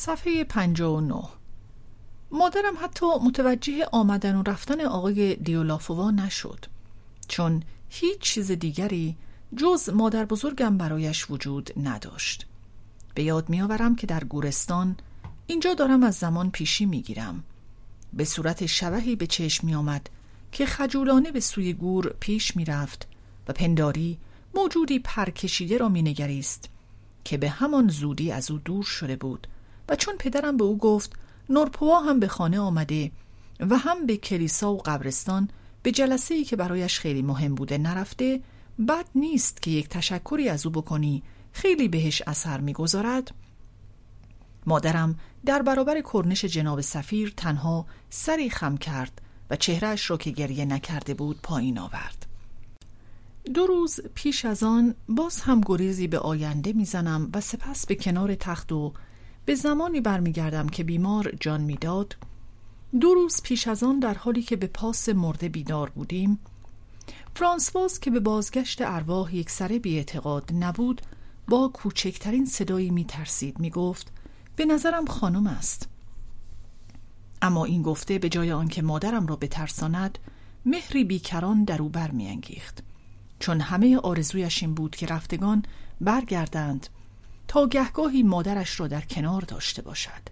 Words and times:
صفحه 0.00 0.44
59 0.44 1.22
مادرم 2.30 2.74
حتی 2.82 3.06
متوجه 3.24 3.86
آمدن 3.92 4.36
و 4.36 4.42
رفتن 4.42 4.80
آقای 4.80 5.36
دیولافووا 5.36 6.10
نشد 6.10 6.64
چون 7.28 7.62
هیچ 7.88 8.18
چیز 8.18 8.50
دیگری 8.50 9.16
جز 9.56 9.88
مادر 9.88 10.24
بزرگم 10.24 10.78
برایش 10.78 11.30
وجود 11.30 11.70
نداشت. 11.76 12.46
به 13.14 13.22
یاد 13.22 13.48
میآورم 13.48 13.96
که 13.96 14.06
در 14.06 14.24
گورستان 14.24 14.96
اینجا 15.46 15.74
دارم 15.74 16.02
از 16.02 16.14
زمان 16.14 16.50
پیشی 16.50 16.86
می‌گیرم. 16.86 17.44
به 18.12 18.24
صورت 18.24 18.66
شبهی 18.66 19.16
به 19.16 19.26
چشم 19.26 19.66
می 19.66 19.74
آمد 19.74 20.10
که 20.52 20.66
خجولانه 20.66 21.30
به 21.30 21.40
سوی 21.40 21.72
گور 21.72 22.14
پیش 22.20 22.56
می 22.56 22.64
رفت 22.64 23.08
و 23.48 23.52
پنداری 23.52 24.18
موجودی 24.54 24.98
پرکشیده 24.98 25.78
را 25.78 25.88
می 25.88 26.02
نگریست 26.02 26.68
که 27.24 27.36
به 27.36 27.50
همان 27.50 27.88
زودی 27.88 28.32
از 28.32 28.50
او 28.50 28.58
دور 28.58 28.84
شده 28.84 29.16
بود 29.16 29.46
و 29.90 29.96
چون 29.96 30.16
پدرم 30.18 30.56
به 30.56 30.64
او 30.64 30.78
گفت 30.78 31.12
نورپوا 31.48 32.00
هم 32.00 32.20
به 32.20 32.28
خانه 32.28 32.60
آمده 32.60 33.10
و 33.60 33.78
هم 33.78 34.06
به 34.06 34.16
کلیسا 34.16 34.72
و 34.72 34.78
قبرستان 34.78 35.48
به 35.82 35.92
جلسه 35.92 36.34
ای 36.34 36.44
که 36.44 36.56
برایش 36.56 36.98
خیلی 36.98 37.22
مهم 37.22 37.54
بوده 37.54 37.78
نرفته 37.78 38.40
بد 38.88 39.04
نیست 39.14 39.62
که 39.62 39.70
یک 39.70 39.88
تشکری 39.88 40.48
از 40.48 40.66
او 40.66 40.72
بکنی. 40.72 41.22
خیلی 41.52 41.88
بهش 41.88 42.22
اثر 42.26 42.60
می‌گذارد. 42.60 43.34
مادرم 44.66 45.18
در 45.46 45.62
برابر 45.62 46.00
کرنش 46.12 46.44
جناب 46.44 46.80
سفیر 46.80 47.34
تنها 47.36 47.86
سری 48.10 48.50
خم 48.50 48.76
کرد 48.76 49.20
و 49.50 49.56
چهرهش 49.56 50.10
را 50.10 50.16
که 50.16 50.30
گریه 50.30 50.64
نکرده 50.64 51.14
بود 51.14 51.40
پایین 51.42 51.78
آورد. 51.78 52.26
دو 53.54 53.66
روز 53.66 54.00
پیش 54.14 54.44
از 54.44 54.62
آن 54.62 54.94
باز 55.08 55.40
هم 55.40 55.60
گریزی 55.66 56.06
به 56.06 56.18
آینده 56.18 56.72
می‌زنم 56.72 57.30
و 57.34 57.40
سپس 57.40 57.86
به 57.86 57.94
کنار 57.94 58.34
تخت 58.34 58.72
و 58.72 58.92
به 59.50 59.56
زمانی 59.56 60.00
برمیگردم 60.00 60.68
که 60.68 60.84
بیمار 60.84 61.32
جان 61.40 61.60
می‌داد. 61.60 62.16
دو 63.00 63.14
روز 63.14 63.42
پیش 63.42 63.68
از 63.68 63.82
آن 63.82 63.98
در 63.98 64.14
حالی 64.14 64.42
که 64.42 64.56
به 64.56 64.66
پاس 64.66 65.08
مرده 65.08 65.48
بیدار 65.48 65.90
بودیم 65.90 66.38
فرانسواز 67.34 68.00
که 68.00 68.10
به 68.10 68.20
بازگشت 68.20 68.82
ارواح 68.82 69.36
یک 69.36 69.50
سره 69.50 69.78
بی 69.78 69.96
اعتقاد 69.96 70.50
نبود 70.54 71.02
با 71.48 71.68
کوچکترین 71.68 72.46
صدایی 72.46 72.90
می 72.90 73.04
ترسید 73.04 73.58
می 73.58 73.70
گفت 73.70 74.12
به 74.56 74.64
نظرم 74.64 75.06
خانم 75.06 75.46
است. 75.46 75.88
اما 77.42 77.64
این 77.64 77.82
گفته 77.82 78.18
به 78.18 78.28
جای 78.28 78.52
آنکه 78.52 78.82
مادرم 78.82 79.26
را 79.26 79.36
بترساند 79.36 80.18
مهری 80.66 81.04
بیکران 81.04 81.64
در 81.64 81.82
او 81.82 81.88
برمیانگیخت. 81.88 82.82
چون 83.38 83.60
همه 83.60 83.96
آرزویش 83.96 84.62
این 84.62 84.74
بود 84.74 84.96
که 84.96 85.06
رفتگان 85.06 85.62
برگردند 86.00 86.86
تا 87.50 87.66
گهگاهی 87.66 88.22
مادرش 88.22 88.80
را 88.80 88.88
در 88.88 89.00
کنار 89.00 89.42
داشته 89.42 89.82
باشد. 89.82 90.22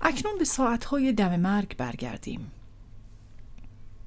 اکنون 0.00 0.38
به 0.38 0.44
ساعتهای 0.44 1.12
دم 1.12 1.36
مرگ 1.36 1.76
برگردیم. 1.76 2.50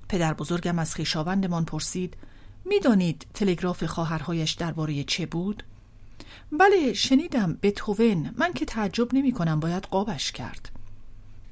پدر 0.09 0.33
بزرگم 0.33 0.79
از 0.79 0.95
خیشاوندمان 0.95 1.65
پرسید 1.65 2.17
می‌دانید 2.65 3.25
تلگراف 3.33 3.83
خواهرهایش 3.83 4.51
درباره 4.51 5.03
چه 5.03 5.25
بود؟ 5.25 5.63
بله 6.51 6.93
شنیدم. 6.93 7.57
توون 7.75 8.33
من 8.37 8.53
که 8.53 8.65
تعجب 8.65 9.13
نمی 9.13 9.31
کنم 9.31 9.59
باید 9.59 9.83
قابش 9.83 10.31
کرد. 10.31 10.69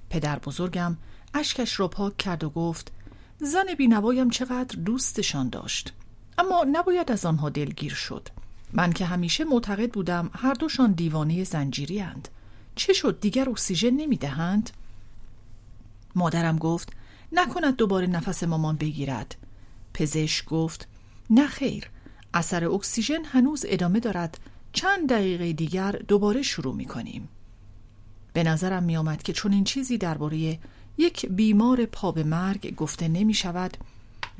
پدر 0.09 0.39
بزرگم 0.39 0.97
اشکش 1.33 1.79
را 1.79 1.87
پاک 1.87 2.17
کرد 2.17 2.43
و 2.43 2.49
گفت 2.49 2.91
زن 3.37 3.73
بینوایم 3.77 4.29
چقدر 4.29 4.79
دوستشان 4.79 5.49
داشت. 5.49 5.93
اما 6.37 6.65
نباید 6.71 7.11
از 7.11 7.25
آنها 7.25 7.49
دلگیر 7.49 7.93
شد. 7.93 8.29
من 8.73 8.93
که 8.93 9.05
همیشه 9.05 9.43
معتقد 9.43 9.91
بودم 9.91 10.29
هر 10.33 10.53
دوشان 10.53 10.91
دیوانه 10.91 11.43
زنجیری 11.43 12.01
اند. 12.01 12.27
چه 12.75 12.93
شد 12.93 13.19
دیگر 13.19 13.49
اکسیژن 13.49 13.89
نمی 13.89 14.17
دهند؟ 14.17 14.69
مادرم 16.15 16.57
گفت 16.57 16.93
نکند 17.31 17.75
دوباره 17.75 18.07
نفس 18.07 18.43
مامان 18.43 18.75
بگیرد 18.75 19.35
پزشک 19.93 20.45
گفت 20.45 20.87
نه 21.29 21.47
خیر 21.47 21.89
اثر 22.33 22.65
اکسیژن 22.65 23.25
هنوز 23.25 23.65
ادامه 23.67 23.99
دارد 23.99 24.39
چند 24.73 25.09
دقیقه 25.09 25.53
دیگر 25.53 25.91
دوباره 25.91 26.41
شروع 26.41 26.75
می 26.75 26.85
کنیم 26.85 27.29
به 28.33 28.43
نظرم 28.43 28.83
می 28.83 28.97
آمد 28.97 29.23
که 29.23 29.33
چون 29.33 29.53
این 29.53 29.63
چیزی 29.63 29.97
درباره 29.97 30.59
یک 30.97 31.25
بیمار 31.25 31.85
پا 31.85 32.11
به 32.11 32.23
مرگ 32.23 32.75
گفته 32.75 33.07
نمی 33.07 33.33
شود 33.33 33.77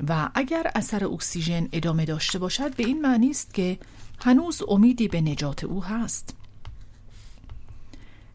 و 0.08 0.28
اگر 0.34 0.70
اثر 0.74 1.04
اکسیژن 1.04 1.68
ادامه 1.72 2.04
داشته 2.04 2.38
باشد 2.38 2.76
به 2.76 2.86
این 2.86 3.00
معنی 3.00 3.30
است 3.30 3.54
که 3.54 3.78
هنوز 4.24 4.62
امیدی 4.68 5.08
به 5.08 5.20
نجات 5.20 5.64
او 5.64 5.84
هست 5.84 6.34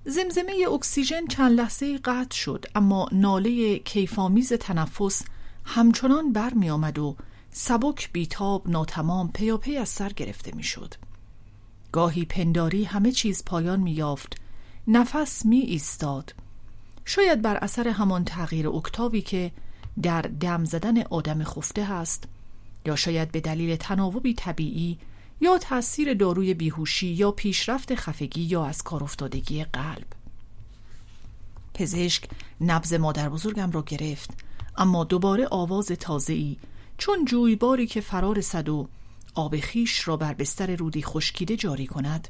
زمزمه 0.06 0.54
اکسیژن 0.74 1.28
چند 1.28 1.60
لحظه 1.60 1.98
قطع 1.98 2.36
شد 2.36 2.66
اما 2.76 3.10
ناله 3.12 3.80
کیفامیز 3.80 4.54
تنفس 4.54 5.24
همچنان 5.66 6.34
برمی 6.34 6.70
آمد 6.70 7.00
و 7.00 7.16
سبک 7.52 8.12
بیتاب 8.12 8.70
ناتمام 8.70 9.32
پیاپی 9.32 9.78
از 9.78 9.90
سر 9.90 10.10
گرفته 10.10 10.56
می‌شد. 10.56 10.94
گاهی 11.92 12.26
پنداری 12.26 12.84
همه 12.84 13.12
چیز 13.12 13.46
پایان 13.46 13.80
می 13.80 13.92
یافت 13.92 14.36
نفس 14.88 15.46
می 15.46 15.60
ایستاد 15.60 16.36
شاید 17.06 17.42
بر 17.42 17.58
اثر 17.58 17.88
همان 17.88 18.26
تغییر 18.26 18.70
اکتاوی 18.70 19.22
که 19.22 19.52
در 20.04 20.22
دم 20.22 20.66
زدن 20.66 21.02
آدم 21.02 21.44
خفته 21.44 21.84
هست 21.84 22.24
یا 22.86 22.96
شاید 22.96 23.32
به 23.32 23.40
دلیل 23.40 23.76
تناوبی 23.76 24.34
طبیعی 24.34 24.98
یا 25.42 25.58
تاثیر 25.58 26.14
داروی 26.14 26.54
بیهوشی 26.54 27.08
یا 27.08 27.32
پیشرفت 27.32 27.96
خفگی 27.96 28.42
یا 28.42 28.66
از 28.66 28.82
کار 28.82 29.04
افتادگی 29.04 29.64
قلب. 29.64 30.08
پزشک 31.74 32.30
نبز 32.62 32.94
مادر 32.94 33.30
بزرگم 33.30 33.72
را 33.72 33.82
گرفت 33.82 34.30
اما 34.78 35.04
دوباره 35.04 35.48
آواز 35.52 35.88
تازه‌ای 35.88 36.58
چون 36.98 37.26
جویباری 37.26 37.88
که 37.88 38.02
فرار 38.02 38.42
صد 38.42 38.70
و 38.70 38.88
آب 39.36 39.60
خیش 39.60 40.08
را 40.08 40.18
بر 40.18 40.34
بستر 40.34 40.76
رودی 40.76 41.04
خشکیده 41.04 41.56
جاری 41.56 41.88
کند 41.88 42.28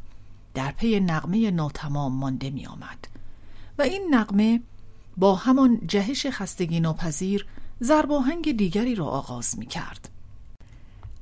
در 0.53 0.72
پی 0.72 1.00
نغمه 1.00 1.52
ناتمام 1.52 2.14
مانده 2.16 2.50
می 2.50 2.66
آمد 2.66 3.08
و 3.78 3.81
این 3.81 4.08
نغمه 4.16 4.62
با 5.18 5.36
همان 5.36 5.81
جهش 5.88 6.25
خستگی 6.28 6.80
ناپذیر 6.80 7.46
زرباهنگ 7.80 8.58
دیگری 8.58 8.96
را 8.96 9.06
آغاز 9.06 9.59
می 9.59 9.66
کرد 9.66 10.09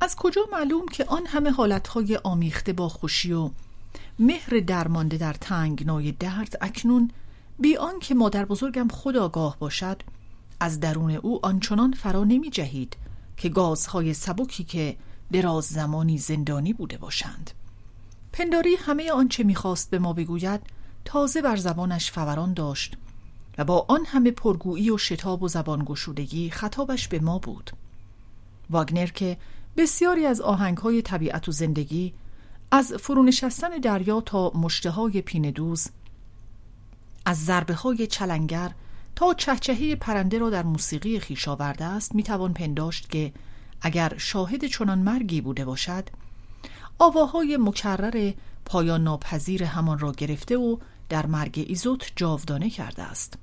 از 0.02 0.16
کجا 0.16 0.42
معلوم 0.52 0.86
که 0.88 1.06
آن 1.06 1.26
همه 1.26 1.52
حالتهای 1.52 2.20
آمیخته 2.24 2.74
با 2.74 2.90
خوشی 2.90 3.34
و 3.34 3.50
مهر 4.20 4.60
درمانده 4.60 5.18
در 5.18 5.34
تنگنای 5.34 6.12
درد 6.12 6.58
اکنون 6.62 7.12
بی 7.60 7.78
که 8.02 8.16
مادر 8.16 8.46
بزرگم 8.46 8.88
خود 8.88 9.18
آگاه 9.18 9.58
باشد 9.60 10.02
از 10.60 10.80
درون 10.80 11.12
او 11.12 11.46
آنچنان 11.46 11.92
فرا 11.92 12.24
نمی 12.24 12.50
جهید 12.50 12.98
که 13.38 13.50
گازهای 13.50 14.14
سبکی 14.14 14.64
که 14.64 14.98
دراز 15.32 15.66
زمانی 15.66 16.18
زندانی 16.18 16.74
بوده 16.74 16.98
باشند. 16.98 17.52
پنداری 18.34 18.76
همه 18.76 19.12
آنچه 19.12 19.44
می‌خواست 19.44 19.90
به 19.90 20.00
ما 20.00 20.14
بگوید 20.14 20.62
تازه 21.06 21.42
بر 21.42 21.56
زبانش 21.56 22.12
فوران 22.12 22.54
داشت 22.54 22.98
و 23.58 23.64
با 23.64 23.86
آن 23.90 24.06
همه 24.06 24.32
پرگویی 24.32 24.92
و 24.92 24.98
شتاب 24.98 25.44
و 25.44 25.48
زبان 25.48 25.84
گشودگی 25.86 26.50
خطابش 26.50 27.08
به 27.08 27.20
ما 27.20 27.40
بود. 27.40 27.72
واگنر 28.70 29.08
که 29.08 29.38
بسیاری 29.78 30.26
از 30.26 30.42
آهنگهای 30.42 31.02
طبیعت 31.02 31.50
و 31.50 31.52
زندگی 31.52 32.14
از 32.72 32.94
فرونشستن 32.94 33.70
دریا 33.70 34.22
تا 34.22 34.52
مشته 34.56 35.22
پین 35.22 35.52
دوز 35.52 35.88
از 37.26 37.46
ضربه 37.46 37.74
های 37.74 38.08
چلنگر 38.08 38.72
تا 39.16 39.34
چهچهه 39.34 39.96
پرنده 39.96 40.40
را 40.40 40.50
در 40.50 40.64
موسیقی 40.64 41.20
خیش 41.20 41.48
آورده 41.48 41.86
است 41.86 42.16
می‌توان 42.16 42.54
پنداشت 42.54 43.10
که 43.10 43.34
اگر 43.82 44.14
شاهد 44.18 44.66
چنان 44.66 45.00
مرگی 45.00 45.42
بوده 45.42 45.66
باشد 45.66 46.10
آواهای 47.00 47.58
مکرر 47.58 48.32
پایان 48.66 49.04
ناپذیر 49.04 49.64
همان 49.64 50.00
را 50.00 50.12
گرفته 50.12 50.58
و 50.58 50.78
در 51.10 51.26
مرگ 51.26 51.66
ایزوت 51.68 52.12
جاودانه 52.16 52.70
کرده 52.70 53.04
است. 53.04 53.38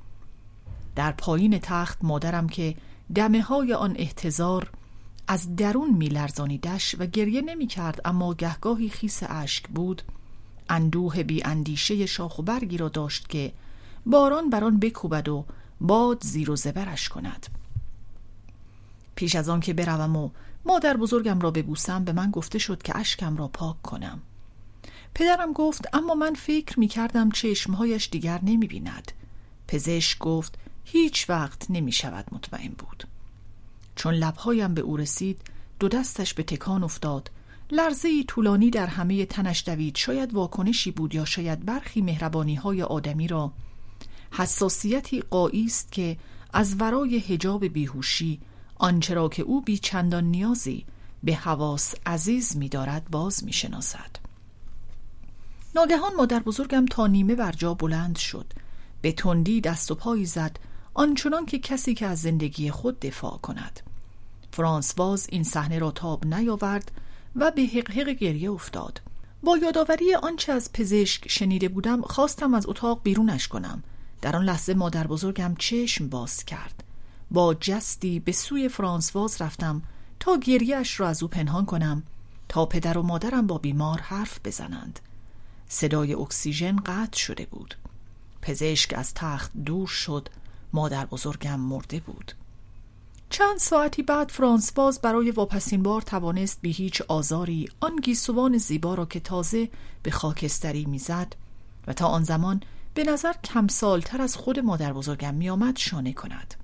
در 0.96 1.12
پایین 1.12 1.58
تخت 1.58 1.98
مادرم 2.02 2.48
که 2.48 2.76
دمه 3.14 3.42
های 3.42 3.74
آن 3.74 3.94
احتضار 3.98 4.70
از 5.28 5.56
درون 5.56 5.90
میلرزانیدش 5.90 6.96
و 6.98 7.06
گریه 7.06 7.42
نمی 7.42 7.66
کرد 7.66 8.00
اما 8.04 8.34
گهگاهی 8.34 8.88
خیس 8.88 9.22
اشک 9.28 9.68
بود. 9.68 10.02
اندوه 10.68 11.22
بی 11.22 11.44
اندیشه 11.44 12.06
شاخ 12.06 12.38
و 12.38 12.42
برگی 12.42 12.76
را 12.76 12.88
داشت 12.88 13.28
که 13.28 13.52
باران 14.06 14.50
بر 14.50 14.64
آن 14.64 14.80
بکوبد 14.80 15.28
و 15.28 15.44
باد 15.80 16.24
زیر 16.24 16.50
و 16.50 16.56
زبرش 16.56 17.08
کند. 17.08 17.46
پیش 19.14 19.36
از 19.36 19.48
آن 19.48 19.60
که 19.60 19.72
بروم 19.72 20.16
و 20.16 20.30
مادر 20.66 20.96
بزرگم 20.96 21.40
را 21.40 21.50
ببوسم 21.50 22.04
به 22.04 22.12
من 22.12 22.30
گفته 22.30 22.58
شد 22.58 22.82
که 22.82 22.98
اشکم 22.98 23.36
را 23.36 23.48
پاک 23.48 23.82
کنم. 23.82 24.20
پدرم 25.14 25.52
گفت 25.52 25.94
اما 25.94 26.14
من 26.14 26.34
فکر 26.34 26.80
می 26.80 26.88
کردم 26.88 27.30
چشمهایش 27.30 28.08
دیگر 28.12 28.40
نمی 28.42 28.66
بیند 28.66 29.12
پزشک 29.68 30.18
گفت 30.18 30.58
هیچ 30.84 31.30
وقت 31.30 31.70
نمی 31.70 31.92
شود 31.92 32.24
مطمئن 32.32 32.72
بود. 32.78 33.13
چون 33.96 34.14
لبهایم 34.14 34.74
به 34.74 34.80
او 34.80 34.96
رسید 34.96 35.40
دو 35.78 35.88
دستش 35.88 36.34
به 36.34 36.42
تکان 36.42 36.84
افتاد. 36.84 37.30
لرزه 37.70 38.22
طولانی 38.22 38.70
در 38.70 38.86
همه 38.86 39.26
تنش 39.26 39.64
دوید 39.66 39.96
شاید 39.96 40.34
واکنشی 40.34 40.90
بود 40.90 41.14
یا 41.14 41.24
شاید 41.24 41.64
برخی 41.64 42.00
مهربانی 42.00 42.54
های 42.54 42.82
آدمی 42.82 43.28
را. 43.28 43.52
حساسیتی 44.30 45.20
قایی 45.20 45.64
است 45.64 45.92
که 45.92 46.16
از 46.52 46.80
ورای 46.80 47.16
هجاب 47.16 47.64
بیهوشی 47.64 48.40
آنچه 48.76 49.14
را 49.14 49.28
که 49.28 49.42
او 49.42 49.60
بی 49.60 49.78
چندان 49.78 50.24
نیازی 50.24 50.86
به 51.22 51.34
حواس 51.34 51.94
عزیز 52.06 52.56
می 52.56 52.68
دارد 52.68 53.10
باز 53.10 53.44
می 53.44 53.52
شناسد. 53.52 54.16
ناگهان 55.74 56.14
مادر 56.14 56.38
بزرگم 56.38 56.86
تا 56.86 57.06
نیمه 57.06 57.34
بر 57.34 57.52
جا 57.52 57.74
بلند 57.74 58.16
شد. 58.16 58.52
به 59.02 59.12
تندی 59.12 59.60
دست 59.60 59.90
و 59.90 59.94
پایی 59.94 60.26
زد. 60.26 60.58
آنچنان 60.94 61.46
که 61.46 61.58
کسی 61.58 61.94
که 61.94 62.06
از 62.06 62.20
زندگی 62.20 62.70
خود 62.70 63.00
دفاع 63.00 63.38
کند. 63.38 63.80
فرانسواز 64.52 65.26
این 65.30 65.44
صحنه 65.44 65.78
را 65.78 65.90
تاب 65.90 66.26
نیاورد 66.26 66.92
و 67.36 67.50
به 67.50 67.62
حقحق 67.62 68.08
گریه 68.08 68.50
افتاد. 68.50 69.00
با 69.42 69.58
یادآوری 69.58 70.14
آنچه 70.14 70.52
از 70.52 70.72
پزشک 70.72 71.28
شنیده 71.28 71.68
بودم 71.68 72.02
خواستم 72.02 72.54
از 72.54 72.66
اتاق 72.66 73.00
بیرونش 73.02 73.48
کنم. 73.48 73.82
در 74.22 74.36
آن 74.36 74.44
لحظه 74.44 74.74
مادر 74.74 75.06
بزرگم 75.06 75.54
چشم 75.58 76.08
باز 76.08 76.44
کرد. 76.44 76.84
با 77.30 77.54
جستی 77.54 78.20
به 78.20 78.32
سوی 78.32 78.68
فرانسواز 78.68 79.42
رفتم 79.42 79.82
تا 80.20 80.36
گریهش 80.36 81.00
را 81.00 81.08
از 81.08 81.22
او 81.22 81.28
پنهان 81.28 81.66
کنم 81.66 82.02
تا 82.48 82.66
پدر 82.66 82.98
و 82.98 83.02
مادرم 83.02 83.46
با 83.46 83.58
بیمار 83.58 84.00
حرف 84.00 84.40
بزنند. 84.44 85.00
صدای 85.68 86.14
اکسیژن 86.14 86.76
قطع 86.76 87.18
شده 87.18 87.46
بود. 87.46 87.74
پزشک 88.42 88.94
از 88.96 89.14
تخت 89.14 89.50
دور 89.64 89.86
شد 89.86 90.28
مادر 90.74 91.06
بزرگم 91.06 91.60
مرده 91.60 92.00
بود. 92.00 92.32
چند 93.30 93.58
ساعتی 93.58 94.02
بعد 94.02 94.28
فرانسواز 94.28 95.00
برای 95.00 95.30
واپسین 95.30 95.82
بار 95.82 96.02
توانست 96.02 96.58
بی 96.62 96.72
هیچ 96.72 97.02
آزاری 97.02 97.68
آن 97.80 97.96
گیسوان 97.96 98.58
زیبا 98.58 98.94
را 98.94 99.06
که 99.06 99.20
تازه 99.20 99.68
به 100.02 100.10
خاکستری 100.10 100.84
می‌زد 100.84 101.36
و 101.86 101.92
تا 101.92 102.06
آن 102.06 102.24
زمان 102.24 102.62
به 102.94 103.04
نظر 103.04 103.32
کم 103.32 103.68
سالتر 103.68 104.22
از 104.22 104.36
خود 104.36 104.58
مادر 104.58 104.92
بزرگم 104.92 105.34
میآمد 105.34 105.76
شانه 105.76 106.12
کند. 106.12 106.54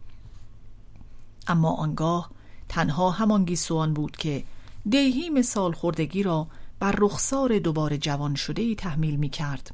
اما 1.46 1.72
آنگاه 1.74 2.30
تنها 2.68 3.10
همان 3.10 3.44
گیسوان 3.44 3.94
بود 3.94 4.16
که 4.16 4.44
دیهیم 4.88 5.42
خوردگی 5.72 6.22
را 6.22 6.46
بر 6.80 6.94
رخسار 6.98 7.58
دوباره 7.58 7.98
جوان 7.98 8.34
شده 8.34 8.62
ای 8.62 8.74
تحمیل 8.74 9.16
می 9.16 9.28
کرد 9.28 9.70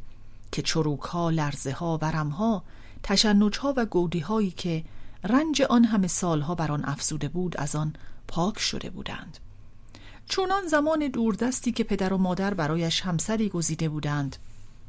که 0.53 0.63
چروک 0.63 1.01
ها، 1.01 1.31
لرزه 1.31 1.73
ها، 1.73 1.99
ورم 2.03 2.29
ها، 2.29 2.63
تشنج 3.03 3.59
ها 3.59 3.75
و 3.77 3.87
گودی 3.87 4.21
هایی 4.21 4.51
که 4.51 4.85
رنج 5.25 5.63
آن 5.63 5.85
همه 5.85 6.07
سالها 6.07 6.55
بر 6.55 6.73
آن 6.73 6.85
افزوده 6.85 7.29
بود 7.29 7.57
از 7.57 7.77
آن 7.77 7.93
پاک 8.29 8.59
شده 8.59 8.91
بودند. 8.91 9.39
چونان 10.29 10.67
زمان 10.67 11.09
دوردستی 11.09 11.73
که 11.73 11.85
پدر 11.85 12.13
و 12.13 12.19
مادر 12.19 12.55
برایش 12.55 13.01
همسری 13.01 13.49
گزیده 13.49 13.89
بودند 13.89 14.37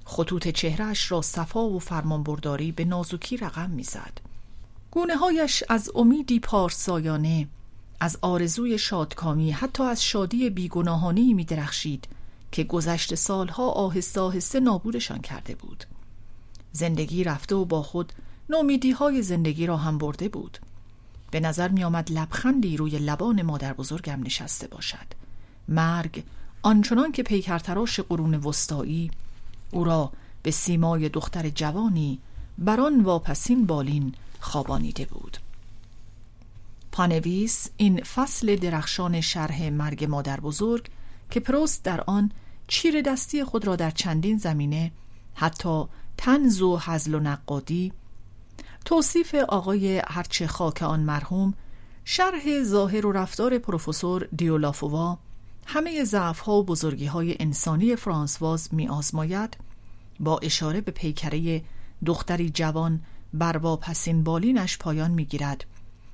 خطوط 0.05 0.47
چهرهش 0.47 1.11
را 1.11 1.21
صفا 1.21 1.69
و 1.69 1.79
فرمانبرداری 1.79 2.71
به 2.71 2.85
نازکی 2.85 3.37
رقم 3.37 3.69
می‌زد. 3.69 4.19
گونه 4.91 5.15
هایش 5.15 5.63
از 5.69 5.91
امیدی 5.95 6.39
پارسایانه 6.39 7.47
از 7.99 8.17
آرزوی 8.21 8.77
شادکامی 8.77 9.51
حتی 9.51 9.83
از 9.83 10.03
شادی 10.03 10.49
بیگناهانی 10.49 11.33
می 11.33 11.45
درخشید 11.45 12.07
که 12.51 12.63
گذشت 12.63 13.15
سالها 13.15 13.69
آهسته 13.69 14.21
آهسته 14.21 14.59
نابودشان 14.59 15.21
کرده 15.21 15.55
بود. 15.55 15.85
زندگی 16.77 17.23
رفته 17.23 17.55
و 17.55 17.65
با 17.65 17.83
خود 17.83 18.13
نومیدی 18.49 18.91
های 18.91 19.21
زندگی 19.21 19.65
را 19.65 19.77
هم 19.77 19.97
برده 19.97 20.29
بود. 20.29 20.57
به 21.31 21.39
نظر 21.39 21.69
می 21.69 21.83
آمد 21.83 22.11
لبخندی 22.11 22.77
روی 22.77 22.99
لبان 22.99 23.41
مادر 23.41 23.73
بزرگم 23.73 24.23
نشسته 24.23 24.67
باشد. 24.67 25.07
مرگ 25.67 26.23
آنچنان 26.61 27.11
که 27.11 27.23
پیکرتراش 27.23 27.99
قرون 27.99 28.35
وسطایی 28.35 29.11
او 29.71 29.83
را 29.83 30.11
به 30.43 30.51
سیمای 30.51 31.09
دختر 31.09 31.49
جوانی 31.49 32.19
بران 32.57 33.01
واپسین 33.01 33.65
بالین 33.65 34.13
خوابانیده 34.39 35.05
بود. 35.05 35.37
پانویس 36.91 37.69
این 37.77 38.03
فصل 38.03 38.55
درخشان 38.55 39.21
شرح 39.21 39.69
مرگ 39.69 40.05
مادر 40.05 40.39
بزرگ 40.39 40.89
که 41.29 41.39
پروست 41.39 41.83
در 41.83 42.01
آن 42.01 42.31
چیر 42.67 43.01
دستی 43.01 43.43
خود 43.43 43.67
را 43.67 43.75
در 43.75 43.91
چندین 43.91 44.37
زمینه 44.37 44.91
حتی 45.33 45.85
تنز 46.17 46.61
و 46.61 46.77
حزل 46.77 47.15
و 47.15 47.19
نقادی. 47.19 47.93
توصیف 48.85 49.35
آقای 49.35 50.01
هرچه 50.07 50.47
خاک 50.47 50.83
آن 50.83 50.99
مرحوم 50.99 51.53
شرح 52.05 52.63
ظاهر 52.63 53.05
و 53.05 53.11
رفتار 53.11 53.57
پروفسور 53.57 54.27
دیولافوا 54.35 55.17
همه 55.65 56.03
ضعف 56.03 56.39
ها 56.39 56.53
و 56.53 56.63
بزرگی 56.63 57.05
های 57.05 57.35
انسانی 57.39 57.95
فرانسواز 57.95 58.69
می 58.71 58.87
آزماید 58.87 59.57
با 60.19 60.37
اشاره 60.37 60.81
به 60.81 60.91
پیکره 60.91 61.61
دختری 62.05 62.49
جوان 62.49 63.01
بر 63.33 63.57
واپسین 63.57 64.23
بالینش 64.23 64.77
پایان 64.77 65.11
می 65.11 65.25
گیرد 65.25 65.65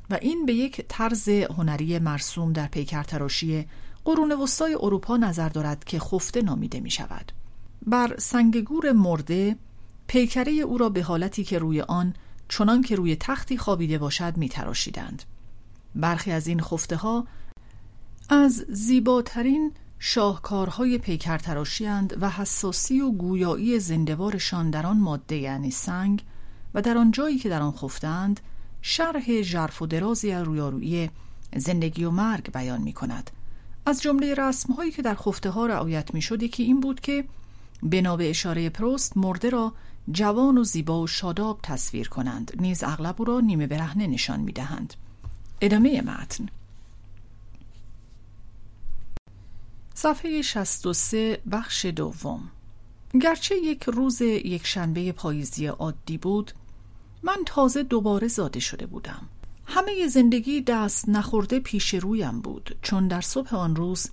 و 0.09 0.17
این 0.21 0.45
به 0.45 0.53
یک 0.53 0.85
طرز 0.87 1.29
هنری 1.29 1.99
مرسوم 1.99 2.53
در 2.53 2.67
پیکرتراشی 2.67 3.67
قرون 4.05 4.31
وسطای 4.31 4.77
اروپا 4.81 5.17
نظر 5.17 5.49
دارد 5.49 5.83
که 5.83 5.99
خفته 5.99 6.41
نامیده 6.41 6.79
می 6.79 6.91
شود 6.91 7.31
بر 7.85 8.15
سنگگور 8.17 8.91
مرده 8.91 9.55
پیکره 10.07 10.51
او 10.51 10.77
را 10.77 10.89
به 10.89 11.03
حالتی 11.03 11.43
که 11.43 11.59
روی 11.59 11.81
آن 11.81 12.13
چنان 12.49 12.81
که 12.81 12.95
روی 12.95 13.15
تختی 13.15 13.57
خوابیده 13.57 13.97
باشد 13.97 14.37
می 14.37 14.49
تراشیدند. 14.49 15.23
برخی 15.95 16.31
از 16.31 16.47
این 16.47 16.61
خفته 16.61 16.95
ها 16.95 17.27
از 18.29 18.65
زیباترین 18.69 19.71
شاهکارهای 19.99 20.97
پیکر 20.97 21.63
و 22.21 22.29
حساسی 22.29 23.01
و 23.01 23.11
گویایی 23.11 23.79
زندوارشان 23.79 24.69
در 24.69 24.85
آن 24.85 24.97
ماده 24.99 25.35
یعنی 25.35 25.71
سنگ 25.71 26.23
و 26.73 26.81
در 26.81 26.97
آن 26.97 27.11
جایی 27.11 27.37
که 27.37 27.49
در 27.49 27.61
آن 27.61 27.71
خفتند 27.71 28.39
شرح 28.81 29.41
ژرف 29.41 29.81
و 29.81 29.85
درازی 29.85 30.31
از 30.31 30.43
رویارویی 30.43 31.09
زندگی 31.55 32.03
و 32.03 32.11
مرگ 32.11 32.51
بیان 32.51 32.81
می 32.81 32.93
کند 32.93 33.31
از 33.85 34.01
جمله 34.01 34.33
رسم 34.33 34.73
هایی 34.73 34.91
که 34.91 35.01
در 35.01 35.15
خفته 35.15 35.49
ها 35.49 35.65
رعایت 35.65 36.13
می 36.13 36.21
شد 36.21 36.49
که 36.49 36.63
این 36.63 36.79
بود 36.79 36.99
که 36.99 37.25
بنا 37.83 38.17
به 38.17 38.29
اشاره 38.29 38.69
پروست 38.69 39.17
مرده 39.17 39.49
را 39.49 39.73
جوان 40.11 40.57
و 40.57 40.63
زیبا 40.63 41.01
و 41.01 41.07
شاداب 41.07 41.59
تصویر 41.63 42.09
کنند. 42.09 42.51
نیز 42.59 42.83
اغلب 42.83 43.15
او 43.17 43.25
را 43.25 43.39
نیمه 43.39 43.67
برهنه 43.67 44.07
نشان 44.07 44.39
می 44.39 44.51
دهند 44.51 44.93
ادامه 45.61 46.01
متن. 46.01 46.45
صفحه 49.93 50.41
63 50.41 51.41
بخش 51.51 51.85
دوم. 51.85 52.51
گرچه 53.21 53.55
یک 53.55 53.83
روز 53.83 54.21
یک 54.21 54.67
شنبه 54.67 55.11
پاییزی 55.11 55.65
عادی 55.65 56.17
بود 56.17 56.51
من 57.23 57.37
تازه 57.45 57.83
دوباره 57.83 58.27
زاده 58.27 58.59
شده 58.59 58.85
بودم. 58.85 59.29
همه 59.65 60.07
زندگی 60.07 60.61
دست 60.61 61.09
نخورده 61.09 61.59
پیش 61.59 61.93
رویم 61.93 62.41
بود. 62.41 62.77
چون 62.81 63.07
در 63.07 63.21
صبح 63.21 63.55
آن 63.55 63.75
روز 63.75 64.09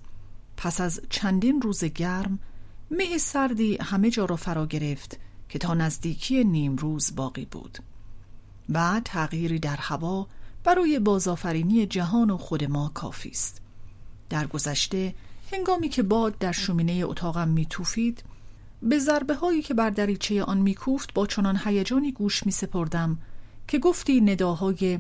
پس 0.56 0.80
از 0.80 1.00
چندین 1.11 1.62
روز 1.62 1.85
گرم 1.85 2.38
مه 2.90 3.18
سردی 3.18 3.76
همه 3.76 4.11
جا 4.11 4.25
را 4.25 4.37
فرا 4.37 4.66
گرفت. 4.66 5.18
که 5.50 5.59
تا 5.59 5.75
نزدیکی 5.75 6.45
نیم 6.45 6.76
روز 6.76 7.16
باقی 7.16 7.45
بود. 7.45 7.78
و 8.69 9.00
تغییری 9.04 9.59
در 9.59 9.76
هوا 9.76 10.26
برای 10.64 10.99
بازآفرینی 10.99 11.87
جهان 11.87 12.30
و 12.30 12.37
خود 12.37 12.64
ما 12.64 12.90
کافی 12.95 13.28
است. 13.28 13.61
در 14.28 14.47
گذشته 14.47 15.14
هنگامی 15.52 15.88
که 15.88 16.02
باد 16.02 16.38
در 16.38 16.52
شومینه 16.52 17.02
اتاقم 17.04 17.49
میتوفید 17.49 18.23
به 18.83 18.99
ضربه 18.99 19.35
هایی 19.35 19.62
که 19.62 19.75
بر 19.75 19.90
دریچه 19.90 20.45
آن 20.45 20.59
میکوفت 20.59 21.14
با 21.14 21.26
چنان 21.26 21.61
هیجانی 21.64 22.12
گوش 22.12 22.47
می 22.47 22.52
سپردم 22.52 23.19
که 23.69 23.78
گفتی 23.78 24.21
نداهای 24.21 24.99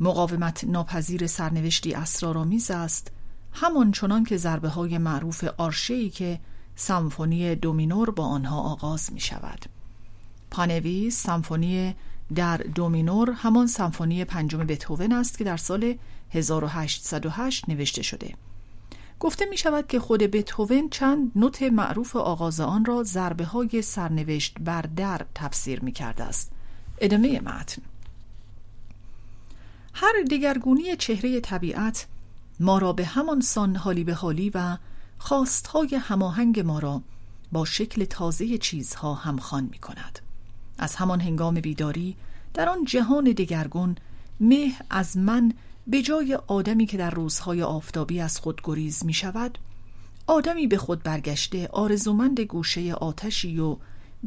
مقاومت 0.00 0.64
ناپذیر 0.64 1.26
سرنوشتی 1.26 1.94
اسرارآمیز 1.94 2.70
است 2.70 3.12
همان 3.52 3.92
چنان 3.92 4.24
که 4.24 4.36
ضربه 4.36 4.68
های 4.68 4.98
معروف 4.98 5.44
آرشه‌ای 5.44 6.10
که 6.10 6.40
سمفونی 6.76 7.54
دومینور 7.54 8.10
با 8.10 8.26
آنها 8.26 8.60
آغاز 8.60 9.12
می 9.12 9.20
شود 9.20 9.66
پانویس 10.52 11.22
سمفونی 11.22 11.94
در 12.34 12.56
دومینور 12.56 13.30
همان 13.30 13.66
سمفونی 13.66 14.24
پنجم 14.24 14.58
بتهوون 14.58 15.12
است 15.12 15.38
که 15.38 15.44
در 15.44 15.56
سال 15.56 15.94
1808 16.30 17.68
نوشته 17.68 18.02
شده. 18.02 18.34
گفته 19.20 19.44
می 19.44 19.56
شود 19.56 19.86
که 19.86 20.00
خود 20.00 20.20
بتهوون 20.22 20.88
چند 20.88 21.32
نوت 21.36 21.62
معروف 21.62 22.16
آغاز 22.16 22.60
آن 22.60 22.84
را 22.84 23.02
ضربه 23.02 23.44
های 23.44 23.82
سرنوشت 23.82 24.56
بر 24.60 24.82
در 24.82 25.26
تفسیر 25.34 25.80
می 25.80 25.92
کرده 25.92 26.24
است. 26.24 26.52
ادامه 26.98 27.40
متن. 27.40 27.82
هر 29.94 30.12
دیگرگونی 30.28 30.96
چهره 30.96 31.40
طبیعت 31.40 32.06
ما 32.60 32.78
را 32.78 32.92
به 32.92 33.04
همان 33.04 33.40
سان 33.40 33.76
حالی 33.76 34.04
به 34.04 34.14
حالی 34.14 34.50
و 34.54 34.76
خواستهای 35.18 35.94
هماهنگ 35.94 36.60
ما 36.60 36.78
را 36.78 37.02
با 37.52 37.64
شکل 37.64 38.04
تازه 38.04 38.58
چیزها 38.58 39.14
همخوان 39.14 39.68
می 39.72 39.78
کند. 39.78 40.21
از 40.82 40.96
همان 40.96 41.20
هنگام 41.20 41.54
بیداری 41.54 42.16
در 42.54 42.68
آن 42.68 42.84
جهان 42.84 43.24
دگرگون 43.24 43.96
مه 44.40 44.72
از 44.90 45.16
من 45.16 45.52
به 45.86 46.02
جای 46.02 46.38
آدمی 46.46 46.86
که 46.86 46.96
در 46.96 47.10
روزهای 47.10 47.62
آفتابی 47.62 48.20
از 48.20 48.40
خود 48.40 48.60
گریز 48.64 49.04
می 49.04 49.12
شود 49.12 49.58
آدمی 50.26 50.66
به 50.66 50.76
خود 50.76 51.02
برگشته 51.02 51.68
آرزومند 51.72 52.40
گوشه 52.40 52.94
آتشی 52.94 53.58
و 53.58 53.76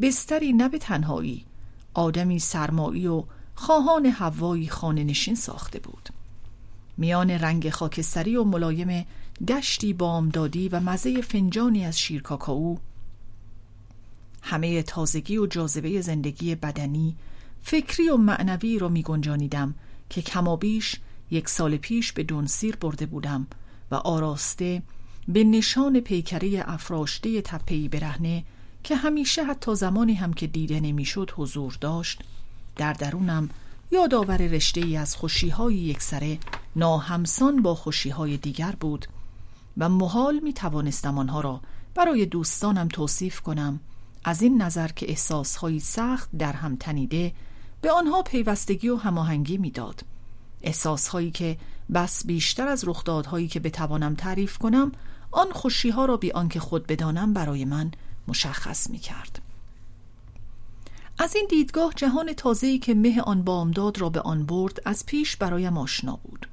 بستری 0.02 0.54
نه 0.54 0.70
به 0.70 0.78
تنهایی 0.78 1.46
آدمی 1.94 2.40
سرمایی 2.40 3.08
و 3.08 3.24
خواهان 3.56 4.06
هوایی 4.06 4.70
خانه 4.70 5.04
نشین 5.04 5.36
ساخته 5.36 5.80
بود. 5.80 6.10
میان 6.98 7.32
رنگ 7.32 7.70
خاکستری 7.70 8.36
و 8.36 8.44
ملایم 8.44 9.06
دشتی 9.48 9.94
بامدادی 9.94 10.70
و 10.70 10.80
مزه 10.80 11.22
فنجانی 11.22 11.86
از 11.86 12.00
شیر 12.00 12.22
کاکائو 12.22 12.78
همه 14.48 14.84
تازگی 14.84 15.38
و 15.38 15.46
جاذبه 15.46 16.02
زندگی 16.02 16.56
بدنی 16.56 17.16
فکری 17.62 18.10
و 18.10 18.18
معنوی 18.18 18.80
را 18.80 18.90
می 18.90 19.04
گنجانیدم 19.04 19.74
که 20.10 20.22
کمابیش 20.22 20.96
یک 21.32 21.50
سال 21.50 21.78
پیش 21.78 22.12
به 22.12 22.24
دونسیر 22.24 22.76
برده 22.76 23.06
بودم 23.06 23.48
و 23.92 23.96
آراسته 23.96 24.82
به 25.28 25.44
نشان 25.44 26.00
پیکره 26.00 26.64
افراشته 26.66 27.42
تپهی 27.42 27.90
برهنه 27.90 28.44
که 28.84 28.96
همیشه 28.96 29.44
حتی 29.44 29.76
زمانی 29.76 30.14
هم 30.14 30.34
که 30.34 30.48
دیده 30.48 30.80
نمی‌شد 30.80 31.32
حضور 31.36 31.78
داشت 31.82 32.22
در 32.76 32.94
درونم 32.94 33.50
یادآور 33.92 34.38
رشته 34.38 34.82
ای 34.82 34.98
از 34.98 35.16
خوشیهای 35.16 35.76
یکسره 35.76 36.38
ناهمسان 36.76 37.62
با 37.62 37.76
خوشیهای 37.76 38.38
دیگر 38.38 38.76
بود 38.80 39.08
و 39.78 39.90
محال 39.90 40.40
می 40.40 40.54
توانستم 40.54 41.18
آنها 41.18 41.42
را 41.42 41.62
برای 41.96 42.26
دوستانم 42.26 42.88
توصیف 42.88 43.42
کنم 43.42 43.80
از 44.28 44.42
این 44.42 44.62
نظر 44.62 44.88
که 44.88 45.10
احساسهایی 45.10 45.80
سخت 45.80 46.30
در 46.40 46.54
هم 46.54 46.76
تنیده 46.76 47.34
به 47.82 47.92
آنها 47.92 48.22
پیوستگی 48.22 48.90
و 48.90 48.96
هماهنگی 48.96 49.58
می‌داد 49.58 50.02
احساسهایی 50.62 51.32
که 51.32 51.58
بس 51.94 52.26
بیشتر 52.26 52.68
از 52.68 52.88
رخدادهایی 52.88 53.48
که 53.48 53.60
بتوانم 53.60 54.16
تعریف 54.16 54.58
کنم 54.58 54.92
آن 55.32 55.52
خوشیها 55.52 56.06
را 56.06 56.18
بی 56.18 56.32
آنکه 56.32 56.60
خود 56.60 56.88
بدانم 56.88 57.34
برای 57.34 57.66
من 57.66 57.92
مشخص 58.28 58.90
می 58.90 58.98
کرد. 58.98 59.42
از 61.18 61.36
این 61.36 61.48
دیدگاه 61.50 61.94
جهان 61.96 62.34
تازه‌ای 62.34 62.80
که 62.80 62.94
مه 62.94 63.22
آن 63.22 63.44
بامداد 63.44 64.02
را 64.02 64.10
به 64.10 64.22
آن 64.22 64.46
برد 64.46 64.82
از 64.86 65.06
پیش 65.06 65.38
برایم 65.38 65.78
آشنا 65.78 66.20
بود 66.24 66.48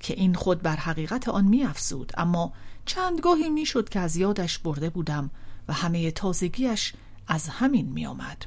که 0.00 0.14
این 0.14 0.34
خود 0.34 0.62
بر 0.62 0.76
حقیقت 0.76 1.28
آن 1.28 1.44
می 1.44 1.64
افزود 1.64 2.12
اما 2.16 2.52
چندگاهی 2.84 3.50
می 3.50 3.66
شد 3.66 3.88
که 3.88 4.00
از 4.00 4.16
یادش 4.16 4.58
برده 4.58 4.90
بودم 4.90 5.30
و 5.68 5.72
همه 5.72 6.10
تازگیش 6.10 6.92
از 7.28 7.48
همین 7.48 7.86
می 7.86 8.06
آمد. 8.06 8.46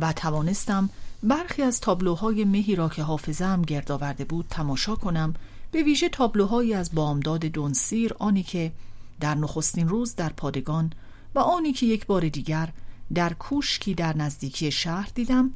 و 0.00 0.12
توانستم 0.12 0.90
برخی 1.22 1.62
از 1.62 1.80
تابلوهای 1.80 2.44
مهی 2.44 2.76
را 2.76 2.88
که 2.88 3.02
حافظم 3.02 3.62
گرد 3.62 3.92
آورده 3.92 4.24
بود 4.24 4.46
تماشا 4.50 4.94
کنم 4.94 5.34
به 5.72 5.82
ویژه 5.82 6.08
تابلوهایی 6.08 6.74
از 6.74 6.94
بامداد 6.94 7.44
دونسیر 7.44 8.14
آنی 8.18 8.42
که 8.42 8.72
در 9.20 9.34
نخستین 9.34 9.88
روز 9.88 10.14
در 10.14 10.28
پادگان 10.28 10.92
و 11.34 11.38
آنی 11.38 11.72
که 11.72 11.86
یک 11.86 12.06
بار 12.06 12.28
دیگر 12.28 12.68
در 13.14 13.32
کوشکی 13.32 13.94
در 13.94 14.16
نزدیکی 14.16 14.70
شهر 14.70 15.10
دیدم 15.14 15.50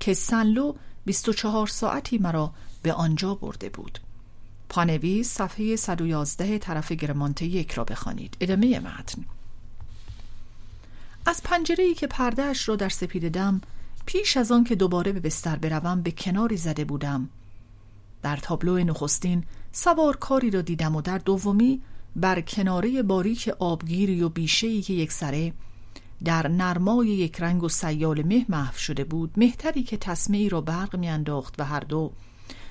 که 0.00 0.14
سنلو 0.14 0.74
24 1.04 1.66
ساعتی 1.66 2.18
مرا 2.18 2.52
به 2.82 2.92
آنجا 2.92 3.34
برده 3.34 3.68
بود. 3.68 3.98
پانویس 4.68 5.34
صفحه 5.34 5.76
111 5.76 6.58
طرف 6.58 6.92
گرمانته 6.92 7.46
یک 7.46 7.70
را 7.70 7.84
بخوانید. 7.84 8.36
ادامه 8.40 8.80
متن. 8.80 9.24
از 11.28 11.42
پنجره 11.42 11.94
که 11.94 12.06
پردهش 12.06 12.68
را 12.68 12.76
در 12.76 12.88
سپید 12.88 13.28
دم 13.28 13.60
پیش 14.06 14.36
از 14.36 14.52
آن 14.52 14.64
که 14.64 14.74
دوباره 14.74 15.12
به 15.12 15.20
بستر 15.20 15.56
بروم 15.56 16.02
به 16.02 16.10
کناری 16.10 16.56
زده 16.56 16.84
بودم. 16.84 17.28
در 18.22 18.36
تابلو 18.36 18.78
نخستین 18.78 19.44
سوار 19.72 20.16
کاری 20.16 20.50
را 20.50 20.60
دیدم 20.60 20.96
و 20.96 21.02
در 21.02 21.18
دومی 21.18 21.82
بر 22.16 22.40
کناره 22.40 23.02
باریک 23.02 23.48
آبگیری 23.58 24.22
و 24.22 24.28
بیشهی 24.28 24.82
که 24.82 24.92
یک 24.92 25.12
سره 25.12 25.52
در 26.24 26.48
نرمای 26.48 27.08
یک 27.08 27.40
رنگ 27.40 27.62
و 27.62 27.68
سیال 27.68 28.22
مه 28.22 28.46
محو 28.48 28.78
شده 28.78 29.04
بود 29.04 29.32
مهتری 29.36 29.82
که 29.82 29.96
تصمیعی 29.96 30.48
را 30.48 30.60
برق 30.60 30.96
میانداخت 30.96 31.54
و 31.58 31.64
هر 31.64 31.80
دو 31.80 32.12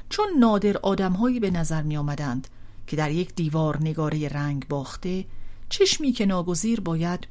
چون 0.10 0.26
نادر 0.40 0.78
آدمهایی 0.78 1.40
به 1.40 1.52
نظر 1.52 1.82
می 1.82 1.98
آمدند 1.98 2.48
که 2.88 2.96
در 2.96 3.12
یک 3.12 3.36
دیوار 3.36 3.78
نگاره 3.82 4.28
رنگ 4.28 4.68
باخته 4.68 5.26
چشمی 5.70 6.12
که 6.12 6.26
ناگزیر 6.26 6.80
باید 6.80 7.28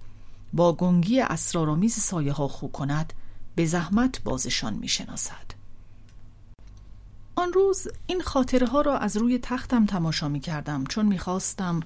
با 0.54 0.73
گنگی 0.73 1.20
اسرارآمیز 1.20 1.94
سایه 1.94 2.32
ها 2.32 2.49
خو 2.49 2.68
کند 2.68 3.12
به 3.54 3.66
زحمت 3.66 4.23
بازشان 4.23 4.75
می 4.75 4.88
شناسد. 4.88 5.54
آن 7.37 7.52
روز 7.52 7.88
این 8.06 8.20
خاطره 8.20 8.66
ها 8.66 8.80
را 8.80 8.99
از 8.99 9.16
روی 9.16 9.38
تختم 9.38 9.87
تماشا 9.87 10.28
می 10.28 10.40
کردم 10.40 10.84
چون 10.84 11.06
می 11.06 11.18
خواستم 11.18 11.80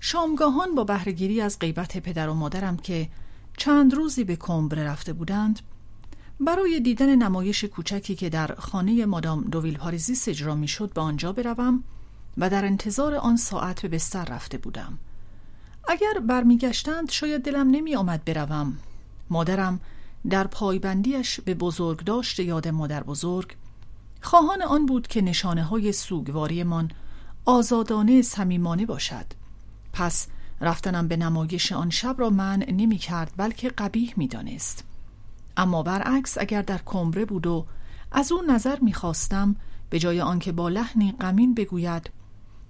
شامگاهان 0.00 0.74
با 0.74 0.84
بهرهگیری 0.84 1.40
از 1.40 1.58
غیبت 1.58 1.98
پدر 1.98 2.28
و 2.28 2.34
مادرم 2.34 2.76
که 2.76 3.08
چند 3.56 3.94
روزی 3.94 4.24
به 4.24 4.36
کمبره 4.36 4.84
رفته 4.84 5.12
بودند 5.12 5.60
برای 6.40 6.80
دیدن 6.80 7.14
نمایش 7.14 7.64
کوچکی 7.64 8.14
که 8.14 8.28
در 8.28 8.54
خانه 8.54 9.06
مادام 9.06 9.44
دوویل 9.44 9.76
پاریزی 9.76 10.30
اجرا 10.30 10.54
می‌شد 10.54 10.92
به 10.92 11.00
آنجا 11.00 11.32
بروم 11.32 11.84
و 12.38 12.50
در 12.50 12.64
انتظار 12.64 13.14
آن 13.14 13.36
ساعت 13.36 13.82
به 13.82 13.88
بستر 13.88 14.24
رفته 14.24 14.58
بودم 14.58 14.98
اگر 15.88 16.20
برمیگشتند 16.28 17.10
شاید 17.10 17.42
دلم 17.42 17.70
نمی 17.70 17.96
آمد 17.96 18.24
بروم. 18.24 18.78
مادرم 19.30 19.80
در 20.30 20.46
پایبندیش 20.46 21.40
به 21.40 21.54
بزرگ 21.54 22.04
داشت 22.04 22.40
یاد 22.40 22.68
مادر 22.68 23.02
بزرگ. 23.02 23.56
خواهان 24.20 24.62
آن 24.62 24.86
بود 24.86 25.06
که 25.06 25.22
نشانه 25.22 25.62
های 25.64 25.92
سوگواریمان 25.92 26.90
آزادانه 27.44 28.22
صمیمانه 28.22 28.86
باشد. 28.86 29.26
پس 29.92 30.26
رفتنم 30.60 31.08
به 31.08 31.16
نمایش 31.16 31.72
آن 31.72 31.90
شب 31.90 32.14
را 32.18 32.30
من 32.30 32.64
نمی 32.68 32.98
کرد 32.98 33.32
بلکه 33.36 33.68
قبیح 33.68 34.14
می 34.16 34.28
دانست. 34.28 34.84
اما 35.56 35.82
برعکس 35.82 36.38
اگر 36.38 36.62
در 36.62 36.80
کمبره 36.86 37.24
بود 37.24 37.46
و 37.46 37.66
از 38.12 38.32
او 38.32 38.42
نظر 38.42 38.78
می 38.78 38.92
خواستم 38.92 39.56
به 39.90 39.98
جای 39.98 40.20
آنکه 40.20 40.52
با 40.52 40.68
لحنی 40.68 41.12
غمین 41.12 41.54
بگوید 41.54 42.10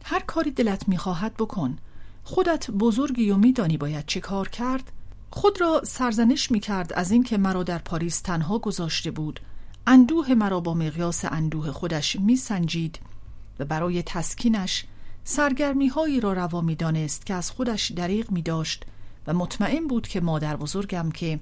هر 0.04 0.20
کاری 0.20 0.50
دلت 0.50 0.88
می 0.88 0.98
خواهد 0.98 1.34
بکن 1.34 1.78
خودت 2.24 2.70
بزرگی 2.70 3.30
و 3.30 3.36
میدانی 3.36 3.76
باید 3.76 4.06
چه 4.06 4.20
کار 4.20 4.48
کرد 4.48 4.92
خود 5.30 5.60
را 5.60 5.82
سرزنش 5.84 6.50
می 6.50 6.60
کرد 6.60 6.92
از 6.92 7.10
اینکه 7.10 7.38
مرا 7.38 7.62
در 7.62 7.78
پاریس 7.78 8.20
تنها 8.20 8.58
گذاشته 8.58 9.10
بود 9.10 9.40
اندوه 9.86 10.34
مرا 10.34 10.60
با 10.60 10.74
مقیاس 10.74 11.24
اندوه 11.24 11.70
خودش 11.70 12.16
می 12.16 12.36
سنجید 12.36 12.98
و 13.58 13.64
برای 13.64 14.02
تسکینش 14.02 14.84
سرگرمی 15.24 15.88
هایی 15.88 16.20
را 16.20 16.32
روا 16.32 16.60
می 16.60 16.74
دانست 16.74 17.26
که 17.26 17.34
از 17.34 17.50
خودش 17.50 17.90
دریغ 17.90 18.30
می 18.30 18.42
داشت 18.42 18.84
و 19.26 19.34
مطمئن 19.34 19.86
بود 19.86 20.08
که 20.08 20.20
مادر 20.20 20.56
بزرگم 20.56 21.10
که 21.10 21.40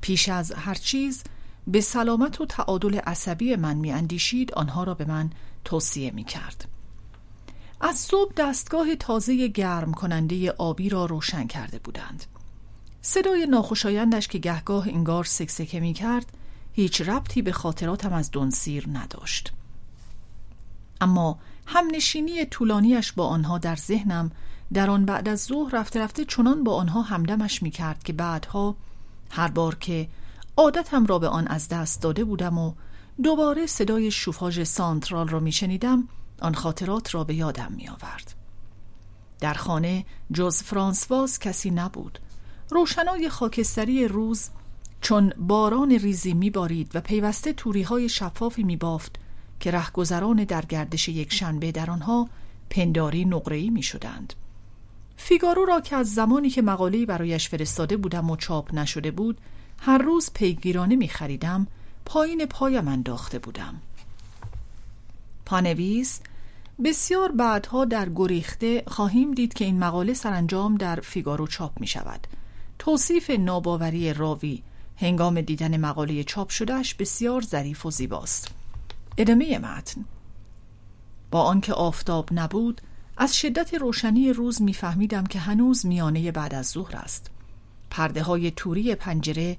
پیش 0.00 0.28
از 0.28 0.52
هر 0.52 0.74
چیز 0.74 1.22
به 1.66 1.80
سلامت 1.80 2.40
و 2.40 2.46
تعادل 2.46 2.94
عصبی 2.94 3.56
من 3.56 3.76
می 3.76 3.92
اندیشید 3.92 4.54
آنها 4.54 4.84
را 4.84 4.94
به 4.94 5.04
من 5.04 5.30
توصیه 5.64 6.10
می 6.10 6.24
کرد. 6.24 6.68
از 7.80 7.96
صبح 7.96 8.32
دستگاه 8.36 8.96
تازه 8.96 9.48
گرم 9.48 9.92
کننده 9.92 10.50
آبی 10.50 10.88
را 10.88 11.06
روشن 11.06 11.46
کرده 11.46 11.78
بودند. 11.78 12.24
صدای 13.02 13.46
ناخوشایندش 13.46 14.28
که 14.28 14.38
گهگاه 14.38 14.88
انگار 14.88 15.24
سکسکه 15.24 15.80
می 15.80 15.92
کرد 15.92 16.32
هیچ 16.72 17.00
ربطی 17.00 17.42
به 17.42 17.52
خاطراتم 17.52 18.12
از 18.12 18.30
دونسیر 18.30 18.88
نداشت. 18.92 19.52
اما 21.00 21.38
همنشینی 21.66 22.44
طولانیش 22.44 23.12
با 23.12 23.26
آنها 23.26 23.58
در 23.58 23.76
ذهنم 23.76 24.30
در 24.72 24.90
آن 24.90 25.04
بعد 25.04 25.28
از 25.28 25.40
ظهر 25.44 25.74
رفته 25.74 26.00
رفته 26.00 26.24
چنان 26.24 26.64
با 26.64 26.76
آنها 26.76 27.02
همدمش 27.02 27.62
می 27.62 27.70
کرد 27.70 28.02
که 28.02 28.12
بعدها 28.12 28.76
هر 29.30 29.48
بار 29.48 29.74
که 29.74 30.08
عادتم 30.56 31.06
را 31.06 31.18
به 31.18 31.28
آن 31.28 31.46
از 31.46 31.68
دست 31.68 32.02
داده 32.02 32.24
بودم 32.24 32.58
و 32.58 32.72
دوباره 33.22 33.66
صدای 33.66 34.10
شوفاژ 34.10 34.62
سانترال 34.62 35.28
را 35.28 35.40
می 35.40 35.52
شنیدم 35.52 36.08
آن 36.40 36.54
خاطرات 36.54 37.14
را 37.14 37.24
به 37.24 37.34
یادم 37.34 37.72
می 37.76 37.88
آورد. 37.88 38.34
در 39.40 39.54
خانه 39.54 40.04
جز 40.32 40.62
فرانسواز 40.62 41.38
کسی 41.38 41.70
نبود 41.70 42.18
روشنای 42.70 43.28
خاکستری 43.28 44.08
روز 44.08 44.48
چون 45.00 45.32
باران 45.38 45.90
ریزی 45.90 46.34
میبارید 46.34 46.90
و 46.94 47.00
پیوسته 47.00 47.52
توری 47.52 47.82
های 47.82 48.08
شفافی 48.08 48.62
میبافت 48.62 49.16
که 49.60 49.70
رهگذران 49.70 50.44
در 50.44 50.64
گردش 50.64 51.08
یک 51.08 51.32
شنبه 51.32 51.72
در 51.72 51.90
آنها 51.90 52.28
پنداری 52.70 53.24
نقره‌ای 53.24 53.70
می 53.70 53.82
شدند. 53.82 54.34
فیگارو 55.16 55.64
را 55.64 55.80
که 55.80 55.96
از 55.96 56.14
زمانی 56.14 56.50
که 56.50 56.62
مقاله‌ای 56.62 57.06
برایش 57.06 57.48
فرستاده 57.48 57.96
بودم 57.96 58.30
و 58.30 58.36
چاپ 58.36 58.74
نشده 58.74 59.10
بود 59.10 59.38
هر 59.80 59.98
روز 59.98 60.30
پیگیرانه 60.34 60.96
می 60.96 61.08
خریدم 61.08 61.66
پایین 62.04 62.46
پایم 62.46 62.88
انداخته 62.88 63.38
بودم 63.38 63.82
پانویس 65.48 66.20
بسیار 66.84 67.32
بعدها 67.32 67.84
در 67.84 68.08
گریخته 68.08 68.82
خواهیم 68.86 69.34
دید 69.34 69.54
که 69.54 69.64
این 69.64 69.78
مقاله 69.78 70.14
سرانجام 70.14 70.74
در 70.74 71.00
فیگارو 71.00 71.46
چاپ 71.46 71.80
می 71.80 71.86
شود 71.86 72.26
توصیف 72.78 73.30
ناباوری 73.30 74.14
راوی 74.14 74.62
هنگام 74.96 75.40
دیدن 75.40 75.76
مقاله 75.76 76.24
چاپ 76.24 76.48
شدهش 76.48 76.94
بسیار 76.94 77.42
ظریف 77.42 77.86
و 77.86 77.90
زیباست. 77.90 78.48
ادامه 79.18 79.58
متن 79.58 80.04
با 81.30 81.42
آنکه 81.42 81.72
آفتاب 81.72 82.28
نبود 82.32 82.80
از 83.16 83.36
شدت 83.36 83.74
روشنی 83.74 84.32
روز 84.32 84.62
میفهمیدم 84.62 85.26
که 85.26 85.38
هنوز 85.38 85.86
میانه 85.86 86.32
بعد 86.32 86.54
از 86.54 86.66
ظهر 86.66 86.96
است. 86.96 87.30
پرده 87.90 88.22
های 88.22 88.50
توری 88.50 88.94
پنجره 88.94 89.56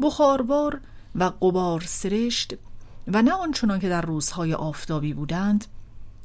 بخاربار 0.00 0.80
و 1.14 1.24
قبار 1.24 1.80
سرشت 1.80 2.54
و 3.12 3.22
نه 3.22 3.32
آنچنان 3.32 3.80
که 3.80 3.88
در 3.88 4.02
روزهای 4.02 4.54
آفتابی 4.54 5.14
بودند 5.14 5.64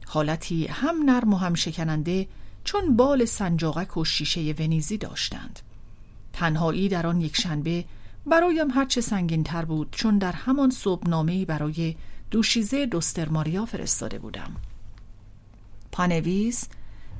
حالتی 0.06 0.68
هم 0.68 1.04
نرم 1.06 1.34
و 1.34 1.38
هم 1.38 1.54
شکننده 1.54 2.28
چون 2.64 2.96
بال 2.96 3.26
سنجاقک 3.26 3.98
و 3.98 4.06
شیشه 4.06 4.56
ونیزی 4.60 4.98
داشتند. 4.98 5.60
تنهایی 6.34 6.90
در 6.90 7.08
آن 7.08 7.22
یک 7.22 7.36
شنبه 7.36 7.86
برایم 8.26 8.72
هرچه 8.72 9.02
سنگین 9.02 9.44
تر 9.44 9.66
بود 9.66 9.88
چون 9.92 10.18
در 10.18 10.32
همان 10.32 10.70
صبحنامه‌ای 10.70 11.46
برای 11.46 11.96
دوشیزه 12.32 12.86
دوستر 12.86 13.30
ماریا 13.30 13.66
فرستاده 13.66 14.20
بودم. 14.20 14.56
پانویز 15.92 16.68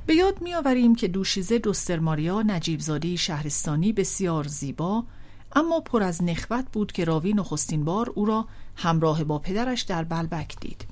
به 0.06 0.14
یاد 0.14 0.42
میآوریم 0.42 0.94
که 0.94 1.08
دوشیزه 1.08 1.58
دوستر 1.58 1.98
ماریا 1.98 2.42
نجیبزادی 2.42 3.16
شهرستانی 3.16 3.92
بسیار 3.92 4.44
زیبا 4.44 5.04
اما 5.52 5.80
پر 5.80 6.02
از 6.02 6.22
نخوت 6.22 6.64
بود 6.72 6.92
که 6.92 7.04
راوی 7.04 7.32
نخستین 7.32 7.84
بار 7.84 8.10
او 8.14 8.24
را 8.24 8.46
همراه 8.76 9.24
با 9.24 9.38
پدرش 9.38 9.82
در 9.82 10.04
بلبک 10.04 10.60
دید. 10.60 10.86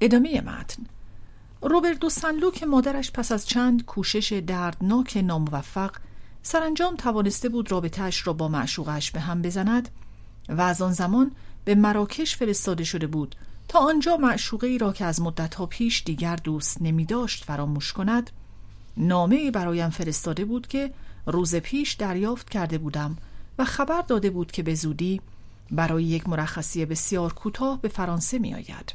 ادامه 0.00 0.40
متن. 0.40 0.82
روبردو 1.62 2.08
سنلو 2.08 2.50
که 2.50 2.66
مادرش 2.66 3.10
پس 3.10 3.32
از 3.32 3.46
چند 3.46 3.84
کوشش 3.84 4.32
دردناک 4.32 5.16
ناموفق 5.16 5.90
سرانجام 6.42 6.96
توانسته 6.96 7.48
بود 7.48 7.72
رابطهش 7.72 8.26
را 8.26 8.32
با 8.32 8.48
معشوقش 8.48 9.10
به 9.10 9.20
هم 9.20 9.42
بزند 9.42 9.88
و 10.48 10.60
از 10.60 10.82
آن 10.82 10.92
زمان 10.92 11.32
به 11.64 11.74
مراکش 11.74 12.36
فرستاده 12.36 12.84
شده 12.84 13.06
بود 13.06 13.36
تا 13.68 13.78
آنجا 13.78 14.16
معشوقه 14.16 14.66
ای 14.66 14.78
را 14.78 14.92
که 14.92 15.04
از 15.04 15.20
مدتها 15.20 15.66
پیش 15.66 16.02
دیگر 16.06 16.36
دوست 16.36 16.82
نمی 16.82 17.04
داشت 17.04 17.44
فراموش 17.44 17.92
کند 17.92 18.30
نامه 18.96 19.50
برایم 19.50 19.90
فرستاده 19.90 20.44
بود 20.44 20.66
که 20.66 20.92
روز 21.26 21.54
پیش 21.54 21.92
دریافت 21.92 22.50
کرده 22.50 22.78
بودم 22.78 23.16
و 23.58 23.64
خبر 23.64 24.02
داده 24.02 24.30
بود 24.30 24.52
که 24.52 24.62
به 24.62 24.74
زودی 24.74 25.20
برای 25.70 26.04
یک 26.04 26.28
مرخصی 26.28 26.84
بسیار 26.84 27.32
کوتاه 27.32 27.80
به 27.80 27.88
فرانسه 27.88 28.38
می 28.38 28.54
آید. 28.54 28.94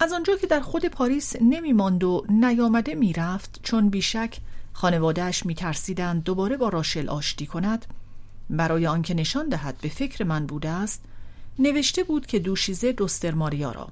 از 0.00 0.12
آنجا 0.12 0.36
که 0.36 0.46
در 0.46 0.60
خود 0.60 0.86
پاریس 0.86 1.36
نمی 1.40 1.72
ماند 1.72 2.04
و 2.04 2.24
نیامده 2.28 2.94
می 2.94 3.12
رفت 3.12 3.60
چون 3.62 3.88
بیشک 3.88 4.38
خانوادهش 4.72 5.46
می 5.46 5.54
ترسیدند 5.54 6.24
دوباره 6.24 6.56
با 6.56 6.68
راشل 6.68 7.08
آشتی 7.08 7.46
کند 7.46 7.86
برای 8.50 8.86
آنکه 8.86 9.14
نشان 9.14 9.48
دهد 9.48 9.76
به 9.82 9.88
فکر 9.88 10.24
من 10.24 10.46
بوده 10.46 10.68
است 10.68 11.02
نوشته 11.58 12.04
بود 12.04 12.26
که 12.26 12.38
دوشیزه 12.38 12.92
دوستر 12.92 13.34
ماریا 13.34 13.72
را 13.72 13.88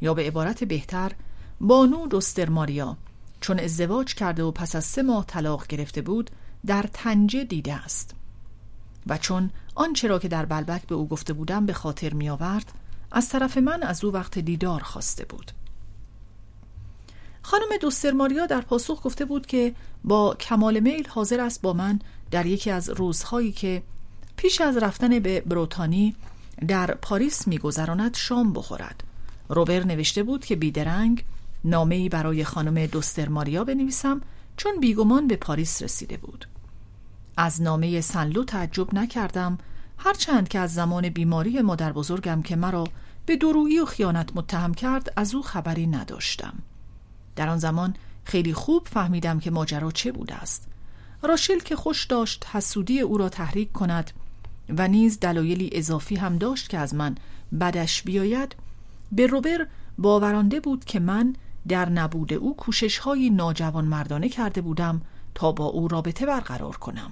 یا 0.00 0.14
به 0.14 0.26
عبارت 0.26 0.64
بهتر 0.64 1.12
بانو 1.60 2.06
دوستر 2.06 2.48
ماریا 2.48 2.96
چون 3.40 3.60
ازدواج 3.60 4.14
کرده 4.14 4.42
و 4.42 4.50
پس 4.50 4.76
از 4.76 4.84
سه 4.84 5.02
ماه 5.02 5.26
طلاق 5.26 5.66
گرفته 5.66 6.02
بود 6.02 6.30
در 6.66 6.84
تنجه 6.92 7.44
دیده 7.44 7.74
است. 7.74 8.14
و 9.06 9.18
چون 9.18 9.50
آنچه 9.74 10.08
را 10.08 10.18
که 10.18 10.28
در 10.28 10.44
بلبک 10.44 10.86
به 10.86 10.94
او 10.94 11.08
گفته 11.08 11.32
بودم 11.32 11.66
به 11.66 11.72
خاطر 11.72 12.14
می 12.14 12.30
آورد 12.30 12.72
از 13.12 13.28
طرف 13.28 13.58
من 13.58 13.82
از 13.82 14.04
او 14.04 14.12
وقت 14.12 14.38
دیدار 14.38 14.82
خواسته 14.82 15.24
بود. 15.24 15.52
خانم 17.42 17.76
دوستر 17.80 18.10
ماریا 18.10 18.46
در 18.46 18.60
پاسخ 18.60 19.00
گفته 19.04 19.24
بود 19.24 19.46
که 19.46 19.74
با 20.04 20.34
کمال 20.34 20.80
میل 20.80 21.08
حاضر 21.08 21.40
است 21.40 21.62
با 21.62 21.72
من 21.72 21.98
در 22.30 22.46
یکی 22.46 22.70
از 22.70 22.88
روزهایی 22.88 23.52
که 23.52 23.82
پیش 24.36 24.60
از 24.60 24.76
رفتن 24.76 25.18
به 25.18 25.40
بروتانی 25.40 26.14
در 26.68 26.94
پاریس 26.94 27.48
میگذراند 27.48 28.16
شام 28.16 28.52
بخورد. 28.52 29.04
روبر 29.48 29.84
نوشته 29.84 30.22
بود 30.22 30.44
که 30.44 30.56
بیدرنگ 30.56 31.24
نامه 31.64 32.08
برای 32.08 32.44
خانم 32.44 32.86
دوستر 32.86 33.28
ماریا 33.28 33.64
بنویسم 33.64 34.20
چون 34.56 34.80
بیگمان 34.80 35.26
به 35.26 35.36
پاریس 35.36 35.82
رسیده 35.82 36.16
بود. 36.16 36.46
از 37.42 37.62
نامه 37.62 38.00
سنلو 38.00 38.44
تعجب 38.44 38.94
نکردم 38.94 39.58
هرچند 39.98 40.48
که 40.48 40.58
از 40.58 40.74
زمان 40.74 41.08
بیماری 41.08 41.62
مادر 41.62 41.92
بزرگم 41.92 42.42
که 42.42 42.56
مرا 42.56 42.84
به 43.26 43.36
درویی 43.36 43.78
و 43.78 43.84
خیانت 43.84 44.30
متهم 44.34 44.74
کرد 44.74 45.12
از 45.16 45.34
او 45.34 45.42
خبری 45.42 45.86
نداشتم. 45.86 46.54
در 47.36 47.48
آن 47.48 47.58
زمان 47.58 47.94
خیلی 48.24 48.54
خوب 48.54 48.88
فهمیدم 48.88 49.40
که 49.40 49.50
ماجرا 49.50 49.90
چه 49.90 50.12
بوده 50.12 50.34
است. 50.34 50.68
راشل 51.22 51.58
که 51.58 51.76
خوش 51.76 52.04
داشت 52.04 52.46
حسودی 52.52 53.00
او 53.00 53.18
را 53.18 53.28
تحریک 53.28 53.72
کند 53.72 54.10
و 54.68 54.88
نیز 54.88 55.20
دلایلی 55.20 55.70
اضافی 55.72 56.16
هم 56.16 56.38
داشت 56.38 56.68
که 56.68 56.78
از 56.78 56.94
من 56.94 57.14
بدش 57.60 58.02
بیاید 58.02 58.56
به 59.12 59.26
روبر 59.26 59.66
باورانده 59.98 60.60
بود 60.60 60.84
که 60.84 61.00
من 61.00 61.34
در 61.68 61.88
نبود 61.88 62.32
او 62.32 62.56
کوشش 62.56 62.98
های 62.98 63.30
ناجوان 63.30 63.84
مردانه 63.84 64.28
کرده 64.28 64.60
بودم 64.60 65.02
تا 65.34 65.52
با 65.52 65.64
او 65.64 65.88
رابطه 65.88 66.26
برقرار 66.26 66.76
کنم. 66.76 67.10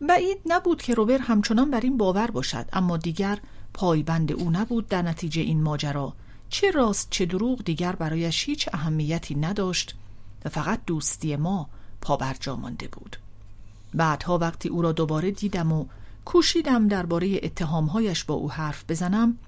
بعید 0.00 0.38
نبود 0.46 0.82
که 0.82 0.94
روبر 0.94 1.18
همچنان 1.18 1.70
بر 1.70 1.80
این 1.80 1.96
باور 1.96 2.30
باشد 2.30 2.68
اما 2.72 2.96
دیگر 2.96 3.38
پایبند 3.74 4.32
او 4.32 4.50
نبود 4.50 4.88
در 4.88 5.02
نتیجه 5.02 5.42
این 5.42 5.62
ماجرا. 5.62 6.14
چه 6.48 6.70
راست 6.70 7.08
چه 7.10 7.26
دروغ 7.26 7.64
دیگر 7.64 7.92
برایش 7.92 8.48
هیچ 8.48 8.68
اهمیتی 8.72 9.34
نداشت 9.34 9.94
و 10.44 10.48
فقط 10.48 10.80
دوستی 10.86 11.36
ما 11.36 11.68
پابرجا 12.00 12.56
مانده 12.56 12.88
بود. 12.88 13.16
بعدها 13.94 14.38
وقتی 14.38 14.68
او 14.68 14.82
را 14.82 14.92
دوباره 14.92 15.30
دیدم 15.30 15.72
و 15.72 15.86
کوشیدم 16.24 16.88
درباره 16.88 17.40
اتهامهایش 17.42 18.24
با 18.24 18.34
او 18.34 18.50
حرف 18.50 18.84
بزنم 18.88 19.38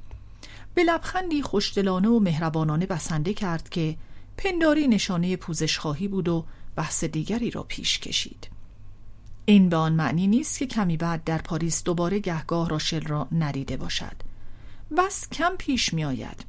به 0.75 0.85
لبخندی 0.85 1.43
خوشدلانه 1.43 2.09
و 2.09 2.19
مهربانانه 2.19 2.87
بسنده 2.87 3.35
کرد 3.35 3.69
که 3.69 3.97
پنداری 4.37 4.89
نشانه 4.89 5.37
پوزش 5.37 5.79
خواهی 5.79 6.09
بود 6.09 6.29
و 6.29 6.45
بحث 6.77 7.05
دیگری 7.05 7.51
را 7.51 7.63
پیش 7.63 7.99
کشید. 7.99 8.60
این 9.51 9.69
به 9.69 9.77
آن 9.77 9.93
معنی 9.93 10.27
نیست 10.27 10.59
که 10.59 10.67
کمی 10.67 10.97
بعد 10.97 11.25
در 11.25 11.39
پاریس 11.39 11.85
دوباره 11.85 12.19
گهگاه 12.19 12.69
راشل 12.69 13.01
را 13.01 13.29
ندیده 13.33 13.77
باشد 13.77 14.17
بس 14.97 15.29
کم 15.29 15.53
پیش 15.59 15.95
می 15.95 16.05
آید 16.05 16.45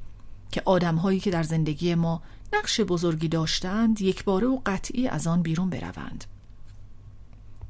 که 0.52 0.62
آدمهایی 0.66 1.20
که 1.20 1.32
در 1.32 1.44
زندگی 1.44 1.96
ما 1.96 2.22
نقش 2.54 2.82
بزرگی 2.82 3.28
داشتند 3.28 4.02
یک 4.02 4.24
باره 4.24 4.48
و 4.48 4.60
قطعی 4.66 5.08
از 5.08 5.28
آن 5.28 5.42
بیرون 5.42 5.70
بروند 5.70 6.26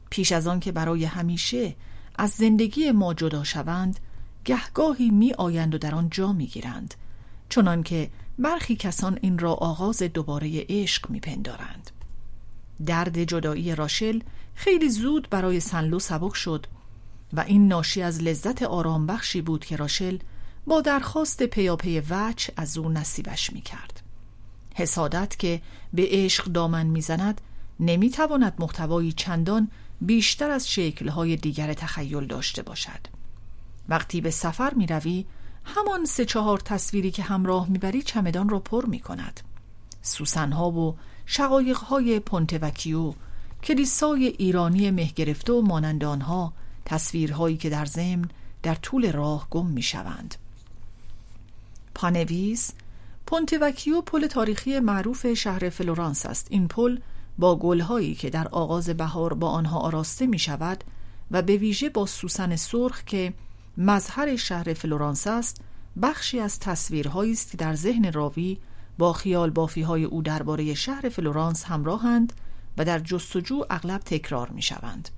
پیش 0.10 0.32
از 0.32 0.48
آن 0.48 0.60
که 0.60 0.72
برای 0.72 1.06
همیشه 1.06 1.76
از 2.16 2.32
زندگی 2.32 2.92
ما 2.92 3.14
جدا 3.14 3.44
شوند 3.44 4.00
گهگاهی 4.46 5.10
می 5.10 5.34
آیند 5.34 5.76
و 5.76 5.78
در 5.78 5.96
آن 5.96 6.10
جا 6.10 6.34
می 6.34 6.46
گیرند 6.46 6.94
چنان 7.50 7.84
که 7.84 8.10
برخی 8.40 8.76
کسان 8.76 9.20
این 9.22 9.40
را 9.40 9.54
آغاز 9.54 10.04
دوباره 10.04 10.66
عشق 10.70 11.10
می 11.10 11.20
پندارند. 11.20 11.92
درد 12.86 13.24
جدایی 13.24 13.76
راشل 13.76 14.20
خیلی 14.54 14.90
زود 14.90 15.28
برای 15.30 15.60
سنلو 15.60 16.00
سبک 16.00 16.36
شد 16.36 16.66
و 17.34 17.40
این 17.40 17.68
ناشی 17.68 18.02
از 18.02 18.24
لذت 18.24 18.64
آرام 18.64 19.08
بخشی 19.08 19.42
بود 19.42 19.66
که 19.66 19.76
راشل 19.76 20.18
با 20.68 20.82
درخواست 20.82 21.44
پیاپی 21.44 22.02
وچ 22.10 22.50
از 22.58 22.78
او 22.78 22.90
نصیبش 22.90 23.54
می 23.54 23.62
کرد. 23.62 24.02
حسادت 24.76 25.40
که 25.40 25.62
به 25.94 26.08
عشق 26.10 26.46
دامن 26.46 26.86
می‌زند 26.86 27.42
نمی‌تواند 27.80 28.54
محتوایی 28.60 29.12
چندان 29.12 29.72
بیشتر 30.02 30.52
از 30.52 30.72
شکلهای 30.72 31.36
دیگر 31.36 31.74
تخیل 31.74 32.28
داشته 32.28 32.62
باشد 32.62 33.08
وقتی 33.90 34.22
به 34.22 34.32
سفر 34.32 34.74
می 34.74 34.88
روی 34.88 35.26
همان 35.64 36.06
سه 36.06 36.26
چهار 36.26 36.60
تصویری 36.60 37.12
که 37.12 37.24
همراه 37.24 37.70
می‌بری 37.70 38.02
چمدان 38.02 38.50
را 38.50 38.60
پر 38.60 38.86
می 38.86 39.00
کند 39.00 39.40
سوسنها 40.02 40.72
و 40.72 40.98
شقایقهای 41.26 42.20
پونتوکیو 42.20 43.14
کلیسای 43.64 44.26
ایرانی 44.26 44.92
مهگرفته 44.92 45.54
و 45.54 45.62
مانند 45.62 46.04
آنها 46.04 46.54
تصویرهایی 46.86 47.58
که 47.58 47.70
در 47.70 47.86
ضمن 47.86 48.30
در 48.64 48.76
طول 48.76 49.12
راه 49.12 49.48
گم 49.50 49.68
می 49.68 49.82
شوند. 49.82 50.36
پانویس 51.96 52.72
پونته‌وکیو 53.28 54.02
پل 54.02 54.28
تاریخی 54.28 54.80
معروف 54.80 55.34
شهر 55.34 55.70
فلورانس 55.70 56.26
است 56.26 56.48
این 56.50 56.68
پل 56.68 56.98
با 57.38 57.56
گلهایی 57.56 58.16
که 58.16 58.30
در 58.30 58.48
آغاز 58.48 58.90
بهار 58.90 59.34
با 59.34 59.50
آنها 59.50 59.80
آراسته 59.80 60.28
می 60.28 60.40
شود 60.40 60.84
و 61.32 61.42
به 61.42 61.58
ویژه 61.58 61.90
با 61.90 62.06
سوسن 62.06 62.56
سرخ 62.56 63.04
که 63.04 63.34
مظهر 63.78 64.36
شهر 64.36 64.74
فلورانس 64.74 65.28
است 65.28 65.62
بخشی 66.02 66.40
از 66.40 66.60
تصویرهایی 66.60 67.32
است 67.32 67.52
که 67.52 67.58
در 67.58 67.76
ذهن 67.76 68.12
راوی 68.12 68.58
با 68.98 69.14
خیال 69.14 69.50
بافی 69.50 69.82
های 69.82 70.04
او 70.04 70.22
درباره 70.22 70.74
شهر 70.74 71.10
فلورانس 71.10 71.64
همراهند 71.64 72.34
در 72.84 73.00
جستجو 73.00 73.64
اغلب 73.70 74.02
تکرار 74.02 74.50
می 74.50 74.62
شوند. 74.62 75.10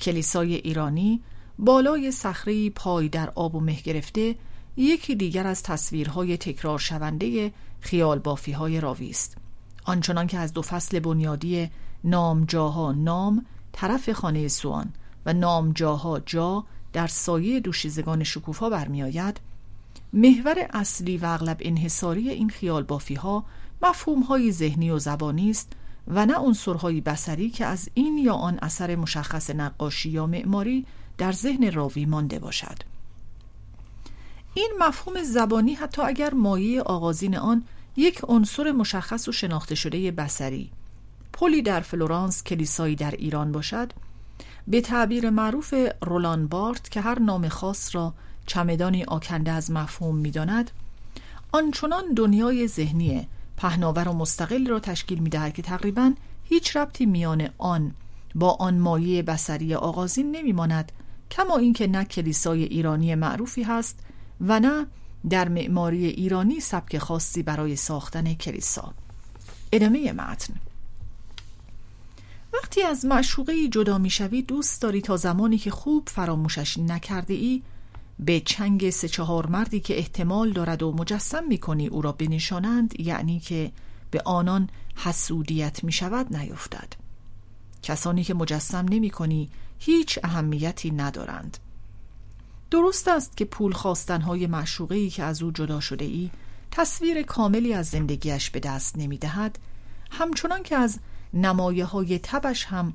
کلیسای 0.00 0.54
ایرانی 0.54 1.22
بالای 1.58 2.12
صخره 2.12 2.70
پای 2.70 3.08
در 3.08 3.30
آب 3.30 3.54
و 3.54 3.60
مه 3.60 3.80
گرفته 3.80 4.34
یکی 4.76 5.14
دیگر 5.14 5.46
از 5.46 5.62
تصویرهای 5.62 6.36
تکرار 6.36 6.78
شونده 6.78 7.52
خیال 7.80 8.18
بافی 8.18 8.52
های 8.52 8.80
راوی 8.80 9.10
است. 9.10 9.36
آنچنان 9.84 10.26
که 10.26 10.38
از 10.38 10.52
دو 10.52 10.62
فصل 10.62 11.00
بنیادی 11.00 11.70
نام 12.04 12.44
جاها 12.44 12.92
نام 12.92 13.46
طرف 13.72 14.10
خانه 14.10 14.48
سوان 14.48 14.92
و 15.26 15.32
نام 15.32 15.72
جاها 15.72 16.20
جا 16.20 16.64
در 16.92 17.06
سایه 17.06 17.60
دوشیزگان 17.60 18.24
شکوفا 18.24 18.70
برمیآید 18.70 19.40
محور 20.12 20.66
اصلی 20.70 21.18
و 21.18 21.26
اغلب 21.26 21.56
انحصاری 21.60 22.30
این 22.30 22.50
خیال 22.50 22.82
بافی 22.82 23.14
ها 23.14 23.44
های 24.28 24.52
ذهنی 24.52 24.90
و 24.90 24.98
زبانی 24.98 25.50
است 25.50 25.72
و 26.08 26.26
نه 26.26 26.34
عنصرهای 26.34 27.00
بصری 27.00 27.50
که 27.50 27.66
از 27.66 27.88
این 27.94 28.18
یا 28.18 28.34
آن 28.34 28.58
اثر 28.62 28.96
مشخص 28.96 29.50
نقاشی 29.50 30.10
یا 30.10 30.26
معماری 30.26 30.86
در 31.18 31.32
ذهن 31.32 31.72
راوی 31.72 32.06
مانده 32.06 32.38
باشد. 32.38 32.78
این 34.54 34.72
مفهوم 34.78 35.22
زبانی 35.22 35.74
حتی 35.74 36.02
اگر 36.02 36.34
مایه 36.34 36.82
آغازین 36.82 37.36
آن 37.36 37.64
یک 37.96 38.20
عنصر 38.28 38.72
مشخص 38.72 39.28
و 39.28 39.32
شناخته 39.32 39.74
شده 39.74 40.10
بصری 40.10 40.70
پلی 41.32 41.62
در 41.62 41.80
فلورانس 41.80 42.42
کلیسایی 42.42 42.96
در 42.96 43.10
ایران 43.10 43.52
باشد 43.52 43.92
به 44.68 44.80
تعبیر 44.80 45.30
معروف 45.30 45.74
رولان 46.02 46.46
بارت 46.46 46.90
که 46.90 47.00
هر 47.00 47.18
نام 47.18 47.48
خاص 47.48 47.94
را 47.94 48.14
چمدانی 48.46 49.04
آکنده 49.04 49.50
از 49.50 49.70
مفهوم 49.70 50.16
می‌داند 50.16 50.70
آنچنان 51.52 52.14
دنیای 52.16 52.68
ذهنی 52.68 53.28
پهناور 53.62 54.08
و 54.08 54.12
مستقل 54.12 54.66
را 54.66 54.80
تشکیل 54.80 55.18
می‌دهد 55.18 55.54
که 55.54 55.62
تقریبا 55.62 56.12
هیچ 56.44 56.76
ربطی 56.76 57.06
میان 57.06 57.48
آن 57.58 57.94
با 58.34 58.50
آن 58.50 58.78
مایه 58.78 59.22
بسری 59.22 59.74
آغازین 59.74 60.36
نمیماند 60.36 60.92
کما 61.30 61.56
اینکه 61.56 61.86
نه 61.86 62.04
کلیسای 62.04 62.64
ایرانی 62.64 63.14
معروفی 63.14 63.62
هست 63.62 64.00
و 64.40 64.60
نه 64.60 64.86
در 65.30 65.48
معماری 65.48 66.06
ایرانی 66.06 66.60
سبک 66.60 66.98
خاصی 66.98 67.42
برای 67.42 67.76
ساختن 67.76 68.34
کلیسا. 68.34 68.94
ادامه 69.72 70.12
متن. 70.12 70.54
وقتی 72.52 72.82
از 72.82 73.04
معشوقه 73.04 73.68
جدا 73.68 73.98
می‌شوی 73.98 74.42
دوست 74.42 74.82
داری 74.82 75.00
تا 75.00 75.16
زمانی 75.16 75.58
که 75.58 75.70
خوب 75.70 76.08
فراموشش 76.08 76.78
نکرده 76.78 77.34
ای 77.34 77.62
به 78.18 78.40
چنگ 78.40 78.90
سه 78.90 79.08
چهار 79.08 79.46
مردی 79.46 79.80
که 79.80 79.98
احتمال 79.98 80.52
دارد 80.52 80.82
و 80.82 80.92
مجسم 80.92 81.44
می‌کنی 81.48 81.86
او 81.86 82.02
را 82.02 82.12
بنشانند 82.12 83.00
یعنی 83.00 83.40
که 83.40 83.72
به 84.10 84.22
آنان 84.24 84.68
حسودیت 84.96 85.84
می 85.84 85.92
شود 85.92 86.36
نیفتد. 86.36 86.92
کسانی 87.82 88.24
که 88.24 88.34
مجسم 88.34 88.86
نمی 88.90 89.10
کنی 89.10 89.50
هیچ 89.78 90.18
اهمیتی 90.22 90.90
ندارند. 90.90 91.58
درست 92.70 93.08
است 93.08 93.36
که 93.36 93.44
پول 93.44 93.72
خواستنهای 93.72 94.46
معشوقه 94.46 95.08
که 95.08 95.22
از 95.22 95.42
او 95.42 95.50
جدا 95.50 95.80
شده 95.80 96.04
ای 96.04 96.30
تصویر 96.70 97.22
کاملی 97.22 97.74
از 97.74 97.86
زندگیش 97.86 98.50
به 98.50 98.60
دست 98.60 98.98
نمی 98.98 99.18
دهد 99.18 99.58
همچنان 100.10 100.62
که 100.62 100.76
از 100.76 100.98
نمایه 101.34 101.84
های 101.84 102.18
تبش 102.18 102.64
هم 102.64 102.94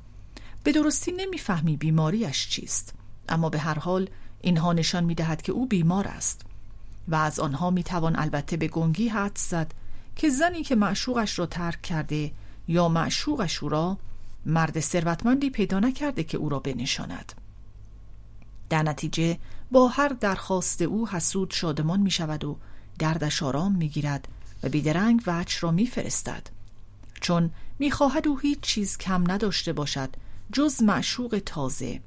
به 0.64 0.72
درستی 0.72 1.12
نمی‌فهمی 1.12 1.78
بیماریش 1.78 2.50
چیست. 2.50 2.94
اما 3.30 3.50
به 3.50 3.60
هر 3.60 3.80
حال 3.80 4.10
اینها 4.42 4.74
نشان 4.74 5.04
می 5.04 5.16
دهد 5.16 5.42
که 5.42 5.52
او 5.52 5.66
بیمار 5.66 6.08
است 6.08 6.42
و 7.08 7.16
از 7.16 7.40
آنها 7.40 7.70
می 7.70 7.84
توان 7.84 8.16
البته 8.20 8.58
به 8.58 8.68
گنگی 8.68 9.08
حد 9.08 9.38
زد 9.38 9.74
که 10.16 10.30
زنی 10.30 10.64
که 10.64 10.76
معشوقش 10.76 11.40
را 11.40 11.46
ترک 11.46 11.82
کرده 11.82 12.32
یا 12.68 12.90
معشوقش 12.90 13.64
او 13.64 13.70
را 13.70 13.98
مرد 14.46 14.80
ثروتمندی 14.80 15.50
پیدا 15.50 15.80
نکرده 15.80 16.24
که 16.24 16.38
او 16.38 16.50
را 16.50 16.60
بنشاند 16.60 17.32
در 18.70 18.84
نتیجه 18.84 19.38
با 19.72 19.88
هر 19.88 20.08
درخواست 20.08 20.82
او 20.82 21.08
حسود 21.08 21.52
شادمان 21.52 22.00
می 22.00 22.12
شود 22.12 22.44
و 22.44 22.58
دردش 23.00 23.44
آرام 23.44 23.76
می 23.76 23.90
گیرد 23.90 24.28
و 24.64 24.70
بیدرنگ 24.70 25.22
وچ 25.28 25.64
را 25.64 25.72
می 25.72 25.88
فرستد. 25.88 26.48
چون 27.22 27.52
می 27.80 27.92
خواهد 27.92 28.28
او 28.28 28.40
هیچ 28.40 28.60
چیز 28.60 28.98
کم 28.98 29.32
نداشته 29.32 29.74
باشد 29.74 30.10
جز 30.54 30.84
معشوق 30.84 31.42
تازه 31.46 32.00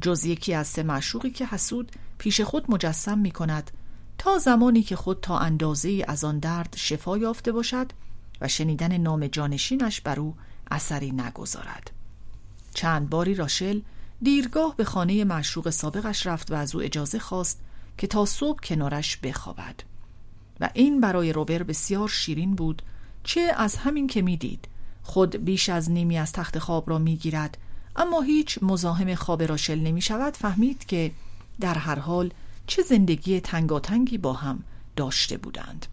جز 0.00 0.24
یکی 0.24 0.54
از 0.54 0.66
سه 0.66 0.82
معشوقی 0.82 1.30
که 1.30 1.46
حسود 1.46 1.92
پیش 2.18 2.40
خود 2.40 2.70
مجسم 2.70 3.18
می 3.18 3.30
کند 3.30 3.70
تا 4.18 4.38
زمانی 4.38 4.82
که 4.82 4.96
خود 4.96 5.20
تا 5.20 5.38
اندازه 5.38 6.04
از 6.08 6.24
آن 6.24 6.38
درد 6.38 6.74
شفا 6.76 7.18
یافته 7.18 7.52
باشد 7.52 7.92
و 8.40 8.48
شنیدن 8.48 8.96
نام 8.96 9.26
جانشینش 9.26 10.00
بر 10.00 10.20
او 10.20 10.34
اثری 10.70 11.10
نگذارد. 11.10 11.90
چند 12.74 13.10
باری 13.10 13.34
راشل 13.34 13.80
دیرگاه 14.22 14.76
به 14.76 14.84
خانه 14.84 15.24
معشوق 15.24 15.70
سابقش 15.70 16.26
رفت 16.26 16.50
و 16.50 16.54
از 16.54 16.74
او 16.74 16.82
اجازه 16.82 17.18
خواست 17.18 17.60
که 17.98 18.06
تا 18.06 18.24
صبح 18.24 18.58
کنارش 18.60 19.16
بخوابد. 19.16 19.80
و 20.60 20.70
این 20.74 21.00
برای 21.00 21.32
روبر 21.32 21.62
بسیار 21.62 22.08
شیرین 22.08 22.54
بود 22.54 22.82
چه 23.24 23.52
از 23.56 23.76
همین 23.76 24.06
که 24.06 24.22
می‌دید 24.22 24.68
خود 25.02 25.36
بیش 25.36 25.68
از 25.68 25.90
نیمی 25.90 26.18
از 26.18 26.32
تخت 26.32 26.58
خواب 26.58 26.90
را 26.90 26.98
می‌گیرد 26.98 27.58
اما 27.96 28.20
هیچ 28.20 28.58
مزاحم 28.62 29.14
خواب 29.14 29.42
راشل 29.42 29.78
نمی 29.78 30.00
شود 30.00 30.36
فهمید 30.36 30.86
که 30.86 31.10
در 31.60 31.74
هر 31.74 31.98
حال 31.98 32.30
چه 32.66 32.82
زندگی 32.82 33.40
تنگاتنگی 33.40 34.18
با 34.18 34.32
هم 34.32 34.62
داشته 34.96 35.36
بودند. 35.36 35.86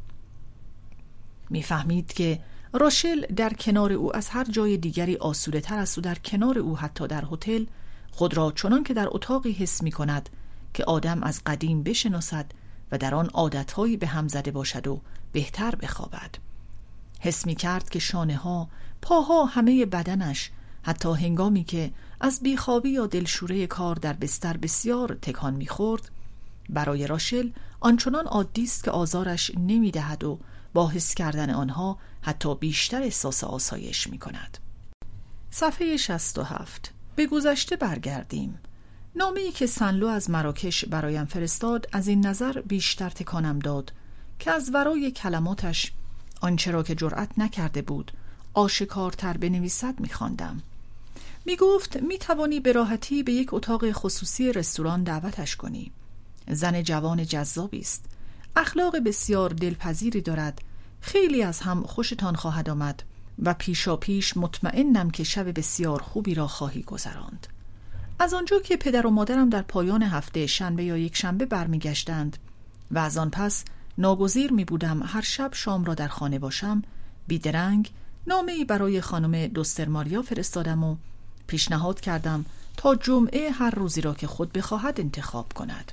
می‌فهمید 1.50 2.14
که 2.14 2.40
راشل 2.74 3.26
در 3.26 3.54
کنار 3.54 3.94
او 3.94 4.16
از 4.16 4.30
هر 4.30 4.44
جای 4.44 4.78
دیگری 4.78 5.16
آسوده 5.16 5.62
تر 5.62 5.78
است 5.78 5.98
و 5.98 6.02
در 6.02 6.16
کنار 6.16 6.60
او 6.60 6.78
حتی 6.78 7.08
در 7.08 7.24
هتل 7.32 7.66
خود 8.12 8.38
را 8.38 8.52
چنان 8.52 8.84
که 8.84 8.94
در 8.94 9.08
اتاقی 9.12 9.52
حس 9.52 9.84
می 9.84 9.92
کند 9.92 10.30
که 10.74 10.84
آدم 10.84 11.24
از 11.24 11.42
قدیم 11.46 11.84
بشناسد 11.84 12.46
و 12.92 12.98
در 12.98 13.16
آن 13.16 13.30
عادتهایی 13.30 13.98
به 13.98 14.08
هم 14.08 14.28
زده 14.28 14.52
باشد 14.52 14.88
و 14.88 15.02
بهتر 15.32 15.76
بخوابد. 15.76 16.36
حس 17.20 17.46
می 17.46 17.56
کرد 17.56 17.90
که 17.90 18.00
شانه 18.00 18.36
ها 18.36 18.70
پاها 19.02 19.46
همه 19.46 19.86
بدنش 19.86 20.52
حتی 20.88 21.13
هنگامی 21.13 21.63
که 21.63 21.91
از 22.21 22.39
بیخوابی 22.43 22.89
یا 22.89 23.08
دلشوره 23.08 23.67
کار 23.67 23.95
در 23.95 24.13
بستر 24.13 24.58
بسیار 24.58 25.17
تکان 25.21 25.54
می‌خورد 25.54 26.12
برای 26.69 27.08
راشل 27.08 27.50
آنچنان 27.80 28.26
عادی 28.26 28.63
است 28.63 28.84
که 28.84 28.91
آزارش 28.91 29.52
نمی‌دهد 29.58 30.23
و 30.23 30.39
با 30.73 30.88
حس 30.88 31.13
کردن 31.15 31.50
آنها 31.50 31.97
حتی 32.21 32.56
بیشتر 32.56 33.02
احساس 33.02 33.43
آسایش 33.43 34.08
می 34.08 34.17
کند. 34.17 34.58
صفحه 35.52 35.97
67 35.97 36.91
به 37.15 37.28
گذشته 37.28 37.76
برگردیم. 37.76 38.60
نامی 39.15 39.52
که 39.52 39.65
سنلو 39.65 40.08
از 40.08 40.30
مراکش 40.30 40.86
برایم 40.86 41.26
فرستاد 41.26 41.88
از 41.91 42.08
این 42.08 42.26
نظر 42.26 42.62
بیشتر 42.62 43.10
تکانم 43.10 43.60
داد 43.60 43.93
که 44.39 44.52
از 44.52 44.69
ورای 44.73 45.12
کلماتش 45.12 45.91
آنچه 46.41 46.71
را 46.71 46.84
که 46.84 46.95
جرأت 46.95 47.30
نکرده 47.39 47.82
بود 47.82 48.12
آشکارتر 48.54 49.38
بنویسد 49.38 50.00
میخواندم. 50.00 50.62
می 51.48 51.56
گفت 51.56 51.98
می 51.98 52.18
توانی 52.18 52.60
به 52.60 52.72
راحتی 52.72 53.24
به 53.24 53.32
یک 53.32 53.54
اتاق 53.54 53.92
خصوصی 53.92 54.54
رستوران 54.54 55.04
دعوتش 55.04 55.56
کنی. 55.56 55.92
زن 56.52 56.84
جوان 56.84 57.26
جذابی 57.26 57.80
است. 57.80 58.06
اخلاق 58.56 59.00
بسیار 59.00 59.50
دلپذیری 59.50 60.22
دارد. 60.22 60.62
خیلی 61.02 61.44
از 61.44 61.60
هم 61.60 61.84
خوشتان 61.84 62.36
خواهد 62.36 62.70
آمد 62.70 63.04
و 63.44 63.54
پیشا 63.54 63.96
پیش 63.96 64.38
مطمئنم 64.38 65.10
که 65.10 65.24
شب 65.24 65.60
بسیار 65.60 66.02
خوبی 66.02 66.34
را 66.34 66.48
خواهی 66.48 66.82
گذراند. 66.82 67.48
از 68.20 68.34
آنجا 68.34 68.60
که 68.60 68.78
پدر 68.78 69.08
و 69.08 69.10
مادرم 69.10 69.50
در 69.50 69.62
پایان 69.62 70.04
هفته 70.04 70.48
شنبه 70.48 70.84
یا 70.84 70.98
یک 70.98 71.16
شنبه 71.16 71.46
برمیگشتند 71.46 72.38
و 72.92 73.00
از 73.00 73.18
آن 73.18 73.30
پس 73.30 73.64
ناگزیر 73.98 74.54
می 74.54 74.66
بودم 74.66 75.04
هر 75.04 75.22
شب 75.22 75.50
شام 75.54 75.84
را 75.84 75.94
در 75.94 76.08
خانه 76.08 76.40
باشم 76.40 76.82
بیدرنگ 77.28 77.92
نامه 78.28 78.66
برای 78.66 79.02
خانم 79.02 79.48
دوستر 79.48 79.88
ماریا 79.88 80.22
فرستادم 80.22 80.84
و 80.84 80.96
پیشنهاد 81.48 82.02
کردم 82.02 82.46
تا 82.78 82.96
جمعه 82.96 83.50
هر 83.52 83.70
روزی 83.70 84.02
را 84.02 84.14
که 84.14 84.28
خود 84.28 84.54
بخواهد 84.54 85.00
انتخاب 85.00 85.54
کند. 85.54 85.92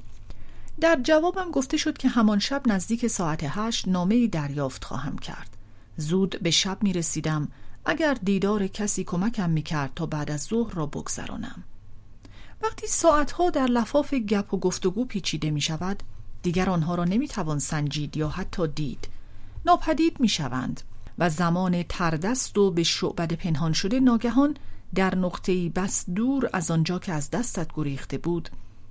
در 0.80 1.00
جوابم 1.02 1.50
گفته 1.50 1.76
شد 1.76 1.96
که 1.96 2.08
همان 2.08 2.38
شب 2.38 2.62
نزدیک 2.66 3.06
ساعت 3.06 3.40
هشت 3.42 3.88
نامه 3.88 4.26
دریافت 4.26 4.84
خواهم 4.84 5.18
کرد. 5.18 5.56
زود 5.96 6.38
به 6.42 6.50
شب 6.50 6.78
می 6.82 6.92
رسیدم. 6.92 7.48
اگر 7.86 8.14
دیدار 8.14 8.66
کسی 8.66 9.04
کمکم 9.04 9.50
می 9.50 9.62
کرد 9.62 9.92
تا 9.96 10.06
بعد 10.06 10.30
از 10.30 10.42
ظهر 10.42 10.74
را 10.74 10.86
بگذرانم. 10.86 11.64
وقتی 12.62 12.86
ساعتها 12.86 13.50
در 13.50 13.66
لفاف 13.66 14.14
گپ 14.14 14.54
و 14.54 14.58
گفتگو 14.58 15.04
پیچیده 15.04 15.50
می 15.50 15.60
شود 15.60 16.02
دیگر 16.42 16.70
آنها 16.70 16.94
را 16.94 17.04
نمی 17.04 17.28
توان 17.28 17.58
سنجید 17.58 18.16
یا 18.16 18.28
حتی 18.28 18.66
دید. 18.66 19.08
ناپدید 19.66 20.20
می 20.20 20.28
شوند 20.28 20.82
و 21.18 21.30
زمان 21.30 21.82
تردست 21.82 22.58
و 22.58 22.70
به 22.70 22.82
شعبد 22.82 23.32
پنهان 23.32 23.72
شده 23.72 24.00
ناگهان 24.00 24.56
در 24.94 25.14
نقطه‌ای 25.14 25.68
بس 25.68 26.10
دور 26.10 26.50
از 26.52 26.70
آنجا 26.70 26.98
که 26.98 27.12
از 27.12 27.30
دستت 27.30 27.68
گریخته 27.74 28.18
بود 28.18 28.48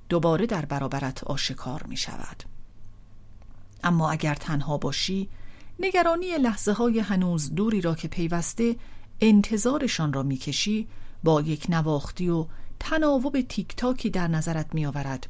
دوباره 0.10 0.46
در 0.46 0.66
برابرت 0.66 1.24
آشکار 1.24 1.84
می 1.84 1.98
شود 1.98 2.44
اما 3.84 4.12
اگر 4.12 4.36
تنها 4.36 4.78
باشی 4.78 5.30
نگرانی 5.80 6.38
لحظه 6.38 6.72
های 6.72 7.00
هنوز 7.00 7.56
دوری 7.56 7.82
را 7.82 7.96
که 7.96 8.08
پیوسته 8.08 8.76
انتظارشان 9.22 10.14
را 10.14 10.24
می‌کشی 10.24 10.88
با 11.24 11.42
یک 11.42 11.66
نواختی 11.70 12.30
و 12.30 12.46
تناوب 12.80 13.42
تیک 13.42 13.76
تاکی 13.76 14.10
در 14.10 14.28
نظرت 14.28 14.74
می 14.74 14.86
آورد 14.86 15.28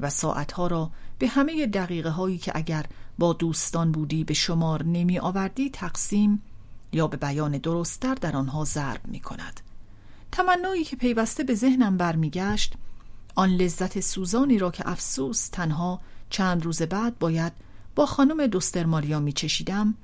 و 0.00 0.10
ساعتها 0.10 0.66
را 0.66 0.90
به 1.18 1.28
همه 1.28 1.66
دقیقه 1.66 2.10
هایی 2.10 2.38
که 2.38 2.52
اگر 2.54 2.86
با 3.18 3.32
دوستان 3.32 3.92
بودی 3.92 4.24
به 4.24 4.34
شمار 4.34 4.82
نمی 4.82 5.18
آوردی 5.18 5.70
تقسیم 5.70 6.42
یا 6.92 7.06
به 7.06 7.16
بیان 7.16 7.58
درستتر 7.58 8.14
در 8.14 8.36
آنها 8.36 8.64
ضرب 8.64 9.00
می 9.04 9.20
کند 9.20 9.60
تمنایی 10.38 10.84
که 10.84 10.96
پیوسته 10.96 11.44
به 11.44 11.54
ذهنم 11.54 11.96
برمیگشت 11.96 12.74
آن 13.34 13.50
لذت 13.50 14.00
سوزانی 14.00 14.58
را 14.58 14.70
که 14.70 14.88
افسوس 14.88 15.48
تنها 15.48 16.00
چند 16.30 16.64
روز 16.64 16.82
بعد 16.82 17.18
باید 17.18 17.52
با 17.94 18.06
خانم 18.06 18.46
دوستر 18.46 18.86
ماریا 18.86 19.20
می 19.20 19.32
چشیدم 19.32 19.94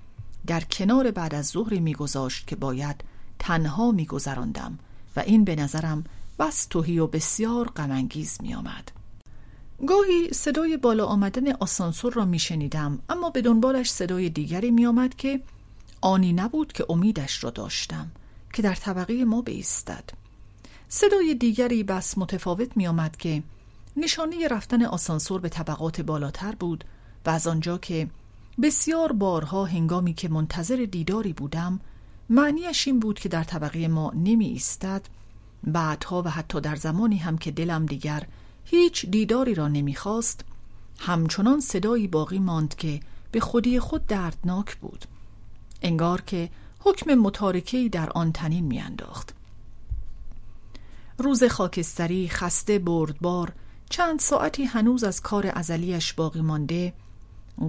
در 0.47 0.61
کنار 0.61 1.11
بعد 1.11 1.35
از 1.35 1.47
ظهری 1.47 1.81
میگذاشت 1.81 2.47
که 2.47 2.57
باید 2.57 3.05
تنها 3.39 3.91
میگذراندم 3.91 4.79
و 5.17 5.21
این 5.21 5.45
به 5.45 5.57
نظرم 5.57 6.05
بس 6.39 6.67
توهی 6.67 6.99
و 6.99 7.07
بسیار 7.07 7.69
غمانگیز 7.69 8.39
میآمد. 8.43 8.93
گاهی 9.87 10.33
صدای 10.33 10.77
بالا 10.77 11.07
آمدن 11.07 11.53
آسانسور 11.53 12.13
را 12.13 12.25
میشنیدم 12.25 12.99
اما 13.09 13.31
به 13.31 13.43
دنبالش 13.43 13.91
صدای 13.91 14.29
دیگری 14.29 14.71
میآمد 14.71 15.15
که 15.15 15.41
آنی 16.01 16.33
نبود 16.33 16.73
که 16.73 16.87
امیدش 16.89 17.45
را 17.45 17.51
داشتم 17.51 18.11
که 18.53 18.63
در 18.63 18.75
طبقه 18.75 19.25
ما 19.25 19.43
بیستد. 19.43 20.24
صدای 20.97 21.35
دیگری 21.35 21.83
بس 21.83 22.19
متفاوت 22.19 22.77
میآمد 22.77 23.17
که 23.17 23.43
نشانه 23.97 24.49
رفتن 24.49 24.85
آسانسور 24.85 25.41
به 25.41 25.49
طبقات 25.49 26.01
بالاتر 26.01 26.55
بود 26.55 26.85
و 27.27 27.31
از 27.31 27.47
آنجا 27.47 27.79
که 27.79 28.09
بسیار 28.63 29.13
بارها 29.13 29.65
هنگامی 29.65 30.15
که 30.15 30.29
منتظر 30.29 30.87
دیداری 30.91 31.33
بودم 31.33 31.81
معنیش 32.31 32.89
این 32.89 33.01
بود 33.01 33.19
که 33.19 33.29
در 33.29 33.45
طبقه 33.45 33.89
ما 33.89 34.13
نمی 34.17 34.47
ایستد 34.47 35.03
بعدها 35.65 36.23
و 36.23 36.31
حتی 36.31 36.61
در 36.61 36.77
زمانی 36.77 37.17
هم 37.17 37.39
که 37.39 37.51
دلم 37.51 37.87
دیگر 37.87 38.27
هیچ 38.65 39.07
دیداری 39.07 39.55
را 39.55 39.69
نمی‌خواست 39.69 40.45
همچنان 40.99 41.61
صدایی 41.61 42.07
باقی 42.07 42.39
ماند 42.39 42.75
که 42.75 43.01
به 43.33 43.41
خودی 43.41 43.81
خود 43.81 44.07
دردناک 44.07 44.77
بود. 44.77 45.05
انگار 45.83 46.21
که 46.21 46.51
حکم 46.81 47.15
متارکهی 47.15 47.89
در 47.89 48.11
آن 48.11 48.33
تنین 48.33 48.65
میانداخت. 48.65 49.35
روز 51.19 51.45
خاکستری 51.45 52.29
خسته 52.29 52.79
بردبار 52.79 53.53
چند 53.91 54.21
ساعتی 54.21 54.65
هنوز 54.65 55.05
از 55.05 55.21
کار 55.21 55.51
ازلیش 55.55 56.13
باقی 56.13 56.41
مانده. 56.41 56.93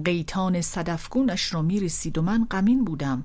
قیتان 0.04 0.60
صدفگونش 0.60 1.54
را 1.54 1.62
می‌رسید 1.62 2.18
و 2.18 2.22
من 2.22 2.46
غمین 2.50 2.84
بودم. 2.84 3.24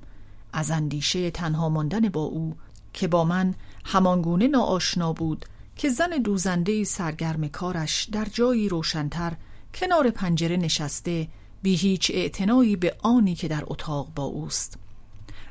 از 0.52 0.70
اندیشه 0.70 1.30
تنها 1.30 1.68
ماندن 1.68 2.08
با 2.08 2.20
او 2.20 2.54
که 2.92 3.08
با 3.08 3.24
من 3.24 3.54
همانگونه 3.84 4.46
ناآشنا 4.46 5.12
بود 5.12 5.44
که 5.76 5.88
زن 5.88 6.10
دوزنده 6.10 6.84
سرگرم 6.84 7.48
کارش 7.48 8.04
در 8.12 8.24
جایی 8.24 8.68
روشنتر 8.68 9.32
کنار 9.74 10.10
پنجره 10.10 10.56
نشسته 10.56 11.28
بی 11.62 11.74
هیچ 11.74 12.10
اعتنایی 12.14 12.76
به 12.76 12.96
آنی 13.02 13.34
که 13.34 13.48
در 13.48 13.64
اتاق 13.66 14.08
با 14.14 14.24
اوست. 14.24 14.78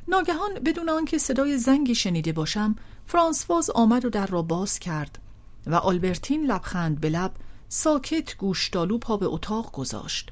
ناگهان 0.07 0.53
بدون 0.65 0.89
آنکه 0.89 1.17
صدای 1.17 1.57
زنگی 1.57 1.95
شنیده 1.95 2.31
باشم 2.31 2.75
فرانسواز 3.11 3.69
آمد 3.69 4.05
و 4.05 4.09
در 4.09 4.27
را 4.27 4.41
باز 4.41 4.79
کرد 4.79 5.19
و 5.67 5.75
آلبرتین 5.75 6.45
لبخند 6.45 6.99
به 6.99 7.09
لب 7.09 7.31
ساکت 7.69 8.37
گوشتالو 8.37 8.97
پا 8.97 9.17
به 9.17 9.25
اتاق 9.25 9.71
گذاشت 9.71 10.31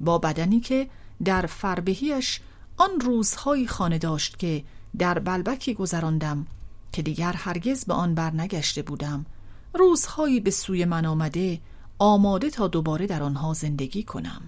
با 0.00 0.18
بدنی 0.18 0.60
که 0.60 0.88
در 1.24 1.46
فربهیش 1.46 2.40
آن 2.76 3.00
روزهایی 3.00 3.66
خانه 3.66 3.98
داشت 3.98 4.38
که 4.38 4.64
در 4.98 5.18
بلبکی 5.18 5.74
گذراندم 5.74 6.46
که 6.92 7.02
دیگر 7.02 7.32
هرگز 7.32 7.84
به 7.84 7.94
آن 7.94 8.14
بر 8.14 8.30
نگشته 8.30 8.82
بودم. 8.82 9.26
روزهایی 9.74 10.40
به 10.40 10.50
سوی 10.50 10.84
من 10.84 11.06
آمده 11.06 11.60
آماده 11.98 12.50
تا 12.50 12.68
دوباره 12.68 13.06
در 13.06 13.22
آنها 13.22 13.52
زندگی 13.52 14.02
کنم. 14.02 14.42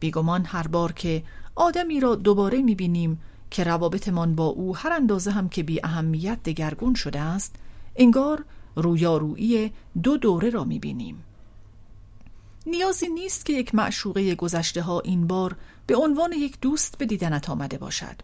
بیگمان 0.00 0.44
هر 0.44 0.66
بار 0.66 0.92
که 0.92 1.22
آدمی 1.54 2.00
را 2.00 2.14
دوباره 2.14 2.62
می‌بینیم 2.62 3.20
که 3.50 3.64
روابطمان 3.64 4.34
با 4.34 4.46
او 4.46 4.76
هر 4.76 4.92
اندازه 4.92 5.30
هم 5.30 5.48
که 5.48 5.62
بی 5.62 5.80
اهمیت 5.84 6.42
دگرگون 6.42 6.94
شده 6.94 7.20
است 7.20 7.56
انگار 7.96 8.44
رویارویی 8.76 9.72
دو 10.02 10.16
دوره 10.16 10.50
را 10.50 10.64
می‌بینیم. 10.64 11.24
نیازی 12.66 13.08
نیست 13.08 13.46
که 13.46 13.52
یک 13.52 13.74
معشوقه 13.74 14.34
گذشته 14.34 14.82
ها 14.82 15.00
این 15.00 15.26
بار 15.26 15.56
به 15.86 15.96
عنوان 15.96 16.32
یک 16.32 16.60
دوست 16.60 16.98
به 16.98 17.06
دیدنت 17.06 17.50
آمده 17.50 17.78
باشد 17.78 18.16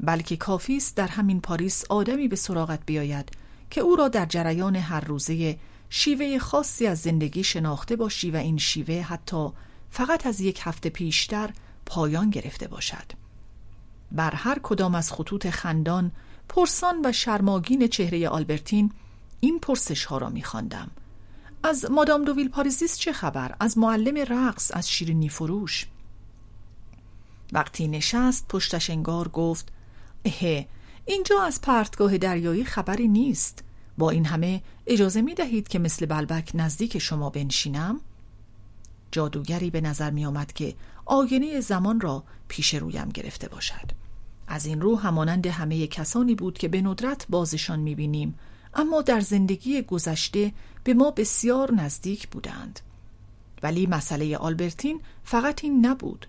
بلکه 0.00 0.36
کافی 0.36 0.76
است 0.76 0.96
در 0.96 1.08
همین 1.08 1.40
پاریس 1.40 1.84
آدمی 1.88 2.28
به 2.28 2.36
سراغت 2.36 2.80
بیاید 2.86 3.30
که 3.70 3.80
او 3.80 3.96
را 3.96 4.08
در 4.08 4.26
جریان 4.26 4.76
هر 4.76 5.00
روزه 5.00 5.58
شیوه 5.90 6.38
خاصی 6.38 6.86
از 6.86 6.98
زندگی 6.98 7.44
شناخته 7.44 7.96
باشی 7.96 8.30
و 8.30 8.36
این 8.36 8.58
شیوه 8.58 9.00
حتی 9.00 9.48
فقط 9.90 10.26
از 10.26 10.40
یک 10.40 10.60
هفته 10.62 10.90
پیشتر 10.90 11.50
پایان 11.86 12.30
گرفته 12.30 12.68
باشد. 12.68 13.23
بر 14.14 14.34
هر 14.34 14.58
کدام 14.62 14.94
از 14.94 15.12
خطوط 15.12 15.50
خندان 15.50 16.12
پرسان 16.48 17.00
و 17.04 17.12
شرماگین 17.12 17.86
چهره 17.86 18.28
آلبرتین 18.28 18.92
این 19.40 19.58
پرسش 19.58 20.04
ها 20.04 20.18
را 20.18 20.30
می 20.30 20.42
خواندم. 20.42 20.90
از 21.62 21.90
مادام 21.90 22.24
دوویل 22.24 22.48
پاریزیس 22.48 22.98
چه 22.98 23.12
خبر؟ 23.12 23.56
از 23.60 23.78
معلم 23.78 24.24
رقص 24.28 24.70
از 24.74 24.90
شیرینی 24.90 25.28
فروش 25.28 25.86
وقتی 27.52 27.88
نشست 27.88 28.48
پشتش 28.48 28.90
انگار 28.90 29.28
گفت 29.28 29.72
اهه 30.24 30.68
اینجا 31.04 31.42
از 31.42 31.60
پرتگاه 31.60 32.18
دریایی 32.18 32.64
خبری 32.64 33.08
نیست 33.08 33.64
با 33.98 34.10
این 34.10 34.26
همه 34.26 34.62
اجازه 34.86 35.22
می 35.22 35.34
دهید 35.34 35.68
که 35.68 35.78
مثل 35.78 36.06
بلبک 36.06 36.50
نزدیک 36.54 36.98
شما 36.98 37.30
بنشینم؟ 37.30 38.00
جادوگری 39.10 39.70
به 39.70 39.80
نظر 39.80 40.10
می 40.10 40.26
آمد 40.26 40.52
که 40.52 40.74
آینه 41.04 41.60
زمان 41.60 42.00
را 42.00 42.24
پیش 42.48 42.74
رویم 42.74 43.08
گرفته 43.08 43.48
باشد 43.48 44.03
از 44.48 44.66
این 44.66 44.80
رو 44.80 44.98
همانند 44.98 45.46
همه 45.46 45.86
کسانی 45.86 46.34
بود 46.34 46.58
که 46.58 46.68
به 46.68 46.82
ندرت 46.82 47.26
بازشان 47.28 47.80
می 47.80 47.94
بینیم 47.94 48.38
اما 48.74 49.02
در 49.02 49.20
زندگی 49.20 49.82
گذشته 49.82 50.52
به 50.84 50.94
ما 50.94 51.10
بسیار 51.10 51.72
نزدیک 51.72 52.28
بودند. 52.28 52.80
ولی 53.62 53.86
مسئله 53.86 54.36
آلبرتین 54.36 55.00
فقط 55.24 55.64
این 55.64 55.86
نبود. 55.86 56.26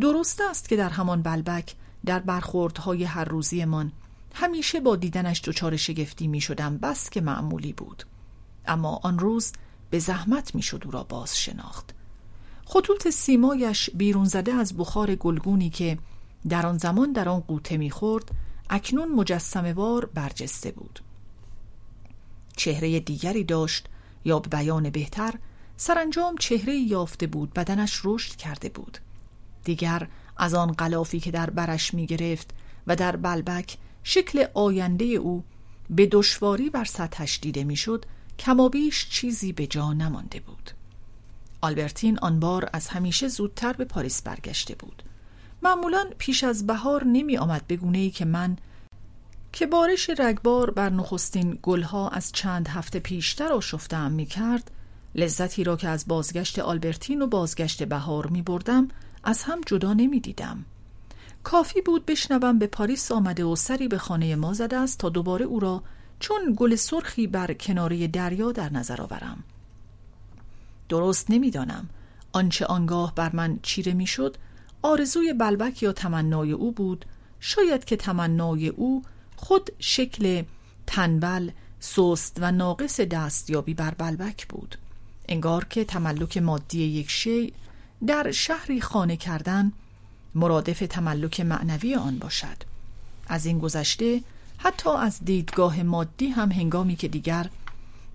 درست 0.00 0.40
است 0.40 0.68
که 0.68 0.76
در 0.76 0.90
همان 0.90 1.22
بلبک 1.22 1.74
در 2.06 2.18
برخوردهای 2.18 3.04
هر 3.04 3.24
روزیمان 3.24 3.92
همیشه 4.34 4.80
با 4.80 4.96
دیدنش 4.96 5.42
دچار 5.44 5.76
شگفتی 5.76 6.26
می 6.26 6.40
شدم 6.40 6.78
بس 6.78 7.10
که 7.10 7.20
معمولی 7.20 7.72
بود. 7.72 8.04
اما 8.66 9.00
آن 9.02 9.18
روز 9.18 9.52
به 9.90 9.98
زحمت 9.98 10.54
می 10.54 10.62
شد 10.62 10.82
او 10.84 10.90
را 10.90 11.02
باز 11.02 11.38
شناخت 11.38 11.94
خطوط 12.64 13.08
سیمایش 13.08 13.90
بیرون 13.90 14.24
زده 14.24 14.52
از 14.52 14.76
بخار 14.76 15.14
گلگونی 15.14 15.70
که 15.70 15.98
در 16.48 16.66
آن 16.66 16.78
زمان 16.78 17.12
در 17.12 17.28
آن 17.28 17.40
قوطه 17.40 17.76
می‌خورد 17.76 18.30
اکنون 18.70 19.12
مجسمه 19.12 19.72
وار 19.72 20.06
برجسته 20.06 20.70
بود. 20.70 21.00
چهره 22.56 23.00
دیگری 23.00 23.44
داشت 23.44 23.86
یا 24.24 24.38
به 24.38 24.48
بیان 24.48 24.90
بهتر 24.90 25.34
سرانجام 25.76 26.36
چهره 26.36 26.74
یافته 26.74 27.26
بود 27.26 27.54
بدنش 27.54 28.00
رشد 28.04 28.36
کرده 28.36 28.68
بود. 28.68 28.98
دیگر 29.64 30.08
از 30.36 30.54
آن 30.54 30.72
غلافی 30.72 31.20
که 31.20 31.30
در 31.30 31.50
برش 31.50 31.94
می 31.94 32.06
گرفت 32.06 32.50
و 32.86 32.96
در 32.96 33.16
بلبک 33.16 33.76
شکل 34.02 34.46
آینده 34.54 35.04
او 35.04 35.44
به 35.90 36.06
دشواری 36.06 36.70
بر 36.70 36.84
سطحش 36.84 37.38
دیده 37.42 37.64
می‌شد 37.64 38.04
کمابیش 38.38 39.08
چیزی 39.08 39.52
به 39.52 39.66
جا 39.66 39.92
نمانده 39.92 40.40
بود. 40.40 40.70
آلبرتین 41.60 42.18
آن 42.18 42.40
بار 42.40 42.70
از 42.72 42.88
همیشه 42.88 43.28
زودتر 43.28 43.72
به 43.72 43.84
پاریس 43.84 44.22
برگشته 44.22 44.74
بود. 44.74 45.02
معمولا 45.62 46.10
پیش 46.18 46.44
از 46.44 46.66
بهار 46.66 47.04
نمی 47.04 47.38
آمد 47.38 47.66
به 47.66 47.76
گونه 47.76 47.98
ای 47.98 48.10
که 48.10 48.24
من 48.24 48.56
که 49.52 49.66
بارش 49.66 50.10
رگبار 50.10 50.70
بر 50.70 50.90
نخستین 50.90 51.58
گلها 51.62 52.08
از 52.08 52.32
چند 52.32 52.68
هفته 52.68 52.98
پیشتر 52.98 53.52
آشفتم 53.52 54.10
می 54.10 54.26
کرد 54.26 54.70
لذتی 55.14 55.64
را 55.64 55.76
که 55.76 55.88
از 55.88 56.08
بازگشت 56.08 56.58
آلبرتین 56.58 57.22
و 57.22 57.26
بازگشت 57.26 57.82
بهار 57.82 58.26
می 58.26 58.42
بردم 58.42 58.88
از 59.24 59.42
هم 59.42 59.60
جدا 59.66 59.94
نمی 59.94 60.20
دیدم. 60.20 60.64
کافی 61.42 61.80
بود 61.80 62.06
بشنوم 62.06 62.58
به 62.58 62.66
پاریس 62.66 63.12
آمده 63.12 63.44
و 63.44 63.56
سری 63.56 63.88
به 63.88 63.98
خانه 63.98 64.36
ما 64.36 64.52
زده 64.52 64.76
است 64.76 64.98
تا 64.98 65.08
دوباره 65.08 65.44
او 65.44 65.60
را 65.60 65.82
چون 66.20 66.54
گل 66.56 66.74
سرخی 66.74 67.26
بر 67.26 67.52
کناره 67.52 68.06
دریا 68.06 68.52
در 68.52 68.72
نظر 68.72 69.02
آورم 69.02 69.44
درست 70.88 71.30
نمی‌دانم 71.30 71.88
آنچه 72.32 72.66
آنگاه 72.66 73.14
بر 73.14 73.30
من 73.32 73.58
چیره 73.62 73.92
می‌شد 73.92 74.36
آرزوی 74.82 75.32
بلبک 75.32 75.82
یا 75.82 75.92
تمنای 75.92 76.52
او 76.52 76.72
بود. 76.72 77.04
شاید 77.40 77.84
که 77.84 77.96
تمنای 77.96 78.68
او 78.68 79.02
خود 79.36 79.70
شکل 79.78 80.42
تنبل 80.86 81.50
سست 81.80 82.36
و 82.40 82.52
ناقص 82.52 83.00
دستیابی 83.00 83.74
بر 83.74 83.90
بلبک 83.90 84.48
بود. 84.48 84.76
انگار 85.28 85.64
که 85.64 85.84
تملک 85.84 86.38
مادی 86.38 86.82
یک 86.82 87.10
شی 87.10 87.52
در 88.06 88.30
شهری 88.30 88.80
خانه 88.80 89.16
کردن 89.16 89.72
مرادف 90.34 90.78
تملک 90.90 91.40
معنوی 91.40 91.94
آن 91.94 92.18
باشد. 92.18 92.56
از 93.28 93.46
این 93.46 93.58
گذشته 93.58 94.20
حتی 94.58 94.90
از 94.90 95.18
دیدگاه 95.24 95.82
مادی 95.82 96.28
هم 96.28 96.52
هنگامی 96.52 96.96
که 96.96 97.08
دیگر 97.08 97.50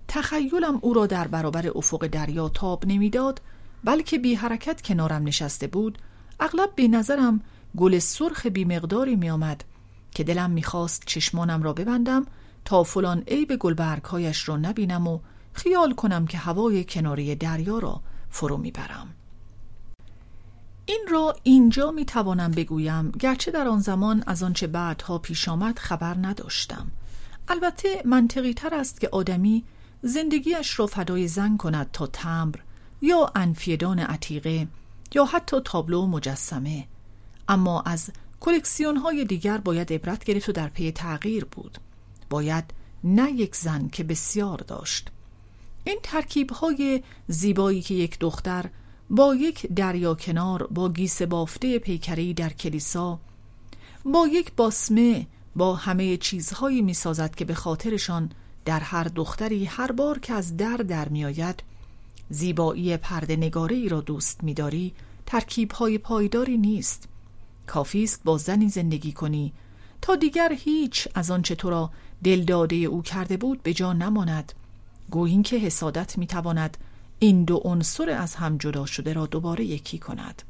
تخیلم 0.08 0.78
او 0.80 0.94
را 0.94 1.06
در 1.06 1.28
برابر 1.28 1.70
افق 1.74 2.06
دریا 2.06 2.48
تاب 2.48 2.86
نمی‌داد 2.86 3.40
بلکه 3.84 4.18
بی 4.18 4.34
حرکت 4.34 4.82
کنارم 4.82 5.22
نشسته 5.22 5.66
بود 5.66 5.98
اغلب 6.40 6.74
به 6.74 6.88
نظرم 6.88 7.40
گل 7.76 7.98
سرخ 7.98 8.46
بی 8.46 8.64
مقداری 8.64 9.16
می 9.16 9.30
آمد 9.30 9.64
که 10.10 10.24
دلم 10.24 10.50
می‌خواست 10.50 11.02
چشمانم 11.06 11.62
را 11.62 11.72
ببندم 11.72 12.26
تا 12.64 12.82
فلان 12.82 13.22
عیب 13.28 13.56
گلبرگهایش 13.56 14.48
را 14.48 14.56
نبینم 14.56 15.06
و 15.06 15.20
خیال 15.52 15.94
کنم 15.94 16.26
که 16.26 16.38
هوای 16.38 16.84
کناری 16.84 17.34
دریا 17.34 17.78
را 17.78 18.00
فرو 18.30 18.56
می‌برم. 18.56 19.14
این 20.86 21.06
را 21.10 21.36
اینجا 21.42 21.90
می 21.90 22.04
توانم 22.04 22.50
بگویم 22.50 23.10
گرچه 23.10 23.50
در 23.50 23.68
آن 23.68 23.80
زمان 23.80 24.24
از 24.26 24.42
آنچه 24.42 24.66
بعدها 24.66 25.18
پیش 25.18 25.48
آمد 25.48 25.78
خبر 25.78 26.16
نداشتم. 26.22 26.86
البته 27.48 28.02
منطقی 28.04 28.54
تر 28.54 28.74
است 28.74 29.00
که 29.00 29.08
آدمی 29.08 29.64
زندگیش 30.02 30.78
را 30.78 30.86
فدای 30.86 31.28
زن 31.28 31.56
کند 31.56 31.90
تا 31.92 32.06
تمر 32.06 32.54
یا 33.02 33.32
انفیدان 33.34 33.98
عتیقه. 33.98 34.68
یا 35.14 35.24
حتی 35.24 35.60
تابلو 35.64 36.06
مجسمه. 36.06 36.86
اما 37.48 37.80
از 37.80 38.10
کلکسیون 38.40 38.96
های 38.96 39.24
دیگر 39.24 39.58
باید 39.58 39.92
عبرت 39.92 40.24
گرفت 40.24 40.48
و 40.48 40.52
در 40.52 40.68
پی 40.68 40.92
تغییر 40.92 41.44
بود. 41.44 41.78
باید 42.30 42.64
نه 43.04 43.30
یک 43.30 43.56
زن 43.56 43.88
که 43.88 44.04
بسیار 44.04 44.58
داشت. 44.58 45.10
این 45.84 45.98
ترکیب 46.02 46.50
های 46.50 47.02
زیبایی 47.28 47.82
که 47.82 47.94
یک 47.94 48.18
دختر 48.18 48.70
با 49.10 49.34
یک 49.34 49.66
دریا 49.66 50.14
کنار 50.14 50.66
با 50.66 50.88
گیس 50.88 51.22
بافته 51.22 51.78
پیکری 51.78 52.34
در 52.34 52.52
کلیسا 52.52 53.18
با 54.04 54.26
یک 54.26 54.52
باسمه 54.52 55.26
با 55.56 55.74
همه 55.74 56.16
چیزهایی 56.16 56.82
می 56.82 56.94
سازد 56.94 57.34
که 57.34 57.44
به 57.44 57.54
خاطرشان 57.54 58.30
در 58.64 58.80
هر 58.80 59.04
دختری 59.04 59.64
هر 59.64 59.92
بار 59.92 60.18
که 60.18 60.32
از 60.32 60.56
در 60.56 60.76
در 60.76 61.08
می 61.08 61.24
آید 61.24 61.62
زیبایی 62.30 62.96
پرده 62.96 63.36
نگاره 63.36 63.76
ای 63.76 63.88
را 63.88 64.00
دوست 64.00 64.44
می 64.44 64.54
داری 64.54 64.94
ترکیب 65.26 65.72
های 65.72 65.98
پایداری 65.98 66.58
نیست. 66.58 67.08
کافی 67.66 68.04
است 68.04 68.20
با 68.24 68.38
زنی 68.38 68.68
زندگی 68.68 69.12
کنی. 69.12 69.52
تا 70.02 70.16
دیگر 70.16 70.52
هیچ 70.52 71.08
از 71.14 71.30
آنچه 71.30 71.54
تو 71.54 71.70
را 71.70 71.90
دلداده 72.24 72.76
او 72.76 73.02
کرده 73.02 73.36
بود 73.36 73.62
به 73.62 73.74
جا 73.74 73.92
نماند. 73.92 74.52
گویین 75.10 75.42
که 75.42 75.56
حسادت 75.56 76.18
می 76.18 76.26
تواند 76.26 76.76
این 77.18 77.44
دو 77.44 77.56
عنصر 77.56 78.10
از 78.10 78.34
هم 78.34 78.58
جدا 78.58 78.86
شده 78.86 79.12
را 79.12 79.26
دوباره 79.26 79.64
یکی 79.64 79.98
کند. 79.98 80.42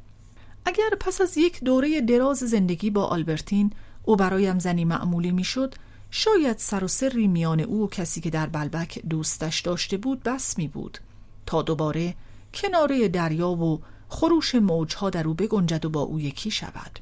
اگر 0.65 0.89
پس 0.99 1.21
از 1.21 1.37
یک 1.37 1.63
دوره 1.63 2.01
دراز 2.01 2.37
زندگی 2.37 2.89
با 2.89 3.05
آلبرتین 3.05 3.73
او 4.03 4.15
برایم 4.15 4.59
زنی 4.59 4.85
معمولی 4.85 5.31
می‌شد 5.31 5.75
شاید 6.11 6.57
سر 6.57 6.83
و 6.83 6.87
سری 6.87 7.27
میان 7.27 7.59
او 7.59 7.83
و 7.83 7.87
کسی 7.87 8.21
که 8.21 8.29
در 8.29 8.47
بلبک 8.47 8.99
دوستش 9.09 9.59
داشته 9.59 9.97
بود 9.97 10.23
بس 10.23 10.57
می 10.57 10.67
بود 10.67 10.97
تا 11.45 11.61
دوباره 11.61 12.15
کناره 12.53 13.07
دریا 13.07 13.49
و 13.49 13.81
خروش 14.09 14.55
موجها 14.55 15.09
در 15.09 15.27
او 15.27 15.33
بگنجد 15.33 15.85
و 15.85 15.89
با 15.89 16.01
او 16.01 16.19
یکی 16.19 16.51
شود. 16.51 16.99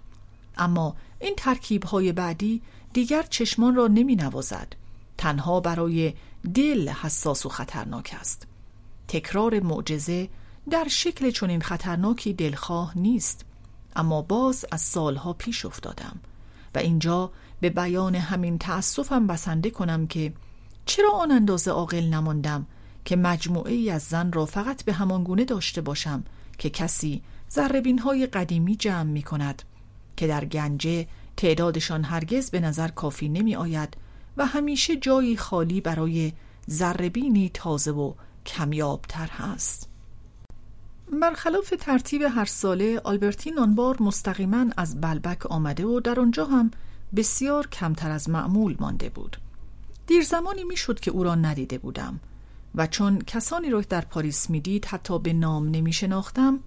اما 0.57 0.95
این 1.19 1.33
ترکیب 1.37 1.83
های 1.83 2.11
بعدی 2.11 2.61
دیگر 2.93 3.23
چشمان 3.23 3.75
را 3.75 3.87
نمی 3.87 4.15
نوازد 4.15 4.75
تنها 5.17 5.59
برای 5.59 6.13
دل 6.53 6.89
حساس 6.89 7.45
و 7.45 7.49
خطرناک 7.49 8.15
است. 8.19 8.47
تکرار 9.07 9.59
معجزه 9.59 10.29
در 10.69 10.87
شکل 10.87 11.31
چنین 11.31 11.61
خطرناکی 11.61 12.33
دلخواه 12.33 12.97
نیست. 12.97 13.45
اما 13.95 14.21
باز 14.21 14.65
از 14.71 14.81
سالها 14.81 15.33
پیش 15.33 15.65
افتادم 15.65 16.19
و 16.75 16.79
اینجا 16.79 17.31
به 17.61 17.69
بیان 17.69 18.15
همین 18.15 18.57
تأسفم 18.57 19.27
بسنده 19.27 19.69
کنم 19.69 20.07
که 20.07 20.33
چرا 20.85 21.11
آن 21.11 21.31
اندازه 21.31 21.71
عاقل 21.71 22.03
نماندم 22.03 22.67
که 23.05 23.15
مجموعه 23.15 23.73
ای 23.73 23.89
از 23.89 24.01
زن 24.01 24.31
را 24.31 24.45
فقط 24.45 24.83
به 24.85 24.93
همان 24.93 25.23
گونه 25.23 25.45
داشته 25.45 25.81
باشم 25.81 26.23
که 26.57 26.69
کسی 26.69 27.21
زربین 27.49 27.99
های 27.99 28.27
قدیمی 28.27 28.75
جمع 28.75 29.11
می 29.11 29.23
کند 29.23 29.63
که 30.17 30.27
در 30.27 30.45
گنجه 30.45 31.07
تعدادشان 31.37 32.03
هرگز 32.03 32.51
به 32.51 32.59
نظر 32.59 32.87
کافی 32.87 33.29
نمی 33.29 33.55
آید 33.55 33.97
و 34.37 34.45
همیشه 34.45 34.95
جایی 34.95 35.37
خالی 35.37 35.81
برای 35.81 36.33
زربینی 36.67 37.51
تازه 37.53 37.91
و 37.91 38.13
کمیابتر 38.45 39.27
هست. 39.27 39.89
برخلاف 41.21 41.73
ترتیب 41.79 42.21
هر 42.21 42.45
ساله 42.45 43.01
آلبرتین 43.03 43.59
آن 43.59 43.75
بار 43.75 43.97
مستقیما 43.99 44.65
از 44.77 45.01
بلبک 45.01 45.45
آمده 45.45 45.85
و 45.85 45.99
در 45.99 46.19
آنجا 46.19 46.45
هم 46.45 46.71
بسیار 47.15 47.67
کمتر 47.67 48.11
از 48.11 48.29
معمول 48.29 48.75
مانده 48.79 49.09
بود. 49.09 49.37
دیر 50.07 50.23
زمانی 50.23 50.63
می‌شد 50.63 50.99
که 50.99 51.11
او 51.11 51.23
را 51.23 51.35
ندیده 51.35 51.77
بودم. 51.77 52.19
و 52.75 52.87
چون 52.87 53.19
کسانی 53.19 53.69
را 53.69 53.81
در 53.81 54.01
پاریس 54.01 54.49
می‌دید 54.49 54.85
حتی 54.85 55.19
به 55.19 55.33
نام 55.33 55.69
نمی 55.69 55.93
شناختم 55.93 56.59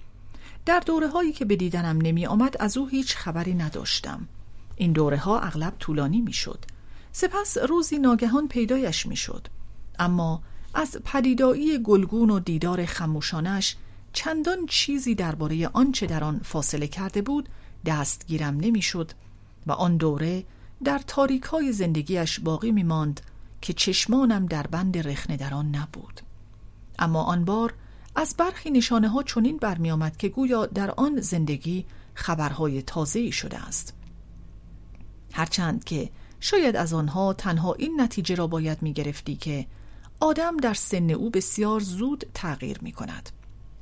در 0.66 0.80
دوره 0.80 1.08
هایی 1.08 1.32
که 1.32 1.44
به 1.44 1.56
دیدنم 1.56 1.98
نمی 2.00 2.26
آمد 2.26 2.56
از 2.60 2.76
او 2.76 2.86
هیچ 2.86 3.16
خبری 3.16 3.54
نداشتم. 3.54 4.28
این 4.76 4.92
دوره 4.92 5.16
ها 5.16 5.40
اغلب 5.40 5.74
طولانی 5.78 6.20
می 6.20 6.32
شد 6.32 6.64
سپس 7.12 7.58
روزی 7.58 7.98
ناگهان 7.98 8.48
پیدایش 8.48 9.06
می 9.06 9.16
شد 9.16 9.48
اما 9.98 10.42
از 10.74 10.96
پدیدایی 11.04 11.78
گلگون 11.78 12.30
و 12.30 12.40
دیدار 12.40 12.84
خموشانش 12.84 13.76
چندان 14.12 14.66
چیزی 14.66 15.14
درباره 15.14 15.68
آنچه 15.68 16.06
در 16.06 16.24
آن 16.24 16.40
فاصله 16.44 16.86
کرده 16.86 17.22
بود 17.22 17.48
دستگیرم 17.86 18.56
نمی‌شد 18.56 19.12
و 19.66 19.72
آن 19.72 19.96
دوره 19.96 20.44
در 20.84 21.00
تاریک 21.06 21.42
های 21.42 21.72
زندگیش 21.72 22.40
باقی 22.40 22.72
می 22.72 22.82
ماند 22.82 23.20
که 23.66 23.72
چشمانم 23.72 24.46
در 24.46 24.66
بند 24.66 25.08
رخنه 25.08 25.36
در 25.36 25.54
آن 25.54 25.74
نبود. 25.74 26.20
اما 26.98 27.22
آن 27.22 27.44
بار 27.44 27.74
از 28.16 28.34
برخی 28.38 28.70
نشانه 28.70 29.08
ها 29.08 29.22
چنین 29.22 29.56
برمی 29.56 29.90
آمد 29.90 30.16
که 30.16 30.28
گویا 30.28 30.66
در 30.66 30.90
آن 30.90 31.20
زندگی 31.20 31.86
خبرهای 32.14 32.82
تازه 32.82 33.30
شده 33.30 33.58
است. 33.58 33.94
هرچند 35.32 35.84
که 35.84 36.10
شاید 36.40 36.76
از 36.76 36.92
آنها 36.92 37.32
تنها 37.32 37.74
این 37.74 38.00
نتیجه 38.00 38.34
را 38.34 38.46
باید 38.46 38.82
می 38.82 38.92
گرفتی 38.92 39.36
که 39.36 39.66
آدم 40.20 40.56
در 40.56 40.74
سن 40.74 41.10
او 41.10 41.30
بسیار 41.30 41.80
زود 41.80 42.24
تغییر 42.34 42.78
می 42.82 42.92
کند 42.92 43.30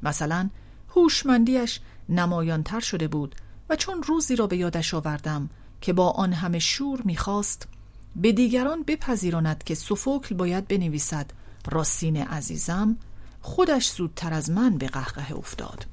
مثلا 0.03 0.51
هوشمندیش 0.97 1.81
نمایانتر 2.09 2.81
شده 2.81 3.09
بود 3.09 3.35
و 3.69 3.77
چون 3.77 4.03
روزی 4.03 4.37
را 4.37 4.47
به 4.47 4.57
یادش 4.57 4.95
آوردم 4.95 5.51
که 5.81 5.93
با 5.93 6.11
آن 6.11 6.33
همه 6.33 6.59
شور 6.59 7.03
می‌خواست 7.05 7.69
به 8.17 8.33
دیگران 8.33 8.83
بپذیراند 8.83 9.65
که 9.65 9.75
سوفوکل 9.75 10.35
باید 10.35 10.69
بنویسد. 10.69 11.31
راستین 11.71 12.17
عزیزم 12.17 12.97
خودش 13.41 13.91
زودتر 13.91 14.35
از 14.35 14.51
من 14.51 14.79
به 14.79 14.87
قهقه 14.87 15.37
افتاد. 15.37 15.87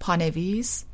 پانویس؟ 0.00 0.84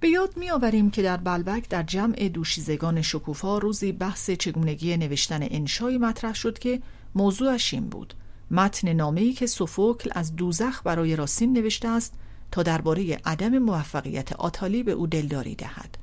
به 0.00 0.08
یاد 0.08 0.36
میآوریم 0.36 0.90
که 0.90 1.02
در 1.02 1.16
بلبک 1.16 1.68
در 1.68 1.82
جمع 1.82 2.28
دوشیزگان 2.28 3.02
شکوفا 3.02 3.58
روزی 3.58 3.92
بحث 3.92 4.30
چگونگی 4.30 4.96
نوشتن 4.96 5.42
انشایی 5.42 5.98
مطرح 5.98 6.34
شد 6.34 6.58
که 6.58 6.82
موضوعش 7.14 7.74
این 7.74 7.88
بود. 7.88 8.14
متن 8.50 8.92
نامه‌ای 8.92 9.32
که 9.32 9.46
سوفوکل 9.46 10.10
از 10.12 10.36
دوزخ 10.36 10.82
برای 10.84 11.16
راسین 11.16 11.52
نوشته 11.52 11.88
است 11.88 12.12
تا 12.50 12.62
درباره 12.62 13.20
عدم 13.24 13.58
موفقیت 13.58 14.32
آتالی 14.32 14.82
به 14.82 14.92
او 14.92 15.06
دلداری 15.06 15.54
دهد. 15.54 15.98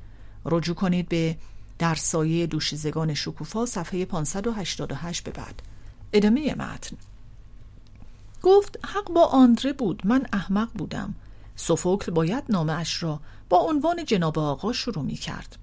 رجوع 0.46 0.76
کنید 0.76 1.10
به 1.10 1.36
در 1.82 1.96
سایه 1.96 2.48
دوشیزگان 2.48 3.14
شکوفا 3.14 3.66
صفحه 3.66 4.06
588 4.06 5.24
به 5.24 5.32
بعد. 5.32 5.62
ادامه 6.14 6.56
متن. 6.56 6.98
گفت 8.42 8.80
حق 8.86 9.12
با 9.14 9.26
آندره 9.26 9.74
بود 9.74 10.02
من 10.06 10.26
احمق 10.34 10.70
بودم. 10.74 11.16
سوفوکل 11.56 12.12
باید 12.12 12.44
نامه 12.50 12.74
اش 12.74 13.04
را 13.04 13.20
با 13.50 13.58
عنوان 13.58 14.06
جناب 14.06 14.40
آقا 14.40 14.74
شروع 14.74 15.04
می 15.04 15.16
کرد 15.16 15.58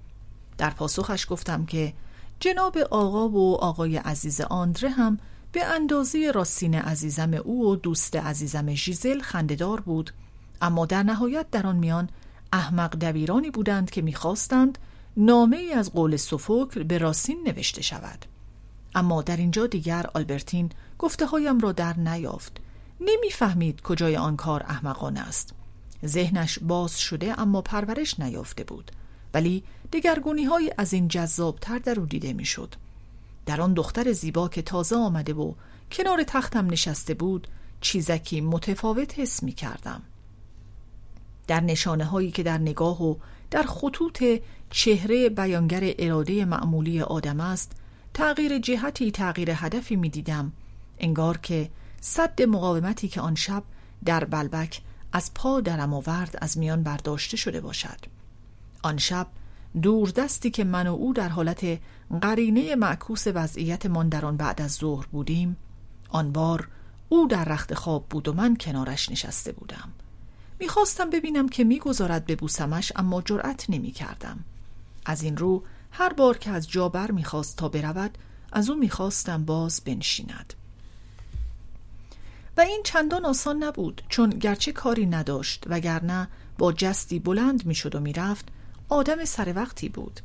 در 0.58 0.70
پاسخش 0.70 1.26
گفتم 1.30 1.66
که 1.66 1.92
جناب 2.40 2.78
آقا 2.78 3.28
و 3.28 3.54
آقای 3.54 3.96
عزیز 3.96 4.40
آندره 4.40 4.90
هم 4.90 5.18
به 5.52 5.64
اندازه 5.64 6.30
راستین 6.34 6.74
عزیزم 6.74 7.34
او 7.34 7.70
و 7.70 7.76
دوست 7.76 8.16
عزیزم 8.16 8.74
ژیزل 8.74 9.20
خندهدار 9.20 9.80
بود. 9.80 10.10
اما 10.62 10.86
در 10.86 11.02
نهایت 11.02 11.50
در 11.50 11.66
آن 11.66 11.76
میان 11.76 12.10
احمق 12.52 12.98
دبیرانی 12.98 13.50
بودند 13.50 13.90
که 13.90 14.02
می‌خواستند 14.02 14.78
نامه 15.20 15.56
ای 15.56 15.72
از 15.72 15.92
قول 15.92 16.16
سوفوکل 16.16 16.82
به 16.82 16.98
راسین 16.98 17.42
نوشته 17.46 17.82
شود 17.82 18.24
اما 18.94 19.22
در 19.22 19.36
اینجا 19.36 19.66
دیگر 19.66 20.06
آلبرتین 20.14 20.70
گفته 20.98 21.26
هایم 21.26 21.58
را 21.58 21.72
در 21.72 21.98
نیافت 21.98 22.60
نمی‌فهمید 23.00 23.82
کجای 23.82 24.16
آن 24.16 24.36
کار 24.36 24.62
احمقانه 24.62 25.20
است 25.20 25.54
ذهنش 26.06 26.58
باز 26.58 27.00
شده 27.00 27.40
اما 27.40 27.62
پرورش 27.62 28.20
نیافته 28.20 28.64
بود 28.64 28.92
ولی 29.34 29.64
دگرگونی 29.92 30.44
های 30.44 30.72
از 30.78 30.92
این 30.92 31.08
جذابتر 31.08 31.78
در 31.78 32.00
او 32.00 32.06
دیده 32.06 32.32
می‌شد. 32.32 32.74
در 33.46 33.60
آن 33.60 33.74
دختر 33.74 34.12
زیبا 34.12 34.48
که 34.48 34.62
تازه 34.62 34.96
آمده 34.96 35.34
و 35.34 35.52
کنار 35.92 36.22
تختم 36.22 36.66
نشسته 36.66 37.14
بود 37.14 37.48
چیزکی 37.80 38.40
متفاوت 38.40 39.18
حس 39.18 39.42
می 39.42 39.52
کردم. 39.52 40.02
در 41.46 41.60
نشانه 41.60 42.04
هایی 42.04 42.30
که 42.30 42.42
در 42.42 42.58
نگاه 42.58 43.02
و 43.02 43.14
در 43.50 43.62
خطوط 43.62 44.24
چهره 44.70 45.28
بیانگر 45.28 45.94
اراده 45.98 46.44
معمولی 46.44 47.00
آدم 47.00 47.40
است 47.40 47.72
تغییر 48.14 48.58
جهتی 48.58 49.10
تغییر 49.10 49.50
هدفی 49.54 49.96
می 49.96 50.08
دیدم 50.08 50.52
انگار 50.98 51.38
که 51.38 51.70
صد 52.00 52.42
مقاومتی 52.42 53.08
که 53.08 53.20
آن 53.20 53.34
شب 53.34 53.62
در 54.04 54.24
بلبک 54.24 54.82
از 55.12 55.34
پا 55.34 55.60
درم 55.60 55.94
آورد 55.94 56.38
از 56.40 56.58
میان 56.58 56.82
برداشته 56.82 57.36
شده 57.36 57.60
باشد. 57.60 57.98
آن 58.82 58.98
شب 58.98 59.26
دور 59.82 60.10
دستی 60.10 60.50
که 60.50 60.64
من 60.64 60.86
و 60.86 60.94
او 60.94 61.12
در 61.12 61.28
حالت 61.28 61.78
قرینه 62.20 62.74
معکوس 62.74 63.24
وضعیتمان 63.26 64.08
در 64.08 64.26
آن 64.26 64.36
بعد 64.36 64.62
از 64.62 64.72
ظهر 64.72 65.06
بودیم 65.06 65.56
آن 66.08 66.32
بار 66.32 66.68
او 67.08 67.28
در 67.28 67.44
رخت 67.44 67.74
خواب 67.74 68.06
بود 68.10 68.28
و 68.28 68.32
من 68.32 68.56
کنارش 68.56 69.10
نشسته 69.10 69.52
بودم. 69.52 69.92
می‌خواستم 70.60 71.10
ببینم 71.10 71.48
که 71.48 71.64
می‌گذارد 71.64 72.26
به 72.26 72.36
بوسمش 72.36 72.92
اما 72.96 73.22
جرأت 73.22 73.70
نمی 73.70 73.90
کردم. 73.90 74.38
از 75.04 75.22
این 75.22 75.36
رو 75.36 75.62
هر 75.90 76.12
بار 76.12 76.38
که 76.38 76.50
از 76.50 76.70
جا 76.70 76.88
بر 76.88 77.10
می‌خواست 77.10 77.56
تا 77.56 77.68
برود 77.68 78.18
از 78.52 78.70
او 78.70 78.76
می‌خواستم 78.76 79.44
باز 79.44 79.80
بنشیند. 79.84 80.54
و 82.56 82.60
این 82.60 82.82
چندان 82.84 83.24
آسان 83.24 83.62
نبود 83.64 84.02
چون 84.08 84.30
گرچه 84.30 84.72
کاری 84.72 85.06
نداشت 85.06 85.64
وگرنه 85.66 86.28
با 86.58 86.72
جستی 86.72 87.18
بلند 87.18 87.66
می‌شد 87.66 87.94
و 87.94 88.00
می‌رفت 88.00 88.48
آدم 88.88 89.24
سر 89.24 89.52
وقتی 89.56 89.88
بود. 89.88 90.20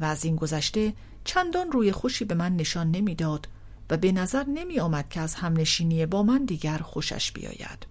و 0.00 0.04
از 0.04 0.24
این 0.24 0.36
گذشته 0.36 0.92
چندان 1.24 1.72
روی 1.72 1.92
خوشی 1.92 2.24
به 2.24 2.34
من 2.34 2.56
نشان 2.56 2.90
نمی‌داد 2.90 3.48
و 3.90 3.96
به 3.96 4.12
نظر 4.12 4.44
نمی 4.44 4.80
آمد 4.80 5.08
که 5.08 5.20
از 5.20 5.34
همنشینی 5.34 6.06
با 6.06 6.22
من 6.22 6.44
دیگر 6.44 6.78
خوشش 6.78 7.32
بیاید. 7.32 7.86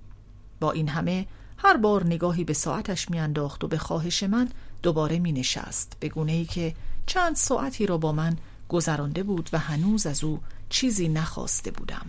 با 0.60 0.72
این 0.72 0.88
همه 0.88 1.26
هر 1.62 1.78
بار 1.78 2.06
نگاهی 2.06 2.44
به 2.44 2.54
ساعتش 2.54 3.10
میانداخت 3.10 3.64
و 3.64 3.68
به 3.68 3.78
خواهش 3.78 4.24
من 4.24 4.50
دوباره 4.84 5.20
می 5.20 5.32
نشست 5.32 5.98
به 6.00 6.10
گونه 6.10 6.32
ای 6.32 6.46
که 6.46 6.76
چند 7.06 7.36
ساعتی 7.36 7.86
را 7.86 7.98
با 7.98 8.12
من 8.12 8.38
گذرانده 8.70 9.24
بود 9.24 9.50
و 9.54 9.58
هنوز 9.58 10.08
از 10.08 10.24
او 10.24 10.40
چیزی 10.70 11.08
نخواسته 11.10 11.72
بودم. 11.72 12.06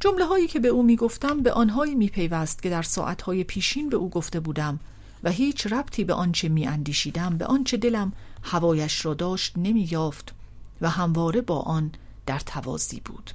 جمله 0.00 0.24
هایی 0.24 0.46
که 0.46 0.60
به 0.60 0.68
او 0.68 0.82
می 0.82 0.96
گفتم 0.96 1.42
به 1.42 1.52
آنهایی 1.52 1.94
می 1.94 2.08
پیوست 2.08 2.62
که 2.62 2.70
در 2.70 2.82
ساعتهای 2.82 3.44
پیشین 3.44 3.88
به 3.88 3.96
او 3.96 4.10
گفته 4.10 4.40
بودم 4.40 4.80
و 5.24 5.30
هیچ 5.30 5.66
ربطی 5.66 6.04
به 6.04 6.14
آنچه 6.14 6.48
می 6.48 6.66
اندیشیدم 6.66 7.38
به 7.38 7.46
آنچه 7.46 7.76
دلم 7.76 8.12
هوایش 8.42 9.04
را 9.04 9.14
داشت 9.14 9.52
نمی 9.56 9.88
یافت 9.90 10.34
و 10.80 10.90
همواره 10.90 11.40
با 11.40 11.58
آن 11.58 11.92
در 12.26 12.38
توازی 12.38 13.00
بود. 13.04 13.30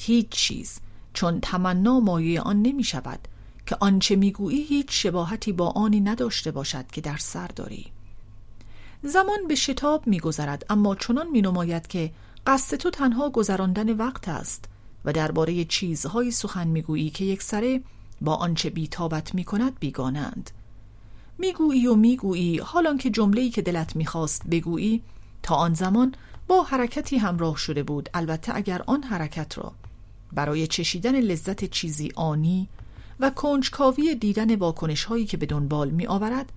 هیچ 0.00 0.28
چیز 0.28 0.78
چون 1.14 1.40
تمنا 1.40 2.00
مایه 2.00 2.40
آن 2.40 2.62
نمی 2.62 2.84
شود 2.84 3.28
که 3.66 3.76
آنچه 3.80 4.16
می‌گویی 4.16 4.62
هیچ 4.62 4.86
شباهتی 4.90 5.52
با 5.52 5.68
آنی 5.70 6.00
نداشته 6.00 6.50
باشد 6.50 6.86
که 6.86 7.00
در 7.00 7.16
سر 7.16 7.46
داری. 7.46 7.86
زمان 9.02 9.46
به 9.48 9.54
شتاب 9.54 10.06
میگذرد 10.06 10.66
اما 10.70 10.94
چنان 10.94 11.30
مینماید 11.30 11.86
که 11.86 12.12
قصد 12.46 12.76
تو 12.76 12.90
تنها 12.90 13.30
گذراندن 13.30 13.96
وقت 13.96 14.28
است 14.28 14.64
و 15.04 15.12
درباره 15.12 15.64
چیزهایی 15.64 16.30
سخن 16.30 16.68
می‌گویی 16.68 17.10
که 17.10 17.24
یک 17.24 17.42
سره 17.42 17.80
با 18.20 18.34
آنچه 18.34 18.70
بیتابت 18.70 19.34
می‌کند 19.34 19.78
بیگانند. 19.80 20.50
می‌گویی 21.38 21.86
و 21.86 21.94
می‌گویی 21.94 22.58
حالان 22.58 22.98
که 22.98 23.10
جمله‌ای 23.10 23.50
که 23.50 23.62
دلت 23.62 23.96
می‌خواست 23.96 24.46
بگویی 24.46 25.02
تا 25.42 25.54
آن 25.54 25.74
زمان 25.74 26.14
با 26.48 26.62
حرکتی 26.62 27.16
همراه 27.16 27.56
شده 27.56 27.82
بود. 27.82 28.08
البته 28.14 28.56
اگر 28.56 28.82
آن 28.86 29.02
حرکت 29.02 29.58
را 29.58 29.72
برای 30.32 30.66
چشیدن 30.66 31.20
لذت 31.20 31.64
چیزی 31.64 32.12
آنی 32.14 32.68
و 33.20 33.30
کنجکاوی 33.30 34.14
دیدن 34.14 34.54
واکنش 34.54 35.04
هایی 35.04 35.26
که 35.26 35.36
به 35.36 35.46
دنبال 35.46 35.90
می 35.90 36.06
آورد 36.06 36.52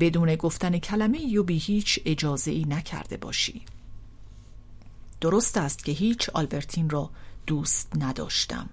بدون 0.00 0.36
گفتن 0.36 0.78
کلمه 0.78 1.20
یو 1.20 1.42
بی 1.42 1.58
هیچ 1.58 2.00
اجازه 2.04 2.50
ای 2.50 2.64
نکرده 2.68 3.16
باشی. 3.16 3.62
درست 5.20 5.56
است 5.56 5.84
که 5.84 5.92
هیچ 5.92 6.30
آلبرتین 6.30 6.90
را 6.90 7.10
دوست 7.46 7.92
نداشتم. 7.98 8.68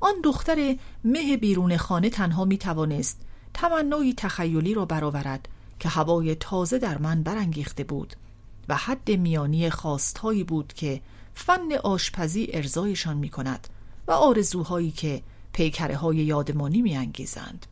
آن 0.00 0.14
دختر 0.24 0.76
مه 1.04 1.36
بیرون 1.36 1.76
خانه 1.76 2.10
تنها 2.10 2.44
می 2.44 2.58
توانست 2.58 3.20
تمنایی 3.54 4.14
تخیلی 4.14 4.74
را 4.74 4.84
برآورد 4.84 5.48
که 5.78 5.88
هوای 5.88 6.34
تازه 6.34 6.78
در 6.78 6.98
من 6.98 7.22
برانگیخته 7.22 7.84
بود 7.84 8.16
و 8.68 8.76
حد 8.76 9.10
میانی 9.10 9.70
خواستهایی 9.70 10.44
بود 10.44 10.72
که 10.72 11.00
فن 11.34 11.72
آشپزی 11.84 12.48
ارزایشان 12.52 13.16
می 13.16 13.28
کند 13.28 13.68
و 14.08 14.12
آرزوهایی 14.12 14.90
که 14.90 15.22
پیکره 15.58 15.96
های 15.96 16.16
یادمانی 16.16 16.82
می 16.82 16.96
انگیزند. 16.96 17.66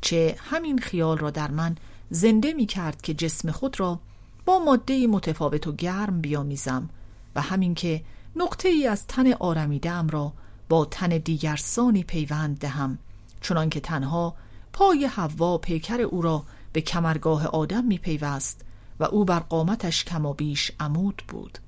چه 0.00 0.36
همین 0.38 0.78
خیال 0.78 1.18
را 1.18 1.30
در 1.30 1.50
من 1.50 1.76
زنده 2.10 2.52
می 2.52 2.66
کرد 2.66 3.02
که 3.02 3.14
جسم 3.14 3.50
خود 3.50 3.80
را 3.80 4.00
با 4.44 4.58
ماده 4.58 5.06
متفاوت 5.06 5.66
و 5.66 5.72
گرم 5.72 6.20
بیامیزم 6.20 6.90
و 7.34 7.40
همین 7.40 7.74
که 7.74 8.02
نقطه 8.36 8.68
ای 8.68 8.86
از 8.86 9.06
تن 9.06 9.32
آرمیدم 9.32 10.08
را 10.08 10.32
با 10.68 10.84
تن 10.84 11.08
دیگر 11.08 11.56
سانی 11.56 12.04
پیوند 12.04 12.58
دهم 12.58 12.98
چنان 13.40 13.70
که 13.70 13.80
تنها 13.80 14.34
پای 14.72 15.04
حوا 15.04 15.58
پیکر 15.58 16.00
او 16.00 16.22
را 16.22 16.44
به 16.72 16.80
کمرگاه 16.80 17.46
آدم 17.46 17.84
می 17.84 17.98
پیوست 17.98 18.64
و 19.00 19.04
او 19.04 19.24
بر 19.24 19.40
قامتش 19.40 20.04
کم 20.04 20.26
و 20.26 20.34
بیش 20.34 20.72
عمود 20.80 21.22
بود 21.28 21.58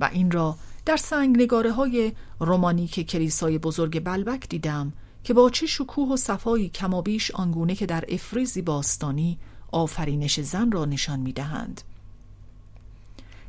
و 0.00 0.10
این 0.12 0.30
را 0.30 0.56
در 0.88 0.96
سنگ 0.96 1.36
نگاره 1.42 1.72
های 1.72 2.12
رومانیک 2.40 3.10
کلیسای 3.10 3.58
بزرگ 3.58 4.04
بلبک 4.04 4.48
دیدم 4.48 4.92
که 5.24 5.34
با 5.34 5.50
چه 5.50 5.66
شکوه 5.66 6.08
و 6.08 6.16
صفایی 6.16 6.68
کمابیش 6.68 7.30
آنگونه 7.30 7.74
که 7.74 7.86
در 7.86 8.04
افریزی 8.08 8.62
باستانی 8.62 9.38
آفرینش 9.72 10.40
زن 10.40 10.70
را 10.70 10.84
نشان 10.84 11.20
می‌دهند. 11.20 11.80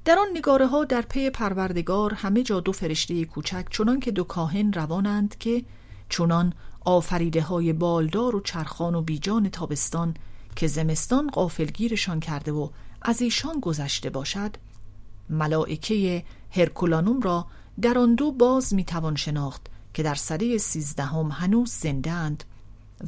در 0.06 0.20
آن 0.20 0.28
نگاره 0.34 0.68
ها 0.68 0.86
در 0.86 1.02
پی 1.02 1.30
پروردگار 1.30 2.14
همه 2.14 2.44
جا 2.44 2.60
دو 2.60 2.72
فرشته 2.72 3.26
کوچک 3.26 3.66
چنان 3.70 4.00
که 4.00 4.12
دو 4.12 4.24
کاهن 4.24 4.74
روانند 4.74 5.38
که 5.38 5.64
چنان 6.10 6.54
آفریده 6.86 7.42
های 7.42 7.74
بالدار 7.74 8.36
و 8.36 8.42
چرخان 8.42 8.96
و 8.96 9.02
بیجان 9.02 9.50
تابستان 9.50 10.14
که 10.56 10.68
زمستان 10.68 11.28
قافلگیرشان 11.28 12.20
کرده 12.20 12.52
و 12.52 12.70
از 13.02 13.22
ایشان 13.22 13.60
گذشته 13.60 14.10
باشد 14.10 14.56
ملائکه 15.30 16.24
هرکولانوم 16.52 17.22
را 17.22 17.48
در 17.82 17.98
آن 17.98 18.16
دو 18.16 18.32
باز 18.32 18.74
می‌توان 18.74 19.16
شناخت 19.16 19.68
که 19.94 20.04
در 20.04 20.16
سده 20.16 20.58
سیزدهم 20.58 21.32
هنوز 21.32 21.72
زندند 21.72 22.44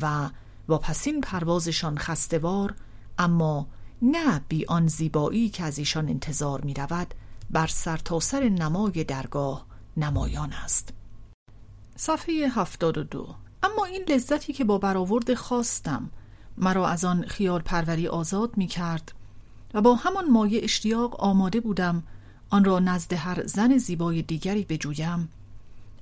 و 0.02 0.30
با 0.68 0.78
پسین 0.78 1.22
پروازشان 1.22 1.98
خستوار 1.98 2.76
اما 3.18 3.68
نه 4.02 4.42
بی 4.50 4.66
آن 4.66 4.88
زیبایی 4.88 5.50
که 5.50 5.64
از 5.64 5.78
ایشان 5.78 6.10
انتظار 6.10 6.62
می 6.62 6.74
رود 6.74 7.14
بر 7.50 7.68
سرتاسر 7.68 8.40
سر 8.40 8.50
نمای 8.50 9.04
درگاه 9.04 9.66
نمایان 9.98 10.54
است. 10.54 10.94
صفحه 11.96 12.50
هفتاد 12.50 12.98
و 12.98 13.04
دو. 13.04 13.36
اما 13.64 13.86
این 13.86 14.04
لذتی 14.10 14.54
که 14.54 14.64
با 14.64 14.78
برآورد 14.78 15.34
خواستم 15.34 16.10
مرا 16.58 16.88
از 16.88 17.06
آن 17.06 17.26
خیال 17.28 17.62
پروری 17.62 18.08
آزاد 18.08 18.58
می 18.58 18.68
کرد 18.68 19.12
و 19.74 19.82
با 19.82 19.96
همان 19.96 20.32
مایه 20.32 20.64
اشتیاق 20.64 21.22
آماده 21.22 21.60
بودم 21.60 22.04
آن 22.52 22.64
را 22.64 22.80
نزد 22.80 23.14
هر 23.14 23.46
زن 23.46 23.78
زیبای 23.78 24.22
دیگری 24.22 24.66
بجویم. 24.70 25.30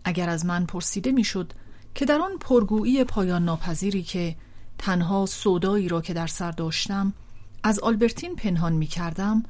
اگر 0.03 0.29
از 0.29 0.45
من 0.45 0.65
پرسیده 0.65 1.11
می‌شد 1.11 1.53
که 1.95 2.05
در 2.05 2.19
آن 2.19 2.31
پرگویی 2.39 3.03
پایان 3.03 3.45
ناپذیری 3.45 4.03
که 4.03 4.35
تنها 4.77 5.25
سودایی 5.25 5.87
را 5.87 6.01
که 6.01 6.13
در 6.13 6.27
سر 6.27 6.51
داشتم 6.51 7.13
از 7.63 7.79
آلبرتین 7.79 8.35
پنهان 8.35 8.73
می 8.73 8.87
کردم 8.87 9.43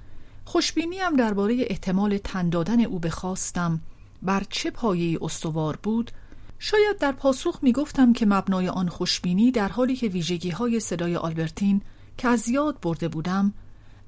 خوشبینیم 0.45 1.15
درباره 1.17 1.65
احتمال 1.69 2.17
تن 2.17 2.49
دادن 2.49 2.81
او 2.81 2.99
بخواستم. 2.99 3.81
بر 4.21 4.43
چه 4.49 4.71
پایه 4.71 5.17
استوار 5.21 5.79
بود؟ 5.83 6.11
شاید 6.59 6.97
در 6.97 7.11
پاسخ 7.11 7.59
می 7.61 7.71
گفتم 7.71 8.13
که 8.13 8.25
مبنای 8.25 8.69
آن 8.69 8.89
خوشبینی 8.89 9.51
در 9.51 9.69
حالی 9.69 9.95
که 9.95 10.07
ویژگی 10.07 10.49
های 10.49 10.79
صدای 10.79 11.15
آلبرتین 11.15 11.81
که 12.17 12.27
از 12.27 12.49
یاد 12.49 12.79
برده 12.81 13.07
بودم 13.07 13.53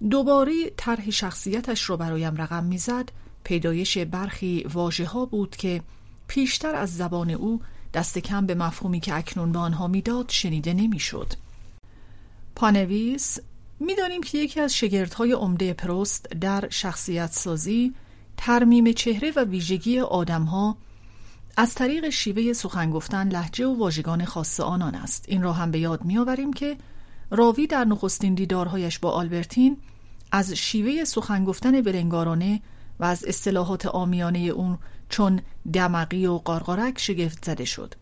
دوباره 0.10 0.72
طرح 0.78 1.10
شخصیتش 1.10 1.90
را 1.90 1.98
برایم 1.98 2.36
رقم 2.36 2.64
می‌زد 2.64 3.10
پیدایش 3.44 3.98
برخی 3.98 4.66
واژه 4.74 5.06
ها 5.06 5.26
بود 5.26 5.56
که 5.56 5.82
پیشتر 6.28 6.76
از 6.76 6.98
زبان 6.98 7.32
او 7.32 7.62
دست 7.94 8.18
کم 8.18 8.46
به 8.46 8.56
مفهومی 8.56 9.00
که 9.00 9.16
اکنون 9.16 9.52
به 9.52 9.60
آنها 9.60 9.88
می‌داد 9.88 10.30
شنیده 10.30 10.74
نمی‌شد. 10.74 11.34
پانویس 12.56 13.40
می‌دانیم 13.80 14.24
که 14.24 14.38
یکی 14.38 14.60
از 14.60 14.76
شگردهای 14.76 15.32
عمده 15.32 15.74
پروست 15.74 16.30
در 16.30 16.70
شخصیت 16.70 17.32
سازی 17.32 17.94
ترمیم 18.38 18.92
چهره 18.92 19.32
و 19.36 19.46
ویژگی 19.46 20.00
آدمها 20.00 20.78
از 21.58 21.76
طریق 21.76 22.10
شیوه 22.10 22.54
سخن 22.54 22.92
گفتن 22.92 23.28
لحجه 23.28 23.66
و 23.66 23.78
واژگان 23.80 24.26
خاص 24.26 24.60
آنان 24.60 24.96
است 24.96 25.26
این 25.28 25.42
را 25.42 25.54
هم 25.54 25.72
به 25.72 25.80
یاد 25.80 26.04
میآوریم 26.04 26.54
که 26.54 26.78
راوی 27.32 27.68
در 27.68 27.86
نخستین 27.86 28.36
دیدارهایش 28.36 29.00
با 29.00 29.12
آلبرتین 29.12 29.78
از 30.32 30.54
شیوه 30.54 31.04
سخن 31.04 31.46
گفتن 31.46 31.82
بلنگارانه 31.82 32.62
و 33.00 33.06
از 33.06 33.24
اصطلاحات 33.24 33.86
آمیانه 33.86 34.40
اون 34.40 34.78
چون 35.10 35.42
دمقی 35.74 36.26
و 36.26 36.38
قارقارک 36.38 37.00
شگفت 37.00 37.46
زده 37.46 37.66
شد. 37.66 37.94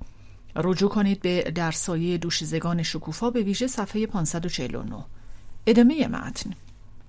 رجوع 0.55 0.89
کنید 0.89 1.21
به 1.21 1.41
در 1.41 1.71
سایه 1.71 2.17
دوشیزگان 2.17 2.83
شکوفا 2.83 3.29
به 3.29 3.41
ویژه 3.41 3.67
صفحه 3.67 4.07
549 4.07 5.05
ادامه 5.67 6.07
متن. 6.07 6.53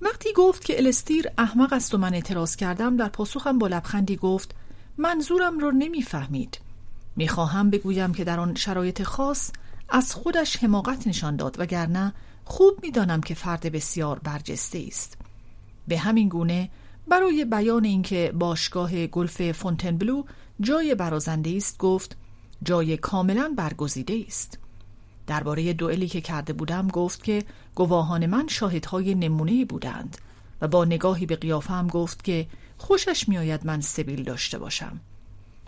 وقتی 0.00 0.32
گفت 0.32 0.64
که 0.64 0.78
الستیر 0.78 1.26
احمق 1.38 1.72
است 1.72 1.94
و 1.94 1.98
من 1.98 2.14
اعتراض 2.14 2.56
کردم 2.56 2.96
در 2.96 3.08
پاسخم 3.08 3.58
با 3.58 3.66
لبخندی 3.66 4.16
گفت 4.16 4.54
منظورم 4.98 5.58
را 5.58 5.70
نمی‌فهمید. 5.70 6.58
می‌خواهم 7.16 7.70
بگویم 7.70 8.14
که 8.14 8.24
در 8.24 8.40
آن 8.40 8.54
شرایط 8.54 9.02
خاص 9.02 9.50
از 9.88 10.14
خودش 10.14 10.56
حماقت 10.56 11.06
نشان 11.06 11.36
داد 11.36 11.56
وگرنه 11.58 12.12
خوب 12.50 12.78
می‌دانم 12.82 13.20
که 13.20 13.34
فرد 13.34 13.72
بسیار 13.72 14.18
برجسته 14.18 14.84
است. 14.86 15.18
به 15.88 15.98
همین 15.98 16.28
گونه 16.28 16.70
برای 17.08 17.44
بیان 17.44 17.84
اینکه 17.84 18.32
باشگاه 18.38 19.06
گلف 19.06 19.52
فونتنبلو 19.52 20.22
جای 20.60 20.94
برازنده 20.94 21.50
است 21.56 21.78
گفت 21.78 22.16
جای 22.62 22.96
کاملا 22.96 23.54
برگزیده 23.56 24.24
است. 24.26 24.58
درباره 25.26 25.72
دوئلی 25.72 26.08
که 26.08 26.20
کرده 26.20 26.52
بودم 26.52 26.88
گفت 26.88 27.24
که 27.24 27.44
گواهان 27.74 28.26
من 28.26 28.48
شاهدهای 28.48 29.14
نمونه 29.14 29.64
بودند 29.64 30.18
و 30.60 30.68
با 30.68 30.84
نگاهی 30.84 31.26
به 31.26 31.36
قیافم 31.36 31.86
گفت 31.86 32.24
که 32.24 32.46
خوشش 32.78 33.28
میآید 33.28 33.66
من 33.66 33.80
سبیل 33.80 34.22
داشته 34.22 34.58
باشم. 34.58 35.00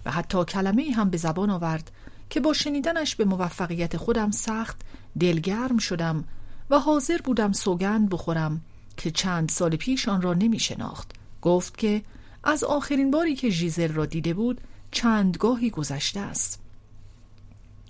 و 0.05 0.11
حتی 0.11 0.45
کلمه 0.45 0.91
هم 0.97 1.11
به 1.11 1.17
زبان 1.17 1.51
آورد 1.51 1.91
که 2.31 2.41
با 2.41 2.53
شنیدنش 2.53 3.17
به 3.17 3.25
موفقیت 3.25 3.97
خودم 3.97 4.31
سخت 4.31 4.81
دلگرم 5.21 5.79
شدم 5.79 6.25
و 6.73 6.79
حاضر 6.79 7.19
بودم 7.25 7.53
سوگند 7.53 8.09
بخورم 8.09 8.61
که 8.97 9.11
چند 9.11 9.49
سال 9.49 9.77
پیش 9.77 10.09
آن 10.09 10.23
را 10.23 10.35
نمی 10.35 10.59
شناخت. 10.59 11.13
گفت 11.43 11.79
که 11.79 12.03
از 12.45 12.65
آخرین 12.65 13.11
باری 13.11 13.37
که 13.37 13.51
ژیزل 13.51 13.93
را 13.93 14.07
دیده 14.07 14.35
بود 14.35 14.61
چندگاهی 14.91 15.71
گذشته 15.71 16.21
است. 16.21 16.61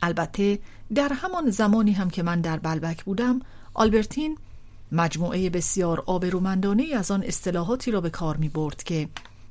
البته 0.03 0.59
در 0.95 1.13
همان 1.13 1.51
زمانی 1.51 1.93
هم 1.93 2.11
که 2.11 2.23
من 2.23 2.41
در 2.41 2.57
بلبک 2.57 3.05
بودم 3.05 3.41
آلبرتین 3.75 4.39
مجموعه 4.93 5.51
بسیار 5.51 6.03
آبرومندانه 6.07 6.85
از 6.97 7.11
آن 7.11 7.23
اصطلاحاتی 7.23 7.91
را 7.91 8.01
به 8.01 8.11
کار 8.11 8.37
می 8.37 8.49
برد 8.49 8.83
که 8.83 9.09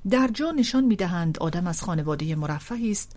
در 0.10 0.28
جا 0.28 0.52
نشان 0.52 0.84
می 0.84 0.96
دهند 0.96 1.40
آدم 1.40 1.68
از 1.68 1.82
خانواده 1.84 2.36
مرفهی 2.36 2.92
است 2.92 3.16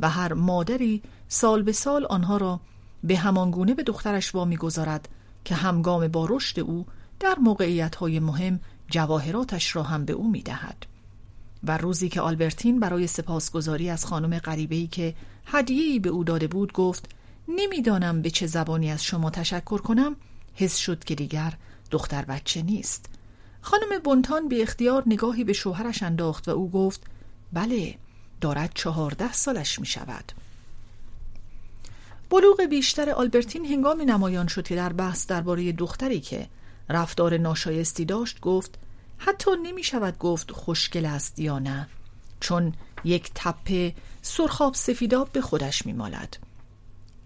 و 0.00 0.10
هر 0.10 0.32
مادری 0.32 1.02
سال 1.28 1.62
به 1.62 1.72
سال 1.72 2.06
آنها 2.06 2.36
را 2.36 2.60
به 3.04 3.16
همان 3.16 3.50
گونه 3.50 3.74
به 3.74 3.82
دخترش 3.82 4.34
وامی 4.34 4.56
گذارد 4.56 5.08
که 5.46 5.54
همگام 5.54 6.08
با 6.08 6.26
رشد 6.30 6.60
او 6.60 6.86
در 7.20 7.34
موقعیت 7.38 7.96
های 7.96 8.20
مهم 8.20 8.60
جواهراتش 8.90 9.76
را 9.76 9.82
هم 9.82 10.04
به 10.04 10.12
او 10.12 10.30
می 10.30 10.42
دهد. 10.42 10.86
و 11.64 11.78
روزی 11.78 12.08
که 12.08 12.20
آلبرتین 12.20 12.80
برای 12.80 13.06
سپاسگزاری 13.06 13.90
از 13.90 14.04
خانم 14.06 14.38
غریبه‌ای 14.38 14.86
که 14.86 15.14
هدیه‌ای 15.46 15.98
به 15.98 16.08
او 16.08 16.24
داده 16.24 16.46
بود 16.46 16.72
گفت 16.72 17.10
نمی‌دانم 17.48 18.22
به 18.22 18.30
چه 18.30 18.46
زبانی 18.46 18.90
از 18.90 19.04
شما 19.04 19.30
تشکر 19.30 19.78
کنم 19.78 20.16
حس 20.54 20.76
شد 20.76 21.04
که 21.04 21.14
دیگر 21.14 21.54
دختر 21.90 22.24
بچه 22.24 22.62
نیست 22.62 23.06
خانم 23.60 23.98
بونتان 24.04 24.48
به 24.48 24.62
اختیار 24.62 25.02
نگاهی 25.06 25.44
به 25.44 25.52
شوهرش 25.52 26.02
انداخت 26.02 26.48
و 26.48 26.50
او 26.50 26.70
گفت 26.70 27.04
بله 27.52 27.94
دارد 28.40 28.70
چهارده 28.74 29.32
سالش 29.32 29.78
می 29.78 29.86
شود 29.86 30.32
بلوغ 32.30 32.62
بیشتر 32.70 33.10
آلبرتین 33.10 33.66
هنگامی 33.66 34.04
نمایان 34.04 34.46
شد 34.46 34.68
که 34.68 34.76
در 34.76 34.92
بحث 34.92 35.26
درباره 35.26 35.72
دختری 35.72 36.20
که 36.20 36.48
رفتار 36.88 37.36
ناشایستی 37.36 38.04
داشت 38.04 38.40
گفت 38.40 38.78
حتی 39.18 39.50
نمی 39.62 39.84
شود 39.84 40.18
گفت 40.18 40.50
خوشگل 40.50 41.06
است 41.06 41.38
یا 41.38 41.58
نه 41.58 41.88
چون 42.40 42.74
یک 43.04 43.30
تپه 43.34 43.94
سرخاب 44.22 44.74
سفیداب 44.74 45.32
به 45.32 45.40
خودش 45.40 45.86
می 45.86 45.92
مالد. 45.92 46.36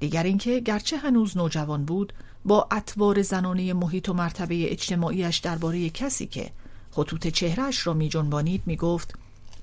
دیگر 0.01 0.23
اینکه 0.23 0.61
گرچه 0.61 0.97
هنوز 0.97 1.37
نوجوان 1.37 1.85
بود 1.85 2.13
با 2.45 2.69
اطوار 2.71 3.23
زنانه 3.23 3.73
محیط 3.73 4.09
و 4.09 4.15
مرتبه 4.15 4.73
اجتماعیش 4.73 5.39
درباره 5.39 5.91
کسی 5.91 6.27
که 6.27 6.51
خطوط 6.91 7.27
چهرهش 7.27 7.87
را 7.87 7.93
می 7.95 8.09
جنبانید 8.09 8.63
می 8.67 8.77
گفت 8.77 9.15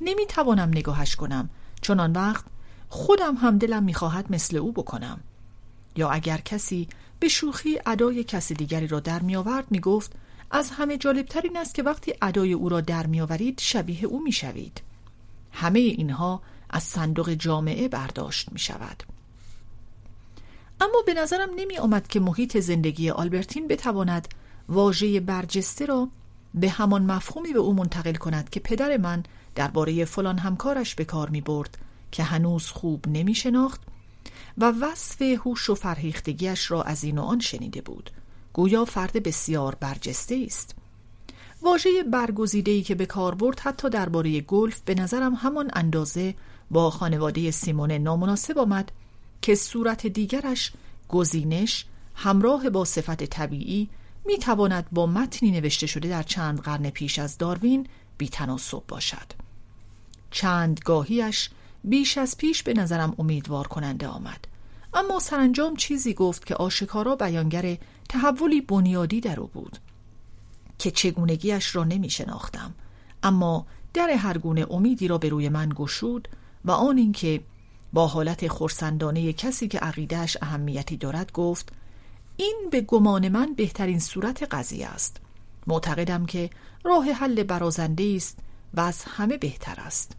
نمی 0.02 0.26
توانم 0.26 0.70
نگاهش 0.70 1.16
کنم 1.16 1.50
چون 1.82 2.00
آن 2.00 2.12
وقت 2.12 2.46
خودم 2.90 3.36
هم 3.36 3.58
دلم 3.58 3.84
می 3.84 3.94
خواهد 3.94 4.26
مثل 4.30 4.58
او 4.58 4.72
بکنم 4.72 5.20
یا 5.98 6.10
اگر 6.10 6.38
کسی 6.38 6.88
به 7.20 7.28
شوخی 7.28 7.80
ادای 7.86 8.24
کسی 8.24 8.54
دیگری 8.54 8.88
را 8.88 9.00
در 9.00 9.20
می 9.20 9.36
آورد 9.36 9.66
می 9.72 9.80
گفت 9.80 10.12
از 10.52 10.72
همه 10.72 10.98
جالبتر 10.98 11.42
این 11.42 11.58
است 11.58 11.76
که 11.76 11.84
وقتی 11.84 12.14
ادای 12.22 12.54
او 12.54 12.70
را 12.70 12.82
در 12.82 13.08
می 13.08 13.22
آورید 13.22 13.60
شبیه 13.60 14.06
او 14.06 14.24
می 14.24 14.32
شوید 14.32 14.82
همه 15.52 15.80
اینها 15.80 16.42
از 16.70 16.84
صندوق 16.84 17.30
جامعه 17.34 17.88
برداشت 17.88 18.52
می 18.52 18.60
شود 18.60 19.04
اما 20.82 21.04
به 21.06 21.14
نظرم 21.14 21.50
نمی 21.56 21.78
آمد 21.78 22.08
که 22.08 22.20
محیط 22.20 22.58
زندگی 22.58 23.10
آلبرتین 23.10 23.68
بتواند 23.68 24.28
واژه 24.70 25.20
برجسته 25.20 25.86
را 25.86 26.10
به 26.54 26.70
همان 26.70 27.04
مفهومی 27.06 27.54
به 27.54 27.60
او 27.60 27.74
منتقل 27.74 28.14
کند 28.14 28.50
که 28.50 28.60
پدر 28.60 28.98
من 28.98 29.24
درباره 29.56 30.06
فلان 30.06 30.38
همکارش 30.38 30.96
به 30.96 31.06
کار 31.06 31.30
می 31.30 31.42
برد 31.42 31.78
که 32.12 32.24
هنوز 32.24 32.68
خوب 32.68 33.08
نمی 33.08 33.36
شناخت 33.36 33.82
و 34.58 34.74
وصف 34.82 35.22
هوش 35.22 35.70
و 35.70 35.76
فرهیختگیش 35.76 36.72
را 36.72 36.84
از 36.84 37.04
این 37.04 37.18
و 37.18 37.22
آن 37.22 37.40
شنیده 37.40 37.82
بود. 37.82 38.10
گویا 38.54 38.86
فرد 38.86 39.24
بسیار 39.24 39.76
برجسته 39.76 40.44
است. 40.46 40.76
واژه 41.62 42.04
برگزیده 42.04 42.82
که 42.82 42.96
به 42.96 43.06
کار 43.06 43.36
برد 43.36 43.60
حتی 43.60 43.90
درباره 43.90 44.42
گلف 44.42 44.82
به 44.86 44.96
نظرم 44.96 45.34
همان 45.34 45.70
اندازه 45.74 46.36
با 46.72 46.90
خانواده 46.90 47.52
سیمون 47.52 47.92
نامناسب 47.92 48.58
آمد 48.58 48.92
که 49.42 49.56
صورت 49.56 50.08
دیگرش 50.08 50.74
گزینش 51.10 51.86
همراه 52.16 52.70
با 52.70 52.86
صفت 52.86 53.24
طبیعی 53.24 53.90
می 54.26 54.38
تواند 54.38 54.88
با 54.92 55.06
متنی 55.06 55.52
نوشته 55.52 55.88
شده 55.88 56.10
در 56.10 56.24
چند 56.24 56.60
قرن 56.62 56.90
پیش 56.90 57.20
از 57.20 57.38
داروین 57.38 57.88
بیتناسب 58.18 58.84
باشد. 58.88 59.34
چند 60.32 60.80
گاهیش 60.86 61.50
بیش 61.88 62.18
از 62.18 62.38
پیش 62.38 62.64
به 62.64 62.74
نظرم 62.74 63.16
امیدوار 63.20 63.68
کننده 63.68 64.08
آمد. 64.08 64.46
اما 64.94 65.20
سرانجام 65.20 65.76
چیزی 65.76 66.14
گفت 66.14 66.46
که 66.46 66.56
آشکارا 66.56 67.16
بیانگر 67.16 67.78
تحولی 68.10 68.62
بنیادی 68.62 69.22
در 69.22 69.40
او 69.40 69.48
بود 69.48 69.78
که 70.80 70.92
چگونگیش 70.92 71.76
را 71.76 71.84
نمی 71.84 72.10
شناختم 72.10 72.74
اما 73.24 73.66
در 73.94 74.10
هر 74.10 74.38
گونه 74.38 74.66
امیدی 74.70 75.08
را 75.08 75.18
به 75.18 75.30
روی 75.30 75.50
من 75.50 75.70
گشود 75.76 76.28
و 76.66 76.72
آن 76.72 76.98
اینکه 76.98 77.42
با 77.94 78.08
حالت 78.08 78.48
خورسندانه 78.48 79.34
کسی 79.34 79.68
که 79.68 79.80
عقیدهش 79.80 80.38
اهمیتی 80.42 80.98
دارد 80.98 81.32
گفت 81.32 81.70
این 82.38 82.68
به 82.72 82.82
گمان 82.82 83.30
من 83.30 83.54
بهترین 83.54 84.00
صورت 84.00 84.44
قضیه 84.44 84.88
است. 84.88 85.18
معتقدم 85.68 86.26
که 86.26 86.50
راه 86.84 87.12
حل 87.12 87.44
برازنده 87.44 88.14
است 88.16 88.40
و 88.74 88.80
از 88.82 89.04
همه 89.04 89.38
بهتر 89.38 89.76
است. 89.78 90.16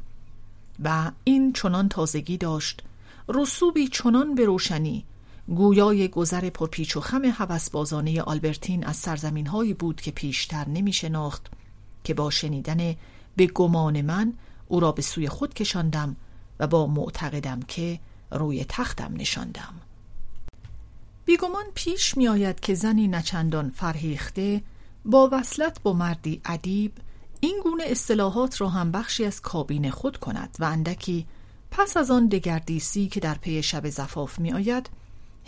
و 0.84 1.10
این 1.24 1.52
چنان 1.52 1.88
تازگی 1.88 2.36
داشت. 2.36 2.82
رسوبی 3.28 3.88
چنان 3.88 4.34
به 4.34 4.44
روشنی. 4.44 5.04
گویای 5.48 6.08
گذر 6.08 6.50
پرپیچ 6.50 6.96
و 6.96 7.00
خم 7.00 7.24
هوسبازانه 7.24 8.22
آلبرتین 8.22 8.84
از 8.84 8.96
سرزمین 8.96 9.46
هایی 9.46 9.74
بود 9.74 10.00
که 10.00 10.10
پیشتر 10.10 10.68
نمی 10.68 10.92
شناخت 10.92 11.46
که 12.04 12.14
با 12.14 12.30
شنیدن 12.30 12.94
به 13.36 13.46
گمان 13.46 14.00
من 14.00 14.32
او 14.68 14.80
را 14.80 14.92
به 14.92 15.02
سوی 15.02 15.28
خود 15.28 15.54
کشاندم 15.54 16.16
و 16.60 16.66
با 16.66 16.86
معتقدم 16.86 17.60
که 17.60 18.00
روی 18.30 18.64
تختم 18.68 19.14
نشاندم. 19.16 19.74
بیگمان 21.24 21.64
پیش 21.74 22.16
می 22.16 22.28
آید 22.28 22.60
که 22.60 22.74
زنی 22.74 23.08
نچندان 23.08 23.70
فرهیخته 23.70 24.62
با 25.04 25.28
وصلت 25.32 25.82
با 25.82 25.92
مردی 25.92 26.40
ادیب 26.44 26.92
این 27.40 27.60
گونه 27.62 27.84
اصطلاحات 27.86 28.60
را 28.60 28.68
هم 28.68 28.92
بخشی 28.92 29.24
از 29.24 29.40
کابین 29.42 29.90
خود 29.90 30.16
کند 30.16 30.56
و 30.58 30.64
اندکی 30.64 31.26
پس 31.70 31.96
از 31.96 32.10
آن 32.10 32.26
دگردیسی 32.26 33.08
که 33.08 33.20
در 33.20 33.34
پی 33.34 33.62
شب 33.62 33.88
زفاف 33.88 34.38
می 34.38 34.52
آید 34.52 34.90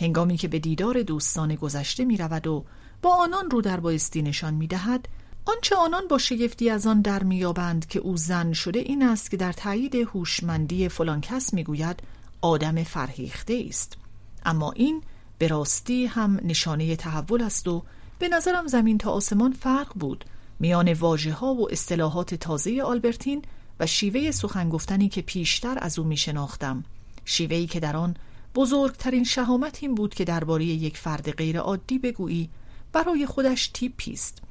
هنگامی 0.01 0.37
که 0.37 0.49
به 0.49 0.59
دیدار 0.59 1.03
دوستان 1.03 1.55
گذشته 1.55 2.05
می 2.05 2.17
رود 2.17 2.47
و 2.47 2.65
با 3.03 3.15
آنان 3.15 3.51
رو 3.51 3.61
در 3.61 3.81
بایستی 3.81 4.23
نشان 4.23 4.55
می 4.55 4.67
دهد 4.67 5.09
آنچه 5.45 5.77
آنان 5.77 6.09
با 6.09 6.19
شگفتی 6.19 6.71
از 6.71 6.87
آن 6.87 7.01
در 7.01 7.23
میابند 7.23 7.87
که 7.87 7.99
او 7.99 8.17
زن 8.17 8.53
شده 8.53 8.79
این 8.79 9.03
است 9.03 9.31
که 9.31 9.37
در 9.37 9.53
تایید 9.53 9.95
هوشمندی 9.95 10.89
فلان 10.89 11.21
کس 11.21 11.55
می‌گوید 11.55 12.03
آدم 12.41 12.85
فرهیخته 12.85 13.65
است. 13.69 13.97
اما 14.45 14.73
این 14.73 15.03
به 15.39 15.49
راستی 15.49 16.07
هم 16.07 16.41
نشانه 16.43 16.97
تحول 16.97 17.43
است 17.43 17.69
و 17.69 17.83
به 18.19 18.29
نظرم 18.29 18.67
زمین 18.67 18.99
تا 18.99 19.11
آسمان 19.11 19.53
فرق 19.53 19.93
بود. 19.95 20.25
میان 20.61 20.93
واژه 20.93 21.33
ها 21.33 21.55
و 21.55 21.73
اصطلاحات 21.73 22.35
تازه 22.35 22.83
آلبرتین 22.83 23.43
و 23.81 23.87
شیوه 23.87 24.31
سخن 24.31 24.69
گفتنی 24.69 25.09
که 25.09 25.23
پیشتر 25.23 25.79
از 25.81 25.99
او 25.99 26.05
می 26.05 26.17
شناختم 26.17 26.85
شیوهی 27.25 27.67
که 27.67 27.81
در 27.81 27.97
آن 27.97 28.17
بزرگترین 28.55 29.25
شهامت 29.25 29.79
این 29.83 29.95
بود 29.95 30.15
که 30.15 30.25
درباره 30.25 30.65
یک 30.65 30.97
فرد 30.97 31.31
غیر 31.31 31.59
عادی 31.59 31.99
بگویی 31.99 32.51
برای 32.93 33.27
خودش 33.27 33.69
تیپی 33.69 34.13
است. 34.13 34.43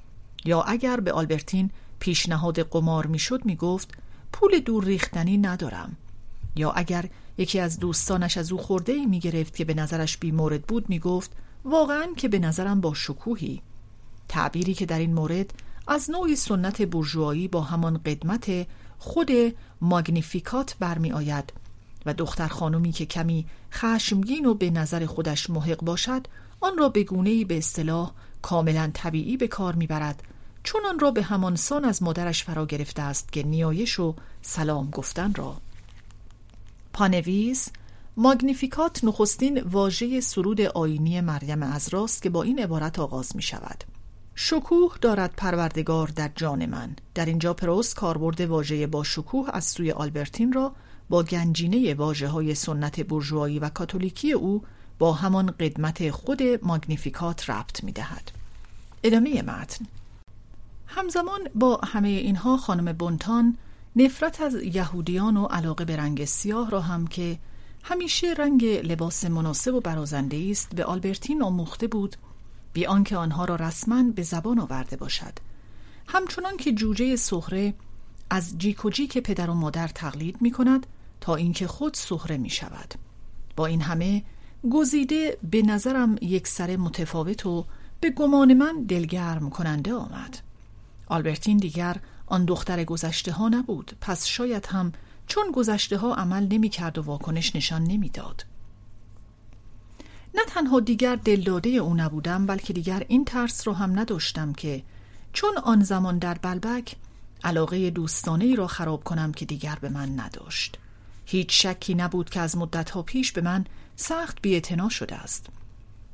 یا 0.45 0.61
اگر 0.61 0.99
به 0.99 1.11
آلبرتین 1.11 1.69
پیشنهاد 1.99 2.59
قمار 2.59 3.05
می‌شد 3.05 3.45
می‌گفت 3.45 3.89
پول 4.33 4.59
دور 4.59 4.85
ریختنی 4.85 5.37
ندارم. 5.37 5.97
یا 6.55 6.71
اگر 6.71 7.09
یکی 7.37 7.59
از 7.59 7.79
دوستانش 7.79 8.37
از 8.37 8.51
او 8.51 8.57
خورده 8.57 8.91
ای 8.93 9.05
می 9.05 9.19
گرفت 9.19 9.55
که 9.55 9.65
به 9.65 9.73
نظرش 9.73 10.17
بیمورد 10.17 10.61
بود 10.61 10.89
می 10.89 10.99
گفت 10.99 11.31
واقعا 11.65 12.07
که 12.17 12.27
به 12.27 12.39
نظرم 12.39 12.81
با 12.81 12.93
شکوهی. 12.93 13.61
تعبیری 14.29 14.73
که 14.73 14.85
در 14.85 14.99
این 14.99 15.13
مورد 15.13 15.53
از 15.91 16.09
نوعی 16.11 16.35
سنت 16.35 16.81
برجوهایی 16.81 17.47
با 17.47 17.61
همان 17.61 17.97
قدمت 17.97 18.67
خود 18.99 19.31
ماگنیفیکات 19.81 20.75
برمی 20.79 21.11
آید 21.11 21.53
و 22.05 22.13
دختر 22.13 22.47
خانمی 22.47 22.91
که 22.91 23.05
کمی 23.05 23.45
خشمگین 23.73 24.45
و 24.45 24.53
به 24.53 24.69
نظر 24.69 25.05
خودش 25.05 25.49
محق 25.49 25.83
باشد 25.83 26.27
آن 26.61 26.77
را 26.77 26.89
به 26.89 27.03
گونه‌ای 27.03 27.45
به 27.45 27.57
اصطلاح 27.57 28.11
کاملا 28.41 28.91
طبیعی 28.93 29.37
به 29.37 29.47
کار 29.47 29.75
می‌برد 29.75 30.23
چون 30.63 30.81
آن 30.85 30.99
را 30.99 31.11
به 31.11 31.23
همان 31.23 31.55
سان 31.55 31.85
از 31.85 32.03
مادرش 32.03 32.43
فرا 32.43 32.65
گرفته 32.65 33.01
است 33.01 33.31
که 33.31 33.43
نیایش 33.43 33.99
و 33.99 34.15
سلام 34.41 34.89
گفتن 34.89 35.33
را. 35.33 35.57
پانویز 36.93 37.69
ماگنیفیکات 38.17 39.03
نخستین 39.03 39.61
واژه 39.61 40.21
سرود 40.21 40.61
آینی 40.61 41.21
مریم 41.21 41.63
ازراست 41.63 42.21
که 42.21 42.29
با 42.29 42.43
این 42.43 42.59
عبارت 42.59 42.99
آغاز 42.99 43.35
می 43.35 43.41
شود 43.41 43.83
شکوه 44.41 44.97
دارد 45.01 45.33
پروردگار 45.37 46.07
در 46.07 46.31
جان 46.35 46.65
من 46.65 46.95
در 47.15 47.25
اینجا 47.25 47.53
پروست 47.53 47.95
کاربرد 47.95 48.41
واژه 48.41 48.87
با 48.87 49.03
شکوه 49.03 49.49
از 49.53 49.65
سوی 49.65 49.91
آلبرتین 49.91 50.53
را 50.53 50.75
با 51.09 51.23
گنجینه 51.23 51.93
واجه 51.93 52.27
های 52.27 52.55
سنت 52.55 52.99
برجوایی 52.99 53.59
و 53.59 53.69
کاتولیکی 53.69 54.31
او 54.31 54.63
با 54.99 55.13
همان 55.13 55.53
قدمت 55.59 56.11
خود 56.11 56.43
ماگنیفیکات 56.63 57.49
ربط 57.49 57.83
می 57.83 57.91
دهد. 57.91 58.31
ادامه 59.03 59.41
متن 59.41 59.85
همزمان 60.87 61.39
با 61.55 61.81
همه 61.83 62.07
اینها 62.07 62.57
خانم 62.57 62.93
بونتان 62.93 63.57
نفرت 63.95 64.41
از 64.41 64.55
یهودیان 64.63 65.37
و 65.37 65.45
علاقه 65.45 65.85
به 65.85 65.97
رنگ 65.97 66.25
سیاه 66.25 66.69
را 66.69 66.81
هم 66.81 67.07
که 67.07 67.39
همیشه 67.83 68.33
رنگ 68.37 68.65
لباس 68.65 69.25
مناسب 69.25 69.73
و 69.73 69.79
برازنده 69.79 70.47
است 70.51 70.75
به 70.75 70.85
آلبرتین 70.85 71.43
آموخته 71.43 71.87
بود 71.87 72.15
بی 72.73 72.85
آنکه 72.85 73.17
آنها 73.17 73.45
را 73.45 73.55
رسما 73.55 74.03
به 74.03 74.23
زبان 74.23 74.59
آورده 74.59 74.95
باشد. 74.95 75.33
همچنان 76.07 76.57
که 76.57 76.71
جوجه 76.71 77.15
سخره 77.15 77.73
از 78.29 78.57
جیک 78.57 78.85
و 78.85 78.89
جیک 78.89 79.17
پدر 79.17 79.49
و 79.49 79.53
مادر 79.53 79.87
تقلید 79.87 80.41
می 80.41 80.51
کند 80.51 80.87
تا 81.21 81.35
اینکه 81.35 81.67
خود 81.67 81.93
سخره 81.93 82.37
می 82.37 82.49
شود. 82.49 82.93
با 83.55 83.65
این 83.65 83.81
همه 83.81 84.23
گزیده 84.71 85.37
به 85.51 85.61
نظرم 85.61 86.15
یک 86.21 86.47
سر 86.47 86.75
متفاوت 86.75 87.45
و 87.45 87.65
به 87.99 88.09
گمان 88.09 88.53
من 88.53 88.83
دلگرم 88.83 89.49
کننده 89.49 89.93
آمد. 89.93 90.37
آلبرتین 91.07 91.57
دیگر 91.57 91.97
آن 92.27 92.45
دختر 92.45 92.83
گذشته 92.83 93.31
ها 93.31 93.49
نبود 93.49 93.97
پس 94.01 94.25
شاید 94.25 94.65
هم 94.65 94.93
چون 95.27 95.51
گذشته 95.53 95.97
ها 95.97 96.15
عمل 96.15 96.47
نمی 96.51 96.69
کرد 96.69 96.97
و 96.97 97.01
واکنش 97.01 97.55
نشان 97.55 97.83
نمی‌داد. 97.83 98.45
نه 100.35 100.41
تنها 100.47 100.79
دیگر 100.79 101.15
دلداده 101.15 101.69
او 101.69 101.93
نبودم 101.93 102.45
بلکه 102.45 102.73
دیگر 102.73 103.05
این 103.07 103.25
ترس 103.25 103.67
رو 103.67 103.73
هم 103.73 103.99
نداشتم 103.99 104.53
که 104.53 104.83
چون 105.33 105.57
آن 105.57 105.83
زمان 105.83 106.17
در 106.17 106.33
بلبک 106.33 106.95
علاقه 107.43 107.89
دوستانه 107.89 108.45
ای 108.45 108.55
را 108.55 108.67
خراب 108.67 109.03
کنم 109.03 109.31
که 109.31 109.45
دیگر 109.45 109.77
به 109.81 109.89
من 109.89 110.19
نداشت. 110.19 110.77
هیچ 111.25 111.65
شکی 111.65 111.95
نبود 111.95 112.29
که 112.29 112.39
از 112.39 112.57
مدتها 112.57 113.01
پیش 113.01 113.31
به 113.31 113.41
من 113.41 113.65
سخت 113.95 114.37
بیعتنا 114.41 114.89
شده 114.89 115.15
است. 115.15 115.47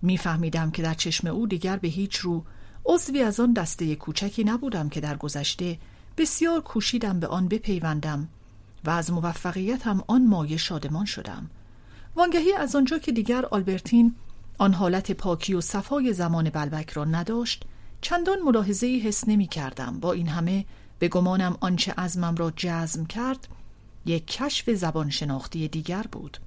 میفهمیدم 0.02 0.72
که 0.72 0.82
در 0.82 0.94
چشم 0.94 1.28
او 1.28 1.48
دیگر 1.48 1.78
به 1.78 1.88
هیچ 1.88 2.16
رو 2.18 2.44
عضوی 2.86 3.22
از 3.22 3.40
آن 3.40 3.54
دسته 3.54 3.96
کوچکی 3.96 4.44
نبودم 4.44 4.90
که 4.90 5.02
در 5.02 5.18
گذشته 5.18 5.78
بسیار 6.18 6.62
کوشیدم 6.62 7.20
به 7.20 7.28
آن 7.28 7.48
بپیوندم 7.48 8.30
و 8.86 8.90
از 8.90 9.12
موفقیت 9.12 9.88
هم 9.88 10.04
آن 10.08 10.28
مایه 10.28 10.58
شادمان 10.58 11.06
شدم. 11.06 11.50
وانگهی 12.16 12.54
از 12.54 12.76
آنجا 12.76 12.98
که 12.98 13.12
دیگر 13.12 13.46
آلبرتین 13.46 14.16
آن 14.58 14.74
حالت 14.74 15.12
پاکی 15.12 15.54
و 15.54 15.62
صفای 15.62 16.14
زمان 16.14 16.50
بلبک 16.50 16.90
را 16.90 17.06
نداشت 17.06 17.64
چندان 18.02 18.40
ملاحظه 18.40 18.88
حس 18.88 19.28
نمی 19.28 19.48
کردم 19.48 20.00
با 20.00 20.14
این 20.14 20.28
همه 20.28 20.66
به 21.00 21.08
گمانم 21.08 21.58
آنچه 21.60 21.94
ازمم 21.98 22.36
را 22.36 22.54
جزم 22.56 23.06
کرد 23.06 23.48
یک 24.06 24.28
کشف 24.28 24.70
زبان 24.70 25.10
شناختی 25.10 25.68
دیگر 25.68 26.06
بود. 26.12 26.38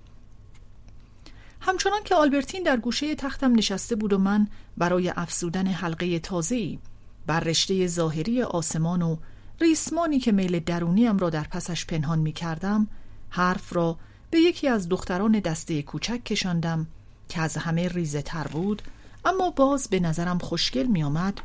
همچنان 1.60 2.02
که 2.04 2.14
آلبرتین 2.14 2.62
در 2.62 2.76
گوشه 2.76 3.14
تختم 3.14 3.54
نشسته 3.54 3.96
بود 3.96 4.12
و 4.12 4.18
من 4.18 4.48
برای 4.76 5.12
افزودن 5.16 5.66
حلقه 5.66 6.18
تازه‌ای 6.18 6.78
بر 7.26 7.40
رشته 7.40 7.86
ظاهری 7.86 8.42
آسمان 8.42 9.02
و 9.02 9.16
ریسمانی 9.60 10.18
که 10.18 10.32
میل 10.32 10.58
درونیم 10.58 11.18
را 11.18 11.30
در 11.30 11.44
پسش 11.44 11.86
پنهان 11.86 12.18
می 12.18 12.32
کردم 12.32 12.88
حرف 13.30 13.72
را 13.72 13.98
به 14.30 14.38
یکی 14.38 14.68
از 14.68 14.88
دختران 14.88 15.40
دسته 15.40 15.82
کوچک 15.82 16.24
کشاندم 16.24 16.86
که 17.28 17.40
از 17.40 17.56
همه 17.56 17.88
ریزه 17.88 18.22
تر 18.22 18.46
بود 18.46 18.82
اما 19.24 19.50
باز 19.50 19.88
به 19.88 20.00
نظرم 20.00 20.38
خوشگل 20.38 20.86
می 20.86 21.02
آمد 21.02 21.40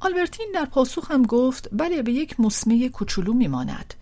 آلبرتین 0.00 0.50
در 0.54 0.64
پاسخم 0.64 1.22
گفت 1.22 1.68
بله 1.72 2.02
به 2.02 2.12
یک 2.12 2.40
مسمه 2.40 2.88
کوچولو 2.88 3.32
می 3.32 3.48
ماند 3.48 3.94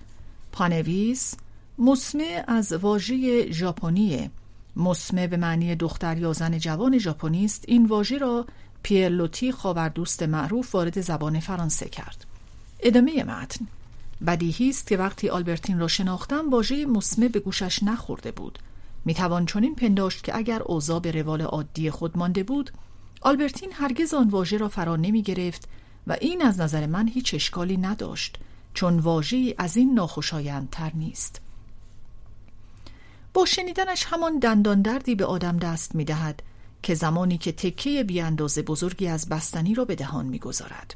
پانویس 0.52 1.34
مسمه 1.78 2.44
از 2.48 2.72
واژه 2.72 3.52
ژاپنی 3.52 4.30
مسمه 4.76 5.26
به 5.26 5.36
معنی 5.36 5.74
دختر 5.74 6.18
یا 6.18 6.32
زن 6.32 6.58
جوان 6.58 6.98
ژاپنی 6.98 7.44
است. 7.44 7.64
این 7.68 7.86
واژه 7.86 8.18
را 8.18 8.46
پیرلوتی 8.82 9.52
خاوردوست 9.52 10.22
معروف 10.22 10.74
وارد 10.74 11.00
زبان 11.00 11.40
فرانسه 11.40 11.88
کرد. 11.88 12.24
ادامه 12.80 13.24
متن. 13.24 13.66
بدیهی 14.26 14.70
است 14.70 14.86
که 14.86 14.96
وقتی 14.96 15.28
آلبرتین 15.28 15.78
را 15.78 15.88
شناختم 15.88 16.50
واژه 16.50 16.86
مسمه 16.86 17.28
به 17.28 17.40
گوشش 17.40 17.82
نخورده 17.82 18.32
بود 18.32 18.58
می‌توان 19.04 19.46
چنین 19.46 19.74
پنداشت 19.74 20.24
که 20.24 20.36
اگر 20.36 20.62
اوضاع 20.62 21.00
به 21.00 21.10
روال 21.10 21.42
عادی 21.42 21.90
خود 21.90 22.18
مانده 22.18 22.42
بود 22.42 22.70
آلبرتین 23.20 23.72
هرگز 23.72 24.14
آن 24.14 24.28
واژه 24.28 24.56
را 24.56 24.68
فرا 24.68 24.96
نمی 24.96 25.22
گرفت 25.22 25.68
و 26.06 26.16
این 26.20 26.42
از 26.42 26.60
نظر 26.60 26.86
من 26.86 27.08
هیچ 27.08 27.34
اشکالی 27.34 27.76
نداشت 27.76 28.38
چون 28.74 28.98
واژه‌ای 28.98 29.54
از 29.58 29.76
این 29.76 29.94
ناخوشایندتر 29.94 30.92
نیست 30.94 31.40
با 33.34 33.44
شنیدنش 33.44 34.04
همان 34.04 34.38
دندان 34.38 34.82
دردی 34.82 35.14
به 35.14 35.24
آدم 35.24 35.56
دست 35.56 35.94
می 35.94 36.04
دهد 36.04 36.42
که 36.82 36.94
زمانی 36.94 37.38
که 37.38 37.52
تکه 37.52 38.04
بی 38.04 38.20
اندازه 38.20 38.62
بزرگی 38.62 39.08
از 39.08 39.28
بستنی 39.28 39.74
را 39.74 39.84
به 39.84 39.94
دهان 39.94 40.26
می 40.26 40.38
گذارد. 40.38 40.94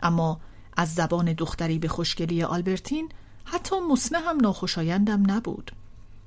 اما 0.00 0.40
از 0.78 0.94
زبان 0.94 1.32
دختری 1.32 1.78
به 1.78 1.88
خوشگلی 1.88 2.42
آلبرتین 2.42 3.08
حتی 3.44 3.80
مسمه 3.80 4.18
هم 4.18 4.40
ناخوشایندم 4.40 5.30
نبود 5.30 5.72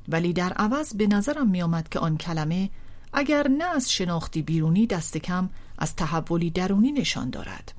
ولی 0.08 0.34
در 0.34 0.54
عوض 0.54 0.94
به 0.94 1.08
نظرم 1.08 1.50
می 1.50 1.62
آمد 1.62 1.90
که 1.90 2.00
آن 2.00 2.18
کلمه 2.18 2.70
اگر 3.14 3.48
نه 3.48 3.64
از 3.64 3.92
شناختی 3.92 4.42
بیرونی 4.42 4.88
دست 4.88 5.18
کم 5.18 5.50
از 5.78 5.96
تحولی 5.96 6.50
درونی 6.50 6.92
نشان 6.92 7.30
دارد 7.30 7.74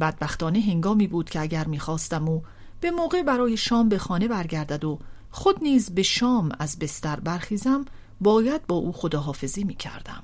بدبختانه 0.00 0.60
هنگامی 0.60 1.06
بود 1.06 1.30
که 1.30 1.40
اگر 1.40 1.66
می‌خواستم 1.66 2.28
او 2.28 2.42
به 2.80 2.90
موقع 2.90 3.22
برای 3.22 3.56
شام 3.56 3.88
به 3.88 3.98
خانه 3.98 4.28
برگردد 4.28 4.84
و 4.84 4.98
خود 5.30 5.62
نیز 5.62 5.90
به 5.90 6.02
شام 6.02 6.52
از 6.58 6.78
بستر 6.78 7.20
برخیزم 7.20 7.84
باید 8.20 8.66
با 8.66 8.76
او 8.76 8.92
خداحافظی 8.92 9.64
می 9.64 9.74
کردم. 9.74 10.22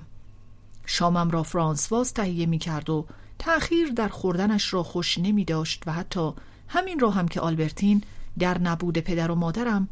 شامم 0.86 1.30
را 1.30 1.42
فرانسواز 1.42 2.14
تهیه 2.14 2.46
می 2.46 2.58
کرد 2.58 2.90
و 2.90 3.06
تأخیر 3.40 3.88
در 3.88 4.08
خوردنش 4.08 4.74
را 4.74 4.82
خوش 4.82 5.18
نمی 5.18 5.44
داشت 5.44 5.82
و 5.86 5.92
حتی 5.92 6.32
همین 6.68 6.98
را 6.98 7.10
هم 7.10 7.28
که 7.28 7.40
آلبرتین 7.40 8.02
در 8.38 8.58
نبود 8.58 8.98
پدر 8.98 9.30
و 9.30 9.34
مادرم 9.34 9.88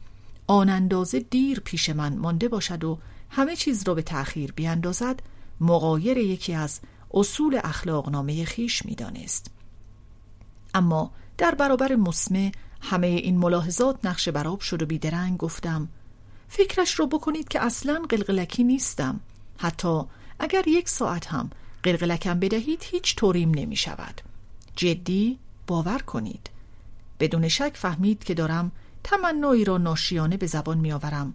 آن 0.47 0.69
اندازه 0.69 1.21
دیر 1.21 1.61
پیش 1.61 1.91
من 1.91 2.17
مانده 2.17 2.49
باشد 2.49 2.85
و 2.85 2.99
همه 3.31 3.57
چیز 3.57 3.89
را 3.89 3.95
به 3.95 4.03
تأخیر 4.03 4.53
بیاندازد 4.53 5.23
مقایر 5.61 6.19
یکی 6.19 6.55
از 6.55 6.81
اصول 7.15 7.61
اخلاق 7.65 8.09
نامه 8.09 8.45
خیش 8.45 8.87
می 8.87 8.95
دانست. 8.95 9.51
اما 10.75 11.11
در 11.39 11.55
برابر 11.55 11.97
مسمه 11.97 12.53
همه 12.81 13.07
این 13.07 13.39
ملاحظات 13.39 14.07
نقش 14.07 14.29
براب 14.29 14.61
شد 14.61 14.83
و 14.83 14.87
بیدرنگ 14.87 15.37
گفتم 15.37 15.89
فکرش 16.49 16.95
رو 16.95 17.07
بکنید 17.07 17.49
که 17.49 17.61
اصلا 17.61 18.03
قلقلکی 18.09 18.65
نیستم 18.65 19.21
حتی 19.59 20.03
اگر 20.39 20.69
یک 20.69 20.89
ساعت 20.89 21.27
هم 21.27 21.51
قلقلکم 21.83 22.41
بدهید 22.41 22.83
هیچ 22.83 23.17
طوریم 23.17 23.51
نمی 23.55 23.77
شود 23.77 24.21
جدی 24.77 25.39
باور 25.67 25.99
کنید. 25.99 26.51
بدون 27.21 27.49
شک 27.49 27.73
فهمید 27.75 28.25
که 28.25 28.35
دارم 28.35 28.73
تمنایی 29.05 29.65
را 29.65 29.79
ناشیانه 29.79 30.37
به 30.37 30.47
زبان 30.47 30.79
می 30.79 30.93
آورم 30.93 31.35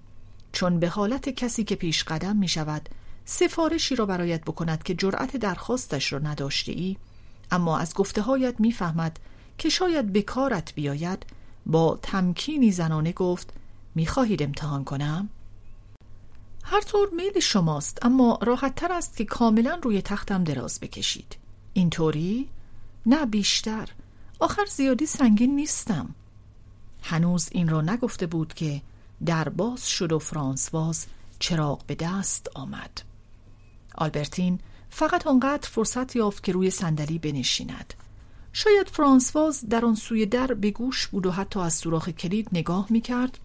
چون 0.52 0.80
به 0.80 0.90
حالت 0.90 1.30
کسی 1.30 1.64
که 1.64 1.76
پیش 1.76 2.04
قدم 2.04 2.36
می 2.36 2.48
شود 2.48 2.90
سفارشی 3.26 3.96
را 3.96 4.06
برایت 4.06 4.42
بکند 4.42 4.84
که 4.84 4.94
جرأت 4.96 5.38
درخواستش 5.38 6.14
را 6.14 6.20
نداشته 6.20 6.72
ای 6.72 6.98
اما 7.52 7.78
از 7.78 7.94
گفته 7.94 8.22
هایت 8.22 8.60
می‌فهمد 8.60 9.20
که 9.58 9.70
شاید 9.70 10.14
به 10.14 10.22
کارت 10.22 10.76
بیاید 10.76 11.26
با 11.66 12.00
تمکینی 12.02 12.72
زنانه 12.72 13.12
گفت 13.12 13.54
می‌خواهید 13.96 14.44
امتحان 14.44 14.84
کنم؟ 14.84 15.30
هر 16.64 16.82
طور 16.82 17.10
میل 17.10 17.40
شماست 17.40 18.06
اما 18.06 18.40
راحت 18.42 18.76
تر 18.76 18.92
است 18.92 19.18
که 19.18 19.26
کاملا 19.26 19.80
روی 19.84 20.02
تختم 20.02 20.44
دراز 20.44 20.80
بکشید. 20.80 21.38
اینطوری؟ 21.74 22.50
نه 23.06 23.26
بیشتر. 23.26 23.90
آخر 24.40 24.66
زیادی 24.66 25.06
سنگین 25.06 25.56
نیستم. 25.56 26.16
هنوز 27.02 27.50
این 27.52 27.70
را 27.70 27.82
نگفته 27.82 28.28
بود 28.28 28.54
که 28.54 28.82
در 29.26 29.50
باز 29.50 29.88
شد 29.88 30.12
و 30.12 30.20
فرانسواز 30.20 31.06
چراغ 31.40 31.86
به 31.86 31.96
دست 31.96 32.50
آمد. 32.56 33.02
آلبرتین 33.96 34.60
فقط 34.90 35.28
آنقدر 35.28 35.70
فرصت 35.70 36.16
یافت 36.16 36.44
که 36.44 36.52
روی 36.52 36.70
صندلی 36.70 37.20
بنشیند. 37.20 37.94
شاید 38.54 38.88
فرانسواز 38.90 39.70
در 39.70 39.86
آن 39.86 39.96
سوی 39.96 40.26
در 40.26 40.48
به 40.48 40.72
گوش 40.72 41.08
بود 41.08 41.26
و 41.26 41.32
حتی 41.32 41.60
از 41.60 41.74
سوراخ 41.74 42.10
کلید 42.10 42.50
نگاه 42.54 42.88
می 42.90 43.02
کرد 43.02 43.40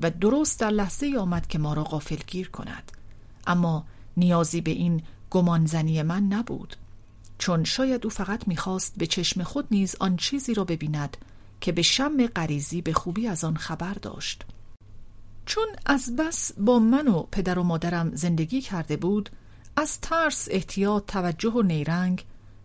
و 0.00 0.10
درست 0.10 0.60
در 0.60 0.70
لحظه 0.70 1.16
آمد 1.18 1.46
که 1.46 1.58
ما 1.58 1.74
را 1.74 1.84
غافل 1.84 2.18
گیر 2.26 2.48
کند. 2.48 2.92
اما 3.46 3.84
نیازی 4.16 4.60
به 4.60 4.70
این 4.70 5.02
گمانزنی 5.30 6.02
من 6.02 6.22
نبود. 6.22 6.76
چون 7.38 7.64
شاید 7.64 8.04
او 8.04 8.10
فقط 8.10 8.48
می‌خواست 8.48 8.94
به 8.96 9.06
چشم 9.06 9.42
خود 9.42 9.66
نیز 9.70 9.96
آن 10.00 10.16
چیزی 10.16 10.54
را 10.54 10.64
ببیند 10.64 11.16
که 11.60 11.72
به 11.72 11.82
شم 11.82 12.26
غریزی 12.26 12.82
به 12.82 12.92
خوبی 12.92 13.28
از 13.28 13.44
آن 13.44 13.56
خبر 13.56 13.94
داشت. 13.94 14.44
چون 15.46 15.66
از 15.86 16.16
بس 16.16 16.52
با 16.52 16.78
من 16.78 17.08
و 17.08 17.22
پدر 17.22 17.58
و 17.58 17.62
مادرم 17.62 18.10
زندگی 18.14 18.60
کرده 18.60 18.96
بود 18.96 19.30
از 19.76 20.00
ترس 20.00 20.48
احتیاط 20.50 21.06
توجه 21.06 21.50
و 21.50 21.62
نیرنگ 21.62 22.24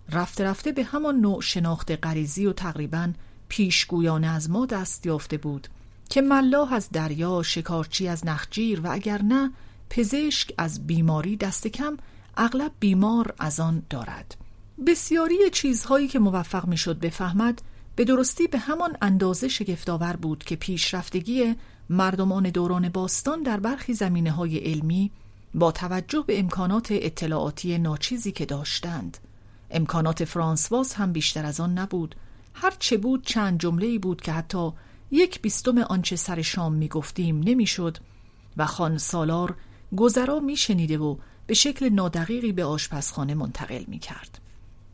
رفته 0.10 0.44
رفته 0.44 0.72
به 0.72 0.84
همان 0.84 1.20
نوع 1.20 1.42
شناخت 1.42 2.06
غریزی 2.06 2.46
و 2.46 2.54
تقریبا 2.54 3.14
پیشگویانه 3.48 4.28
از 4.28 4.50
ما 4.50 4.66
دست 4.66 5.06
یافته 5.06 5.38
بود. 5.38 5.68
که 6.12 6.22
ملاح 6.22 6.74
از 6.74 6.90
دریا 6.90 7.44
شکارچی 7.44 8.08
از 8.08 8.26
نخجیر 8.26 8.82
و 8.82 8.88
اگر 8.92 9.22
نه 9.22 9.52
پزشک 9.90 10.54
از 10.58 10.88
بیماری 10.88 11.38
دست 11.38 11.68
کم 11.68 11.98
اغلب 12.38 12.72
بیمار 12.80 13.34
از 13.40 13.60
آن 13.60 13.84
دارد. 13.90 14.38
بسیاری 14.88 15.50
چیزهایی 15.52 16.08
که 16.08 16.20
موفق 16.20 16.68
می‌شد 16.68 17.00
بفهمد 17.00 17.62
به 17.96 18.04
درستی 18.04 18.48
به 18.48 18.58
همان 18.58 18.98
اندازه 19.02 19.48
شگفتآور 19.48 20.16
بود 20.16 20.44
که 20.44 20.56
پیشرفتگی 20.56 21.56
مردمان 21.90 22.50
دوران 22.50 22.90
باستان 22.90 23.44
در 23.44 23.60
برخی 23.60 23.94
زمینه 23.94 24.32
های 24.32 24.58
علمی 24.58 25.12
با 25.54 25.72
توجه 25.72 26.24
به 26.28 26.40
امکانات 26.40 26.88
اطلاعاتی 26.92 27.78
ناچیزی 27.78 28.32
که 28.32 28.46
داشتند. 28.46 29.18
امکانات 29.72 30.26
فرانسواز 30.26 30.94
هم 30.94 31.12
بیشتر 31.14 31.46
از 31.46 31.60
آن 31.60 31.78
نبود. 31.78 32.16
هر 32.54 32.74
چه 32.80 32.98
بود 32.98 33.26
چند 33.26 33.60
جمله 33.60 34.00
بود 34.00 34.22
که 34.22 34.32
حتی 34.32 34.72
یک 35.12 35.42
بیستم 35.42 35.78
آنچه 35.78 36.16
سر 36.16 36.42
شام 36.42 36.74
می 36.74 36.88
گفتیم 36.88 37.40
نمی 37.40 37.66
شد 37.66 37.98
و 38.58 38.66
خان 38.66 38.98
سالار 38.98 39.56
گذرا 39.98 40.40
می 40.40 40.58
شنیده 40.58 40.98
و 40.98 41.16
به 41.48 41.54
شکل 41.54 41.90
نادقیقی 41.90 42.52
به 42.52 42.66
آشپزخانه 42.66 43.34
منتقل 43.34 43.84
می 43.88 44.00
کرد 44.00 44.40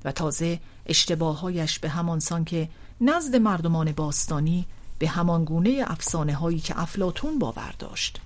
و 0.05 0.11
تازه 0.11 0.59
اشتباههایش 0.85 1.79
به 1.79 1.89
همان 1.89 2.19
سان 2.19 2.45
که 2.45 2.69
نزد 3.01 3.35
مردمان 3.35 3.91
باستانی 3.91 4.65
به 4.99 5.07
همان 5.07 5.45
گونه 5.45 5.83
افسانه 5.87 6.35
هایی 6.35 6.59
که 6.59 6.81
افلاتون 6.81 7.39
باور 7.39 7.73
داشت. 7.79 8.21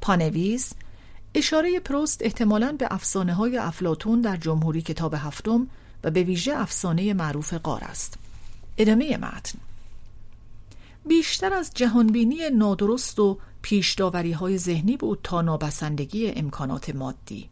پانویز 0.00 0.72
اشاره 1.34 1.80
پروست 1.80 2.22
احتمالاً 2.22 2.76
به 2.78 2.88
افسانه 2.90 3.34
های 3.34 3.58
افلاتون 3.58 4.20
در 4.20 4.36
جمهوری 4.36 4.82
کتاب 4.82 5.14
هفتم 5.14 5.66
و 6.04 6.10
به 6.10 6.22
ویژه 6.22 6.52
افسانه 6.56 7.14
معروف 7.14 7.54
قار 7.54 7.84
است. 7.84 8.18
ادامه 8.78 9.16
متن. 9.16 9.58
بیشتر 11.06 11.52
از 11.52 11.70
جهانبینی 11.74 12.36
نادرست 12.52 13.20
و 13.20 13.38
پیشداوری 13.62 14.32
های 14.32 14.58
ذهنی 14.58 14.96
بود 14.96 15.18
تا 15.22 15.42
نابسندگی 15.42 16.30
امکانات 16.30 16.94
مادی. 16.94 17.48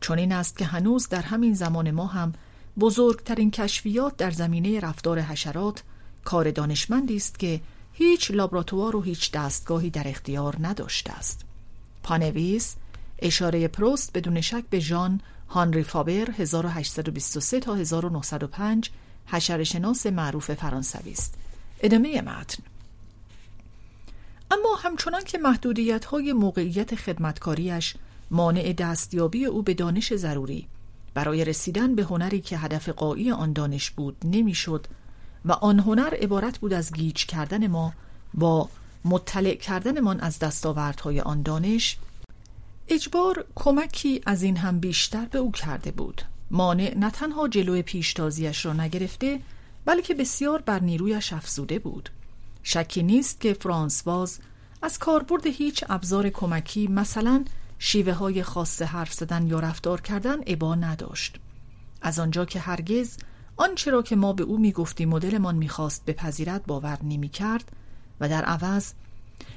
چون 0.00 0.18
این 0.18 0.32
است 0.32 0.58
که 0.58 0.64
هنوز 0.64 1.08
در 1.08 1.22
همین 1.22 1.54
زمان 1.54 1.90
ما 1.90 2.06
هم 2.06 2.32
بزرگترین 2.80 3.50
کشفیات 3.50 4.16
در 4.16 4.30
زمینه 4.30 4.80
رفتار 4.80 5.20
حشرات 5.20 5.82
کار 6.24 6.50
دانشمندی 6.50 7.16
است 7.16 7.38
که 7.38 7.60
هیچ 7.92 8.30
لابراتوار 8.30 8.96
و 8.96 9.02
هیچ 9.02 9.32
دستگاهی 9.32 9.90
در 9.90 10.08
اختیار 10.08 10.56
نداشته 10.60 11.12
است. 11.12 11.40
پانویس 12.02 12.76
اشاره 13.18 13.68
پروست 13.68 14.12
بدون 14.12 14.40
شک 14.40 14.64
به 14.70 14.80
ژان 14.80 15.20
هانری 15.48 15.82
فابر 15.82 16.30
1823 16.38 17.60
تا 17.60 17.74
1905 17.74 18.90
حشرشناس 19.26 20.06
معروف 20.06 20.54
فرانسوی 20.54 21.12
است. 21.12 21.34
ادامه 21.80 22.22
متن. 22.22 22.62
اما 24.50 24.74
همچنان 24.74 25.24
که 25.24 25.38
محدودیت 25.38 26.04
های 26.04 26.32
موقعیت 26.32 26.94
خدمتکاریش 26.94 27.94
مانع 28.30 28.72
دستیابی 28.72 29.44
او 29.44 29.62
به 29.62 29.74
دانش 29.74 30.14
ضروری 30.14 30.68
برای 31.14 31.44
رسیدن 31.44 31.94
به 31.94 32.02
هنری 32.02 32.40
که 32.40 32.58
هدف 32.58 32.88
قایی 32.88 33.30
آن 33.30 33.52
دانش 33.52 33.90
بود 33.90 34.16
نمی‌شد 34.24 34.86
و 35.44 35.52
آن 35.52 35.78
هنر 35.78 36.14
عبارت 36.14 36.58
بود 36.58 36.72
از 36.72 36.92
گیج 36.92 37.26
کردن 37.26 37.66
ما 37.66 37.92
با 38.34 38.68
مطلع 39.04 39.54
کردنمان 39.54 40.20
از 40.20 40.38
دستاوردهای 40.38 41.20
آن 41.20 41.42
دانش 41.42 41.98
اجبار 42.88 43.44
کمکی 43.54 44.20
از 44.26 44.42
این 44.42 44.56
هم 44.56 44.80
بیشتر 44.80 45.24
به 45.24 45.38
او 45.38 45.52
کرده 45.52 45.90
بود. 45.90 46.22
مانع 46.50 46.94
نه 46.96 47.10
تنها 47.10 47.48
جلو 47.48 47.82
پیشتازیش 47.82 48.66
را 48.66 48.72
نگرفته 48.72 49.40
بلکه 49.84 50.14
بسیار 50.14 50.62
بر 50.62 50.80
نیرویش 50.80 51.32
افزوده 51.32 51.78
بود. 51.78 52.10
شکی 52.62 53.02
نیست 53.02 53.40
که 53.40 53.52
فرانسواز 53.52 54.38
از 54.82 54.98
کاربرد 54.98 55.46
هیچ 55.46 55.84
ابزار 55.88 56.28
کمکی 56.28 56.86
مثلا 56.86 57.44
شیوه 57.78 58.12
های 58.12 58.42
خاص 58.42 58.82
حرف 58.82 59.12
زدن 59.12 59.46
یا 59.46 59.60
رفتار 59.60 60.00
کردن 60.00 60.36
ابا 60.46 60.74
نداشت. 60.74 61.36
از 62.02 62.18
آنجا 62.18 62.44
که 62.44 62.60
هرگز 62.60 63.16
آنچه 63.56 63.90
را 63.90 64.02
که 64.02 64.16
ما 64.16 64.32
به 64.32 64.42
او 64.42 64.58
می‌گفتیم 64.58 65.08
مدلمان 65.08 65.56
می‌خواست 65.56 66.04
بپذیرد 66.04 66.66
باور 66.66 66.98
نمی‌کرد 67.02 67.72
و 68.20 68.28
در 68.28 68.44
عوض 68.44 68.92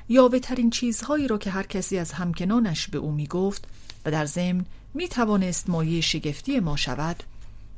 یاوه 0.10 0.39
ترین 0.39 0.70
چیزهایی 0.70 1.28
را 1.28 1.38
که 1.38 1.49
هر 1.49 1.64
کسی 1.64 1.97
از 1.97 2.12
همکنانش 2.12 2.88
به 2.88 2.97
او 2.97 3.12
می‌گفت 3.12 3.68
و 4.06 4.12
در 4.12 4.26
ضمن 4.26 4.66
می 4.93 5.08
توانست 5.08 5.70
مایه 5.70 6.02
شگفتی 6.02 6.60
ما 6.60 6.76
شود 6.76 7.24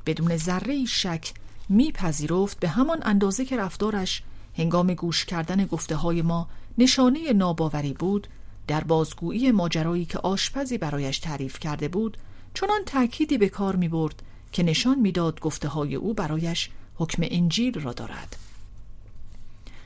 بدون 0.06 0.38
ذره 0.38 0.86
شک 0.86 1.34
میپذیرفت 1.70 2.60
به 2.60 2.70
همان 2.70 3.00
اندازه 3.02 3.46
که 3.46 3.58
رفتارش 3.58 4.24
هنگام 4.58 4.94
گوش 4.94 5.26
کردن 5.26 5.66
گفته 5.66 5.96
های 5.96 6.22
ما 6.22 6.48
نشانه 6.78 7.34
ناباوری 7.34 7.94
بود 7.94 8.28
در 8.68 8.84
بازگویی 8.84 9.52
ماجرایی 9.52 10.06
که 10.06 10.20
آشپزی 10.20 10.78
برایش 10.78 11.20
تعریف 11.20 11.60
کرده 11.60 11.88
بود 11.88 12.18
چنان 12.54 12.82
تأکیدی 12.86 13.38
به 13.38 13.50
کار 13.50 13.76
می 13.76 13.88
برد 13.88 14.24
که 14.52 14.64
نشان 14.64 15.00
می‌داد 15.00 15.40
گفته 15.40 15.68
های 15.68 15.96
او 15.96 16.14
برایش 16.14 16.70
حکم 16.96 17.24
انجیل 17.26 17.80
را 17.80 17.94
دارد. 17.94 18.36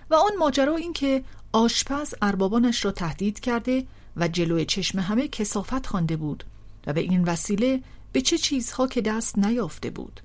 و 0.09 0.15
آن 0.15 0.32
ماجرا 0.39 0.76
این 0.76 0.93
که 0.93 1.24
آشپز 1.51 2.13
اربابانش 2.22 2.86
را 2.86 2.91
تهدید 2.91 3.39
کرده 3.39 3.86
و 4.18 4.28
جلوی 4.28 4.65
چشم 4.65 4.99
همه 4.99 5.28
کسافت 5.28 5.88
خوانده 5.88 6.18
بود 6.18 6.43
و 6.88 6.93
به 6.93 7.01
این 7.01 7.24
وسیله 7.24 7.82
به 8.11 8.22
چه 8.22 8.38
چیزها 8.38 8.88
که 8.88 9.01
دست 9.01 9.38
نیافته 9.38 9.89
بود. 9.89 10.22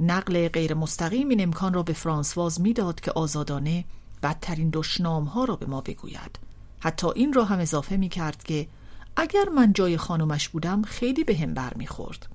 نقل 0.00 0.48
غیر 0.48 0.74
مستقیم 0.74 1.28
این 1.28 1.42
امکان 1.42 1.74
را 1.74 1.82
به 1.82 1.92
فرانسواز 1.92 2.60
می‌داد 2.60 3.00
که 3.00 3.12
آزادانه 3.12 3.84
بدترین 4.22 4.70
دشنام 4.72 5.24
ها 5.24 5.44
را 5.44 5.56
به 5.56 5.66
ما 5.66 5.80
بگوید 5.80 6.38
حتی 6.80 7.06
این 7.14 7.32
را 7.32 7.44
هم 7.44 7.58
اضافه 7.58 7.96
می 7.96 8.08
کرد 8.08 8.42
که 8.42 8.68
اگر 9.16 9.48
من 9.56 9.72
جای 9.72 9.96
خانمش 9.96 10.48
بودم 10.48 10.82
خیلی 10.82 11.24
به 11.24 11.36
هم 11.36 11.54
بر 11.54 11.74
می 11.74 11.86
خورد. 11.86 12.26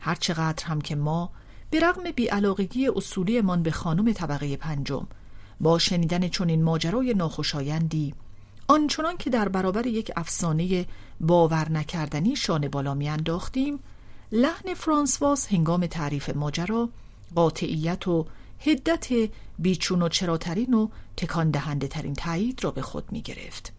هرچقدر 0.00 0.64
هم 0.64 0.80
که 0.80 0.96
ما 0.96 1.30
به 1.70 1.80
رغم 1.80 2.10
بیعلاقگی 2.10 2.90
من 3.44 3.62
به 3.62 3.70
خانم 3.70 4.12
طبقه 4.12 4.56
پنجم 4.56 5.06
با 5.60 5.78
شنیدن 5.78 6.28
چنین 6.28 6.62
ماجرای 6.62 7.14
ناخوشایندی 7.14 8.14
آنچنان 8.68 9.16
که 9.16 9.30
در 9.30 9.48
برابر 9.48 9.86
یک 9.86 10.12
افسانه 10.16 10.86
باور 11.20 11.68
نکردنی 11.70 12.36
شانه 12.36 12.68
بالا 12.68 12.94
میانداختیم 12.94 13.78
لحن 14.32 14.74
فرانسواز 14.74 15.46
هنگام 15.46 15.86
تعریف 15.86 16.30
ماجرا 16.30 16.88
قاطعیت 17.34 18.08
و 18.08 18.26
هدت 18.60 19.06
بیچون 19.58 20.02
و 20.02 20.08
چراترین 20.08 20.74
و 20.74 20.88
تکان 21.16 21.50
دهنده 21.50 21.88
ترین 21.88 22.14
تایید 22.14 22.64
را 22.64 22.70
به 22.70 22.82
خود 22.82 23.12
می 23.12 23.22
گرفت. 23.22 23.72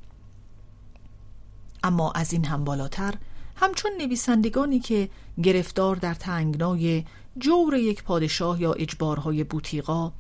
اما 1.84 2.12
از 2.12 2.34
این 2.34 2.46
هم 2.46 2.64
بالاتر 2.64 3.14
همچون 3.56 3.92
نویسندگانی 4.00 4.80
که 4.80 5.10
گرفتار 5.44 5.96
در 5.96 6.14
تنگنای 6.14 7.04
جور 7.38 7.74
یک 7.74 8.04
پادشاه 8.04 8.62
یا 8.62 8.74
اجبارهای 8.74 9.44
بوتیقا 9.44 10.12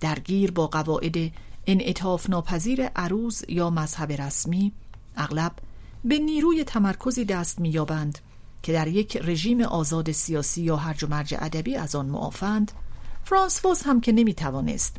درگیر 0.00 0.50
با 0.50 0.66
قواعد 0.66 1.32
انعطاف 1.66 2.30
ناپذیر 2.30 2.86
عروض 2.86 3.44
یا 3.48 3.70
مذهب 3.70 4.12
رسمی 4.12 4.72
اغلب 5.16 5.52
به 6.04 6.18
نیروی 6.18 6.64
تمرکزی 6.64 7.24
دست 7.24 7.60
میابند 7.60 8.18
که 8.64 8.72
در 8.72 8.88
یک 8.88 9.16
رژیم 9.16 9.60
آزاد 9.60 10.12
سیاسی 10.12 10.62
یا 10.62 10.76
هرج 10.76 11.04
و 11.04 11.06
مرج 11.06 11.34
ادبی 11.38 11.76
از 11.76 11.94
آن 11.94 12.06
معافند 12.06 12.72
فرانسواز 13.24 13.82
هم 13.82 14.00
که 14.00 14.12
نمی‌توانست 14.12 14.96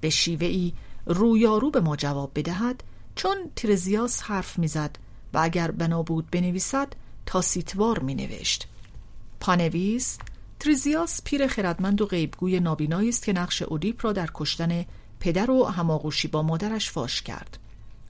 به 0.00 0.10
شیوهی 0.10 0.74
رویارو 1.06 1.70
به 1.70 1.80
ما 1.80 1.96
جواب 1.96 2.30
بدهد 2.34 2.84
چون 3.14 3.36
ترزیاس 3.56 4.22
حرف 4.22 4.58
می‌زد 4.58 4.96
و 5.34 5.38
اگر 5.38 5.70
بنا 5.70 6.02
بود 6.02 6.30
بنویسد 6.30 6.92
تاسیتوار 7.26 7.98
می 7.98 8.14
نوشت 8.14 8.68
پانویس 9.40 10.18
تریزیاس 10.60 11.20
پیر 11.24 11.46
خردمند 11.46 12.00
و 12.00 12.06
غیبگوی 12.06 12.60
نابینایی 12.60 13.08
است 13.08 13.24
که 13.24 13.32
نقش 13.32 13.62
اودیپ 13.62 14.04
را 14.04 14.12
در 14.12 14.28
کشتن 14.34 14.84
پدر 15.20 15.50
و 15.50 15.64
هماغوشی 15.64 16.28
با 16.28 16.42
مادرش 16.42 16.90
فاش 16.90 17.22
کرد. 17.22 17.58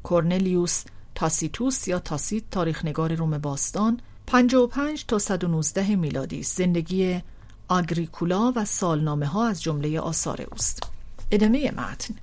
کورنلیوس 0.03 0.85
تاسیتوس 1.15 1.89
یا 1.89 1.99
تاسیت 1.99 2.45
تاریخنگار 2.51 3.15
روم 3.15 3.39
باستان 3.39 4.01
55 4.29 5.05
تا 5.07 5.19
119 5.19 5.97
میلادی 5.97 6.43
زندگی 6.43 7.21
آگریکولا 7.69 8.53
و 8.57 8.65
سالنامه 8.65 9.27
ها 9.27 9.49
از 9.49 9.63
جمله 9.63 10.01
آثار 10.01 10.47
اوست. 10.53 10.83
ادامه 11.31 11.71
متن. 11.71 12.15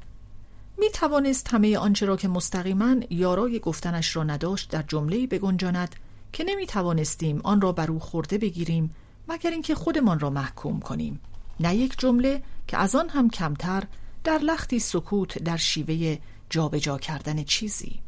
می 0.77 0.89
توانست 0.93 1.47
همه 1.53 1.77
آنچه 1.77 2.05
را 2.05 2.17
که 2.17 2.27
مستقیما 2.27 2.95
یارای 3.09 3.59
گفتنش 3.59 4.15
را 4.15 4.23
نداشت 4.23 4.69
در 4.71 4.81
جمله 4.81 5.27
بگنجاند 5.27 5.95
که 6.33 6.43
نمی 6.43 6.65
توانستیم 6.65 7.41
آن 7.43 7.61
را 7.61 7.71
بر 7.71 7.91
او 7.91 7.99
خورده 7.99 8.37
بگیریم 8.37 8.95
مگر 9.27 9.51
اینکه 9.51 9.75
خودمان 9.75 10.19
را 10.19 10.29
محکوم 10.29 10.79
کنیم. 10.79 11.19
نه 11.59 11.75
یک 11.75 11.95
جمله 11.97 12.43
که 12.67 12.77
از 12.77 12.95
آن 12.95 13.09
هم 13.09 13.29
کمتر 13.29 13.83
در 14.23 14.37
لختی 14.37 14.79
سکوت 14.79 15.37
در 15.37 15.57
شیوه 15.57 16.17
جابجا 16.49 16.97
کردن 16.97 17.43
چیزی. 17.43 18.04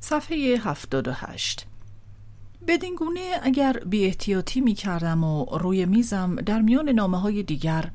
صفحه 0.00 0.58
78 0.64 1.66
بدین 2.68 2.94
گونه 2.94 3.40
اگر 3.42 3.72
بی 3.86 4.04
احتیاطی 4.04 4.60
می 4.60 4.74
کردم 4.74 5.24
و 5.24 5.44
روی 5.44 5.86
میزم 5.86 6.36
در 6.36 6.60
میان 6.60 6.88
نامه 6.88 7.20
های 7.20 7.42
دیگر 7.42 7.90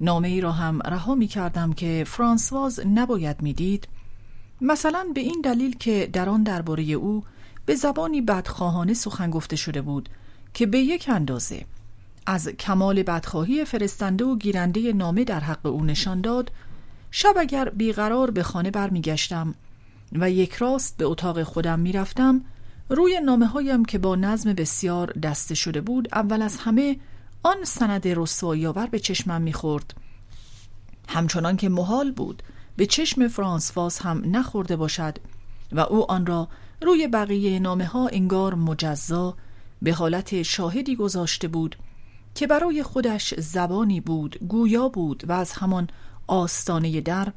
نامه 0.00 0.28
ای 0.28 0.40
را 0.40 0.52
هم 0.52 0.80
رها 0.82 1.14
می 1.14 1.26
کردم 1.26 1.72
که 1.72 2.04
فرانسواز 2.06 2.80
نباید 2.94 3.42
می‌دید 3.42 3.88
مثلا 4.60 5.06
به 5.14 5.20
این 5.20 5.40
دلیل 5.44 5.76
که 5.76 6.10
در 6.12 6.28
آن 6.28 6.42
درباره 6.42 6.82
او 6.82 7.24
به 7.66 7.74
زبانی 7.74 8.20
بدخواهانه 8.20 8.94
سخن 8.94 9.30
گفته 9.30 9.56
شده 9.56 9.82
بود. 9.82 10.08
که 10.56 10.66
به 10.66 10.78
یک 10.78 11.08
اندازه 11.08 11.64
از 12.26 12.48
کمال 12.48 13.02
بدخواهی 13.02 13.64
فرستنده 13.64 14.24
و 14.24 14.36
گیرنده 14.36 14.92
نامه 14.92 15.24
در 15.24 15.40
حق 15.40 15.66
او 15.66 15.84
نشان 15.84 16.20
داد 16.20 16.52
شب 17.10 17.34
اگر 17.38 17.68
بیقرار 17.68 18.30
به 18.30 18.42
خانه 18.42 18.70
برمیگشتم 18.70 19.54
و 20.12 20.30
یک 20.30 20.52
راست 20.52 20.96
به 20.96 21.04
اتاق 21.04 21.42
خودم 21.42 21.78
می‌رفتم 21.78 22.44
روی 22.88 23.20
نامه 23.24 23.46
هایم 23.46 23.84
که 23.84 23.98
با 23.98 24.16
نظم 24.16 24.52
بسیار 24.52 25.12
دسته 25.12 25.54
شده 25.54 25.80
بود 25.80 26.08
اول 26.12 26.42
از 26.42 26.56
همه 26.56 26.96
آن 27.42 27.64
سند 27.64 28.08
رسوایی 28.08 28.66
آور 28.66 28.86
به 28.86 28.98
چشمم 28.98 29.42
می‌خورد. 29.42 29.94
همچنان 31.08 31.56
که 31.56 31.68
محال 31.68 32.12
بود 32.12 32.42
به 32.76 32.86
چشم 32.86 33.28
فرانسواز 33.28 33.98
هم 33.98 34.22
نخورده 34.26 34.76
باشد 34.76 35.18
و 35.72 35.80
او 35.80 36.10
آن 36.10 36.26
را 36.26 36.48
روی 36.82 37.08
بقیه 37.08 37.58
نامه 37.58 37.86
ها 37.86 38.08
انگار 38.08 38.54
مجزا 38.54 39.36
به 39.82 39.92
حالت 39.92 40.42
شاهدی 40.42 40.96
گذاشته 40.96 41.48
بود 41.48 41.76
که 42.34 42.46
برای 42.46 42.82
خودش 42.82 43.34
زبانی 43.34 44.00
بود 44.00 44.38
گویا 44.48 44.88
بود 44.88 45.24
و 45.28 45.32
از 45.32 45.52
همان 45.52 45.88
آستانه 46.26 47.00
در 47.00 47.32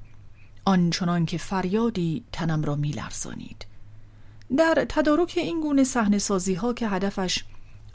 آنچنان 0.65 1.25
که 1.25 1.37
فریادی 1.37 2.23
تنم 2.31 2.63
را 2.63 2.75
میلرزانید. 2.75 3.65
در 4.57 4.85
تدارک 4.89 5.33
این 5.37 5.61
گونه 5.61 5.83
صحنه 5.83 6.17
سازی 6.17 6.53
ها 6.53 6.73
که 6.73 6.87
هدفش 6.87 7.43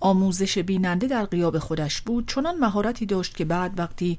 آموزش 0.01 0.59
بیننده 0.59 1.07
در 1.07 1.25
قیاب 1.25 1.59
خودش 1.59 2.01
بود 2.01 2.29
چنان 2.29 2.59
مهارتی 2.59 3.07
داشت 3.07 3.37
که 3.37 3.45
بعد 3.45 3.79
وقتی 3.79 4.19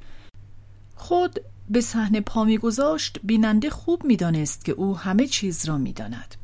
خود 0.95 1.39
به 1.69 1.81
صحنه 1.81 2.21
پا 2.21 2.43
میگذاشت 2.43 3.19
بیننده 3.23 3.69
خوب 3.69 4.03
می‌دانست 4.03 4.65
که 4.65 4.71
او 4.71 4.97
همه 4.97 5.27
چیز 5.27 5.65
را 5.65 5.77
می‌داند. 5.77 6.35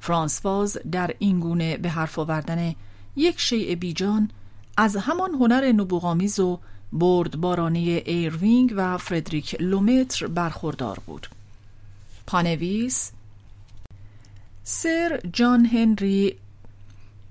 فرانسواز 0.00 0.78
در 0.92 1.14
این 1.18 1.40
گونه 1.40 1.76
به 1.76 1.88
حرف 1.88 2.18
آوردن 2.18 2.74
یک 3.16 3.40
شیء 3.40 3.74
بیجان 3.74 4.30
از 4.76 4.96
همان 4.96 5.30
هنر 5.34 5.72
نبوغ‌آمیز 5.72 6.40
و 6.40 6.60
بردبارانه 6.92 7.78
ایروینگ 8.06 8.72
و 8.76 8.98
فردریک 8.98 9.56
لومتر 9.60 10.26
برخوردار 10.26 10.98
بود. 11.06 11.28
پانویس 12.26 13.12
سر 14.64 15.20
جان 15.32 15.66
هنری 15.66 16.36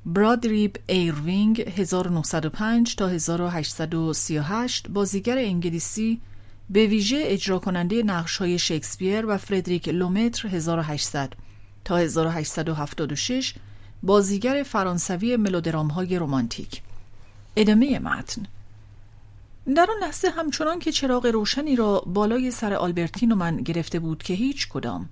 برادریب 0.05 0.75
ایروینگ 0.88 1.61
1905 1.77 2.95
تا 2.95 3.07
1838 3.07 4.88
بازیگر 4.89 5.38
انگلیسی 5.38 6.21
به 6.69 6.88
ویژه 6.88 7.23
اجرا 7.25 7.59
کننده 7.59 8.03
نقش 8.03 8.38
های 8.38 8.59
شکسپیر 8.59 9.25
و 9.25 9.38
فردریک 9.38 9.89
لومتر 9.89 10.47
1800 10.47 11.34
تا 11.86 11.97
1876 11.97 13.53
بازیگر 14.04 14.64
فرانسوی 14.64 15.38
ملودرام 15.38 15.88
های 15.88 16.20
رومانتیک 16.20 16.82
ادامه 17.56 17.99
متن. 17.99 18.45
در 19.76 19.88
آن 19.95 20.08
لحظه 20.08 20.30
همچنان 20.30 20.80
که 20.80 20.91
چراغ 20.91 21.26
روشنی 21.26 21.76
را 21.76 21.99
بالای 21.99 22.52
سر 22.52 22.74
آلبرتین 22.74 23.32
و 23.32 23.36
من 23.36 23.58
گرفته 23.58 23.99
بود 23.99 24.24
که 24.24 24.34
هیچ 24.34 24.70
کدام. 24.70 25.10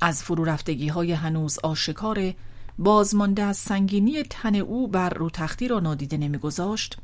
از 0.00 0.22
فرو 0.22 0.44
رفتگی 0.44 0.88
های 0.88 1.12
هنوز 1.12 1.58
آشکار 1.58 2.34
بازمانده 2.78 3.42
از 3.42 3.56
سنگینی 3.56 4.22
تن 4.22 4.54
او 4.54 4.88
بر 4.88 5.10
رو 5.10 5.30
تختی 5.30 5.68
را 5.68 5.80
نادیده 5.80 6.16
نمیگذاشت 6.16 6.96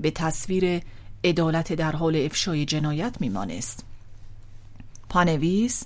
به 0.00 0.10
تصویر 0.10 0.82
عدالت 1.24 1.72
در 1.72 1.92
حال 1.92 2.16
افشای 2.16 2.64
جنایت 2.64 3.16
میمانست. 3.20 3.84
پانویس 5.08 5.84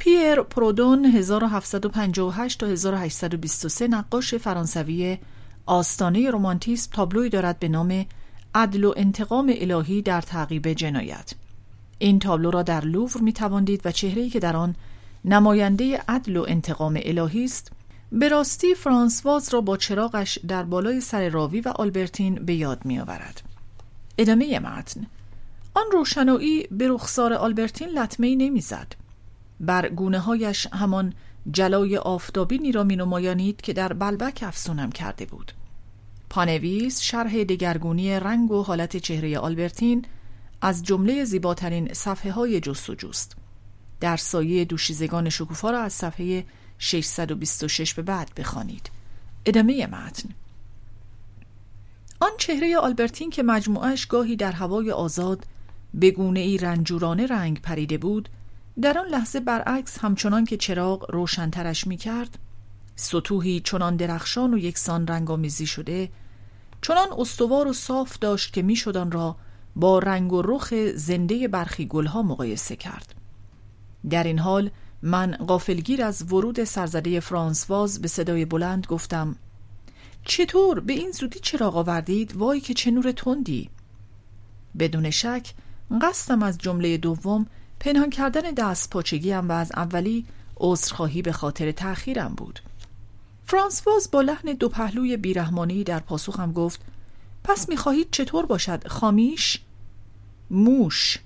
پیر 0.00 0.42
پرودون 0.42 1.04
1758 1.04 2.60
تا 2.60 2.66
1823 2.66 3.88
نقاش 3.88 4.34
فرانسوی 4.34 5.18
آستانه 5.66 6.30
رومانتیسم 6.30 6.90
تابلوی 6.92 7.28
دارد 7.28 7.58
به 7.58 7.68
نام 7.68 8.06
عدل 8.54 8.84
و 8.84 8.92
انتقام 8.96 9.52
الهی 9.56 10.02
در 10.02 10.20
تعقیب 10.20 10.72
جنایت 10.72 11.32
این 11.98 12.18
تابلو 12.18 12.50
را 12.50 12.62
در 12.62 12.84
لوور 12.84 13.20
می 13.20 13.32
تواندید 13.32 13.80
و 13.84 13.90
چهره‌ای 13.90 14.30
که 14.30 14.40
در 14.40 14.56
آن 14.56 14.76
نماینده 15.24 16.02
عدل 16.08 16.36
و 16.36 16.44
انتقام 16.48 17.00
الهی 17.02 17.44
است 17.44 17.72
به 18.12 18.28
راستی 18.28 18.74
فرانسواز 18.74 19.54
را 19.54 19.60
با 19.60 19.76
چراغش 19.76 20.38
در 20.48 20.62
بالای 20.62 21.00
سر 21.00 21.28
راوی 21.28 21.60
و 21.60 21.68
آلبرتین 21.68 22.34
به 22.34 22.54
یاد 22.54 22.84
می 22.84 23.00
آورد. 23.00 23.42
ادامه 24.18 24.58
متن 24.58 25.06
آن 25.74 25.84
روشنایی 25.92 26.66
به 26.70 26.88
رخسار 26.88 27.32
آلبرتین 27.32 27.88
لطمه 27.88 28.34
نمی‌زد. 28.34 28.99
بر 29.60 29.88
گونه 29.88 30.18
هایش 30.18 30.66
همان 30.66 31.12
جلای 31.50 31.96
آفتابینی 31.96 32.72
را 32.72 32.84
می 32.84 32.96
نمایانید 32.96 33.60
که 33.60 33.72
در 33.72 33.92
بلبک 33.92 34.44
افسونم 34.46 34.92
کرده 34.92 35.26
بود. 35.26 35.52
پانویس 36.30 37.00
شرح 37.00 37.44
دگرگونی 37.44 38.20
رنگ 38.20 38.50
و 38.50 38.62
حالت 38.62 38.96
چهره 38.96 39.38
آلبرتین 39.38 40.04
از 40.62 40.82
جمله 40.82 41.24
زیباترین 41.24 41.92
صفحه 41.92 42.32
های 42.32 42.60
جستجوست. 42.60 43.36
در 44.00 44.16
سایه 44.16 44.64
دوشیزگان 44.64 45.28
شکوفا 45.28 45.70
را 45.70 45.80
از 45.80 45.92
صفحه 45.92 46.44
626 46.78 47.94
به 47.94 48.02
بعد 48.02 48.30
بخوانید. 48.36 48.90
ادامه 49.46 49.86
متن 49.86 50.28
آن 52.20 52.30
چهره 52.38 52.76
آلبرتین 52.76 53.30
که 53.30 53.42
مجموعش 53.42 54.06
گاهی 54.06 54.36
در 54.36 54.52
هوای 54.52 54.90
آزاد 54.90 55.46
به 55.94 56.10
گونه 56.10 56.40
ای 56.40 56.58
رنجورانه 56.58 57.26
رنگ 57.26 57.60
پریده 57.60 57.98
بود 57.98 58.28
در 58.82 58.98
آن 58.98 59.06
لحظه 59.06 59.40
برعکس 59.40 59.98
همچنان 59.98 60.44
که 60.44 60.56
چراغ 60.56 61.10
روشنترش 61.10 61.86
می 61.86 61.96
کرد 61.96 62.38
سطوحی 62.96 63.60
چنان 63.60 63.96
درخشان 63.96 64.54
و 64.54 64.58
یکسان 64.58 65.06
رنگامیزی 65.06 65.66
شده 65.66 66.10
چنان 66.82 67.08
استوار 67.18 67.68
و 67.68 67.72
صاف 67.72 68.18
داشت 68.18 68.52
که 68.52 68.62
می‌شد 68.62 68.96
آن 68.96 69.12
را 69.12 69.36
با 69.76 69.98
رنگ 69.98 70.32
و 70.32 70.42
رخ 70.42 70.74
زنده 70.94 71.48
برخی 71.48 71.86
گلها 71.86 72.22
مقایسه 72.22 72.76
کرد. 72.76 73.14
در 74.10 74.24
این 74.24 74.38
حال 74.38 74.70
من 75.02 75.32
غافلگیر 75.32 76.02
از 76.02 76.32
ورود 76.32 76.64
سرزده 76.64 77.20
فرانسواز 77.20 78.02
به 78.02 78.08
صدای 78.08 78.44
بلند 78.44 78.86
گفتم 78.86 79.36
چطور؟ 80.24 80.80
به 80.80 80.92
این 80.92 81.10
زودی 81.10 81.38
چراغ 81.40 81.76
آوردید؟ 81.76 82.36
وای 82.36 82.60
که 82.60 82.74
چه 82.74 82.90
نور 82.90 83.12
تندی! 83.12 83.70
بدون 84.78 85.10
شک 85.10 85.54
قصدم 86.02 86.42
از 86.42 86.58
جمله 86.58 86.96
دوم 86.96 87.46
پنهان 87.80 88.10
کردن 88.10 88.40
دست 88.40 88.90
پاچگیم 88.90 89.48
و 89.48 89.52
از 89.52 89.72
اولی 89.76 90.26
عذرخواهی 90.56 91.22
به 91.22 91.32
خاطر 91.32 91.72
تأخیرم 91.72 92.34
بود. 92.36 92.60
فرانسواز 93.44 94.08
با 94.12 94.20
لحن 94.20 94.52
دو 94.52 94.68
پهلوی 94.68 95.16
بیرحمانی 95.16 95.84
در 95.84 95.98
پاسخم 95.98 96.52
گفت 96.52 96.80
پس 97.44 97.68
می‌خواهید 97.68 98.08
چطور 98.10 98.46
باشد؟ 98.46 98.88
خامیش؟ 98.88 99.60
موش. 100.50 101.18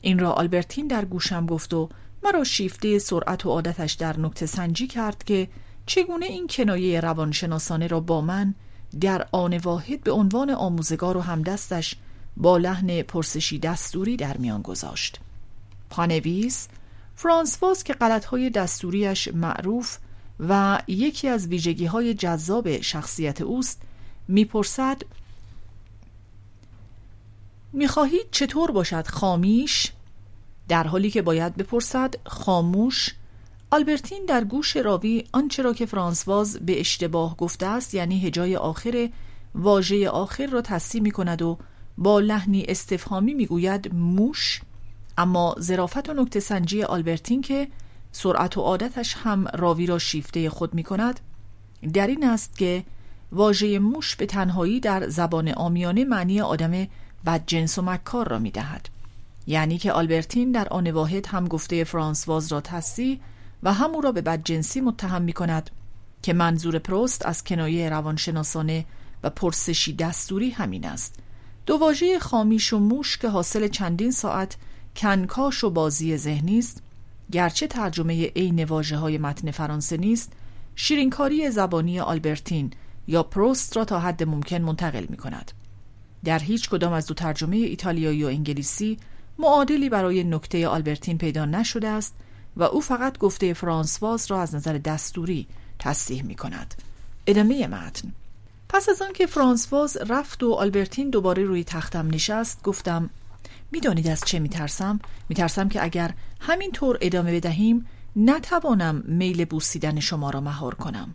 این 0.00 0.18
را 0.18 0.32
آلبرتین 0.32 0.86
در 0.86 1.04
گوشم 1.04 1.46
گفت 1.46 1.74
و 1.74 1.88
مرا 2.24 2.44
شیفته 2.44 2.98
سرعت 2.98 3.46
و 3.46 3.50
عادتش 3.50 3.92
در 3.92 4.20
نکته 4.20 4.46
سنجی 4.46 4.86
کرد 4.86 5.24
که 5.24 5.48
چگونه 5.86 6.26
این 6.26 6.46
کنایه 6.46 7.00
روانشناسانه 7.00 7.86
را 7.86 8.00
با 8.00 8.20
من 8.20 8.54
در 9.00 9.26
آن 9.32 9.56
واحد 9.56 10.02
به 10.02 10.12
عنوان 10.12 10.50
آموزگار 10.50 11.16
و 11.16 11.20
همدستش 11.20 11.96
با 12.36 12.56
لحن 12.56 13.02
پرسشی 13.02 13.58
دستوری 13.58 14.16
در 14.16 14.36
میان 14.36 14.62
گذاشت. 14.62 15.20
پانویس 15.94 16.68
فرانسواز 17.14 17.84
که 17.84 17.92
غلطهای 17.92 18.50
دستوریش 18.50 19.28
معروف 19.34 19.98
و 20.48 20.82
یکی 20.88 21.28
از 21.28 21.46
ویژگی 21.46 21.86
های 21.86 22.14
جذاب 22.14 22.80
شخصیت 22.80 23.40
اوست 23.40 23.82
می‌پرسد 24.28 25.02
می‌خواهید 27.72 28.26
چطور 28.30 28.70
باشد 28.70 29.06
خامیش 29.06 29.92
در 30.68 30.86
حالی 30.86 31.10
که 31.10 31.22
باید 31.22 31.56
بپرسد 31.56 32.14
خاموش؟ 32.26 33.14
آلبرتین 33.70 34.24
در 34.28 34.44
گوش 34.44 34.76
راوی 34.76 35.24
آنچه 35.32 35.62
را 35.62 35.72
که 35.72 35.86
فرانسواز 35.86 36.56
به 36.56 36.80
اشتباه 36.80 37.36
گفته 37.36 37.66
است 37.66 37.94
یعنی 37.94 38.20
هجای 38.20 38.56
آخر 38.56 39.08
واژه 39.54 40.08
آخر 40.08 40.46
را 40.46 40.60
تصحیح 40.60 41.02
می 41.02 41.10
کند 41.10 41.42
و 41.42 41.58
با 41.98 42.20
لحنی 42.20 42.64
استفهامی 42.68 43.34
می‌گوید 43.34 43.94
موش؟ 43.94 44.60
اما 45.18 45.54
ظرافت 45.60 46.08
و 46.08 46.14
نکته 46.14 46.40
سنجی 46.40 46.82
آلبرتین 46.82 47.42
که 47.42 47.68
سرعت 48.12 48.56
و 48.56 48.60
عادتش 48.60 49.16
هم 49.16 49.48
راوی 49.54 49.86
را 49.86 49.98
شیفته 49.98 50.50
خود 50.50 50.74
می 50.74 50.82
کند 50.82 51.20
در 51.92 52.06
این 52.06 52.24
است 52.24 52.58
که 52.58 52.84
واژه 53.32 53.78
موش 53.78 54.16
به 54.16 54.26
تنهایی 54.26 54.80
در 54.80 55.08
زبان 55.08 55.48
آمیانه 55.48 56.04
معنی 56.04 56.40
آدم 56.40 56.86
بدجنس 57.26 57.78
و 57.78 57.82
مکار 57.82 58.28
را 58.28 58.38
می 58.38 58.50
دهد. 58.50 58.88
یعنی 59.46 59.78
که 59.78 59.92
آلبرتین 59.92 60.52
در 60.52 60.68
آن 60.68 60.90
واحد 60.90 61.26
هم 61.26 61.48
گفته 61.48 61.84
فرانسواز 61.84 62.52
را 62.52 62.60
تصدیح 62.60 63.20
و 63.62 63.72
هم 63.72 63.90
او 63.90 64.00
را 64.00 64.12
به 64.12 64.20
بدجنسی 64.20 64.80
متهم 64.80 65.22
می 65.22 65.32
کند 65.32 65.70
که 66.22 66.32
منظور 66.32 66.78
پروست 66.78 67.26
از 67.26 67.44
کنایه 67.44 67.88
روانشناسانه 67.88 68.84
و 69.22 69.30
پرسشی 69.30 69.92
دستوری 69.92 70.50
همین 70.50 70.86
است 70.86 71.14
دو 71.66 71.76
واژه 71.76 72.18
خامیش 72.18 72.72
و 72.72 72.78
موش 72.78 73.18
که 73.18 73.28
حاصل 73.28 73.68
چندین 73.68 74.10
ساعت 74.10 74.56
کنکاش 74.96 75.64
و 75.64 75.70
بازی 75.70 76.16
ذهنی 76.16 76.58
است 76.58 76.82
گرچه 77.32 77.66
ترجمه 77.66 78.26
عین 78.26 78.64
واژه 78.64 78.96
های 78.96 79.18
متن 79.18 79.50
فرانسه 79.50 79.96
نیست 79.96 80.32
شیرینکاری 80.76 81.50
زبانی 81.50 82.00
آلبرتین 82.00 82.70
یا 83.08 83.22
پروست 83.22 83.76
را 83.76 83.84
تا 83.84 84.00
حد 84.00 84.22
ممکن 84.22 84.62
منتقل 84.62 85.06
می 85.08 85.16
کند. 85.16 85.52
در 86.24 86.38
هیچ 86.38 86.70
کدام 86.70 86.92
از 86.92 87.06
دو 87.06 87.14
ترجمه 87.14 87.56
ایتالیایی 87.56 88.24
و 88.24 88.26
انگلیسی 88.26 88.98
معادلی 89.38 89.88
برای 89.88 90.24
نکته 90.24 90.68
آلبرتین 90.68 91.18
پیدا 91.18 91.44
نشده 91.44 91.88
است 91.88 92.14
و 92.56 92.62
او 92.62 92.80
فقط 92.80 93.18
گفته 93.18 93.52
فرانسواز 93.52 94.30
را 94.30 94.42
از 94.42 94.54
نظر 94.54 94.78
دستوری 94.78 95.46
تصدیح 95.78 96.22
می 96.22 96.34
کند. 96.34 96.74
ادامه 97.26 97.66
متن 97.66 98.12
پس 98.68 98.88
از 98.88 99.02
آنکه 99.02 99.26
فرانسواز 99.26 99.96
رفت 99.96 100.42
و 100.42 100.52
آلبرتین 100.52 101.10
دوباره 101.10 101.44
روی 101.44 101.64
تختم 101.64 102.10
نشست 102.10 102.62
گفتم 102.62 103.10
می‌دانید 103.74 104.08
از 104.08 104.22
چه 104.26 104.38
میترسم؟ 104.38 105.00
میترسم 105.28 105.68
که 105.68 105.84
اگر 105.84 106.14
همین 106.40 106.72
طور 106.72 106.98
ادامه 107.00 107.36
بدهیم 107.36 107.86
نتوانم 108.16 109.02
میل 109.06 109.44
بوسیدن 109.44 110.00
شما 110.00 110.30
را 110.30 110.40
مهار 110.40 110.74
کنم 110.74 111.14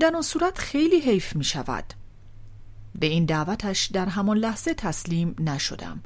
در 0.00 0.16
آن 0.16 0.22
صورت 0.22 0.58
خیلی 0.58 1.00
حیف 1.00 1.36
می 1.36 1.44
شود 1.44 1.84
به 2.94 3.06
این 3.06 3.24
دعوتش 3.24 3.86
در 3.86 4.06
همان 4.06 4.36
لحظه 4.36 4.74
تسلیم 4.74 5.36
نشدم 5.38 6.00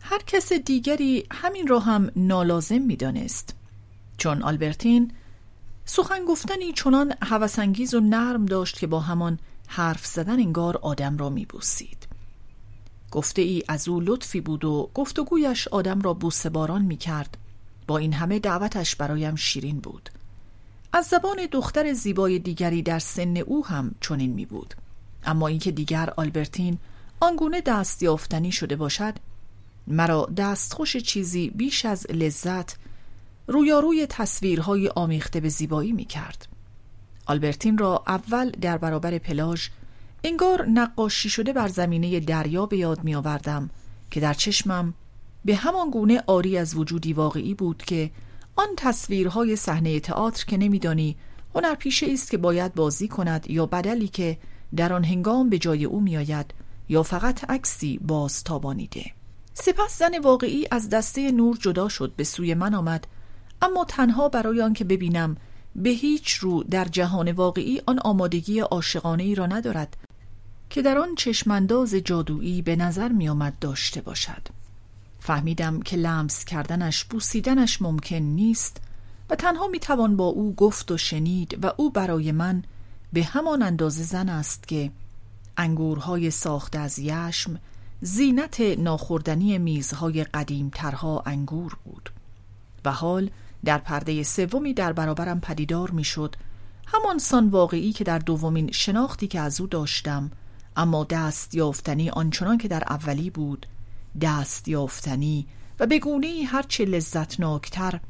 هر 0.00 0.22
کس 0.26 0.52
دیگری 0.52 1.26
همین 1.32 1.66
را 1.66 1.80
هم 1.80 2.10
نالازم 2.16 2.78
می 2.78 2.96
دانست. 2.96 3.54
چون 4.18 4.42
آلبرتین 4.42 5.12
سخن 5.84 6.24
گفتنی 6.24 6.72
چنان 6.72 7.14
هوسانگیز 7.22 7.94
و 7.94 8.00
نرم 8.00 8.46
داشت 8.46 8.78
که 8.78 8.86
با 8.86 9.00
همان 9.00 9.38
حرف 9.66 10.06
زدن 10.06 10.40
انگار 10.40 10.76
آدم 10.76 11.16
را 11.16 11.28
می 11.30 11.46
بوسید. 11.46 12.05
گفته 13.16 13.42
ای 13.42 13.62
از 13.68 13.88
او 13.88 14.00
لطفی 14.00 14.40
بود 14.40 14.64
و 14.64 14.90
گفتگویش 14.94 15.68
آدم 15.68 16.00
را 16.00 16.14
بوسه 16.14 16.50
باران 16.50 16.82
می 16.82 16.96
کرد. 16.96 17.36
با 17.86 17.98
این 17.98 18.12
همه 18.12 18.38
دعوتش 18.38 18.96
برایم 18.96 19.36
شیرین 19.36 19.80
بود. 19.80 20.10
از 20.92 21.06
زبان 21.06 21.46
دختر 21.52 21.92
زیبای 21.92 22.38
دیگری 22.38 22.82
در 22.82 22.98
سن 22.98 23.36
او 23.36 23.66
هم 23.66 23.94
چنین 24.00 24.32
می 24.32 24.46
بود. 24.46 24.74
اما 25.24 25.48
اینکه 25.48 25.70
دیگر 25.70 26.12
آلبرتین 26.16 26.78
آنگونه 27.20 27.60
دست 27.60 28.02
یافتنی 28.02 28.52
شده 28.52 28.76
باشد 28.76 29.14
مرا 29.86 30.30
دستخوش 30.36 30.96
چیزی 30.96 31.50
بیش 31.50 31.84
از 31.84 32.06
لذت 32.10 32.76
رویاروی 33.46 34.06
تصویرهای 34.06 34.88
آمیخته 34.88 35.40
به 35.40 35.48
زیبایی 35.48 35.92
می 35.92 36.04
کرد. 36.04 36.48
آلبرتین 37.26 37.78
را 37.78 38.02
اول 38.06 38.50
در 38.50 38.78
برابر 38.78 39.18
پلاژ 39.18 39.68
انگار 40.26 40.66
نقاشی 40.66 41.28
شده 41.28 41.52
بر 41.52 41.68
زمینه 41.68 42.20
دریا 42.20 42.66
به 42.66 42.76
یاد 42.76 43.04
می 43.04 43.14
آوردم 43.14 43.70
که 44.10 44.20
در 44.20 44.34
چشمم 44.34 44.94
به 45.44 45.56
همان 45.56 45.90
گونه 45.90 46.22
آری 46.26 46.58
از 46.58 46.74
وجودی 46.74 47.12
واقعی 47.12 47.54
بود 47.54 47.82
که 47.82 48.10
آن 48.56 48.68
تصویرهای 48.76 49.56
صحنه 49.56 50.00
تئاتر 50.00 50.44
که 50.44 50.56
نمیدانی 50.56 51.16
هنرپیشه 51.54 52.06
است 52.12 52.30
که 52.30 52.38
باید 52.38 52.74
بازی 52.74 53.08
کند 53.08 53.50
یا 53.50 53.66
بدلی 53.66 54.08
که 54.08 54.38
در 54.76 54.92
آن 54.92 55.04
هنگام 55.04 55.48
به 55.48 55.58
جای 55.58 55.84
او 55.84 56.00
میآید 56.00 56.54
یا 56.88 57.02
فقط 57.02 57.50
عکسی 57.50 57.98
باز 57.98 58.44
تابانیده 58.44 59.04
سپس 59.54 59.98
زن 59.98 60.18
واقعی 60.18 60.66
از 60.70 60.88
دسته 60.88 61.32
نور 61.32 61.56
جدا 61.60 61.88
شد 61.88 62.12
به 62.16 62.24
سوی 62.24 62.54
من 62.54 62.74
آمد. 62.74 63.06
اما 63.62 63.84
تنها 63.84 64.28
برای 64.28 64.62
آنکه 64.62 64.84
ببینم 64.84 65.36
به 65.76 65.90
هیچ 65.90 66.34
رو 66.34 66.62
در 66.62 66.84
جهان 66.84 67.32
واقعی 67.32 67.80
آن 67.86 67.98
آمادگی 67.98 68.60
عاشقانه 68.60 69.22
ای 69.22 69.34
را 69.34 69.46
ندارد. 69.46 69.96
که 70.70 70.82
در 70.82 70.98
آن 70.98 71.14
چشمانداز 71.14 71.94
جادویی 71.94 72.62
به 72.62 72.76
نظر 72.76 73.08
می 73.08 73.28
آمد 73.28 73.58
داشته 73.58 74.00
باشد. 74.00 74.48
فهمیدم 75.20 75.80
که 75.80 75.96
لمس 75.96 76.44
کردنش 76.44 77.04
بوسیدنش 77.04 77.82
ممکن 77.82 78.16
نیست 78.16 78.80
و 79.30 79.34
تنها 79.34 79.66
می 79.66 79.78
توان 79.78 80.16
با 80.16 80.24
او 80.24 80.54
گفت 80.54 80.90
و 80.90 80.96
شنید 80.96 81.64
و 81.64 81.72
او 81.76 81.90
برای 81.90 82.32
من 82.32 82.62
به 83.12 83.24
همان 83.24 83.62
اندازه 83.62 84.02
زن 84.02 84.28
است 84.28 84.68
که 84.68 84.90
انگورهای 85.56 86.30
ساخته 86.30 86.78
از 86.78 86.98
یشم 86.98 87.58
زینت 88.00 88.60
ناخوردنی 88.60 89.58
میزهای 89.58 90.24
قدیمترها 90.24 91.22
انگور 91.26 91.76
بود. 91.84 92.10
و 92.84 92.92
حال 92.92 93.30
در 93.64 93.78
پرده 93.78 94.22
سومی 94.22 94.74
در 94.74 94.92
برابرم 94.92 95.40
پدیدار 95.40 95.90
می‌شد. 95.90 96.36
همان 96.86 97.18
سان 97.18 97.48
واقعی 97.48 97.92
که 97.92 98.04
در 98.04 98.18
دومین 98.18 98.72
شناختی 98.72 99.26
که 99.26 99.40
از 99.40 99.60
او 99.60 99.66
داشتم 99.66 100.30
اما 100.76 101.04
دست 101.04 101.54
یافتنی 101.54 102.10
آنچنان 102.10 102.58
که 102.58 102.68
در 102.68 102.82
اولی 102.88 103.30
بود 103.30 103.66
دست 104.20 104.68
یافتنی 104.68 105.46
و 105.80 105.86
به 105.86 105.98
گونه 105.98 106.44
هرچه 106.46 106.84
لذتناکتر 106.84 108.00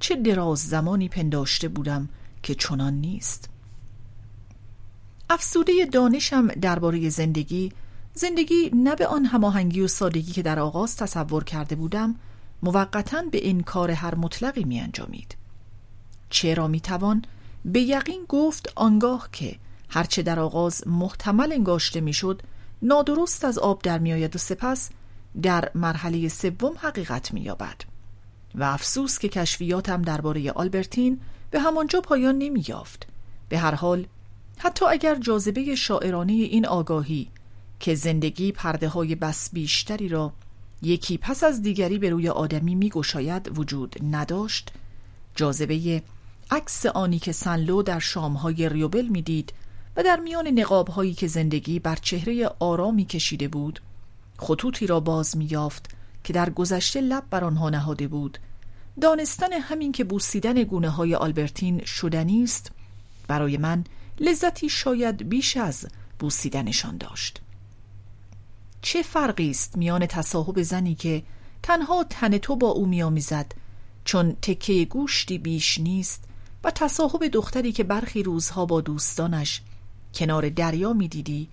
چه 0.00 0.16
دراز 0.16 0.58
زمانی 0.58 1.08
پنداشته 1.08 1.68
بودم 1.68 2.08
که 2.42 2.54
چنان 2.54 2.94
نیست 2.94 3.48
افسوده 5.30 5.72
دانشم 5.92 6.46
درباره 6.46 7.08
زندگی 7.08 7.72
زندگی 8.14 8.70
نه 8.74 8.96
به 8.96 9.06
آن 9.06 9.24
هماهنگی 9.24 9.80
و 9.80 9.88
سادگی 9.88 10.32
که 10.32 10.42
در 10.42 10.58
آغاز 10.58 10.96
تصور 10.96 11.44
کرده 11.44 11.76
بودم 11.76 12.14
موقتا 12.62 13.22
به 13.30 13.48
انکار 13.48 13.90
هر 13.90 14.14
مطلقی 14.14 14.64
می 14.64 14.80
انجامید. 14.80 15.36
چرا 16.30 16.68
می 16.68 16.80
توان 16.80 17.24
به 17.64 17.80
یقین 17.80 18.24
گفت 18.28 18.72
آنگاه 18.76 19.28
که 19.32 19.56
هرچه 19.92 20.22
در 20.22 20.40
آغاز 20.40 20.88
محتمل 20.88 21.52
انگاشته 21.52 22.00
می‌شد 22.00 22.42
نادرست 22.82 23.44
از 23.44 23.58
آب 23.58 23.82
در 23.82 23.98
میآید 23.98 24.36
و 24.36 24.38
سپس 24.38 24.90
در 25.42 25.70
مرحله 25.74 26.28
سوم 26.28 26.74
حقیقت 26.78 27.34
مییابد. 27.34 27.76
و 28.54 28.64
افسوس 28.64 29.18
که 29.18 29.28
کشفیاتم 29.28 30.02
درباره 30.02 30.50
آلبرتین 30.50 31.20
به 31.50 31.60
همانجا 31.60 32.00
پایان 32.00 32.38
نمییافت. 32.38 33.06
به 33.48 33.58
هر 33.58 33.74
حال 33.74 34.06
حتی 34.58 34.84
اگر 34.86 35.14
جاذبه 35.14 35.74
شاعرانه 35.74 36.32
این 36.32 36.66
آگاهی 36.66 37.28
که 37.80 37.94
زندگی 37.94 38.52
پرده 38.52 38.88
های 38.88 39.14
بس 39.14 39.50
بیشتری 39.52 40.08
را 40.08 40.32
یکی 40.82 41.18
پس 41.18 41.44
از 41.44 41.62
دیگری 41.62 41.98
به 41.98 42.10
روی 42.10 42.28
آدمی 42.28 42.74
می 42.74 42.88
گشاید 42.88 43.58
وجود 43.58 43.96
نداشت 44.10 44.72
جاذبه 45.36 46.02
عکس 46.50 46.86
آنی 46.86 47.18
که 47.18 47.32
سنلو 47.32 47.82
در 47.82 47.98
شامهای 47.98 48.68
ریوبل 48.68 49.06
می‌دید 49.06 49.52
و 49.96 50.02
در 50.02 50.20
میان 50.20 50.48
نقابهایی 50.48 51.14
که 51.14 51.26
زندگی 51.26 51.78
بر 51.78 51.96
چهره 51.96 52.50
آرامی 52.58 53.04
کشیده 53.04 53.48
بود 53.48 53.80
خطوطی 54.38 54.86
را 54.86 55.00
باز 55.00 55.36
یافت 55.38 55.90
که 56.24 56.32
در 56.32 56.50
گذشته 56.50 57.00
لب 57.00 57.24
بر 57.30 57.44
آنها 57.44 57.70
نهاده 57.70 58.08
بود. 58.08 58.38
دانستن 59.00 59.52
همین 59.52 59.92
که 59.92 60.04
بوسیدن 60.04 60.62
گونه 60.62 60.88
های 60.88 61.14
آلبرتین 61.14 61.84
شدنی 61.84 62.42
است 62.44 62.72
برای 63.28 63.56
من 63.56 63.84
لذتی 64.20 64.68
شاید 64.68 65.28
بیش 65.28 65.56
از 65.56 65.86
بوسیدنشان 66.18 66.96
داشت. 66.96 67.40
چه 68.82 69.02
فرقی 69.02 69.50
است 69.50 69.76
میان 69.76 70.06
تصاحب 70.06 70.62
زنی 70.62 70.94
که 70.94 71.22
تنها 71.62 72.04
تن 72.10 72.38
تو 72.38 72.56
با 72.56 72.68
او 72.68 72.86
میآمیزد 72.86 73.52
چون 74.04 74.36
تکه 74.42 74.84
گوشتی 74.84 75.38
بیش 75.38 75.78
نیست 75.78 76.24
و 76.64 76.70
تصاحب 76.70 77.26
دختری 77.26 77.72
که 77.72 77.84
برخی 77.84 78.22
روزها 78.22 78.66
با 78.66 78.80
دوستانش 78.80 79.62
کنار 80.14 80.48
دریا 80.48 80.92
می‌دیدی. 80.92 81.48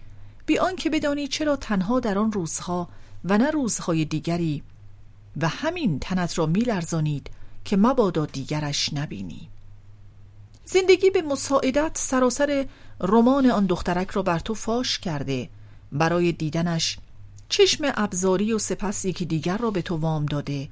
بی 0.45 0.57
آنکه 0.57 0.89
بدانی 0.89 1.27
چرا 1.27 1.55
تنها 1.55 1.99
در 1.99 2.17
آن 2.17 2.31
روزها 2.31 2.89
و 3.25 3.37
نه 3.37 3.51
روزهای 3.51 4.05
دیگری. 4.05 4.63
و 5.41 5.47
همین 5.47 5.99
تنت 5.99 6.37
را 6.39 6.45
میلرزانید 6.45 7.29
که 7.65 7.77
مبادا 7.77 8.25
دیگرش 8.25 8.93
نبینی. 8.93 9.49
زندگی 10.65 11.09
به 11.09 11.21
مساعدت 11.21 11.91
سراسر 11.93 12.65
رمان 13.01 13.51
آن 13.51 13.65
دخترک 13.65 14.09
را 14.09 14.21
بر 14.21 14.39
تو 14.39 14.53
فاش 14.53 14.99
کرده. 14.99 15.49
برای 15.91 16.31
دیدنش 16.31 16.97
چشم 17.49 17.83
ابزاری 17.95 18.53
و 18.53 18.57
سپس 18.57 19.05
یکی 19.05 19.25
دیگر 19.25 19.57
را 19.57 19.71
به 19.71 19.81
تو 19.81 19.97
وام 19.97 20.25
داده. 20.25 20.69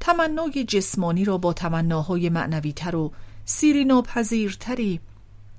تمنای 0.00 0.64
جسمانی 0.64 1.24
را 1.24 1.38
با 1.38 1.52
تمناهای 1.52 2.28
معنویتر 2.28 2.96
و 2.96 3.12
سیری 3.44 3.84
ناپذیرتری 3.84 5.00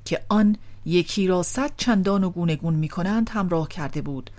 که 0.05 0.21
آن 0.29 0.55
یکی 0.85 1.27
را 1.27 1.43
صد 1.43 1.71
چندان 1.77 2.23
و 2.23 2.29
گونگون 2.29 2.73
می 2.73 2.89
کنند 2.89 3.29
همراه 3.29 3.67
کرده 3.67 4.01
بود 4.01 4.29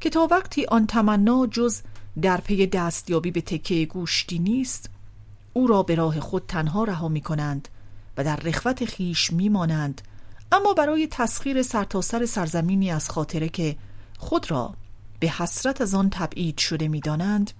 که 0.00 0.10
تا 0.10 0.28
وقتی 0.30 0.66
آن 0.66 0.86
تمنا 0.86 1.46
جز 1.46 1.80
در 2.22 2.36
پی 2.36 2.66
دستیابی 2.66 3.30
به 3.30 3.40
تکه 3.40 3.84
گوشتی 3.84 4.38
نیست 4.38 4.90
او 5.52 5.66
را 5.66 5.82
به 5.82 5.94
راه 5.94 6.20
خود 6.20 6.44
تنها 6.48 6.84
رها 6.84 7.08
می 7.08 7.20
کنند 7.20 7.68
و 8.16 8.24
در 8.24 8.36
رخوت 8.36 8.84
خیش 8.84 9.32
می 9.32 9.48
مانند 9.48 10.02
اما 10.52 10.74
برای 10.74 11.08
تسخیر 11.10 11.62
سرتاسر 11.62 12.18
سر 12.18 12.26
سرزمینی 12.26 12.90
از 12.90 13.10
خاطره 13.10 13.48
که 13.48 13.76
خود 14.18 14.50
را 14.50 14.74
به 15.20 15.28
حسرت 15.28 15.80
از 15.80 15.94
آن 15.94 16.10
تبعید 16.10 16.58
شده 16.58 16.88
می‌دانند 16.88 17.50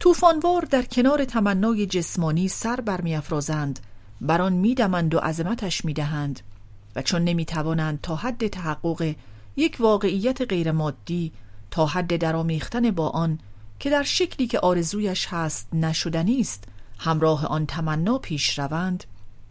طوفانوار 0.00 0.62
در 0.62 0.82
کنار 0.82 1.24
تمنای 1.24 1.86
جسمانی 1.86 2.48
سر 2.48 2.80
برمیافرازند 2.80 3.80
بر 4.20 4.42
آن 4.42 4.52
میدمند 4.52 5.14
و 5.14 5.18
عظمتش 5.18 5.84
می‌دهند. 5.84 6.40
و 6.98 7.02
چون 7.02 7.24
نمی‌توانند 7.24 8.00
تا 8.00 8.16
حد 8.16 8.46
تحقق 8.46 9.14
یک 9.56 9.76
واقعیت 9.80 10.42
غیرمادی 10.42 11.32
تا 11.70 11.86
حد 11.86 12.16
درامیختن 12.20 12.90
با 12.90 13.08
آن 13.08 13.38
که 13.78 13.90
در 13.90 14.02
شکلی 14.02 14.46
که 14.46 14.60
آرزویش 14.60 15.26
هست 15.30 15.68
نشدنی 15.74 16.40
است 16.40 16.64
همراه 16.98 17.46
آن 17.46 17.66
تمنا 17.66 18.18
پیش 18.18 18.58
روند 18.58 19.04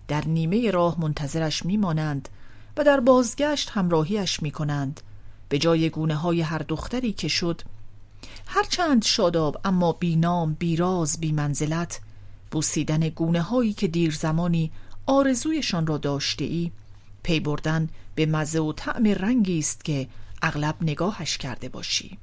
در 0.07 0.23
نیمه 0.25 0.71
راه 0.71 1.01
منتظرش 1.01 1.65
میمانند 1.65 2.29
و 2.77 2.83
در 2.83 2.99
بازگشت 2.99 3.69
همراهیش 3.69 4.43
می‌کنند. 4.43 5.01
به 5.49 5.57
جای 5.57 5.89
گونه 5.89 6.15
های 6.15 6.41
هر 6.41 6.61
دختری 6.67 7.13
که 7.13 7.27
شد 7.27 7.61
هرچند 8.47 9.03
شاداب 9.03 9.61
اما 9.65 9.91
بینام 9.91 10.53
بیراز 10.53 11.19
بی 11.19 11.31
منزلت 11.31 11.99
بوسیدن 12.51 13.09
گونه 13.09 13.41
هایی 13.41 13.73
که 13.73 13.87
دیر 13.87 14.13
زمانی 14.13 14.71
آرزویشان 15.05 15.87
را 15.87 15.97
داشته 15.97 16.45
ای 16.45 16.71
پی 17.27 17.39
بردن 17.39 17.89
به 18.15 18.25
مزه 18.25 18.59
و 18.59 18.73
طعم 18.73 19.07
رنگی 19.07 19.59
است 19.59 19.85
که 19.85 20.07
اغلب 20.41 20.75
نگاهش 20.81 21.37
کرده 21.37 21.69
باشی. 21.69 22.17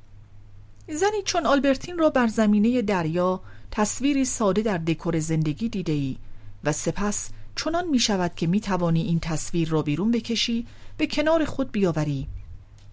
زنی 0.88 1.22
چون 1.24 1.46
آلبرتین 1.46 1.98
را 1.98 2.10
بر 2.10 2.26
زمینه 2.26 2.82
دریا 2.82 3.40
تصویری 3.70 4.24
ساده 4.24 4.62
در 4.62 4.78
دکور 4.78 5.18
زندگی 5.18 5.68
دیده 5.68 5.92
ای 5.92 6.16
و 6.64 6.72
سپس 6.72 7.30
چنان 7.56 7.88
می 7.88 7.98
شود 7.98 8.34
که 8.34 8.46
می 8.46 8.60
توانی 8.60 9.02
این 9.02 9.20
تصویر 9.20 9.68
را 9.68 9.82
بیرون 9.82 10.10
بکشی 10.10 10.66
به 10.96 11.06
کنار 11.06 11.44
خود 11.44 11.72
بیاوری 11.72 12.28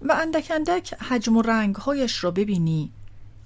و 0.02 0.12
اندک 0.12 0.52
اندک 0.56 0.94
حجم 0.94 1.38
و 1.38 1.42
رنگهایش 1.42 2.24
را 2.24 2.32
ببینی. 2.32 2.92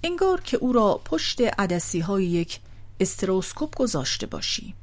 انگار 0.04 0.40
که 0.40 0.56
او 0.56 0.72
را 0.72 1.00
پشت 1.04 1.40
عدسی 1.40 2.00
های 2.00 2.24
یک 2.24 2.60
استروسکوپ 3.00 3.76
گذاشته 3.76 4.26
باشی. 4.26 4.74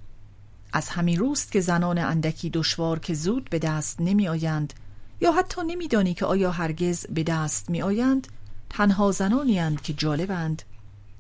از 0.76 0.90
همین 0.90 1.20
روست 1.20 1.52
که 1.52 1.62
زنان 1.62 1.98
اندکی 1.98 2.50
دشوار 2.50 3.00
که 3.00 3.14
زود 3.14 3.50
به 3.50 3.60
دست 3.60 4.02
نمی 4.02 4.28
آیند 4.28 4.74
یا 5.22 5.32
حتی 5.32 5.62
نمیدانی 5.68 6.14
که 6.14 6.26
آیا 6.26 6.52
هرگز 6.52 7.06
به 7.08 7.24
دست 7.24 7.70
می 7.70 7.82
آیند 7.82 8.28
تنها 8.70 9.12
زنانی 9.12 9.60
اند 9.60 9.82
که 9.82 9.94
جالبند. 9.94 10.62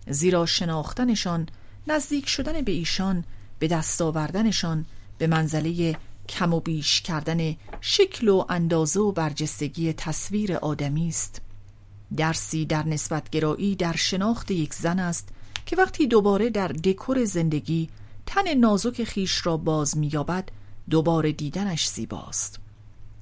زیرا 0.07 0.45
شناختنشان 0.45 1.49
نزدیک 1.87 2.29
شدن 2.29 2.61
به 2.61 2.71
ایشان 2.71 3.23
به 3.59 3.67
دست 3.67 4.01
آوردنشان 4.01 4.85
به 5.17 5.27
منزله 5.27 5.97
کم 6.29 6.53
و 6.53 6.59
بیش 6.59 7.01
کردن 7.01 7.55
شکل 7.81 8.27
و 8.27 8.45
اندازه 8.49 8.99
و 8.99 9.11
برجستگی 9.11 9.93
تصویر 9.93 10.55
آدمی 10.55 11.07
است. 11.07 11.41
درسی 12.17 12.65
در 12.65 12.87
نسبت 12.87 13.29
گرایی 13.29 13.75
در 13.75 13.95
شناخت 13.95 14.51
یک 14.51 14.73
زن 14.73 14.99
است 14.99 15.29
که 15.65 15.75
وقتی 15.75 16.07
دوباره 16.07 16.49
در 16.49 16.67
دکور 16.67 17.25
زندگی 17.25 17.89
تن 18.25 18.53
نازک 18.53 19.03
خیش 19.03 19.45
را 19.45 19.57
باز 19.57 19.97
مییابد 19.97 20.49
دوباره 20.89 21.31
دیدنش 21.31 21.87
زیباست. 21.87 22.59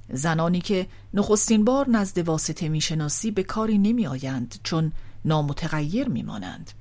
زنانی 0.10 0.62
که 0.62 0.88
نخستین 1.14 1.66
بار 1.66 1.90
نزد 1.90 2.28
واسطه 2.28 2.70
می‌شناسی 2.70 3.32
به 3.32 3.44
کاری 3.44 3.78
نمی 3.78 4.08
آیند 4.08 4.56
چون 4.64 4.92
نامتغیر 5.26 6.10
میمانند. 6.10 6.72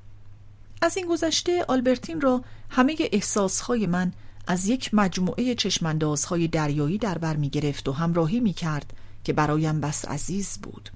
از 0.82 0.96
این 0.96 1.06
گذشته 1.06 1.64
آلبرتین 1.68 2.20
را 2.20 2.44
همه 2.70 2.96
احساسهای 3.12 3.86
من 3.86 4.12
از 4.46 4.66
یک 4.66 4.94
مجموعه 4.94 5.54
چشماندازهای 5.54 6.48
دریایی 6.48 6.98
در 6.98 7.18
بر 7.18 7.36
می 7.36 7.48
گرفت 7.48 7.88
و 7.88 7.92
همراهی 7.92 8.40
می 8.40 8.52
کرد 8.52 8.92
که 9.24 9.32
برایم 9.32 9.80
بس 9.80 10.04
عزیز 10.04 10.58
بود. 10.62 10.90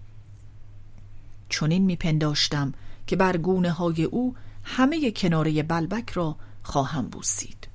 چنین 1.48 1.84
میپنداشتم 1.84 2.72
که 3.06 3.16
بر 3.16 3.36
گونه 3.36 3.70
های 3.70 4.04
او 4.04 4.34
همه 4.64 5.10
کناره 5.10 5.62
بلبک 5.62 6.10
را 6.10 6.36
خواهم 6.64 7.08
بوسید. 7.08 7.68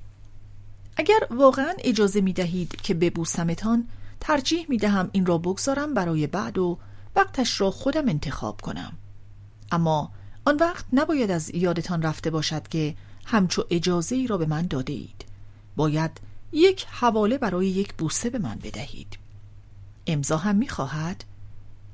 اگر 0.96 1.20
واقعا 1.30 1.72
اجازه 1.78 2.20
می 2.20 2.32
دهید 2.32 2.76
که 2.76 2.94
ببوسمتان 2.94 3.88
ترجیح 4.20 4.66
می 4.68 4.76
دهم 4.76 5.10
این 5.12 5.26
را 5.26 5.38
بگذارم 5.38 5.94
برای 5.94 6.26
بعد 6.26 6.58
و 6.58 6.78
وقتش 7.16 7.60
را 7.60 7.70
خودم 7.70 8.08
انتخاب 8.08 8.60
کنم. 8.60 8.92
اما 9.72 10.12
آن 10.44 10.56
وقت 10.56 10.84
نباید 10.92 11.30
از 11.30 11.54
یادتان 11.54 12.02
رفته 12.02 12.30
باشد 12.30 12.68
که 12.68 12.94
همچو 13.26 13.64
اجازه 13.70 14.16
ای 14.16 14.26
را 14.26 14.38
به 14.38 14.46
من 14.46 14.66
داده 14.66 14.92
اید. 14.92 15.24
باید 15.76 16.20
یک 16.52 16.86
حواله 16.90 17.38
برای 17.38 17.66
یک 17.66 17.94
بوسه 17.94 18.30
به 18.30 18.38
من 18.38 18.58
بدهید. 18.62 19.18
امضا 20.06 20.36
هم 20.36 20.56
می 20.56 20.68
خواهد. 20.68 21.24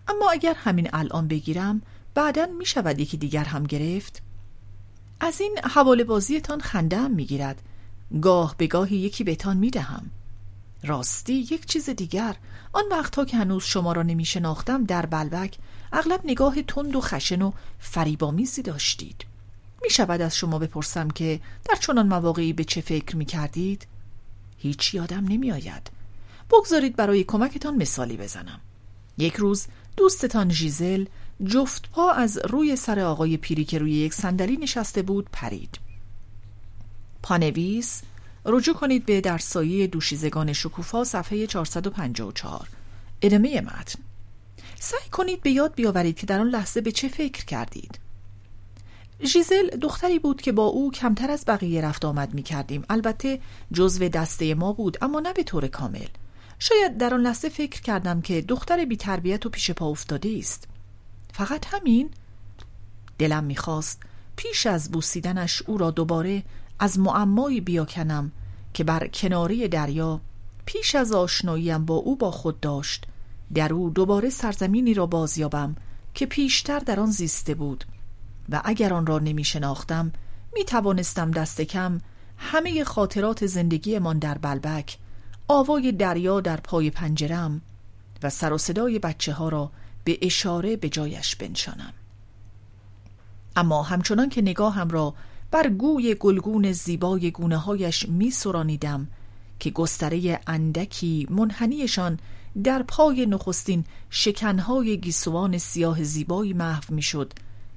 اما 0.09 0.30
اگر 0.30 0.55
همین 0.55 0.90
الان 0.92 1.28
بگیرم 1.28 1.82
بعدا 2.14 2.47
می 2.59 2.66
شود 2.66 2.99
یکی 3.01 3.16
دیگر 3.16 3.44
هم 3.44 3.64
گرفت. 3.64 4.22
از 5.21 5.41
این 5.41 5.59
حواله 5.64 6.05
بازیتان 6.05 6.61
خنده 6.61 6.99
هم 6.99 7.11
می 7.11 7.25
گیرد 7.25 7.62
گاه 8.23 8.55
به 8.59 8.67
گاهی 8.67 8.97
یکی 8.97 9.25
بهتان 9.25 9.57
می 9.57 9.71
دهم 9.71 10.11
راستی 10.87 11.35
یک 11.35 11.67
چیز 11.67 11.91
دیگر. 11.91 12.37
آن 12.73 12.85
وقتها 12.91 13.25
که 13.25 13.37
هنوز 13.37 13.64
شما 13.64 13.93
را 13.93 14.03
نمی 14.03 14.25
شناختم 14.25 14.85
در 14.85 15.07
بلبک 15.07 15.59
اغلب 15.93 16.21
نگاه 16.25 16.62
تند 16.62 16.97
و 16.97 17.01
خشن 17.01 17.43
و 17.43 17.53
فریبامیزی 17.79 18.62
داشتید. 18.62 19.25
می 19.83 19.91
شود 19.91 20.21
از 20.21 20.37
شما 20.37 20.59
بپرسم 20.59 21.11
که 21.11 21.41
در 21.69 21.75
چنان 21.75 22.09
مواقعی 22.09 22.53
به 22.53 22.64
چه 22.64 22.81
فکر 22.81 23.17
می 23.17 23.25
کردید؟ 23.25 23.87
هیچ 24.59 24.95
یادم 24.95 25.25
نمی 25.29 25.53
آید 25.53 25.91
بگذارید 26.51 26.97
برای 26.97 27.25
کمکتان 27.25 27.77
مثالی 27.77 28.17
بزنم. 28.17 28.61
یک 29.19 29.35
روز 29.35 29.67
دوستتان 29.97 30.51
ژیزل 30.51 31.05
جفت 31.45 31.91
پا 31.91 32.12
از 32.12 32.39
روی 32.45 32.76
سر 32.76 33.01
آقای 33.01 33.37
پیری 33.37 33.64
که 33.64 33.78
روی 33.78 33.93
یک 33.93 34.14
صندلی 34.14 34.57
نشسته 34.57 35.03
بود 35.03 35.28
پرید. 35.32 35.78
پانویس 37.22 38.03
رجوع 38.45 38.74
کنید 38.74 39.07
به 39.07 39.20
در 39.20 39.39
سایه 39.39 39.87
دوشیزگان 39.87 40.53
شکوفا 40.53 41.05
صفحه 41.05 41.47
454 41.47 42.68
ادامه 43.22 43.61
متن. 43.61 43.99
سعی 44.80 45.09
کنید 45.12 45.43
به 45.43 45.51
یاد 45.51 45.74
بیاورید 45.74 46.16
که 46.16 46.26
در 46.26 46.41
آن 46.41 46.49
لحظه 46.49 46.80
به 46.80 46.93
چه 46.93 47.09
فکر 47.09 47.45
کردید. 47.45 47.99
ژیزل 49.24 49.68
دختری 49.68 50.18
بود 50.18 50.43
که 50.43 50.53
با 50.53 50.64
او 50.64 50.91
کمتر 50.91 51.30
از 51.30 51.45
بقیه 51.47 51.80
رفت 51.80 52.05
آمد 52.05 52.34
می 52.34 52.43
کردیم 52.43 52.84
البته 52.91 53.41
جزو 53.72 54.09
دسته 54.09 54.55
ما 54.55 54.72
بود 54.72 54.99
اما 55.03 55.20
نه 55.20 55.32
به 55.32 55.43
طور 55.43 55.66
کامل. 55.66 56.07
شاید 56.59 56.99
در 56.99 57.14
آن 57.14 57.20
لحظه 57.20 57.49
فکر 57.49 57.80
کردم 57.80 58.20
که 58.20 58.43
دختر 58.43 58.84
بی 58.84 58.97
تربیت 58.97 59.47
و 59.47 59.49
پیش 59.49 59.70
پا 59.70 59.87
افتاده 59.87 60.37
است. 60.39 60.68
فقط 61.37 61.66
همین؟ 61.74 62.11
دلم 63.18 63.45
می‌خواست 63.45 64.03
پیش 64.37 64.67
از 64.67 64.91
بوسیدنش 64.91 65.63
او 65.67 65.79
را 65.79 65.91
دوباره 65.91 66.42
از 66.79 66.99
معمایی 66.99 67.61
بیاکنم 67.61 68.33
که 68.75 68.84
بر 68.84 69.07
کناری 69.08 69.68
دریا 69.68 70.21
پیش 70.67 70.95
از 70.95 71.13
آشناییم 71.13 71.84
با 71.84 71.95
او 71.95 72.17
با 72.17 72.30
خود 72.30 72.61
داشت. 72.61 73.07
در 73.54 73.72
او 73.72 73.91
دوباره 73.91 74.30
سرزمینی 74.30 74.95
را 74.95 75.07
بازیابم 75.07 75.76
که 76.14 76.26
پیشتر 76.26 76.79
در 76.79 77.00
آن 77.00 77.11
زیسته 77.11 77.54
بود 77.54 77.84
و 78.49 78.63
اگر 78.64 78.92
آن 78.92 79.07
را 79.07 79.18
نمی 79.18 79.45
شناختم 79.45 80.13
می 80.54 80.64
توانستم 80.64 81.30
دست 81.30 81.61
کم 81.61 82.00
همه 82.38 82.84
خاطرات 82.84 83.46
زندگیمان 83.46 84.18
در 84.18 84.38
بلبک 84.38 84.99
آوای 85.49 85.92
دریا 85.92 86.41
در 86.41 86.57
پای 86.57 86.91
پنجرم 86.91 87.63
و 88.22 88.30
سر 88.30 88.53
و 88.53 88.58
صدای 88.58 88.99
بچه 88.99 89.33
ها 89.33 89.49
را 89.49 89.71
به 90.07 90.18
اشاره 90.22 90.76
به 90.76 90.88
جایش 90.88 91.37
بنشانم. 91.37 91.92
اما 93.57 93.83
همچنان 93.83 94.28
که 94.28 94.42
نگاهم 94.42 94.88
را 94.88 95.14
بر 95.50 95.68
گوی 95.68 96.14
گلگون 96.14 96.72
زیبای 96.72 97.30
گونه 97.30 97.57
هایش 97.57 98.08
می 98.08 98.30
سرانیدم 98.30 99.08
که 99.61 99.70
گستره 99.70 100.41
اندکی 100.46 101.26
منحنیشان 101.30 102.18
در 102.64 102.83
پای 102.83 103.26
نخستین 103.26 103.84
شکنهای 104.11 105.00
گیسوان 105.00 105.58
سیاه 105.58 106.04
زیبایی 106.04 106.53
محو 106.53 106.95
می 106.95 107.03
شد 107.03 107.33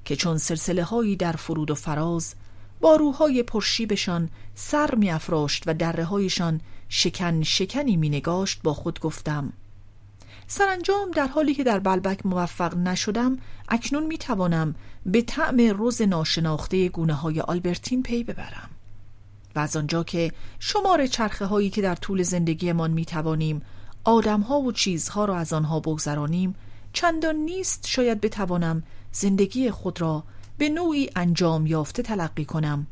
که 0.05 0.15
چون 0.15 0.37
سلسله 0.37 0.83
هایی 0.83 1.15
در 1.15 1.31
فرود 1.31 1.71
و 1.71 1.75
فراز 1.75 2.35
با 2.81 2.95
روهای 2.95 3.43
پرشیبشان 3.43 4.29
سر 4.55 4.95
می 4.95 5.11
افراشت 5.11 5.63
و 5.67 5.73
دره 5.73 6.03
هایشان 6.03 6.61
شکن 6.89 7.43
شکنی 7.43 7.97
می 7.97 8.09
نگاشت 8.09 8.59
با 8.63 8.73
خود 8.73 8.99
گفتم 8.99 9.53
سرانجام 10.51 11.11
در 11.11 11.27
حالی 11.27 11.53
که 11.53 11.63
در 11.63 11.79
بلبک 11.79 12.25
موفق 12.25 12.77
نشدم 12.77 13.37
اکنون 13.69 14.05
می 14.05 14.17
توانم 14.17 14.75
به 15.05 15.21
طعم 15.21 15.57
روز 15.57 16.01
ناشناخته 16.01 16.89
گونه 16.89 17.13
های 17.13 17.41
آلبرتین 17.41 18.03
پی 18.03 18.23
ببرم. 18.23 18.69
و 19.55 19.59
از 19.59 19.75
آنجا 19.75 20.03
که 20.03 20.31
شمار 20.59 21.07
چرخه 21.07 21.45
هایی 21.45 21.69
که 21.69 21.81
در 21.81 21.95
طول 21.95 22.23
زندگیمان 22.23 22.91
می 22.91 23.05
توانیم 23.05 23.61
آدم 24.03 24.41
ها 24.41 24.59
و 24.59 24.71
چیزها 24.71 25.25
را 25.25 25.37
از 25.37 25.53
آنها 25.53 25.79
بگذرانیم 25.79 26.55
چندان 26.93 27.35
نیست 27.35 27.87
شاید 27.87 28.21
بتوانم 28.21 28.83
زندگی 29.11 29.71
خود 29.71 30.01
را 30.01 30.23
به 30.57 30.69
نوعی 30.69 31.09
انجام 31.15 31.67
یافته 31.67 32.03
تلقی 32.03 32.45
کنم. 32.45 32.87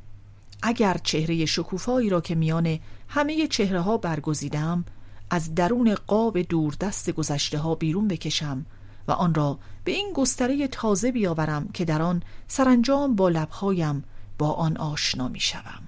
اگر 0.64 0.98
چهره 1.04 1.46
شکوفایی 1.46 2.10
را 2.10 2.22
که 2.22 2.36
میان 2.36 2.80
همه 3.08 3.48
چهره 3.48 3.82
ها 3.82 3.98
برگزیدم 3.98 4.86
از 5.30 5.56
درون 5.56 5.96
قاب 5.96 6.42
دوردست 6.42 7.10
گذشته 7.10 7.58
ها 7.58 7.76
بیرون 7.76 8.08
بکشم 8.08 8.66
و 9.08 9.12
آن 9.12 9.34
را 9.34 9.60
به 9.84 9.92
این 9.92 10.14
گستره 10.14 10.68
تازه 10.68 11.12
بیاورم 11.12 11.70
که 11.74 11.86
در 11.86 12.02
آن 12.02 12.24
سرانجام 12.48 13.16
با 13.16 13.30
لبهایم 13.30 14.04
با 14.38 14.52
آن 14.52 14.78
آشنا 14.78 15.28
می 15.28 15.40
شوم. 15.40 15.88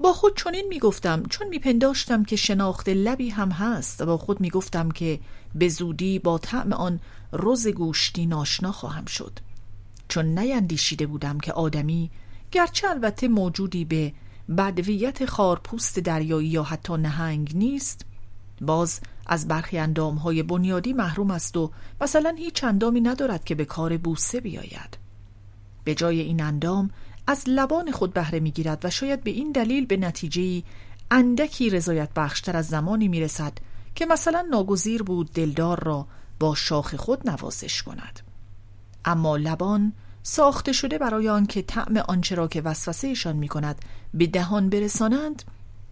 با 0.00 0.12
خود 0.12 0.36
چنین 0.36 0.66
می 0.68 0.78
گفتم 0.78 1.22
چون 1.22 1.48
می 1.48 1.58
پنداشتم 1.58 2.24
که 2.24 2.36
شناخت 2.36 2.88
لبی 2.88 3.28
هم 3.28 3.50
هست 3.50 4.00
و 4.00 4.06
با 4.06 4.18
خود 4.18 4.40
می 4.40 4.50
گفتم 4.50 4.90
که 4.90 5.20
به 5.54 5.68
زودی 5.68 6.18
با 6.18 6.38
طعم 6.38 6.72
آن 6.72 7.00
روز 7.32 7.68
گوشتی 7.68 8.26
ناشنا 8.26 8.72
خواهم 8.72 9.04
شد 9.04 9.38
چون 10.08 10.38
نیندیشیده 10.38 11.06
بودم 11.06 11.38
که 11.40 11.52
آدمی 11.52 12.10
گرچه 12.50 12.88
البته 12.88 13.28
موجودی 13.28 13.84
به 13.84 14.12
بدویت 14.56 15.26
خارپوست 15.26 15.98
دریایی 15.98 16.48
یا 16.48 16.62
حتی 16.62 16.92
نهنگ 16.92 17.52
نیست. 17.54 18.04
باز 18.60 19.00
از 19.26 19.48
برخی 19.48 19.76
های 20.24 20.42
بنیادی 20.42 20.92
محروم 20.92 21.30
است 21.30 21.56
و 21.56 21.70
مثلا 22.00 22.34
هیچ 22.38 22.64
اندامی 22.64 23.00
ندارد 23.00 23.44
که 23.44 23.54
به 23.54 23.64
کار 23.64 23.96
بوسه 23.96 24.40
بیاید. 24.40 24.98
به 25.84 25.94
جای 25.94 26.20
این 26.20 26.42
اندام 26.42 26.90
از 27.26 27.44
لبان 27.46 27.90
خود 27.90 28.12
بهره 28.12 28.40
می‌گیرد 28.40 28.84
و 28.84 28.90
شاید 28.90 29.24
به 29.24 29.30
این 29.30 29.52
دلیل 29.52 29.86
به 29.86 29.96
نتیجه 29.96 30.62
اندکی 31.10 31.70
رضایت 31.70 32.14
بخشتر 32.16 32.56
از 32.56 32.66
زمانی 32.66 33.08
می‌رسد 33.08 33.52
که 33.94 34.06
مثلا 34.06 34.46
ناگزیر 34.50 35.02
بود 35.02 35.32
دلدار 35.32 35.84
را 35.84 36.06
با 36.40 36.54
شاخ 36.54 36.94
خود 36.94 37.30
نوازش 37.30 37.82
کند. 37.82 38.20
اما 39.04 39.36
لبان 39.36 39.92
ساخته 40.22 40.72
شده 40.72 40.98
برای 40.98 41.28
آنکه 41.28 41.62
طعم 41.62 41.96
آنچه 41.96 42.34
را 42.34 42.48
که 42.48 42.60
وسوسهشان 42.60 43.36
می 43.36 43.48
کند 43.48 43.84
به 44.14 44.26
دهان 44.26 44.70
برسانند 44.70 45.42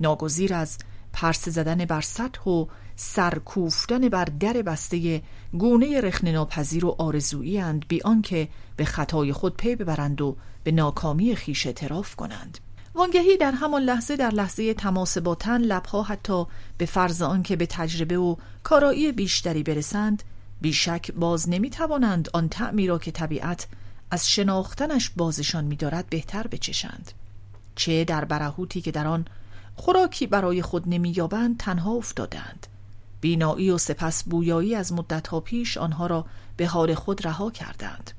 ناگزیر 0.01 0.55
از 0.55 0.79
پرس 1.13 1.49
زدن 1.49 1.85
بر 1.85 2.01
سطح 2.01 2.43
و 2.51 2.67
سرکوفتن 2.97 4.09
بر 4.09 4.25
در 4.25 4.53
بسته 4.53 5.23
گونه 5.53 6.01
رخن 6.01 6.33
ناپذیر 6.33 6.85
و 6.85 6.97
آرزویی 6.99 7.59
اند 7.59 7.89
بی 7.89 8.03
آنکه 8.03 8.49
به 8.77 8.85
خطای 8.85 9.33
خود 9.33 9.57
پی 9.57 9.77
ببرند 9.77 10.21
و 10.21 10.37
به 10.65 10.73
ناکامی 10.73 11.37
خیش 11.37 11.67
اعتراف 11.67 12.17
کنند. 12.17 12.59
وانگهی 12.95 13.37
در 13.37 13.53
همان 13.53 13.83
لحظه 13.83 14.17
در 14.17 14.31
لحظه 14.31 14.75
تماس 14.75 15.19
با 15.19 15.35
تن 15.35 15.61
لبها 15.61 16.03
حتی 16.03 16.47
به 16.79 16.87
فرض 16.87 17.23
آنکه 17.23 17.57
به 17.57 17.67
تجربه 17.67 18.19
و 18.19 18.37
کارایی 18.63 19.13
بیشتری 19.13 19.63
برسند 19.63 20.23
بیشک 20.61 21.13
باز 21.13 21.49
نمی 21.49 21.71
توانند 21.71 22.29
آن 22.33 22.49
تعمی 22.49 22.87
را 22.87 22.99
که 22.99 23.11
طبیعت 23.11 23.67
از 24.11 24.31
شناختنش 24.31 25.11
بازشان 25.11 25.65
میدارد 25.65 26.07
بهتر 26.11 26.47
بچشند. 26.47 27.13
چه 27.77 28.05
در 28.05 28.25
برهوتی 28.25 28.81
که 28.81 28.91
در 28.91 29.07
آن 29.07 29.25
خوراکی 29.77 30.27
برای 30.27 30.63
خود 30.63 30.85
نمییابند 30.87 31.59
تنها 31.59 31.93
افتادند. 31.93 32.67
بینایی 33.21 33.71
و 33.71 33.79
سپس 33.79 34.25
بویایی 34.25 34.75
از 34.75 34.93
مدتها 34.93 35.41
پیش 35.41 35.77
آنها 35.77 36.07
را 36.07 36.27
به 36.57 36.67
حال 36.67 36.95
خود 36.95 37.27
رها 37.27 37.51
کردند. 37.51 38.11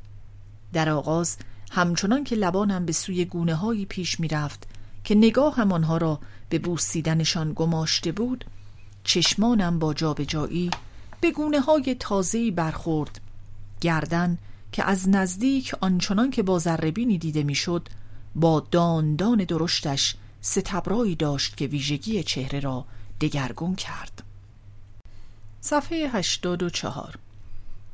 در 0.74 0.90
آغاز 0.90 1.38
همچنان 1.72 2.24
که 2.24 2.36
لبانم 2.36 2.86
به 2.86 2.92
سوی 2.92 3.26
گونه 3.26 3.56
هایی 3.56 3.86
پیش 3.86 4.20
می‌رفت 4.20 4.68
که 5.04 5.16
نگاه 5.16 5.56
هم 5.56 5.72
آنها 5.72 5.98
را 5.98 6.20
به 6.50 6.60
بوسیدنشان 6.60 7.54
گماشته 7.56 8.12
بود 8.12 8.46
چشمانم 9.04 9.80
با 9.80 9.94
جابجایی 9.94 10.72
به 11.22 11.32
گونه 11.32 11.60
های 11.60 11.96
تازهی 12.00 12.52
برخورد. 12.52 13.22
گردن 13.82 14.38
که 14.72 14.84
از 14.84 15.10
نزدیک 15.10 15.76
آنچنان 15.82 16.32
که 16.32 16.44
با 16.44 16.60
ذربینی 16.60 17.18
دیده 17.18 17.44
می‌شد 17.44 17.90
با 18.38 18.60
داندان 18.72 19.44
درشتش 19.44 20.16
ستبرایی 20.42 21.16
داشت 21.16 21.58
که 21.58 21.68
ویژگی 21.68 22.24
چهره 22.24 22.60
را 22.60 22.86
دگرگون 23.22 23.76
کرد. 23.76 24.24
صفحه 25.62 25.98
84 25.98 27.20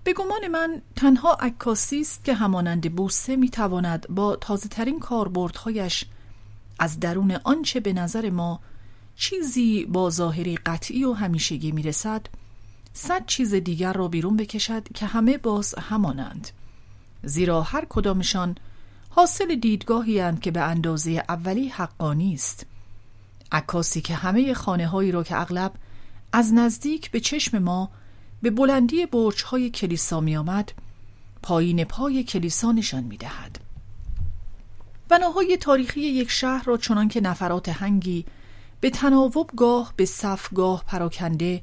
به 0.03 0.13
گمان 0.13 0.47
من 0.47 0.81
تنها 0.95 1.33
عکاسی 1.33 2.01
است 2.01 2.25
که 2.25 2.33
همانند 2.33 2.95
بوسه 2.95 3.35
می‌تواند 3.35 4.07
با 4.09 4.35
تازه 4.35 4.69
ترین 4.69 4.99
کاربردهایش 4.99 6.05
از 6.79 6.99
درون 6.99 7.31
آنچه 7.43 7.79
به 7.79 7.93
نظر 7.93 8.29
ما 8.29 8.59
چیزی 9.15 9.85
با 9.85 10.09
ظاهری 10.09 10.55
قطعی 10.55 11.03
و 11.03 11.13
همیشگی 11.13 11.71
می‌رسد 11.71 12.27
صد 12.93 13.25
چیز 13.25 13.53
دیگر 13.53 13.93
را 13.93 14.07
بیرون 14.07 14.37
بکشد 14.37 14.93
که 14.93 15.05
همه 15.05 15.37
باز 15.37 15.75
همانند. 15.75 16.49
زیرا 17.23 17.61
هر 17.61 17.85
کدامشان 17.89 18.55
حاصل 19.15 19.55
دیدگاهی 19.55 20.19
هند 20.19 20.41
که 20.41 20.51
به 20.51 20.61
اندازه 20.61 21.23
اولی 21.29 21.67
حقانی 21.67 22.33
است. 22.33 22.65
عکاسی 23.51 24.01
که 24.01 24.15
همه 24.15 24.53
خانه 24.53 24.87
هایی 24.87 25.11
را 25.11 25.23
که 25.23 25.41
اغلب 25.41 25.73
از 26.31 26.53
نزدیک 26.53 27.11
به 27.11 27.19
چشم 27.19 27.59
ما 27.59 27.89
به 28.41 28.49
بلندی 28.49 29.05
برچ 29.05 29.41
های 29.41 29.69
کلیسا 29.69 30.19
می 30.19 30.37
آمد 30.37 30.71
پایین 31.43 31.83
پای 31.83 32.23
کلیسا 32.23 32.71
نشان 32.71 33.03
می 33.03 33.17
دهد 33.17 33.59
بناهای 35.09 35.57
تاریخی 35.57 36.01
یک 36.01 36.31
شهر 36.31 36.63
را 36.63 36.77
چنان 36.77 37.07
که 37.07 37.21
نفرات 37.21 37.69
هنگی 37.69 38.25
به 38.79 38.89
تناوب 38.89 39.51
گاه 39.57 39.93
به 39.95 40.05
صف 40.05 40.53
گاه 40.53 40.83
پراکنده 40.87 41.61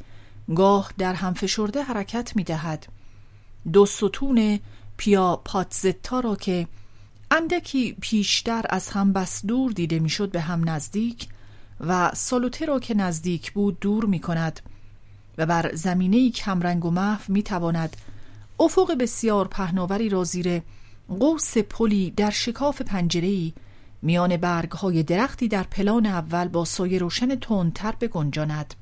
گاه 0.54 0.92
در 0.98 1.14
هم 1.14 1.34
فشرده 1.34 1.82
حرکت 1.82 2.36
می 2.36 2.44
دهد 2.44 2.86
دو 3.72 3.86
ستون 3.86 4.60
پیا 4.96 5.36
پاتزتا 5.44 6.20
را 6.20 6.36
که 6.36 6.68
اندکی 7.32 7.96
پیشتر 8.00 8.64
از 8.70 8.88
هم 8.88 9.12
بس 9.12 9.46
دور 9.46 9.72
دیده 9.72 9.98
می‌شد 9.98 10.30
به 10.30 10.40
هم 10.40 10.68
نزدیک 10.68 11.28
و 11.80 12.10
سالوته 12.14 12.66
را 12.66 12.80
که 12.80 12.94
نزدیک 12.94 13.52
بود 13.52 13.80
دور 13.80 14.04
می 14.04 14.20
کند 14.20 14.60
و 15.38 15.46
بر 15.46 15.74
زمینه 15.74 16.30
کمرنگ 16.30 16.84
و 16.84 16.90
محو 16.90 17.32
می 17.32 17.42
تواند 17.42 17.96
افق 18.60 18.94
بسیار 18.94 19.48
پهناوری 19.48 20.08
را 20.08 20.24
زیر 20.24 20.62
قوس 21.08 21.58
پلی 21.58 22.10
در 22.10 22.30
شکاف 22.30 22.82
پنجره‌ای 22.82 23.52
میان 24.02 24.36
برگ 24.36 24.70
های 24.70 25.02
درختی 25.02 25.48
در 25.48 25.62
پلان 25.62 26.06
اول 26.06 26.48
با 26.48 26.64
سایه 26.64 26.98
روشن 26.98 27.34
تندتر 27.34 27.92
بگنجاند. 28.00 28.74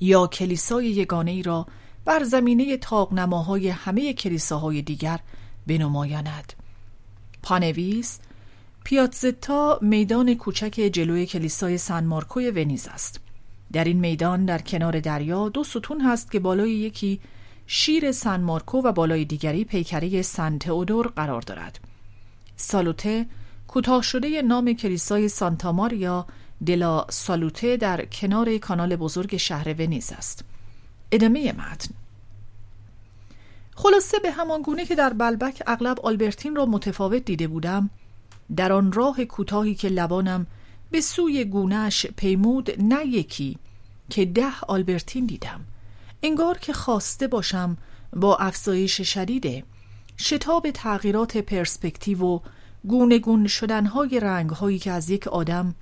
یا 0.00 0.26
کلیسای 0.26 0.86
یگانه 0.86 1.30
ای 1.30 1.42
را 1.42 1.66
بر 2.04 2.24
زمینه 2.24 2.76
تاقنماهای 2.76 3.68
همه 3.68 4.12
کلیساهای 4.12 4.82
دیگر 4.82 5.20
بنمایاند. 5.66 6.52
پانویس 7.42 8.18
پیاتزتا 8.84 9.78
میدان 9.82 10.34
کوچک 10.34 10.90
جلوی 10.92 11.26
کلیسای 11.26 11.78
سن 11.78 12.04
مارکوی 12.04 12.50
ونیز 12.50 12.88
است. 12.88 13.20
در 13.72 13.84
این 13.84 14.00
میدان 14.00 14.44
در 14.44 14.58
کنار 14.58 15.00
دریا 15.00 15.48
دو 15.48 15.64
ستون 15.64 16.00
هست 16.00 16.30
که 16.30 16.40
بالای 16.40 16.70
یکی 16.70 17.20
شیر 17.66 18.12
سن 18.12 18.40
مارکو 18.40 18.78
و 18.78 18.92
بالای 18.92 19.24
دیگری 19.24 19.64
پیکره 19.64 20.22
سن 20.22 20.58
تئودور 20.58 21.06
قرار 21.06 21.40
دارد. 21.40 21.80
سالوته 22.56 23.26
کوتاه 23.68 24.02
شده 24.02 24.42
نام 24.42 24.72
کلیسای 24.72 25.28
سانتا 25.28 25.72
ماریا 25.72 26.26
دلا 26.66 27.06
سالوته 27.10 27.76
در 27.76 28.04
کنار 28.04 28.58
کانال 28.58 28.96
بزرگ 28.96 29.36
شهر 29.36 29.74
ونیز 29.78 30.12
است. 30.12 30.44
ادامه 31.12 31.52
متن. 31.52 32.01
خلاصه 33.74 34.18
به 34.18 34.30
همان 34.30 34.62
گونه 34.62 34.86
که 34.86 34.94
در 34.94 35.12
بلبک 35.12 35.62
اغلب 35.66 36.00
آلبرتین 36.00 36.56
را 36.56 36.66
متفاوت 36.66 37.24
دیده 37.24 37.48
بودم 37.48 37.90
در 38.56 38.72
آن 38.72 38.92
راه 38.92 39.24
کوتاهی 39.24 39.74
که 39.74 39.88
لبانم 39.88 40.46
به 40.90 41.00
سوی 41.00 41.44
گونهش 41.44 42.06
پیمود 42.06 42.70
نه 42.78 43.06
یکی 43.06 43.58
که 44.10 44.24
ده 44.24 44.60
آلبرتین 44.68 45.26
دیدم. 45.26 45.60
انگار 46.22 46.58
که 46.58 46.72
خواسته 46.72 47.26
باشم 47.26 47.76
با 48.12 48.36
افزایش 48.36 49.00
شدید 49.00 49.64
شتاب 50.18 50.70
تغییرات 50.70 51.36
پرسپکتیو 51.36 52.24
و 52.24 52.38
گونه 52.84 53.18
گون 53.18 53.46
شدنهای 53.46 54.20
رنگهایی 54.20 54.78
که 54.78 54.90
از 54.90 55.10
یک 55.10 55.28
آدم 55.28 55.74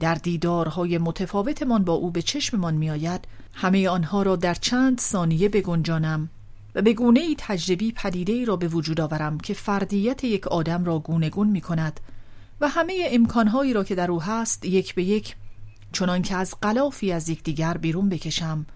در 0.00 0.14
دیدارهای 0.14 0.98
متفاوتمان 0.98 1.84
با 1.84 1.92
او 1.92 2.10
به 2.10 2.22
چشممان 2.22 2.74
میآید 2.74 3.24
همه 3.54 3.88
آنها 3.88 4.22
را 4.22 4.36
در 4.36 4.54
چند 4.54 5.00
ثانیه 5.00 5.48
بگنجانم. 5.48 6.28
و 6.78 6.82
به 6.82 6.92
گونه 6.92 7.20
ای 7.20 7.34
تجربی 7.38 7.92
پدیده 7.92 8.32
ای 8.32 8.44
را 8.44 8.56
به 8.56 8.68
وجود 8.68 9.00
آورم 9.00 9.38
که 9.38 9.54
فردیت 9.54 10.24
یک 10.24 10.46
آدم 10.46 10.84
را 10.84 10.98
گونه 10.98 11.30
گون 11.30 11.48
می 11.48 11.60
کند 11.60 12.00
و 12.60 12.68
همه 12.68 13.08
امکانهایی 13.10 13.72
را 13.72 13.84
که 13.84 13.94
در 13.94 14.10
او 14.10 14.22
هست 14.22 14.64
یک 14.64 14.94
به 14.94 15.04
یک 15.04 15.36
چنان 15.92 16.22
که 16.22 16.36
از 16.36 16.54
قلافی 16.60 17.12
از 17.12 17.28
یکدیگر 17.28 17.76
بیرون 17.76 18.08
بکشم. 18.08 18.66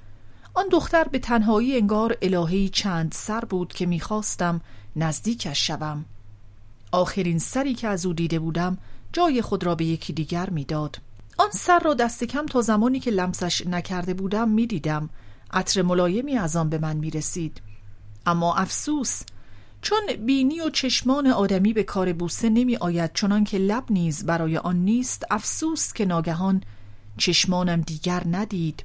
آن 0.55 0.65
دختر 0.73 1.05
به 1.05 1.19
تنهایی 1.19 1.77
انگار 1.77 2.17
الهی 2.23 2.69
چند 2.69 3.13
سر 3.13 3.41
بود 3.41 3.73
که 3.73 3.87
می‌خواستم 3.87 4.61
نزدیکش 4.97 5.67
شوم. 5.67 6.05
آخرین 6.93 7.39
سری 7.39 7.75
که 7.75 7.89
از 7.89 8.07
او 8.07 8.13
دیده 8.13 8.39
بودم 8.39 8.79
جای 9.13 9.43
خود 9.43 9.65
را 9.65 9.75
به 9.75 9.85
یکی 9.85 10.13
دیگر 10.13 10.51
می‌داد. 10.51 10.99
آن 11.39 11.51
سر 11.51 11.79
را 11.79 11.95
دست 11.95 12.25
کم 12.25 12.47
تا 12.47 12.61
زمانی 12.61 13.01
که 13.01 13.11
لمسش 13.11 13.67
نکرده 13.67 14.15
بودم 14.15 14.49
می‌دیدم. 14.49 15.11
عطر 15.51 15.83
ملایمی 15.83 16.37
از 16.37 16.57
آن 16.57 16.69
به 16.69 16.79
من 16.79 16.97
می‌رسید. 16.97 17.63
اما 18.27 18.55
افسوس 18.55 19.23
چون 19.83 20.01
بینی 20.27 20.61
و 20.61 20.71
چشمان 20.71 21.27
آدمی 21.27 21.73
به 21.73 21.83
کار 21.83 22.13
بوسه 22.13 22.51
نمی 22.51 22.77
آید 22.77 23.13
چنان 23.15 23.45
که 23.45 23.59
لب 23.59 23.85
نیز 23.91 24.27
برای 24.27 24.59
آن 24.59 24.77
نیست 24.77 25.25
افسوس 25.31 25.93
که 25.93 26.05
ناگهان 26.05 26.63
چشمانم 27.17 27.81
دیگر 27.81 28.23
ندید 28.31 28.85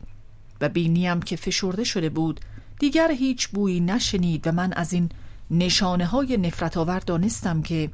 و 0.61 0.69
بینیم 0.69 1.21
که 1.21 1.35
فشرده 1.35 1.83
شده 1.83 2.09
بود. 2.09 2.39
دیگر 2.79 3.11
هیچ 3.11 3.47
بویی 3.47 3.79
نشنید 3.79 4.47
و 4.47 4.51
من 4.51 4.73
از 4.73 4.93
این 4.93 5.09
نشانه 5.51 6.05
های 6.05 6.37
نفرت 6.37 6.77
آور 6.77 6.99
دانستم 6.99 7.61
که 7.61 7.89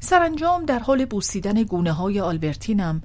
سرانجام 0.00 0.64
در 0.64 0.78
حال 0.78 1.04
بوسیدن 1.04 1.62
گونه 1.62 1.92
های 1.92 2.20
آلبرتینم 2.20 3.02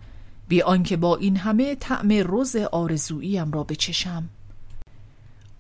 بی 0.48 0.62
آنکه 0.62 0.98
با 0.98 1.16
این 1.16 1.38
همه 1.38 1.76
طعم 1.76 2.12
روز 2.12 2.56
آرزوییم 2.56 3.52
را 3.52 3.64
بچشم 3.64 4.30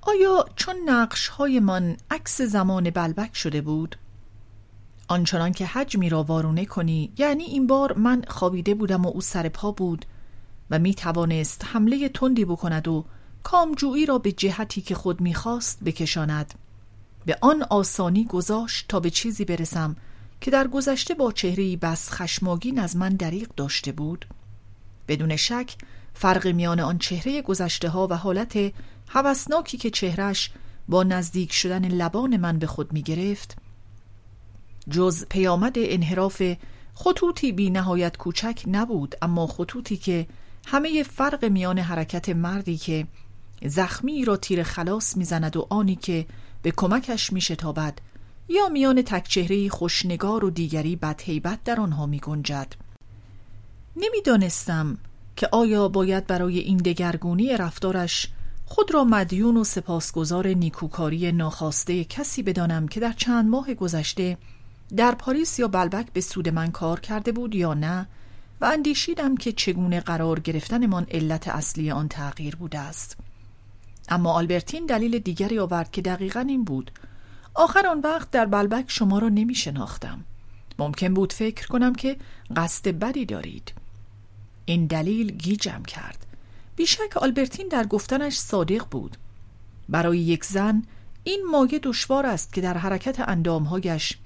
آیا 0.05 0.45
چون 0.55 0.75
نقش 0.85 1.27
های 1.27 1.59
من 1.59 1.97
عکس 2.11 2.41
زمان 2.41 2.89
بلبک 2.89 3.35
شده 3.35 3.61
بود؟ 3.61 3.95
آنچنان 5.07 5.51
که 5.51 5.65
حجمی 5.65 6.09
را 6.09 6.23
وارونه 6.23 6.65
کنی 6.65 7.11
یعنی 7.17 7.43
این 7.43 7.67
بار 7.67 7.93
من 7.93 8.23
خوابیده 8.27 8.73
بودم 8.75 9.05
و 9.05 9.09
او 9.09 9.21
سر 9.21 9.49
پا 9.49 9.71
بود 9.71 10.05
و 10.69 10.79
می 10.79 10.93
توانست 10.93 11.65
حمله 11.65 12.09
تندی 12.09 12.45
بکند 12.45 12.87
و 12.87 13.05
کامجویی 13.43 14.05
را 14.05 14.17
به 14.17 14.31
جهتی 14.31 14.81
که 14.81 14.95
خود 14.95 15.21
می‌خواست 15.21 15.83
بکشاند 15.83 16.53
به 17.25 17.37
آن 17.41 17.63
آسانی 17.63 18.25
گذاشت 18.25 18.85
تا 18.87 18.99
به 18.99 19.09
چیزی 19.09 19.45
برسم 19.45 19.95
که 20.41 20.51
در 20.51 20.67
گذشته 20.67 21.13
با 21.13 21.31
چهره 21.31 21.77
بس 21.77 22.11
خشماگین 22.11 22.79
از 22.79 22.95
من 22.95 23.09
دریق 23.09 23.49
داشته 23.57 23.91
بود 23.91 24.25
بدون 25.07 25.35
شک 25.35 25.75
فرق 26.13 26.47
میان 26.47 26.79
آن 26.79 26.97
چهره 26.97 27.41
گذشته 27.41 27.89
ها 27.89 28.07
و 28.07 28.13
حالت 28.17 28.73
هوسناکی 29.13 29.77
که 29.77 29.89
چهرش 29.89 30.51
با 30.89 31.03
نزدیک 31.03 31.53
شدن 31.53 31.87
لبان 31.87 32.37
من 32.37 32.59
به 32.59 32.67
خود 32.67 32.93
می 32.93 33.01
گرفت 33.01 33.57
جز 34.89 35.25
پیامد 35.29 35.73
انحراف 35.75 36.43
خطوطی 36.93 37.51
بی 37.51 37.69
نهایت 37.69 38.17
کوچک 38.17 38.63
نبود 38.67 39.15
اما 39.21 39.47
خطوطی 39.47 39.97
که 39.97 40.27
همه 40.65 41.03
فرق 41.03 41.45
میان 41.45 41.79
حرکت 41.79 42.29
مردی 42.29 42.77
که 42.77 43.07
زخمی 43.65 44.25
را 44.25 44.37
تیر 44.37 44.63
خلاص 44.63 45.17
می‌زند 45.17 45.57
و 45.57 45.67
آنی 45.69 45.95
که 45.95 46.25
به 46.61 46.71
کمکش 46.71 47.33
میشتابد 47.33 47.99
یا 48.49 48.69
میان 48.69 49.01
تکچهره 49.01 49.69
خوشنگار 49.69 50.45
و 50.45 50.49
دیگری 50.49 50.95
بدهیبت 50.95 51.63
در 51.63 51.79
آنها 51.79 52.05
می 52.05 52.19
گنجد. 52.19 52.75
نمی‌دانستم 53.95 54.97
که 55.35 55.49
آیا 55.51 55.87
باید 55.87 56.27
برای 56.27 56.59
این 56.59 56.77
دگرگونی 56.77 57.57
رفتارش 57.57 58.29
خود 58.73 58.93
را 58.93 59.03
مدیون 59.03 59.57
و 59.57 59.63
سپاسگزار 59.63 60.47
نیکوکاری 60.47 61.31
ناخواسته 61.31 62.03
کسی 62.03 62.43
بدانم 62.43 62.87
که 62.87 62.99
در 62.99 63.11
چند 63.11 63.49
ماه 63.49 63.73
گذشته 63.73 64.37
در 64.97 65.15
پاریس 65.15 65.59
یا 65.59 65.67
بلبک 65.67 66.13
به 66.13 66.21
سود 66.21 66.49
من 66.49 66.71
کار 66.71 66.99
کرده 66.99 67.31
بود 67.31 67.55
یا 67.55 67.73
نه 67.73 68.07
و 68.61 68.65
اندیشیدم 68.65 69.37
که 69.37 69.51
چگونه 69.51 69.99
قرار 69.99 70.39
گرفتنمان 70.39 71.05
علت 71.11 71.47
اصلی 71.47 71.91
آن 71.91 72.07
تغییر 72.07 72.55
بوده 72.55 72.79
است. 72.79 73.17
اما 74.09 74.33
آلبرتین 74.33 74.85
دلیل 74.85 75.19
دیگری 75.19 75.59
آورد 75.59 75.91
که 75.91 76.01
دقیقا 76.01 76.39
این 76.39 76.63
بود. 76.63 76.91
آخر 77.53 77.87
آن 77.87 77.99
وقت 77.99 78.31
در 78.31 78.45
بلبک 78.45 78.85
شما 78.87 79.19
را 79.19 79.29
نمی 79.29 79.55
شناختم. 79.55 80.25
ممکن 80.79 81.13
بود 81.13 81.33
فکر 81.33 81.67
کنم 81.67 81.95
که 81.95 82.17
قصد 82.55 82.87
بدی 82.87 83.25
دارید. 83.25 83.73
این 84.65 84.85
دلیل 84.85 85.31
گیجم 85.31 85.83
کرد. 85.87 86.22
بیشک 86.75 87.17
آلبرتین 87.17 87.67
در 87.67 87.85
گفتنش 87.85 88.37
صادق 88.37 88.85
بود 88.91 89.17
برای 89.89 90.19
یک 90.19 90.45
زن 90.45 90.83
این 91.23 91.43
مایه 91.51 91.79
دشوار 91.79 92.25
است 92.25 92.53
که 92.53 92.61
در 92.61 92.77
حرکت 92.77 93.29
اندامهایش 93.29 94.17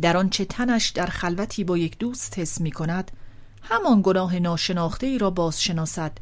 در 0.00 0.16
آنچه 0.16 0.44
تنش 0.44 0.88
در 0.88 1.06
خلوتی 1.06 1.64
با 1.64 1.78
یک 1.78 1.98
دوست 1.98 2.38
حس 2.38 2.60
می 2.60 2.70
کند 2.70 3.10
همان 3.62 4.00
گناه 4.02 4.38
ناشناخته 4.38 5.06
ای 5.06 5.18
را 5.18 5.30
بازشناسد 5.30 6.12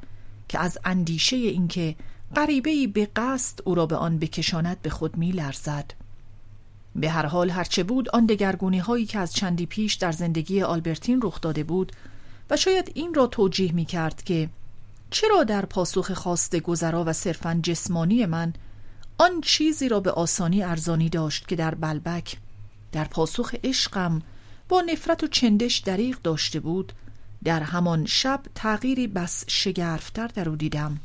که 0.48 0.58
از 0.58 0.78
اندیشه 0.84 1.36
اینکه 1.36 1.96
غریبه 2.36 2.70
ای 2.70 2.86
به 2.86 3.08
قصد 3.16 3.60
او 3.64 3.74
را 3.74 3.86
به 3.86 3.96
آن 3.96 4.18
بکشاند 4.18 4.82
به 4.82 4.90
خود 4.90 5.16
می 5.16 5.32
لرزد. 5.32 5.92
به 6.96 7.10
هر 7.10 7.26
حال 7.26 7.50
هرچه 7.50 7.82
بود 7.82 8.08
آن 8.08 8.26
دگرگونی 8.26 8.78
هایی 8.78 9.06
که 9.06 9.18
از 9.18 9.34
چندی 9.34 9.66
پیش 9.66 9.94
در 9.94 10.12
زندگی 10.12 10.62
آلبرتین 10.62 11.20
رخ 11.22 11.40
داده 11.40 11.64
بود 11.64 11.92
و 12.50 12.56
شاید 12.56 12.92
این 12.94 13.14
را 13.14 13.26
توجیه 13.26 13.72
می 13.72 13.84
کرد 13.84 14.22
که 14.22 14.48
چرا 15.16 15.44
در 15.44 15.66
پاسخ 15.66 16.12
خواست 16.12 16.56
گذرا 16.56 17.04
و 17.04 17.12
صرفا 17.12 17.60
جسمانی 17.62 18.26
من 18.26 18.52
آن 19.18 19.40
چیزی 19.40 19.88
را 19.88 20.00
به 20.00 20.10
آسانی 20.10 20.62
ارزانی 20.62 21.08
داشت 21.08 21.48
که 21.48 21.56
در 21.56 21.74
بلبک 21.74 22.36
در 22.92 23.04
پاسخ 23.04 23.54
عشقم 23.64 24.22
با 24.68 24.80
نفرت 24.80 25.24
و 25.24 25.26
چندش 25.26 25.78
دریغ 25.78 26.22
داشته 26.22 26.60
بود 26.60 26.92
در 27.44 27.62
همان 27.62 28.06
شب 28.06 28.40
تغییری 28.54 29.06
بس 29.06 29.44
شگرفتر 29.46 30.26
در 30.26 30.48
او 30.48 30.56
دیدم. 30.56 31.00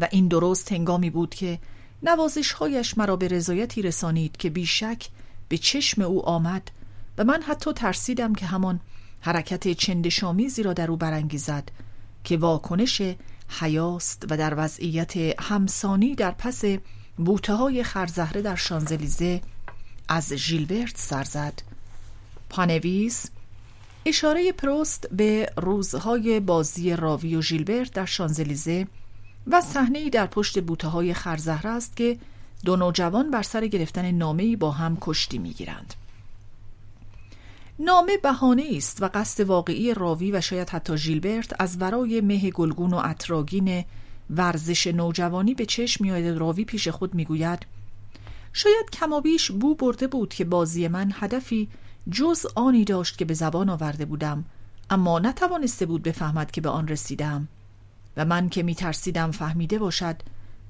و 0.00 0.08
این 0.10 0.28
درست 0.28 0.72
هنگامی 0.72 1.10
بود 1.10 1.34
که 1.34 1.58
نوازشهایش 2.02 2.98
مرا 2.98 3.16
به 3.16 3.28
رضایتی 3.28 3.82
رسانید 3.82 4.36
که 4.36 4.50
بیشک 4.50 5.08
به 5.48 5.58
چشم 5.58 6.02
او 6.02 6.26
آمد 6.28 6.70
و 7.18 7.24
من 7.24 7.42
حتی 7.42 7.72
ترسیدم 7.72 8.34
که 8.34 8.46
همان 8.46 8.80
حرکت 9.20 9.72
چندشامیزی 9.72 10.62
را 10.62 10.72
در 10.72 10.90
او 10.90 10.96
برانگیزد. 10.96 11.70
که 12.24 12.36
واکنش 12.36 13.02
حیاست 13.48 14.26
و 14.30 14.36
در 14.36 14.54
وضعیت 14.56 15.16
همسانی 15.40 16.14
در 16.14 16.30
پس 16.30 16.64
بوته 17.16 17.54
های 17.54 17.82
خرزهره 17.82 18.42
در 18.42 18.56
شانزلیزه 18.56 19.40
از 20.08 20.32
ژیلبرت 20.32 20.96
سر 20.96 21.24
زد 21.24 21.62
پانویس 22.50 23.26
اشاره 24.06 24.52
پروست 24.52 25.08
به 25.12 25.52
روزهای 25.56 26.40
بازی 26.40 26.96
راوی 26.96 27.36
و 27.36 27.42
ژیلبرت 27.42 27.92
در 27.92 28.04
شانزلیزه 28.04 28.86
و 29.46 29.60
صحنه 29.60 30.10
در 30.10 30.26
پشت 30.26 30.60
بوته 30.60 30.88
های 30.88 31.14
خرزهره 31.14 31.70
است 31.70 31.96
که 31.96 32.18
دو 32.64 32.76
نوجوان 32.76 33.30
بر 33.30 33.42
سر 33.42 33.66
گرفتن 33.66 34.10
نامه 34.10 34.56
با 34.56 34.70
هم 34.70 34.98
کشتی 35.00 35.38
می‌گیرند. 35.38 35.94
نامه 37.82 38.16
بهانه 38.16 38.64
است 38.76 39.02
و 39.02 39.10
قصد 39.14 39.44
واقعی 39.44 39.94
راوی 39.94 40.32
و 40.32 40.40
شاید 40.40 40.70
حتی 40.70 40.96
ژیلبرت 40.96 41.60
از 41.60 41.76
ورای 41.80 42.20
مه 42.20 42.50
گلگون 42.50 42.94
و 42.94 43.00
اطراگین 43.04 43.84
ورزش 44.30 44.86
نوجوانی 44.86 45.54
به 45.54 45.66
چشم 45.66 46.04
میآید. 46.04 46.38
راوی 46.38 46.64
پیش 46.64 46.88
خود 46.88 47.14
می‌گوید 47.14 47.66
شاید 48.52 48.90
کمابیش 48.92 49.50
بو 49.50 49.74
برده 49.74 50.06
بود 50.06 50.34
که 50.34 50.44
بازی 50.44 50.88
من 50.88 51.12
هدفی 51.14 51.68
جز 52.10 52.46
آنی 52.54 52.84
داشت 52.84 53.18
که 53.18 53.24
به 53.24 53.34
زبان 53.34 53.68
آورده 53.70 54.04
بودم 54.04 54.44
اما 54.90 55.18
نتوانسته 55.18 55.86
بود 55.86 56.02
بفهمد 56.02 56.50
که 56.50 56.60
به 56.60 56.68
آن 56.68 56.88
رسیدم 56.88 57.48
و 58.16 58.24
من 58.24 58.48
که 58.48 58.62
می 58.62 58.74
ترسیدم 58.74 59.30
فهمیده 59.30 59.78
باشد 59.78 60.16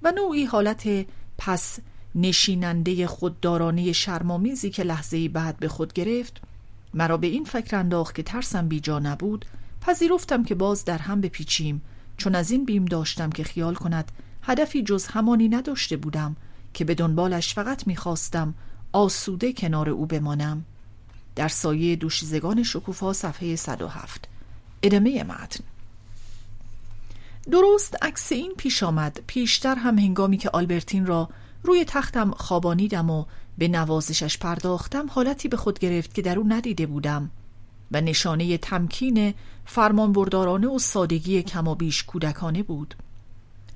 و 0.02 0.12
نوعی 0.12 0.44
حالت 0.44 1.06
پس 1.38 1.78
نشیننده 2.14 3.06
خوددارانه 3.06 3.92
شرمامیزی 3.92 4.70
که 4.70 4.82
لحظه 4.82 5.28
بعد 5.28 5.56
به 5.56 5.68
خود 5.68 5.92
گرفت 5.92 6.42
مرا 6.94 7.16
به 7.16 7.26
این 7.26 7.44
فکر 7.44 7.76
انداخت 7.76 8.14
که 8.14 8.22
ترسم 8.22 8.68
بیجا 8.68 8.98
نبود. 8.98 9.44
پذیرفتم 9.80 10.44
که 10.44 10.54
باز 10.54 10.84
در 10.84 10.98
هم 10.98 11.20
بپیچیم. 11.20 11.82
چون 12.16 12.34
از 12.34 12.50
این 12.50 12.64
بیم 12.64 12.84
داشتم 12.84 13.30
که 13.30 13.44
خیال 13.44 13.74
کند 13.74 14.12
هدفی 14.42 14.82
جز 14.82 15.06
همانی 15.06 15.48
نداشته 15.48 15.96
بودم 15.96 16.36
که 16.74 16.84
به 16.84 16.94
دنبالش 16.94 17.54
فقط 17.54 17.86
می‌خواستم 17.86 18.54
آسوده 18.92 19.52
کنار 19.52 19.90
او 19.90 20.06
بمانم. 20.06 20.64
در 21.36 21.48
سایه 21.48 21.96
دوشیزگان 21.96 22.62
شکوفا 22.62 23.12
صفحه 23.12 23.56
107 23.56 24.28
ادامه 24.82 25.24
متن. 25.24 25.64
درست 27.50 28.04
عکس 28.04 28.32
این 28.32 28.52
پیش 28.56 28.82
آمد. 28.82 29.20
پیشتر 29.26 29.74
هم 29.74 29.98
هنگامی 29.98 30.36
که 30.36 30.50
آلبرتین 30.50 31.06
را 31.06 31.28
روی 31.62 31.84
تختم 31.84 32.30
خوابانیدم 32.30 33.10
و 33.10 33.24
به 33.58 33.68
نوازشش 33.68 34.38
پرداختم 34.38 35.06
حالتی 35.10 35.48
به 35.48 35.56
خود 35.56 35.78
گرفت 35.78 36.14
که 36.14 36.22
در 36.22 36.38
او 36.38 36.44
ندیده 36.48 36.86
بودم 36.86 37.30
و 37.92 38.00
نشانه 38.00 38.58
تمکین 38.58 39.34
فرمانبردارانه 39.64 40.68
و 40.68 40.78
سادگی 40.78 41.42
کمابیش 41.42 42.02
کودکانه 42.02 42.62
بود. 42.62 42.94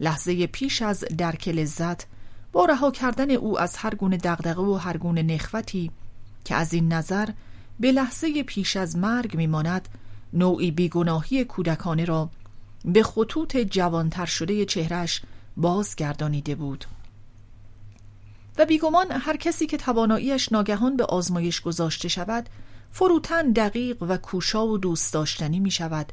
لحظه 0.01 0.47
پیش 0.47 0.83
از 0.83 1.05
درک 1.19 1.49
لذت 1.49 2.07
با 2.53 2.65
رها 2.65 2.91
کردن 2.91 3.31
او 3.31 3.61
از 3.61 3.77
هر 3.77 3.95
گونه 3.95 4.17
دغدغه 4.17 4.63
و 4.63 4.75
هر 4.75 4.97
گونه 4.97 5.23
نخوتی 5.23 5.91
که 6.45 6.55
از 6.55 6.73
این 6.73 6.93
نظر 6.93 7.29
به 7.81 7.93
لحظه 7.93 8.43
پیش 8.43 8.77
از 8.77 8.97
مرگ 8.97 9.37
میماند 9.37 9.89
نوعی 10.33 10.71
بیگناهی 10.71 11.45
کودکانه 11.45 12.05
را 12.05 12.31
به 12.85 13.03
خطوط 13.03 13.57
جوانتر 13.57 14.27
شده 14.27 14.65
چهرش 14.65 15.23
بازگردانیده 15.57 16.55
بود. 16.55 16.85
و 18.59 18.67
بیگمان 18.67 19.07
هر 19.11 19.37
کسی 19.37 19.67
که 19.67 19.77
تواناییش 19.77 20.53
ناگهان 20.53 20.97
به 20.97 21.05
آزمایش 21.05 21.61
گذاشته 21.61 22.09
شود 22.09 22.49
فروتن 22.93 23.51
دقیق 23.51 24.03
و 24.03 24.17
کوشا 24.17 24.67
و 24.67 24.79
دوست 24.79 25.13
داشتنی 25.13 25.61
می 25.61 25.71
شود 25.71 26.13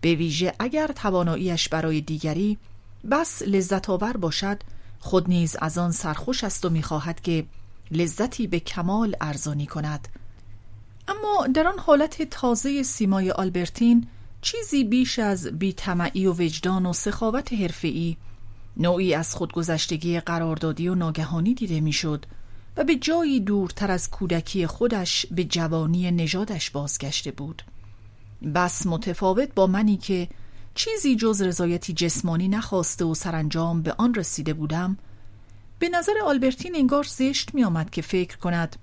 به 0.00 0.14
ویژه 0.14 0.54
اگر 0.58 0.86
تواناییش 0.86 1.68
برای 1.68 2.00
دیگری 2.00 2.58
بس 3.10 3.42
لذت 3.42 3.90
آور 3.90 4.16
باشد 4.16 4.62
خود 5.00 5.28
نیز 5.28 5.56
از 5.60 5.78
آن 5.78 5.92
سرخوش 5.92 6.44
است 6.44 6.64
و 6.64 6.70
می‌خواهد 6.70 7.20
که 7.20 7.44
لذتی 7.90 8.46
به 8.46 8.60
کمال 8.60 9.16
ارزانی 9.20 9.66
کند. 9.66 10.08
اما 11.08 11.46
در 11.54 11.66
آن 11.66 11.78
حالت 11.78 12.22
تازه 12.22 12.82
سیمای 12.82 13.30
آلبرتین 13.30 14.06
چیزی 14.42 14.84
بیش 14.84 15.18
از 15.18 15.46
بیتمعی 15.46 16.26
و 16.26 16.32
وجدان 16.32 16.86
و 16.86 16.92
سخاوت 16.92 17.52
حرفه‌ای 17.52 18.16
نوعی 18.80 19.14
از 19.14 19.34
خودگذشتگی 19.34 20.20
قراردادی 20.20 20.88
و 20.88 20.94
ناگهانی 20.94 21.54
دیده 21.54 21.80
می‌شد 21.80 22.26
و 22.76 22.84
به 22.84 22.96
جایی 22.96 23.40
دورتر 23.40 23.90
از 23.90 24.10
کودکی 24.10 24.66
خودش 24.66 25.26
به 25.30 25.44
جوانی 25.44 26.10
نژادش 26.10 26.70
بازگشته 26.70 27.30
بود. 27.30 27.62
بس 28.54 28.86
متفاوت 28.86 29.54
با 29.54 29.66
منی 29.66 29.96
که 29.96 30.28
چیزی 30.74 31.16
جز 31.16 31.42
رضایتی 31.42 31.92
جسمانی 31.92 32.48
نخواسته 32.48 33.04
و 33.04 33.14
سرانجام 33.14 33.82
به 33.82 33.94
آن 33.98 34.14
رسیده 34.14 34.54
بودم 34.54 34.98
به 35.78 35.88
نظر 35.88 36.12
آلبرتین 36.24 36.76
انگار 36.76 37.04
زشت 37.04 37.54
می 37.54 37.64
آمد 37.64 37.90
که 37.90 38.02
فکر 38.02 38.36
کند 38.36 38.76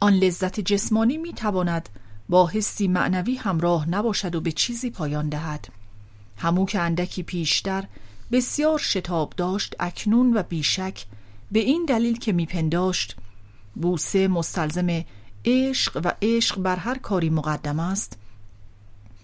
آن 0.00 0.14
لذت 0.14 0.60
جسمانی 0.60 1.18
می 1.18 1.32
تواند 1.32 1.88
با 2.28 2.46
حسی 2.46 2.88
معنوی 2.88 3.34
همراه 3.34 3.90
نباشد 3.90 4.34
و 4.34 4.40
به 4.40 4.52
چیزی 4.52 4.90
پایان 4.90 5.28
دهد. 5.28 5.68
همو 6.36 6.66
که 6.66 6.80
اندکی 6.80 7.22
پیشتر 7.22 7.84
بسیار 8.32 8.78
شتاب 8.78 9.32
داشت 9.36 9.74
اکنون 9.80 10.36
و 10.36 10.42
بیشک 10.42 11.04
به 11.52 11.58
این 11.58 11.84
دلیل 11.84 12.18
که 12.18 12.32
میپنداشت 12.32 13.16
بوسه 13.74 14.28
مستلزم 14.28 15.04
عشق 15.44 16.00
و 16.04 16.12
عشق 16.22 16.58
بر 16.58 16.76
هر 16.76 16.98
کاری 16.98 17.30
مقدم 17.30 17.80
است. 17.80 18.18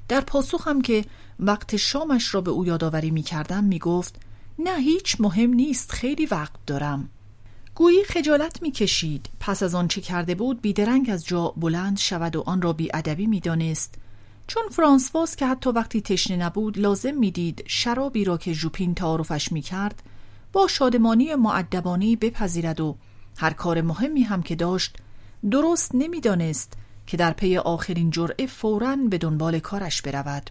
در 0.09 0.21
پاسخم 0.21 0.83
که 0.83 1.05
وقت 1.41 1.77
شامش 1.77 2.35
را 2.35 2.41
به 2.41 2.51
او 2.51 2.67
یادآوری 2.67 3.11
می 3.11 3.23
کردم 3.23 3.65
می 3.65 3.79
گفت 3.79 4.21
نه 4.59 4.79
هیچ 4.79 5.17
مهم 5.21 5.55
نیست 5.55 5.93
خیلی 5.93 6.27
وقت 6.27 6.67
دارم. 6.67 7.09
گویی 7.75 8.05
خجالت 8.05 8.63
می 8.63 8.71
کشید 8.71 9.29
پس 9.41 9.63
از 9.63 9.75
آن 9.75 9.89
چه 9.89 10.01
کرده 10.01 10.35
بود 10.35 10.61
بیدرنگ 10.61 11.11
از 11.11 11.27
جا 11.27 11.49
بلند 11.57 11.99
شود 11.99 12.37
و 12.37 12.43
آن 12.47 12.63
را 12.63 12.73
بی 12.73 12.91
ادبی 12.95 13.27
می 13.27 13.41
دانست 13.41 13.95
چون 14.47 14.63
فرانسواز 14.71 15.37
که 15.37 15.47
حتی 15.47 15.71
وقتی 15.71 16.01
تشنه 16.01 16.37
نبود 16.37 16.79
لازم 16.79 17.15
می‌دید 17.15 17.65
شرابی 17.67 18.25
را 18.25 18.37
که 18.39 18.53
ژوپین 18.53 18.95
تعارفش 18.95 19.53
می 19.53 19.61
کرد 19.61 20.03
با 20.53 20.67
شادمانی 20.67 21.35
معدبانی 21.35 22.17
بپذیرد 22.17 22.81
و 22.81 22.97
هر 23.39 23.53
کار 23.53 23.81
مهمی 23.81 24.23
هم 24.23 24.43
که 24.43 24.55
داشت 24.55 24.97
درست 25.51 25.95
نمی‌دانست 25.95 26.73
که 27.07 27.17
در 27.17 27.33
پی 27.33 27.57
آخرین 27.57 28.11
جرعه 28.11 28.47
فوراً 28.47 28.97
به 28.97 29.19
دنبال 29.19 29.59
کارش 29.59 30.03
برود. 30.03 30.51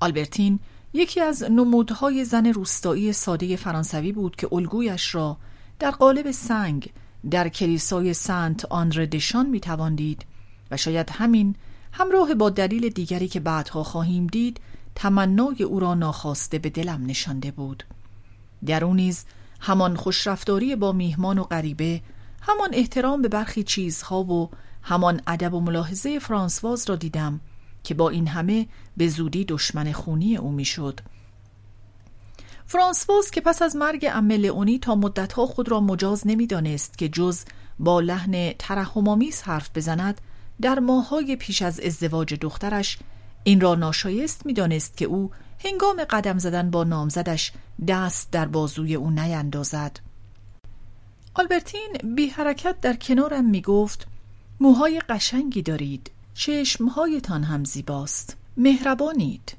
آلبرتین 0.00 0.60
یکی 0.92 1.20
از 1.20 1.42
نمودهای 1.42 2.24
زن 2.24 2.46
روستایی 2.46 3.12
ساده 3.12 3.56
فرانسوی 3.56 4.12
بود 4.12 4.36
که 4.36 4.48
الگویش 4.52 5.14
را 5.14 5.36
در 5.78 5.90
قالب 5.90 6.30
سنگ 6.30 6.92
در 7.30 7.48
کلیسای 7.48 8.14
سنت 8.14 8.64
آندر 8.64 9.04
دشان 9.04 9.46
می‌توان 9.46 9.94
دید 9.94 10.24
و 10.70 10.76
شاید 10.76 11.10
همین 11.10 11.54
همراه 11.92 12.34
با 12.34 12.50
دلیل 12.50 12.88
دیگری 12.88 13.28
که 13.28 13.40
بعدها 13.40 13.82
خواهیم 13.82 14.26
دید 14.26 14.60
تمنای 14.94 15.62
او 15.62 15.80
را 15.80 15.94
ناخواسته 15.94 16.58
به 16.58 16.70
دلم 16.70 17.06
نشانده 17.06 17.50
بود 17.50 17.84
در 18.66 18.84
نیز 18.84 19.24
همان 19.60 19.96
خوشرفتاری 19.96 20.76
با 20.76 20.92
میهمان 20.92 21.38
و 21.38 21.44
غریبه 21.44 22.00
همان 22.42 22.70
احترام 22.72 23.22
به 23.22 23.28
برخی 23.28 23.62
چیزها 23.62 24.22
و 24.22 24.50
همان 24.82 25.20
ادب 25.26 25.54
و 25.54 25.60
ملاحظه 25.60 26.18
فرانسواز 26.18 26.90
را 26.90 26.96
دیدم 26.96 27.40
که 27.84 27.94
با 27.94 28.08
این 28.08 28.26
همه 28.26 28.66
به 28.96 29.08
زودی 29.08 29.44
دشمن 29.44 29.92
خونی 29.92 30.36
او 30.36 30.52
می‌شد. 30.52 31.00
فرانسواز 32.66 33.30
که 33.30 33.40
پس 33.40 33.62
از 33.62 33.76
مرگ 33.76 34.06
ام 34.12 34.30
لئونی 34.30 34.78
تا 34.78 34.94
مدتها 34.94 35.46
خود 35.46 35.68
را 35.68 35.80
مجاز 35.80 36.26
نمی‌دانست 36.26 36.98
که 36.98 37.08
جز 37.08 37.44
با 37.78 38.00
لحن 38.00 38.52
ترحم‌آمیز 38.52 39.42
حرف 39.42 39.70
بزند 39.74 40.20
در 40.62 40.78
ماههای 40.78 41.36
پیش 41.36 41.62
از 41.62 41.80
ازدواج 41.80 42.34
دخترش 42.34 42.98
این 43.44 43.60
را 43.60 43.74
ناشایست 43.74 44.46
می‌دانست 44.46 44.96
که 44.96 45.04
او 45.04 45.30
هنگام 45.64 46.04
قدم 46.04 46.38
زدن 46.38 46.70
با 46.70 46.84
نامزدش 46.84 47.52
دست 47.88 48.30
در 48.30 48.46
بازوی 48.46 48.94
او 48.94 49.10
نیندازد. 49.10 50.00
آلبرتین 51.34 51.96
بی 52.14 52.26
حرکت 52.26 52.80
در 52.80 52.96
کنارم 52.96 53.44
می 53.44 53.62
گفت 53.62 54.06
موهای 54.60 55.00
قشنگی 55.08 55.62
دارید 55.62 56.10
چشمهایتان 56.34 57.42
هم 57.42 57.64
زیباست 57.64 58.36
مهربانید. 58.56 59.56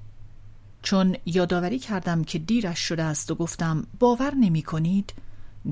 چون 0.81 1.15
یادآوری 1.25 1.79
کردم 1.79 2.23
که 2.23 2.39
دیرش 2.39 2.79
شده 2.79 3.03
است 3.03 3.31
و 3.31 3.35
گفتم 3.35 3.87
باور 3.99 4.35
نمی 4.35 4.61
کنید 4.61 5.13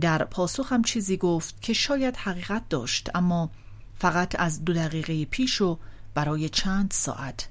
در 0.01 0.23
پاسخم 0.23 0.81
چیزی 0.81 1.17
گفت 1.17 1.61
که 1.61 1.73
شاید 1.73 2.17
حقیقت 2.17 2.69
داشت 2.69 3.09
اما 3.15 3.49
فقط 3.99 4.39
از 4.39 4.65
دو 4.65 4.73
دقیقه 4.73 5.25
پیش 5.25 5.61
و 5.61 5.77
برای 6.13 6.49
چند 6.49 6.91
ساعت. 6.91 7.47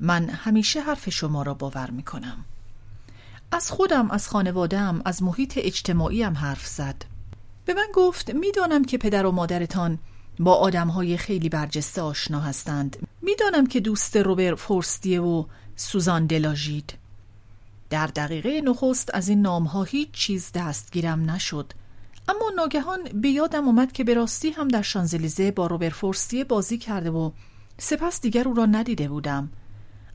من 0.00 0.28
همیشه 0.28 0.80
حرف 0.80 1.10
شما 1.10 1.42
را 1.42 1.54
باور 1.54 1.90
می 1.90 2.02
کنم 2.02 2.44
از 3.52 3.70
خودم 3.70 4.10
از 4.10 4.28
خانوادم 4.28 5.02
از 5.04 5.22
محیط 5.22 5.58
اجتماعیم 5.62 6.36
حرف 6.36 6.66
زد. 6.66 7.04
به 7.64 7.74
من 7.74 7.86
گفت 7.94 8.30
می‌دانم 8.30 8.84
که 8.84 8.98
پدر 8.98 9.26
و 9.26 9.32
مادرتان 9.32 9.98
با 10.38 10.54
آدمهای 10.54 11.16
خیلی 11.16 11.48
برجسته 11.48 12.02
آشنا 12.02 12.40
هستند. 12.40 12.96
می‌دانم 13.22 13.66
که 13.66 13.80
دوست 13.80 14.16
روبر 14.16 14.54
فورستیه 14.54 15.20
و 15.20 15.44
سوزان 15.76 16.26
دلاژید. 16.26 16.94
در 17.90 18.06
دقیقه 18.06 18.60
نخست 18.60 19.10
از 19.14 19.28
این 19.28 19.42
نامها 19.42 19.82
هیچ 19.82 20.10
چیز 20.10 20.50
دستگیرم 20.54 21.30
نشد. 21.30 21.72
اما 22.28 22.52
ناگهان 22.56 23.02
به 23.14 23.28
یادم 23.28 23.66
اومد 23.66 23.92
که 23.92 24.04
به 24.04 24.14
راستی 24.14 24.50
هم 24.50 24.68
در 24.68 24.82
شانزلیزه 24.82 25.50
با 25.50 25.66
روبر 25.66 25.88
فورستیه 25.88 26.44
بازی 26.44 26.78
کرده 26.78 27.10
و 27.10 27.30
سپس 27.78 28.20
دیگر 28.20 28.48
او 28.48 28.54
را 28.54 28.66
ندیده 28.66 29.08
بودم 29.08 29.50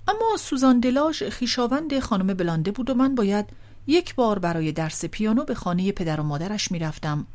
اما 0.07 0.37
سوزان 0.39 0.79
دلاژ 0.79 1.23
خیشاوند 1.23 1.99
خانم 1.99 2.33
بلانده 2.33 2.71
بود 2.71 2.89
و 2.89 2.93
من 2.93 3.15
باید 3.15 3.45
یک 3.87 4.15
بار 4.15 4.39
برای 4.39 4.71
درس 4.71 5.05
پیانو 5.05 5.43
به 5.43 5.55
خانه 5.55 5.91
پدر 5.91 6.19
و 6.19 6.23
مادرش 6.23 6.71
می‌رفتم 6.71 7.27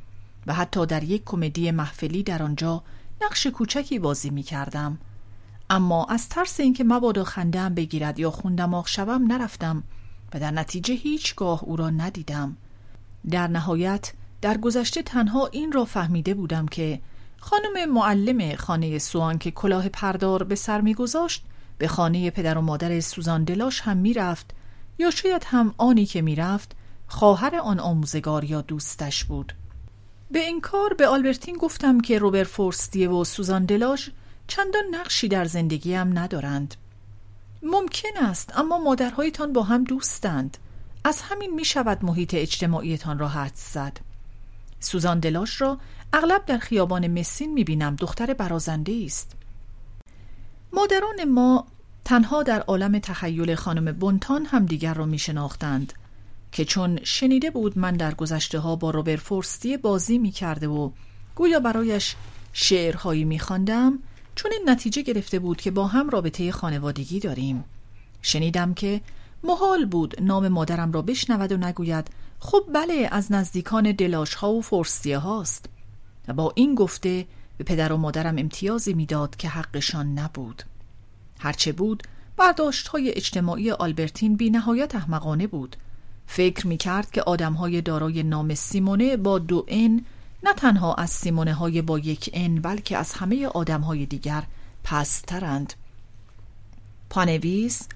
و 0.46 0.54
حتی 0.54 0.86
در 0.86 1.02
یک 1.02 1.22
کمدی 1.24 1.70
محفلی 1.70 2.22
در 2.22 2.42
آنجا 2.42 2.82
نقش 3.22 3.46
کوچکی 3.46 3.98
بازی 3.98 4.30
می 4.30 4.42
کردم. 4.42 4.98
اما 5.70 6.04
از 6.04 6.28
ترس 6.28 6.60
اینکه 6.60 6.84
مبادا 6.84 7.24
خندم 7.24 7.74
بگیرد 7.74 8.18
یا 8.18 8.30
خوندماغ 8.30 8.86
شوم 8.88 9.32
نرفتم 9.32 9.82
و 10.34 10.40
در 10.40 10.50
نتیجه 10.50 10.94
هیچگاه 10.94 11.64
او 11.64 11.76
را 11.76 11.90
ندیدم. 11.90 12.56
در 13.30 13.46
نهایت 13.46 14.12
در 14.42 14.56
گذشته 14.56 15.02
تنها 15.02 15.46
این 15.46 15.72
را 15.72 15.84
فهمیده 15.84 16.34
بودم 16.34 16.66
که 16.66 17.00
خانم 17.40 17.92
معلم 17.92 18.56
خانه 18.56 18.98
سوان 18.98 19.38
که 19.38 19.50
کلاه 19.50 19.88
پردار 19.88 20.42
به 20.42 20.54
سر 20.54 20.80
میگذاشت 20.80 21.44
به 21.78 21.88
خانه 21.88 22.30
پدر 22.30 22.58
و 22.58 22.60
مادر 22.60 23.00
سوزان 23.00 23.44
دلاش 23.44 23.80
هم 23.80 23.96
می‌رفت 23.96 24.50
یا 24.98 25.10
شاید 25.10 25.44
هم 25.46 25.74
آنی 25.78 26.06
که 26.06 26.22
می‌رفت 26.22 26.76
خواهر 27.06 27.56
آن 27.56 27.80
آموزگار 27.80 28.44
یا 28.44 28.60
دوستش 28.60 29.24
بود. 29.24 29.52
به 30.30 30.38
این 30.38 30.60
کار 30.60 30.94
به 30.94 31.06
آلبرتین 31.06 31.56
گفتم 31.56 32.00
که 32.00 32.18
روبر 32.18 32.44
فورستیه 32.44 33.08
و 33.08 33.24
سوزان 33.24 33.64
دلاژ 33.64 34.08
چندان 34.46 34.84
نقشی 34.90 35.28
در 35.28 35.44
زندگیم 35.44 36.18
ندارند. 36.18 36.74
ممکن 37.62 38.16
است 38.16 38.58
اما 38.58 38.78
مادرهایتان 38.78 39.52
با 39.52 39.62
هم 39.62 39.84
دوستند. 39.84 40.56
از 41.04 41.20
همین 41.20 41.54
می 41.54 41.64
شود 41.64 42.04
محیط 42.04 42.34
اجتماعیتان 42.34 43.18
را 43.18 43.28
حد 43.28 43.52
زد. 43.54 43.98
سوزان 44.80 45.20
دلاش 45.20 45.60
را 45.60 45.78
اغلب 46.12 46.44
در 46.46 46.58
خیابان 46.58 47.20
مسین 47.20 47.52
می 47.52 47.64
بینم 47.64 47.96
دختر 47.96 48.34
برازنده 48.34 49.02
است. 49.04 49.36
مادران 50.72 51.24
ما 51.24 51.66
تنها 52.04 52.42
در 52.42 52.60
عالم 52.60 52.98
تخیل 52.98 53.54
خانم 53.54 53.92
بونتان 53.92 54.46
هم 54.46 54.66
دیگر 54.66 54.94
را 54.94 55.04
می 55.04 55.18
شناختند 55.18 55.92
که 56.52 56.64
چون 56.64 56.98
شنیده 57.04 57.50
بود 57.50 57.78
من 57.78 57.96
در 57.96 58.14
گذشته 58.14 58.58
ها 58.58 58.76
با 58.76 58.90
روبر 58.90 59.16
فورستی 59.16 59.76
بازی 59.76 60.18
می 60.18 60.30
کرده 60.30 60.68
و 60.68 60.90
گویا 61.34 61.60
برایش 61.60 62.16
شعرهایی 62.52 63.24
می 63.24 63.38
خواندم 63.38 63.98
چون 64.34 64.52
این 64.52 64.70
نتیجه 64.70 65.02
گرفته 65.02 65.38
بود 65.38 65.60
که 65.60 65.70
با 65.70 65.86
هم 65.86 66.10
رابطه 66.10 66.52
خانوادگی 66.52 67.20
داریم. 67.20 67.64
شنیدم 68.22 68.74
که 68.74 69.00
محال 69.44 69.84
بود 69.84 70.22
نام 70.22 70.48
مادرم 70.48 70.92
را 70.92 71.02
بشنود 71.02 71.52
و 71.52 71.56
نگوید 71.56 72.10
خب 72.46 72.64
بله 72.74 73.08
از 73.12 73.32
نزدیکان 73.32 73.92
دلاش 73.92 74.34
ها 74.34 74.52
و 74.52 74.62
فورستیه 74.62 75.18
هاست. 75.18 75.66
و 76.28 76.32
با 76.32 76.52
این 76.54 76.74
گفته 76.74 77.26
به 77.58 77.64
پدر 77.64 77.92
و 77.92 77.96
مادرم 77.96 78.38
امتیازی 78.38 78.94
می‌داد 78.94 79.36
که 79.36 79.48
حقشان 79.48 80.18
نبود. 80.18 80.62
هرچه 81.38 81.72
بود 81.72 82.02
برداشت 82.36 82.88
های 82.88 83.10
اجتماعی 83.10 83.70
آلبرتین 83.70 84.36
بی 84.36 84.50
نهایت 84.50 84.94
احمقانه 84.94 85.46
بود. 85.46 85.76
فکر 86.26 86.66
می 86.66 86.76
کرد 86.76 87.10
که 87.10 87.22
آدم 87.22 87.52
های 87.52 87.80
دارای 87.80 88.22
نام 88.22 88.54
سیمونه 88.54 89.16
با 89.16 89.38
دو 89.38 89.64
ان 89.68 90.04
نه 90.42 90.52
تنها 90.52 90.94
از 90.94 91.10
سیمونه 91.10 91.54
های 91.54 91.82
با 91.82 91.98
یک 91.98 92.30
ان 92.32 92.60
بلکه 92.60 92.96
از 92.96 93.12
همه 93.12 93.46
آدم 93.46 93.80
های 93.80 94.06
دیگر 94.06 94.42
پسترند 94.84 95.72
پانویس 97.10 97.88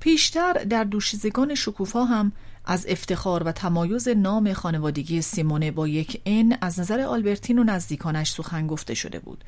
پیشتر 0.00 0.52
در 0.52 0.84
دوشیزگان 0.84 1.54
شکوفا 1.54 2.04
هم 2.04 2.32
از 2.64 2.86
افتخار 2.88 3.42
و 3.42 3.52
تمایز 3.52 4.08
نام 4.08 4.52
خانوادگی 4.52 5.22
سیمونه 5.22 5.70
با 5.70 5.88
یک 5.88 6.20
ان 6.26 6.58
از 6.60 6.80
نظر 6.80 7.00
آلبرتین 7.00 7.58
و 7.58 7.64
نزدیکانش 7.64 8.30
سخن 8.30 8.66
گفته 8.66 8.94
شده 8.94 9.18
بود. 9.18 9.44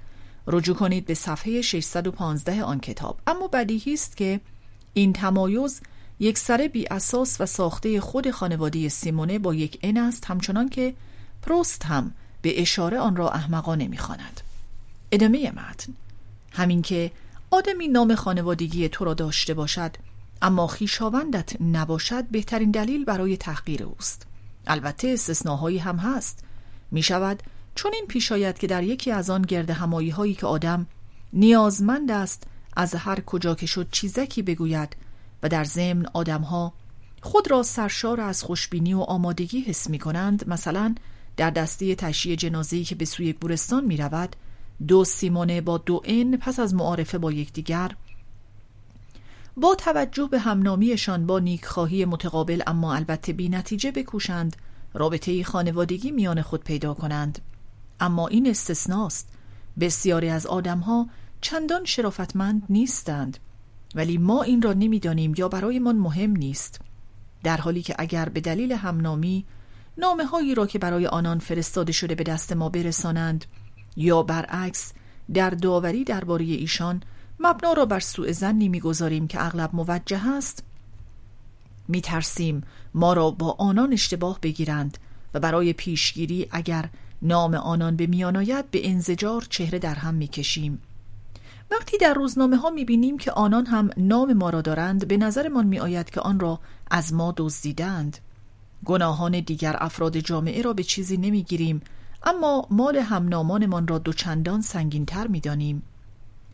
رجوع 0.47 0.77
کنید 0.77 1.07
به 1.07 1.15
صفحه 1.15 1.63
615 1.63 2.65
آن 2.65 2.81
کتاب. 2.81 3.19
اما 3.27 3.49
بدیهی 3.49 3.95
است 3.95 4.17
که 4.17 4.41
این 4.95 5.13
تمایز 5.13 5.81
یک 6.21 6.39
سر 6.39 6.71
بی 6.73 6.87
اساس 6.91 7.41
و 7.41 7.47
ساخته 7.47 8.01
خود 8.01 8.31
خانواده 8.31 8.89
سیمونه 8.89 9.39
با 9.39 9.55
یک 9.55 9.79
ان 9.83 9.97
است 9.97 10.25
همچنان 10.25 10.69
که 10.69 10.95
پروست 11.43 11.85
هم 11.85 12.13
به 12.43 12.61
اشاره 12.61 12.99
آن 12.99 13.17
را 13.17 13.31
احمقانه 13.31 13.89
می‌خواند. 13.89 14.41
ادامه 15.13 15.51
متن. 15.51 15.93
همین 16.53 16.83
که 16.83 17.11
آدمی 17.51 17.89
نام 17.89 18.15
خانوادگی 18.15 18.89
تو 18.89 19.05
را 19.05 19.15
داشته 19.15 19.55
باشد 19.55 19.97
اما 20.43 20.67
خیشاوندت 20.67 21.63
نباشد 21.63 22.25
بهترین 22.25 22.71
دلیل 22.71 23.05
برای 23.05 23.37
تحقیر 23.37 23.83
اوست. 23.83 24.27
البته 24.67 25.09
استثناهایی 25.09 25.79
هم 25.79 25.97
هست. 25.97 26.45
می 26.91 27.03
شود 27.03 27.43
چون 27.75 27.93
این 27.95 28.07
پیش 28.07 28.33
آید 28.33 28.59
که 28.59 28.67
در 28.67 28.83
یکی 28.83 29.11
از 29.11 29.31
آن 29.31 29.43
گرد 29.43 29.71
همایی 29.71 30.11
هایی 30.11 30.35
که 30.35 30.47
آدم 30.47 30.87
نیازمند 31.33 32.11
است 32.11 32.43
از 32.77 32.95
هر 32.95 33.21
کجا 33.21 33.55
که 33.55 33.67
شد 33.67 33.91
چیزکی 33.91 34.43
بگوید 34.43 34.97
و 35.43 35.49
در 35.49 35.65
ضمن 35.65 36.07
آدمها 36.15 36.73
خود 37.23 37.51
را 37.51 37.63
سرشار 37.63 38.21
از 38.21 38.43
خوشبینی 38.43 38.95
و 38.95 39.01
آمادگی 39.01 39.61
حس 39.61 39.91
می 39.91 39.99
کنند 39.99 40.49
مثلا 40.49 40.95
در 41.37 41.51
دسته 41.51 41.95
تشییع 41.95 42.37
جنازه‌ای 42.37 42.85
که 42.85 42.95
به 42.95 43.05
سوی 43.05 43.33
گورستان 43.33 43.85
می 43.85 43.97
رود 43.97 44.37
دو 44.89 45.05
سیمونه 45.05 45.61
با 45.61 45.79
دو 45.79 46.01
این 46.05 46.37
پس 46.37 46.61
از 46.61 46.75
معارفه 46.75 47.19
با 47.19 47.33
یکدیگر 47.33 47.91
با 49.57 49.75
توجه 49.75 50.29
به 50.31 50.39
همنامیشان 50.39 51.27
با 51.27 51.39
نیکخواهی 51.39 52.05
متقابل 52.05 52.63
اما 52.67 52.95
البته 52.95 53.33
بی 53.33 53.49
نتیجه 53.49 53.91
بکوشند. 53.91 54.57
رابطه 54.95 55.45
خانوادگی 55.45 56.11
میان 56.11 56.43
خود 56.43 56.65
پیدا 56.65 56.95
کنند. 56.95 57.39
اما 58.01 58.29
این 58.29 58.51
استثناست. 58.51 59.29
بسیاری 59.81 60.29
از 60.29 60.47
آدمها 60.47 61.09
چندان 61.41 61.85
شرافتمند 61.85 62.63
نیستند. 62.71 63.39
ولی 63.95 64.19
ما 64.19 64.43
این 64.43 64.63
را 64.63 64.73
نمی‌دانیم 64.73 65.35
یا 65.37 65.49
برایمان 65.49 65.97
مهم 65.97 66.31
نیست. 66.31 66.81
در 67.43 67.57
حالی 67.57 67.83
که 67.83 67.95
اگر 67.99 68.29
به 68.29 68.41
دلیل 68.41 68.73
همنامی 68.73 69.45
نامه 69.99 70.25
هایی 70.25 70.55
را 70.55 70.67
که 70.67 70.79
برای 70.79 71.07
آنان 71.07 71.39
فرستاده 71.39 71.93
شده 71.93 72.15
به 72.15 72.25
دست 72.25 72.53
ما 72.53 72.69
برسانند 72.69 73.45
یا 73.97 74.23
برعکس 74.23 74.93
در 75.35 75.51
داوری 75.51 76.05
درباره 76.05 76.45
ایشان 76.45 77.03
مبنا 77.41 77.73
را 77.73 77.87
بر 77.87 78.01
سوء 78.01 78.33
زنی 78.33 78.69
می‌گذاریم 78.69 79.27
که 79.27 79.47
اغلب 79.47 79.71
موجه 79.73 80.29
است. 80.29 80.63
میترسیم 81.89 82.63
ما 82.95 83.13
را 83.13 83.31
با 83.31 83.57
آنان 83.59 83.93
اشتباه 83.93 84.41
بگیرند 84.41 84.99
و 85.35 85.41
برای 85.41 85.73
پیشگیری 85.73 86.49
اگر 86.51 86.89
نام 87.23 87.55
آنان 87.55 87.97
به 87.97 88.07
میان 88.07 88.37
آید 88.37 88.71
به 88.71 88.89
انزجار 88.91 89.47
چهره 89.51 89.79
در 89.79 89.95
هم 89.95 90.15
می‌کشیم. 90.15 90.83
وقتی 91.71 91.99
در 91.99 92.15
روزنامه 92.15 92.57
ها 92.57 92.71
می‌بینیم 92.71 93.19
که 93.19 93.33
آنان 93.33 93.67
هم 93.67 93.91
نام 93.97 94.33
ما 94.33 94.51
را 94.51 94.61
دارند 94.61 95.09
به 95.09 95.17
نظرمان 95.17 95.67
میآید 95.67 96.11
که 96.11 96.21
آن 96.21 96.41
را 96.41 96.61
از 96.91 97.13
ما 97.15 97.35
دزدیدند. 97.37 98.19
گناهان 98.85 99.41
دیگر 99.41 99.77
افراد 99.79 100.19
جامعه 100.19 100.63
را 100.63 100.73
به 100.73 100.83
چیزی 100.83 101.17
نمی‌گیریم 101.17 101.81
اما 102.25 102.67
مال 102.71 102.97
همنامانمان 102.97 103.89
را 103.89 103.99
دوچندان 103.99 104.61
سنگینتر 104.61 105.27
می‌دانیم. 105.27 105.83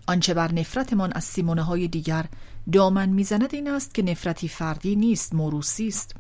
آنچه 0.07 0.35
بر 0.35 0.53
نفرتمان 0.53 1.12
از 1.12 1.24
سیمونه 1.24 1.62
های 1.62 1.89
دیگر 1.89 2.27
دامن 2.73 3.09
می‌زند 3.09 3.55
این 3.55 3.69
است 3.69 3.95
که 3.95 4.03
نفرتی 4.03 4.49
فردی 4.49 4.97
نیست 4.97 5.35
موروسی 5.35 5.89
است 5.89 6.15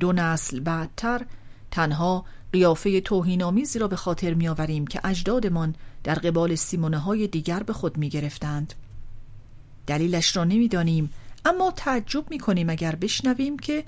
دو 0.00 0.12
نسل 0.12 0.60
بعدتر 0.60 1.22
تنها 1.70 2.24
قیافه 2.52 3.00
توهینآمیزی 3.00 3.78
را 3.78 3.88
به 3.88 3.96
خاطر 3.96 4.34
میآوریم 4.34 4.86
که 4.86 5.00
اجدادمان 5.04 5.74
در 6.04 6.14
قبال 6.14 6.54
سیمونه 6.54 6.98
های 6.98 7.26
دیگر 7.26 7.62
به 7.62 7.72
خود 7.72 7.96
می 7.96 8.08
گرفتند. 8.08 8.74
دلیلش 9.86 10.36
را 10.36 10.44
نمی‌دانیم 10.44 11.12
اما 11.44 11.70
تعجب 11.70 12.30
می 12.30 12.38
کنیم 12.38 12.70
اگر 12.70 12.94
بشنویم 12.94 13.58
که 13.58 13.84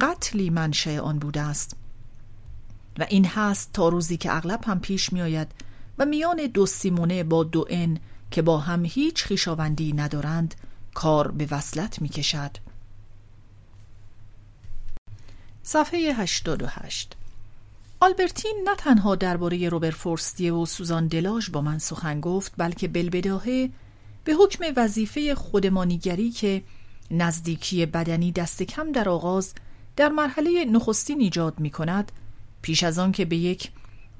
قتلی 0.00 0.50
منشأ 0.50 0.98
آن 0.98 1.18
بوده 1.18 1.40
است 1.40 1.76
و 2.98 3.06
این 3.08 3.24
هست 3.24 3.70
تا 3.72 3.88
روزی 3.88 4.16
که 4.16 4.36
اغلب 4.36 4.60
هم 4.64 4.80
پیش 4.80 5.12
می 5.12 5.22
آید 5.22 5.48
و 5.98 6.04
میان 6.04 6.46
دو 6.46 6.66
سیمونه 6.66 7.24
با 7.24 7.44
دو 7.44 7.66
ان 7.70 7.98
که 8.32 8.42
با 8.42 8.58
هم 8.58 8.84
هیچ 8.84 9.24
خیشاوندی 9.24 9.92
ندارند 9.92 10.54
کار 10.94 11.30
به 11.30 11.48
وصلت 11.50 12.02
می 12.02 12.08
کشد. 12.08 12.50
صفحه 15.62 15.98
88 15.98 17.16
آلبرتین 18.00 18.62
نه 18.64 18.76
تنها 18.76 19.14
درباره 19.14 19.68
روبر 19.68 19.90
فورستیه 19.90 20.52
و 20.52 20.66
سوزان 20.66 21.06
دلاژ 21.06 21.50
با 21.50 21.60
من 21.60 21.78
سخن 21.78 22.20
گفت 22.20 22.52
بلکه 22.56 22.88
بلبداهه 22.88 23.70
به 24.24 24.32
حکم 24.32 24.64
وظیفه 24.76 25.34
خودمانیگری 25.34 26.30
که 26.30 26.62
نزدیکی 27.10 27.86
بدنی 27.86 28.32
دست 28.32 28.62
کم 28.62 28.92
در 28.92 29.08
آغاز 29.08 29.54
در 29.96 30.08
مرحله 30.08 30.64
نخستین 30.64 31.20
ایجاد 31.20 31.60
می 31.60 31.70
کند 31.70 32.12
پیش 32.62 32.82
از 32.82 32.98
آن 32.98 33.12
که 33.12 33.24
به 33.24 33.36
یک 33.36 33.70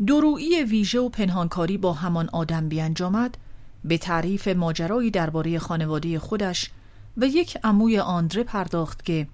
درویی 0.06 0.64
ویژه 0.64 1.00
و 1.00 1.08
پنهانکاری 1.08 1.78
با 1.78 1.92
همان 1.92 2.28
آدم 2.28 2.68
بیانجامد 2.68 3.38
به 3.84 3.98
تعریف 3.98 4.48
ماجرایی 4.48 5.10
درباره 5.10 5.58
خانواده 5.58 6.18
خودش 6.18 6.70
و 7.16 7.26
یک 7.26 7.58
عموی 7.64 7.98
آندره 7.98 8.42
پرداخت 8.42 9.04
که 9.04 9.26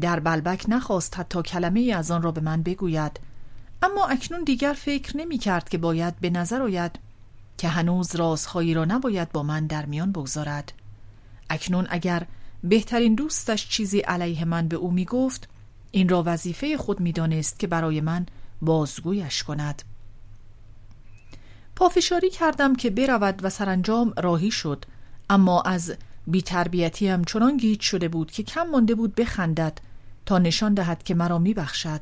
در 0.00 0.20
بلبک 0.20 0.64
نخواست 0.68 1.18
حتی 1.18 1.42
کلمه 1.42 1.94
از 1.96 2.10
آن 2.10 2.22
را 2.22 2.30
به 2.30 2.40
من 2.40 2.62
بگوید. 2.62 3.20
اما 3.82 4.06
اکنون 4.06 4.44
دیگر 4.44 4.72
فکر 4.72 5.16
نمی 5.16 5.38
کرد 5.38 5.68
که 5.68 5.78
باید 5.78 6.20
به 6.20 6.30
نظر 6.30 6.62
آید 6.62 6.98
که 7.58 7.68
هنوز 7.68 8.16
رازهایی 8.16 8.74
را 8.74 8.84
نباید 8.84 9.32
با 9.32 9.42
من 9.42 9.66
در 9.66 9.86
میان 9.86 10.12
بگذارد. 10.12 10.72
اکنون 11.50 11.86
اگر 11.90 12.26
بهترین 12.64 13.14
دوستش 13.14 13.68
چیزی 13.68 14.00
علیه 14.00 14.44
من 14.44 14.68
به 14.68 14.76
او 14.76 14.90
می 14.90 15.04
گفت 15.04 15.48
این 15.90 16.08
را 16.08 16.22
وظیفه 16.26 16.76
خود 16.76 17.00
می 17.00 17.12
دانست 17.12 17.58
که 17.58 17.66
برای 17.66 18.00
من 18.00 18.26
بازگویش 18.62 19.42
کند. 19.42 19.82
پافشاری 21.80 22.30
کردم 22.30 22.74
که 22.74 22.90
برود 22.90 23.40
و 23.42 23.50
سرانجام 23.50 24.14
راهی 24.16 24.50
شد. 24.50 24.84
اما 25.30 25.62
از 25.62 25.94
بیتربیتی 26.26 27.08
هم 27.08 27.24
چنان 27.24 27.56
گیج 27.56 27.80
شده 27.80 28.08
بود 28.08 28.30
که 28.30 28.42
کم 28.42 28.62
مانده 28.62 28.94
بود 28.94 29.14
بخندد 29.14 29.78
تا 30.26 30.38
نشان 30.38 30.74
دهد 30.74 31.02
که 31.02 31.14
مرا 31.14 31.38
میبخشد. 31.38 32.00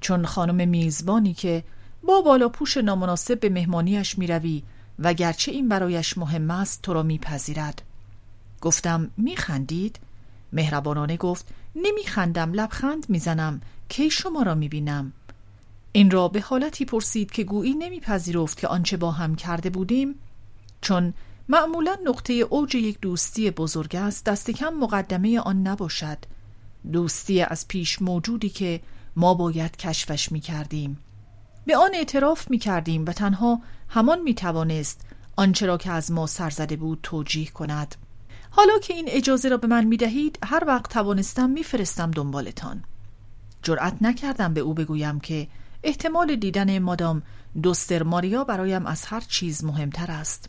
چون 0.00 0.26
خانم 0.26 0.68
میزبانی 0.68 1.34
که 1.34 1.64
با 2.02 2.20
بالا 2.20 2.48
پوش 2.48 2.76
نامناسب 2.76 3.40
به 3.40 3.48
مهمانیش 3.48 4.18
می‌روی 4.18 4.62
و 4.98 5.14
گرچه 5.14 5.52
این 5.52 5.68
برایش 5.68 6.18
مهم 6.18 6.50
است 6.50 6.82
تو 6.82 6.92
را 6.92 7.02
میپذیرد. 7.02 7.82
گفتم 8.60 9.10
میخندید؟ 9.16 9.98
مهربانانه 10.52 11.16
گفت 11.16 11.46
نمیخندم 11.76 12.52
لبخند 12.52 13.06
می‌زنم 13.08 13.60
کی 13.88 14.10
شما 14.10 14.42
را 14.42 14.54
می‌بینم؟ 14.54 15.12
این 15.96 16.10
را 16.10 16.28
به 16.28 16.40
حالتی 16.40 16.84
پرسید 16.84 17.30
که 17.30 17.44
گویی 17.44 17.74
نمیپذیرفت 17.74 18.58
که 18.58 18.68
آنچه 18.68 18.96
با 18.96 19.10
هم 19.10 19.34
کرده 19.34 19.70
بودیم 19.70 20.14
چون 20.80 21.14
معمولا 21.48 21.96
نقطه 22.04 22.32
اوج 22.32 22.74
یک 22.74 23.00
دوستی 23.00 23.50
بزرگ 23.50 23.96
است 23.96 24.24
دست 24.24 24.50
کم 24.50 24.74
مقدمه 24.74 25.40
آن 25.40 25.66
نباشد. 25.66 26.18
دوستی 26.92 27.42
از 27.42 27.68
پیش 27.68 28.02
موجودی 28.02 28.48
که 28.48 28.80
ما 29.16 29.34
باید 29.34 29.76
کشفش 29.76 30.32
می 30.32 30.40
کردیم 30.40 30.98
به 31.66 31.76
آن 31.76 31.90
اعتراف 31.94 32.50
می 32.50 32.58
کردیم 32.58 33.04
و 33.06 33.12
تنها 33.12 33.60
همان 33.88 34.22
می 34.22 34.34
توانست 34.34 35.00
آنچه 35.36 35.66
را 35.66 35.76
که 35.76 35.90
از 35.90 36.12
ما 36.12 36.26
سرزده 36.26 36.76
بود 36.76 36.98
توجیه 37.02 37.50
کند. 37.50 37.94
حالا 38.50 38.78
که 38.78 38.94
این 38.94 39.08
اجازه 39.08 39.48
را 39.48 39.56
به 39.56 39.66
من 39.66 39.84
می 39.84 39.96
دهید 39.96 40.38
هر 40.42 40.64
وقت 40.66 40.92
توانستم 40.92 41.50
می 41.50 41.62
فرستم 41.62 42.10
دنبالتان. 42.10 42.84
جرأت 43.62 43.96
نکردم 44.00 44.54
به 44.54 44.60
او 44.60 44.74
بگویم 44.74 45.20
که 45.20 45.48
احتمال 45.84 46.36
دیدن 46.36 46.78
مادام 46.78 47.22
دوستر 47.62 48.02
ماریا 48.02 48.44
برایم 48.44 48.86
از 48.86 49.04
هر 49.04 49.20
چیز 49.20 49.64
مهمتر 49.64 50.10
است. 50.10 50.48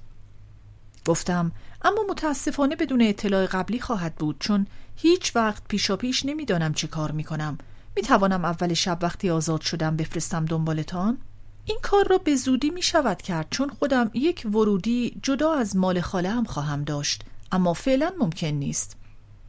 گفتم 1.05 1.51
اما 1.81 2.03
متاسفانه 2.09 2.75
بدون 2.75 3.01
اطلاع 3.01 3.45
قبلی 3.45 3.79
خواهد 3.79 4.15
بود 4.15 4.35
چون 4.39 4.67
هیچ 4.95 5.35
وقت 5.35 5.63
پیشا 5.67 5.95
پیش 5.95 6.25
نمی‌دانم 6.25 6.73
چه 6.73 6.87
کار 6.87 7.11
می 7.11 7.23
کنم 7.23 7.57
می 7.95 8.01
توانم 8.01 8.45
اول 8.45 8.73
شب 8.73 8.97
وقتی 9.01 9.29
آزاد 9.29 9.61
شدم 9.61 9.95
بفرستم 9.95 10.45
دنبالتان؟ 10.45 11.17
این 11.65 11.77
کار 11.81 12.07
را 12.07 12.17
به 12.17 12.35
زودی 12.35 12.69
می 12.69 12.81
شود 12.81 13.21
کرد 13.21 13.47
چون 13.49 13.69
خودم 13.69 14.11
یک 14.13 14.47
ورودی 14.53 15.19
جدا 15.23 15.53
از 15.53 15.75
مال 15.75 16.01
خاله 16.01 16.29
هم 16.29 16.43
خواهم 16.43 16.83
داشت 16.83 17.23
اما 17.51 17.73
فعلا 17.73 18.11
ممکن 18.19 18.47
نیست. 18.47 18.97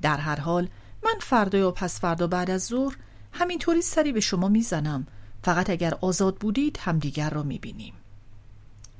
در 0.02 0.16
هر 0.16 0.40
حال 0.40 0.68
من 1.04 1.14
فردا 1.20 1.68
و 1.68 1.72
پس 1.72 2.00
فردا 2.00 2.26
بعد 2.26 2.50
از 2.50 2.64
ظهر 2.64 2.96
همینطوری 3.32 3.82
سری 3.82 4.12
به 4.12 4.20
شما 4.20 4.48
می‌زنم. 4.48 5.06
فقط 5.46 5.70
اگر 5.70 5.94
آزاد 6.00 6.36
بودید 6.36 6.78
همدیگر 6.82 7.30
را 7.30 7.42
می‌بینیم. 7.42 7.94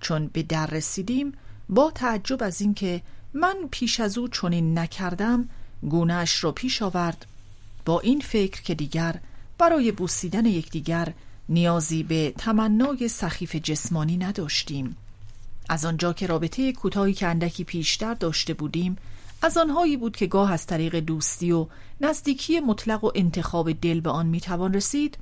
چون 0.01 0.31
به 0.33 0.43
در 0.43 0.67
رسیدیم 0.67 1.33
با 1.69 1.91
تعجب 1.91 2.43
از 2.43 2.61
اینکه 2.61 3.03
من 3.35 3.57
پیش 3.71 4.01
از 4.01 4.19
او 4.19 4.29
چنین 4.29 4.79
نکردم 4.79 5.49
گونهش 5.83 6.45
را 6.45 6.53
پیش 6.53 6.83
آورد 6.83 7.27
با 7.85 8.01
این 8.01 8.21
فکر 8.21 8.63
که 8.63 8.75
دیگر 8.75 9.21
برای 9.59 9.93
بوسیدن 9.93 10.47
یکدیگر 10.47 11.13
نیازی 11.49 12.03
به 12.03 12.35
تمنای 12.39 13.09
سخیف 13.09 13.57
جسمانی 13.57 14.17
نداشتیم. 14.17 14.97
از 15.69 15.85
آنجا 15.85 16.13
که 16.13 16.27
رابطه 16.27 16.73
کوتاهی 16.73 17.13
که 17.13 17.27
اندکی 17.27 17.65
پیشتر 17.65 18.15
داشته 18.15 18.55
بودیم 18.55 18.97
از 19.43 19.57
آنهایی 19.57 19.97
بود 19.97 20.17
که 20.17 20.27
گاه 20.27 20.53
از 20.53 20.67
طریق 20.67 20.97
دوستی 20.97 21.53
و 21.53 21.67
نزدیکی 22.01 22.61
مطلق 22.61 23.05
و 23.05 23.11
انتخاب 23.15 23.73
دل 23.73 24.01
به 24.01 24.11
آن 24.11 24.27
می‌توان 24.27 24.75
رسید 24.75 25.19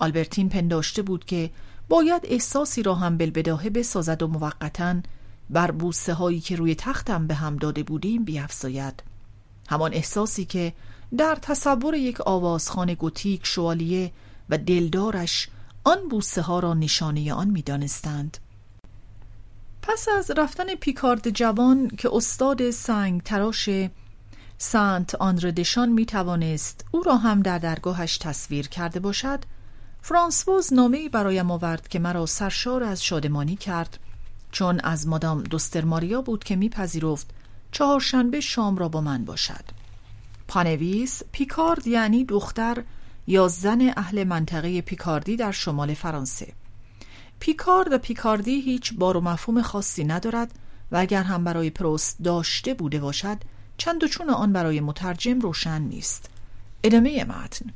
آلبرتین 0.00 0.48
پنداشته 0.48 1.02
بود 1.02 1.24
که 1.24 1.50
باید 1.88 2.22
احساسی 2.24 2.82
را 2.82 2.94
هم 2.94 3.16
بلبداهه 3.16 3.70
بسازد 3.70 4.22
و 4.22 4.26
موقتا 4.26 4.94
بر 5.50 5.70
بوسه 5.70 6.14
هایی 6.14 6.40
که 6.40 6.56
روی 6.56 6.74
تختم 6.74 7.26
به 7.26 7.34
هم 7.34 7.56
داده 7.56 7.82
بودیم 7.82 8.24
بیافزاید 8.24 9.02
همان 9.68 9.94
احساسی 9.94 10.44
که 10.44 10.72
در 11.18 11.38
تصور 11.42 11.94
یک 11.94 12.20
آوازخان 12.20 12.94
گوتیک 12.94 13.40
شوالیه 13.46 14.12
و 14.50 14.58
دلدارش 14.58 15.48
آن 15.84 16.08
بوسه 16.08 16.42
ها 16.42 16.58
را 16.58 16.74
نشانه 16.74 17.32
آن 17.32 17.50
می‌دانستند. 17.50 18.38
پس 19.82 20.08
از 20.18 20.30
رفتن 20.30 20.74
پیکارد 20.74 21.30
جوان 21.30 21.88
که 21.88 22.08
استاد 22.12 22.70
سنگ 22.70 23.22
تراش 23.22 23.68
سنت 24.58 25.14
آندردشان 25.14 25.88
می 25.88 26.06
توانست 26.06 26.84
او 26.90 27.02
را 27.02 27.16
هم 27.16 27.42
در 27.42 27.58
درگاهش 27.58 28.18
تصویر 28.18 28.68
کرده 28.68 29.00
باشد 29.00 29.40
فرانسوز 30.02 30.72
نامه 30.72 31.08
برایم 31.08 31.50
آورد 31.50 31.88
که 31.88 31.98
مرا 31.98 32.26
سرشار 32.26 32.82
از 32.82 33.04
شادمانی 33.04 33.56
کرد. 33.56 33.98
چون 34.52 34.80
از 34.80 35.06
مادام 35.06 35.42
دوستر 35.42 35.84
ماریا 35.84 36.22
بود 36.22 36.44
که 36.44 36.56
میپذیرفت 36.56 37.30
چهارشنبه 37.72 38.40
شام 38.40 38.76
را 38.76 38.88
با 38.88 39.00
من 39.00 39.24
باشد. 39.24 39.64
پانویس 40.48 41.22
پیکارد 41.32 41.86
یعنی 41.86 42.24
دختر 42.24 42.84
یا 43.26 43.48
زن 43.48 43.92
اهل 43.96 44.24
منطقه 44.24 44.80
پیکاردی 44.80 45.36
در 45.36 45.52
شمال 45.52 45.94
فرانسه. 45.94 46.52
پیکارد 47.40 47.92
و 47.92 47.98
پیکاردی 47.98 48.60
هیچ 48.60 48.94
بار 48.94 49.16
و 49.16 49.20
مفهوم 49.20 49.62
خاصی 49.62 50.04
ندارد 50.04 50.50
و 50.92 50.96
اگر 50.96 51.22
هم 51.22 51.44
برای 51.44 51.70
پروست 51.70 52.16
داشته 52.24 52.74
بوده 52.74 53.00
باشد 53.00 53.38
چند 53.76 54.04
و 54.04 54.08
چون 54.08 54.30
آن 54.30 54.52
برای 54.52 54.80
مترجم 54.80 55.40
روشن 55.40 55.82
نیست. 55.82 56.30
ادامه 56.84 57.24
متن. 57.24 57.66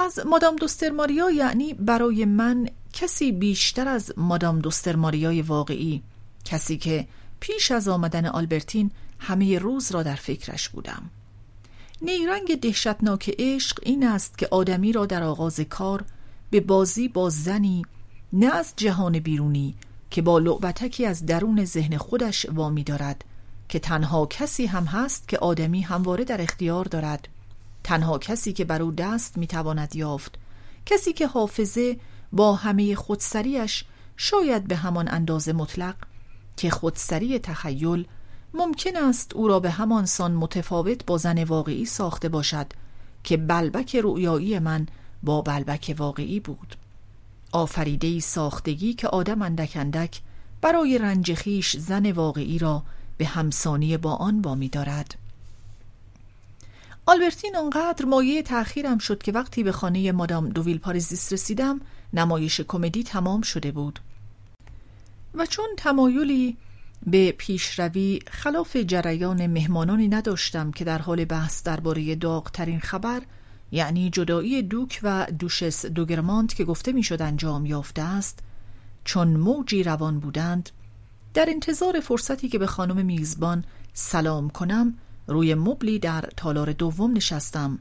از 0.00 0.18
مادام 0.26 0.56
دوستر 0.56 0.90
ماریا 0.90 1.30
یعنی 1.30 1.74
برای 1.74 2.24
من 2.24 2.68
کسی 2.92 3.32
بیشتر 3.32 3.88
از 3.88 4.12
مادام 4.16 4.58
دوستر 4.58 4.96
ماریای 4.96 5.42
واقعی 5.42 6.02
کسی 6.44 6.76
که 6.76 7.06
پیش 7.40 7.70
از 7.70 7.88
آمدن 7.88 8.26
آلبرتین 8.26 8.90
همه 9.18 9.58
روز 9.58 9.92
را 9.92 10.02
در 10.02 10.14
فکرش 10.14 10.68
بودم. 10.68 11.10
نیرنگ 12.02 12.60
دهشتناک 12.60 13.34
عشق 13.38 13.78
این 13.82 14.06
است 14.06 14.38
که 14.38 14.48
آدمی 14.50 14.92
را 14.92 15.06
در 15.06 15.22
آغاز 15.22 15.60
کار 15.60 16.04
به 16.50 16.60
بازی 16.60 17.08
با 17.08 17.30
زنی 17.30 17.82
نه 18.32 18.54
از 18.54 18.72
جهان 18.76 19.18
بیرونی 19.18 19.74
که 20.10 20.22
با 20.22 20.38
لعبتکی 20.38 21.06
از 21.06 21.26
درون 21.26 21.64
ذهن 21.64 21.96
خودش 21.96 22.46
وامی 22.48 22.84
دارد 22.84 23.24
که 23.68 23.78
تنها 23.78 24.26
کسی 24.26 24.66
هم 24.66 24.84
هست 24.84 25.28
که 25.28 25.38
آدمی 25.38 25.80
همواره 25.80 26.24
در 26.24 26.42
اختیار 26.42 26.84
دارد. 26.84 27.28
تنها 27.84 28.18
کسی 28.18 28.52
که 28.52 28.64
بر 28.64 28.82
او 28.82 28.92
دست 28.92 29.38
می‌تواند 29.38 29.96
یافت 29.96 30.38
کسی 30.86 31.12
که 31.12 31.26
حافظه 31.26 31.96
با 32.32 32.54
همه 32.54 32.94
خودسریش 32.94 33.84
شاید 34.16 34.68
به 34.68 34.76
همان 34.76 35.08
اندازه 35.08 35.52
مطلق 35.52 35.94
که 36.56 36.70
خودسری 36.70 37.38
تخیل 37.38 38.06
ممکن 38.54 38.96
است 38.96 39.34
او 39.34 39.48
را 39.48 39.60
به 39.60 39.70
همان 39.70 40.06
سان 40.06 40.32
متفاوت 40.32 41.06
با 41.06 41.18
زن 41.18 41.44
واقعی 41.44 41.84
ساخته 41.84 42.28
باشد 42.28 42.66
که 43.24 43.36
بلبک 43.36 43.96
رویایی 43.96 44.58
من 44.58 44.86
با 45.22 45.42
بلبک 45.42 45.94
واقعی 45.98 46.40
بود. 46.40 46.76
آفریده 47.52 48.20
ساختگی 48.20 48.94
که 48.94 49.08
آدم 49.08 49.42
اندک 49.42 49.72
اندک 49.74 50.20
برای 50.60 50.98
رنج 50.98 51.34
خیش 51.34 51.76
زن 51.76 52.12
واقعی 52.12 52.58
را 52.58 52.82
به 53.18 53.26
همسانی 53.26 53.96
با 53.96 54.14
آن 54.14 54.42
بامی 54.42 54.68
دارد. 54.68 55.19
آلبرتین 57.10 57.56
آنقدر 57.56 58.04
مایه 58.04 58.42
تأخیرم 58.42 58.98
شد 58.98 59.22
که 59.22 59.32
وقتی 59.32 59.62
به 59.62 59.72
خانه 59.72 60.12
مادام 60.12 60.48
دوویل 60.48 60.78
پاریزیس 60.78 61.32
رسیدم 61.32 61.80
نمایش 62.12 62.60
کمدی 62.60 63.02
تمام 63.02 63.40
شده 63.40 63.72
بود. 63.72 64.00
و 65.34 65.46
چون 65.46 65.66
تمایلی 65.76 66.56
به 67.06 67.32
پیشروی 67.32 68.20
خلاف 68.30 68.76
جریان 68.76 69.46
مهمانانی 69.46 70.08
نداشتم 70.08 70.70
که 70.70 70.84
در 70.84 70.98
حال 70.98 71.24
بحث 71.24 71.62
درباره 71.62 72.14
داغترین 72.14 72.80
خبر 72.80 73.22
یعنی 73.72 74.10
جدایی 74.10 74.62
دوک 74.62 75.00
و 75.02 75.26
دوشس 75.38 75.86
دوگرمانت 75.86 76.54
که 76.54 76.64
گفته 76.64 76.92
می‌شد 76.92 77.22
انجام 77.22 77.66
یافته 77.66 78.02
است 78.02 78.38
چون 79.04 79.28
موجی 79.28 79.82
روان 79.82 80.20
بودند 80.20 80.70
در 81.34 81.46
انتظار 81.48 82.00
فرصتی 82.00 82.48
که 82.48 82.58
به 82.58 82.66
خانم 82.66 83.06
میزبان 83.06 83.64
سلام 83.92 84.50
کنم 84.50 84.94
روی 85.30 85.54
مبلی 85.54 85.98
در 85.98 86.24
تالار 86.36 86.72
دوم 86.72 87.12
نشستم 87.12 87.78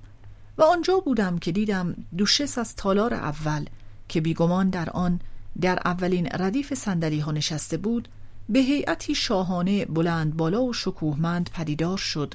و 0.58 0.64
آنجا 0.64 1.00
بودم 1.00 1.38
که 1.38 1.52
دیدم 1.52 1.96
دوشس 2.18 2.58
از 2.58 2.76
تالار 2.76 3.14
اول 3.14 3.66
که 4.08 4.22
بیگمان 4.22 4.70
در 4.70 4.90
آن 4.90 5.20
در 5.62 5.80
اولین 5.86 6.28
ردیف 6.32 6.74
سندلی 6.74 7.20
ها 7.20 7.32
نشسته 7.32 7.78
بود 7.78 8.08
به 8.50 8.60
هیئتی 8.60 9.16
شاهانه 9.16 9.86
بلند 9.86 10.38
بالا 10.38 10.64
و 10.64 10.74
شکوهمند 10.74 11.50
پدیدار 11.54 11.98
شد. 11.98 12.34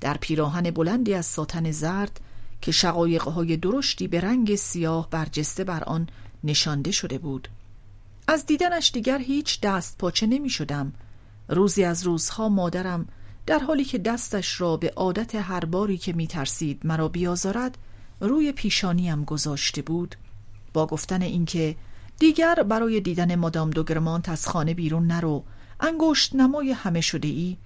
در 0.00 0.16
پیراهن 0.16 0.70
بلندی 0.70 1.14
از 1.14 1.26
ساتن 1.26 1.70
زرد 1.70 2.20
که 2.60 2.72
شقایقهای 2.72 3.56
درشتی 3.56 4.08
به 4.08 4.20
رنگ 4.20 4.54
سیاه 4.54 5.10
برجسته 5.10 5.64
بر 5.64 5.84
آن 5.84 6.08
نشانده 6.44 6.90
شده 6.90 7.18
بود. 7.18 7.48
از 8.28 8.46
دیدنش 8.46 8.90
دیگر 8.94 9.18
هیچ 9.18 9.60
دست 9.60 9.98
پاچه 9.98 10.26
نمی 10.26 10.50
شدم 10.50 10.92
روزی 11.48 11.84
از 11.84 12.02
روزها 12.02 12.48
مادرم 12.48 13.06
در 13.46 13.58
حالی 13.58 13.84
که 13.84 13.98
دستش 13.98 14.60
را 14.60 14.76
به 14.76 14.92
عادت 14.96 15.34
هر 15.34 15.64
باری 15.64 15.98
که 15.98 16.12
می 16.12 16.26
ترسید 16.26 16.80
مرا 16.84 17.08
بیازارد 17.08 17.78
روی 18.20 18.52
پیشانیم 18.52 19.24
گذاشته 19.24 19.82
بود 19.82 20.14
با 20.72 20.86
گفتن 20.86 21.22
اینکه 21.22 21.76
دیگر 22.18 22.54
برای 22.54 23.00
دیدن 23.00 23.34
مادام 23.34 23.70
دوگرمانت 23.70 24.28
از 24.28 24.48
خانه 24.48 24.74
بیرون 24.74 25.06
نرو 25.06 25.44
انگشت 25.80 26.34
نمای 26.34 26.72
همه 26.72 27.00
شده 27.00 27.28
ای 27.28 27.56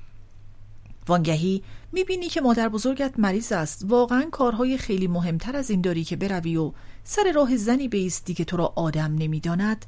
وانگهی 1.08 1.62
می‌بینی 1.92 2.28
که 2.28 2.40
مادر 2.40 2.68
بزرگت 2.68 3.18
مریض 3.18 3.52
است. 3.52 3.84
واقعا 3.88 4.28
کارهای 4.32 4.78
خیلی 4.78 5.06
مهمتر 5.06 5.56
از 5.56 5.70
این 5.70 5.80
داری 5.80 6.04
که 6.04 6.16
بروی 6.16 6.56
و 6.56 6.72
سر 7.04 7.32
راه 7.34 7.56
زنی 7.56 7.88
بیستی 7.88 8.34
که 8.34 8.44
تو 8.44 8.56
را 8.56 8.72
آدم 8.76 9.14
نمی‌داند. 9.14 9.86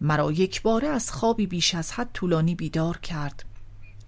مرا 0.00 0.32
یک 0.32 0.62
باره 0.62 0.88
از 0.88 1.12
خوابی 1.12 1.46
بیش 1.46 1.74
از 1.74 1.92
حد 1.92 2.10
طولانی 2.14 2.54
بیدار 2.54 2.98
کرد. 2.98 3.44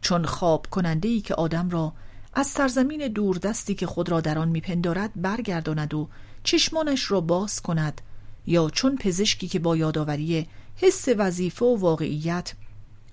چون 0.01 0.25
خواب 0.25 0.67
کننده 0.71 1.09
ای 1.09 1.21
که 1.21 1.35
آدم 1.35 1.71
را 1.71 1.93
از 2.35 2.47
سرزمین 2.47 3.09
دوردستی 3.09 3.75
که 3.75 3.87
خود 3.87 4.09
را 4.09 4.21
در 4.21 4.39
آن 4.39 4.49
میپندارد 4.49 5.11
برگرداند 5.17 5.95
و 5.95 6.09
چشمانش 6.45 7.11
را 7.11 7.21
باز 7.21 7.63
کند 7.63 8.01
یا 8.47 8.71
چون 8.71 8.97
پزشکی 8.97 9.49
که 9.49 9.59
با 9.59 9.77
یادآوری 9.77 10.47
حس 10.77 11.09
وظیفه 11.17 11.65
و 11.65 11.77
واقعیت 11.77 12.53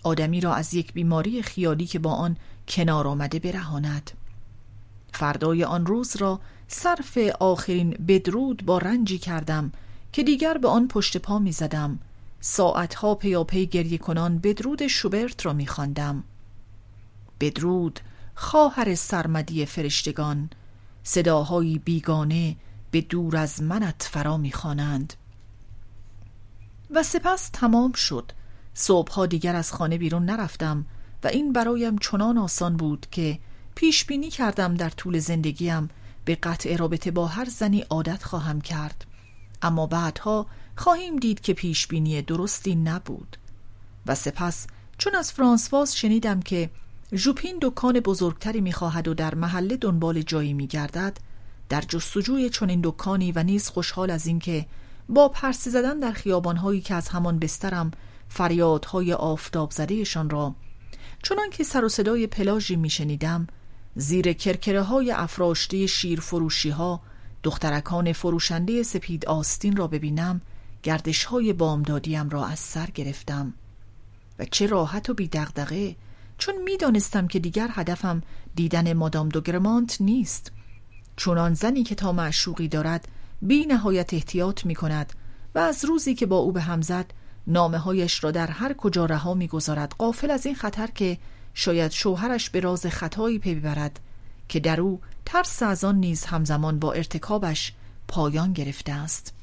آدمی 0.04 0.42
را 0.42 0.54
از 0.54 0.74
یک 0.74 0.94
بیماری 0.94 1.42
خیالی 1.42 1.86
که 1.86 2.00
با 2.00 2.12
آن 2.12 2.38
کنار 2.68 3.08
آمده 3.08 3.40
برهاند 3.40 4.12
فردای 5.14 5.64
آن 5.64 5.86
روز 5.86 6.16
را 6.16 6.40
صرف 6.68 7.18
آخرین 7.40 7.90
بدرود 8.08 8.66
با 8.66 8.78
رنجی 8.78 9.18
کردم 9.18 9.72
که 10.12 10.24
دیگر 10.24 10.58
به 10.58 10.68
آن 10.68 10.88
پشت 10.88 11.18
پا 11.18 11.40
می 11.40 11.52
زدم 11.52 12.00
ساعتها 12.40 13.16
پیاپی 13.16 13.66
گریه 13.66 13.98
کنان 13.98 14.38
بدرود 14.38 14.88
شوبرت 14.88 15.46
را 15.46 15.54
می 15.54 15.68
خواندم. 15.68 16.24
بدرود 17.40 18.00
خواهر 18.36 18.96
سرمدی 18.96 19.66
فرشتگان. 19.66 20.50
صداهایی 21.04 21.80
بیگانه 21.80 22.56
به 22.92 23.02
دور 23.02 23.38
از 23.38 23.62
منت 23.62 24.10
فرا 24.12 24.38
می‌خوانند. 24.38 25.14
و 26.92 27.04
سپس 27.04 27.50
تمام 27.54 27.92
شد. 27.92 28.32
صبحها 28.74 29.26
دیگر 29.26 29.56
از 29.56 29.72
خانه 29.72 29.98
بیرون 29.98 30.26
نرفتم 30.26 30.86
و 31.24 31.28
این 31.28 31.54
برایم 31.54 31.98
چنان 31.98 32.38
آسان 32.38 32.78
بود 32.78 33.08
که 33.12 33.40
پیش 33.76 34.06
بینی 34.06 34.30
کردم 34.30 34.74
در 34.74 34.90
طول 34.90 35.20
زندگیم 35.20 35.90
به 36.26 36.36
قطع 36.36 36.76
رابطه 36.76 37.12
با 37.12 37.28
هر 37.28 37.46
زنی 37.46 37.82
عادت 37.82 38.24
خواهم 38.24 38.62
کرد. 38.62 39.06
اما 39.62 39.88
بعدها 39.88 40.48
خواهیم 40.76 41.16
دید 41.16 41.42
که 41.42 41.54
پیش 41.54 41.88
بینی 41.88 42.22
درستی 42.22 42.76
نبود. 42.76 43.38
و 44.06 44.16
سپس 44.16 44.68
چون 44.98 45.16
از 45.16 45.32
فرانسواز 45.32 45.98
شنیدم 45.98 46.40
که 46.40 46.70
ژوپین 47.16 47.60
دکان 47.62 48.00
بزرگتری 48.00 48.62
می‌خواهد 48.62 49.08
و 49.08 49.14
در 49.14 49.36
محله 49.36 49.78
دنبال 49.78 50.22
جایی 50.22 50.54
میگردد. 50.54 51.18
در 51.70 51.82
جستجوی 51.82 52.50
چنین 52.50 52.82
دکانی 52.84 53.32
و 53.32 53.44
نیز 53.44 53.70
خوشحال 53.70 54.12
از 54.12 54.28
اینکه 54.28 54.66
با 55.10 55.30
پرسه 55.30 55.70
زدن 55.70 56.00
در 56.00 56.12
خیابانهایی 56.12 56.82
که 56.82 56.96
از 56.96 57.10
همان 57.10 57.40
بسترم 57.40 57.92
فریادهای 58.30 59.14
آفتاب 59.14 59.72
زدهشان 59.72 60.30
را 60.30 60.56
چنان 61.24 61.50
که 61.50 61.64
سر 61.64 61.86
و 61.86 61.90
صدای 61.90 62.28
پلاژی 62.28 62.76
میشنیدم 62.76 63.48
زیر 63.96 64.34
کرکره 64.34 64.82
های 64.82 65.12
افراشته 65.12 65.86
شیر 65.86 66.20
فروشی 66.20 66.70
ها 66.70 67.02
دخترکان 67.44 68.14
فروشنده 68.14 68.84
سپید 68.84 69.26
آستین 69.26 69.76
را 69.76 69.88
ببینم 69.88 70.42
گردش 70.84 71.24
های 71.26 71.54
بامدادیم 71.54 72.30
را 72.30 72.46
از 72.46 72.60
سر 72.60 72.86
گرفتم. 72.86 73.54
و 74.40 74.46
چه 74.46 74.68
راحت 74.68 75.10
و 75.10 75.14
بی 75.14 75.28
دغدغه 75.28 75.96
چون 76.38 76.56
می‌دانستم 76.64 77.28
که 77.28 77.40
دیگر 77.40 77.70
هدفم 77.72 78.24
دیدن 78.56 78.94
مادام 78.94 79.30
دوگرمانت 79.30 80.02
نیست. 80.02 80.52
چون 81.16 81.38
آن 81.38 81.54
زنی 81.54 81.84
که 81.84 81.96
تا 81.96 82.12
معشوقی 82.12 82.68
دارد 82.68 83.08
بی 83.42 83.66
نهایت 83.66 84.14
احتیاط 84.14 84.66
می 84.66 84.76
کند 84.76 85.14
و 85.56 85.60
از 85.60 85.86
روزی 85.86 86.16
که 86.16 86.26
با 86.26 86.38
او 86.38 86.52
به 86.52 86.62
هم 86.62 86.82
زد 86.82 87.14
نامه 87.48 87.78
هایش 87.78 88.24
را 88.24 88.32
در 88.32 88.48
هر 88.48 88.74
کجا 88.74 89.06
رها 89.06 89.34
می‌گذارد. 89.34 89.96
قافل 89.98 90.32
از 90.32 90.46
این 90.46 90.56
خطر 90.56 90.88
که 90.88 91.18
شاید 91.54 91.92
شوهرش 91.92 92.50
به 92.50 92.60
راز 92.60 92.86
خطایی 92.86 93.40
پی 93.40 93.56
ببرد 93.56 94.00
که 94.50 94.60
در 94.60 94.82
او 94.82 95.00
ترس 95.26 95.64
از 95.64 95.84
آن 95.84 95.96
نیز 95.96 96.26
همزمان 96.26 96.80
با 96.80 96.94
ارتکابش 96.94 97.74
پایان 98.08 98.54
گرفته 98.54 98.92
است. 98.92 99.34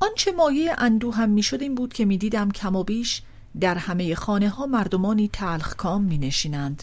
آنچه 0.00 0.32
مایه 0.32 0.74
اندو 0.78 1.10
هم 1.10 1.28
می‌شد 1.30 1.62
این 1.62 1.74
بود 1.74 1.92
که 1.92 2.04
می‌دیدم 2.04 2.50
کم 2.50 2.76
و 2.76 2.84
بیش 2.84 3.22
در 3.60 3.78
همه 3.78 4.14
خانه 4.14 4.48
ها 4.48 4.66
مردمانی 4.66 5.28
تلخ 5.28 5.76
کام 5.76 6.02
می 6.02 6.18
نشینند. 6.18 6.82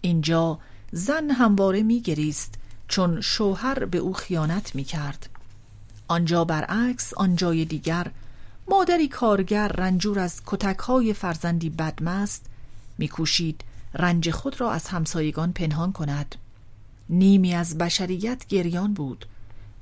اینجا 0.00 0.58
زن 0.92 1.30
همواره 1.30 1.82
می 1.82 2.00
گریست 2.00 2.54
چون 2.88 3.20
شوهر 3.20 3.84
به 3.84 3.98
او 3.98 4.12
خیانت 4.12 4.74
می 4.74 4.84
کرد. 4.84 5.28
آنجا 6.08 6.44
برعکس 6.44 7.14
آنجای 7.14 7.64
دیگر 7.64 8.10
مادری 8.68 9.08
کارگر 9.08 9.68
رنجور 9.68 10.18
از 10.18 10.42
کتکهای 10.46 11.12
فرزندی 11.12 11.70
بدمست 11.70 12.46
میکوشید 12.98 13.64
رنج 13.94 14.30
خود 14.30 14.60
را 14.60 14.72
از 14.72 14.88
همسایگان 14.88 15.52
پنهان 15.52 15.92
کند 15.92 16.34
نیمی 17.08 17.54
از 17.54 17.78
بشریت 17.78 18.46
گریان 18.46 18.94
بود 18.94 19.26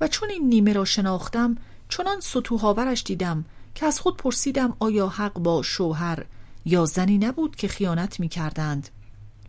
و 0.01 0.09
چون 0.09 0.31
این 0.31 0.49
نیمه 0.49 0.73
را 0.73 0.85
شناختم 0.85 1.57
چنان 1.89 2.21
سطوهاورش 2.21 3.03
دیدم 3.03 3.45
که 3.75 3.87
از 3.87 4.01
خود 4.01 4.17
پرسیدم 4.17 4.77
آیا 4.79 5.09
حق 5.09 5.33
با 5.33 5.63
شوهر 5.63 6.25
یا 6.65 6.85
زنی 6.85 7.19
نبود 7.19 7.57
که 7.57 7.69
خیانت 7.69 8.21
می 8.21 8.29
کردند 8.29 8.89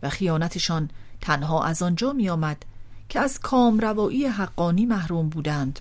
و 0.02 0.08
خیانتشان 0.08 0.90
تنها 1.20 1.64
از 1.64 1.82
آنجا 1.82 2.12
می 2.12 2.28
آمد 2.28 2.64
که 3.08 3.20
از 3.20 3.40
کامروایی 3.40 4.26
حقانی 4.26 4.86
محروم 4.86 5.28
بودند 5.28 5.80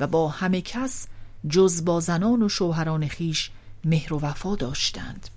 و 0.00 0.06
با 0.06 0.28
همه 0.28 0.60
کس 0.60 1.06
جز 1.48 1.84
با 1.84 2.00
زنان 2.00 2.42
و 2.42 2.48
شوهران 2.48 3.08
خیش 3.08 3.50
مهر 3.84 4.14
و 4.14 4.18
وفا 4.18 4.54
داشتند. 4.54 5.28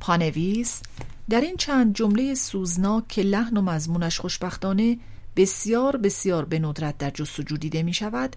پانویس 0.00 0.82
در 1.30 1.40
این 1.40 1.56
چند 1.56 1.94
جمله 1.94 2.34
سوزناک 2.34 3.08
که 3.08 3.22
لحن 3.22 3.56
و 3.56 3.62
مضمونش 3.62 4.20
خوشبختانه 4.20 4.98
بسیار 5.36 5.96
بسیار 5.96 6.44
به 6.44 6.58
ندرت 6.58 6.98
در 6.98 7.10
جستجو 7.10 7.56
دیده 7.56 7.82
می 7.82 7.92
شود 7.92 8.36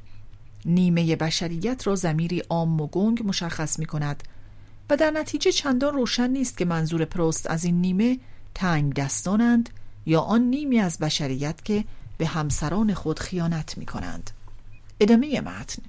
نیمه 0.65 1.15
بشریت 1.15 1.87
را 1.87 1.95
زمیری 1.95 2.39
عام 2.39 2.81
و 2.81 2.87
گنگ 2.87 3.27
مشخص 3.27 3.79
می 3.79 3.85
کند 3.85 4.23
و 4.89 4.97
در 4.97 5.11
نتیجه 5.11 5.51
چندان 5.51 5.93
روشن 5.93 6.29
نیست 6.29 6.57
که 6.57 6.65
منظور 6.65 7.05
پروست 7.05 7.49
از 7.49 7.63
این 7.63 7.81
نیمه 7.81 8.19
تنگ 8.55 8.93
دستانند 8.93 9.69
یا 10.05 10.21
آن 10.21 10.41
نیمی 10.41 10.79
از 10.79 10.97
بشریت 10.97 11.65
که 11.65 11.85
به 12.17 12.25
همسران 12.25 12.93
خود 12.93 13.19
خیانت 13.19 13.77
می 13.77 13.85
کنند 13.85 14.31
ادامه 14.99 15.41
متن. 15.41 15.83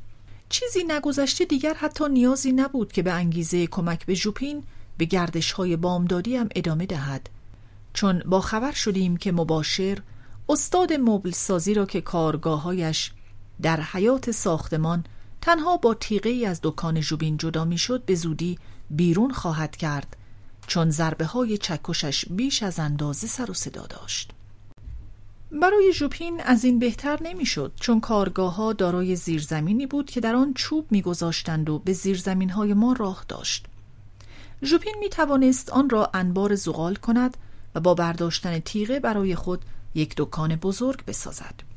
چیزی 0.48 0.84
نگذشته 0.88 1.44
دیگر 1.44 1.74
حتی 1.74 2.08
نیازی 2.08 2.52
نبود 2.52 2.92
که 2.92 3.02
به 3.02 3.12
انگیزه 3.12 3.66
کمک 3.66 4.06
به 4.06 4.14
ژوپین 4.14 4.62
به 4.98 5.04
گردش 5.04 5.52
های 5.52 5.76
بامدادی 5.76 6.36
هم 6.36 6.48
ادامه 6.54 6.86
دهد. 6.86 7.30
چون 7.92 8.22
با 8.26 8.40
خبر 8.40 8.72
شدیم 8.72 9.16
که 9.16 9.32
مباشر 9.32 9.98
استاد 10.48 10.92
مبل 10.92 11.30
سازی 11.30 11.74
را 11.74 11.86
که 11.86 12.00
کارگاههایش 12.00 13.12
در 13.62 13.80
حیات 13.80 14.30
ساختمان 14.30 15.04
تنها 15.40 15.76
با 15.76 15.94
تیغه 15.94 16.30
ای 16.30 16.46
از 16.46 16.60
دکان 16.62 17.00
ژوبین 17.00 17.36
جدا 17.36 17.64
می‌شد 17.64 18.04
به 18.04 18.14
زودی 18.14 18.58
بیرون 18.90 19.32
خواهد 19.32 19.76
کرد 19.76 20.16
چون 20.66 20.90
ضربه 20.90 21.24
های 21.24 21.58
چکشش 21.58 22.24
بیش 22.30 22.62
از 22.62 22.78
اندازه 22.78 23.26
سر 23.26 23.50
و 23.50 23.54
صدا 23.54 23.86
داشت. 23.86 24.30
برای 25.52 25.92
ژوپین 25.92 26.40
از 26.40 26.64
این 26.64 26.78
بهتر 26.78 27.18
نمی‌شد 27.22 27.72
چون 27.80 28.00
کارگاه 28.00 28.54
ها 28.54 28.72
دارای 28.72 29.16
زیرزمینی 29.16 29.86
بود 29.86 30.10
که 30.10 30.20
در 30.20 30.34
آن 30.34 30.54
چوب 30.54 30.86
میگذاشتند 30.90 31.70
و 31.70 31.78
به 31.78 31.92
زیرزمین 31.92 32.50
های 32.50 32.74
ما 32.74 32.92
راه 32.92 33.24
داشت. 33.28 33.66
ژوپین 34.62 34.94
می 35.00 35.08
توانست 35.08 35.70
آن 35.70 35.90
را 35.90 36.10
انبار 36.14 36.54
زغال 36.54 36.94
کند 36.94 37.36
و 37.74 37.80
با 37.80 37.94
برداشتن 37.94 38.58
تیغه 38.58 39.00
برای 39.00 39.34
خود 39.34 39.64
یک 39.94 40.14
دکان 40.16 40.56
بزرگ 40.56 41.04
بسازد. 41.04 41.73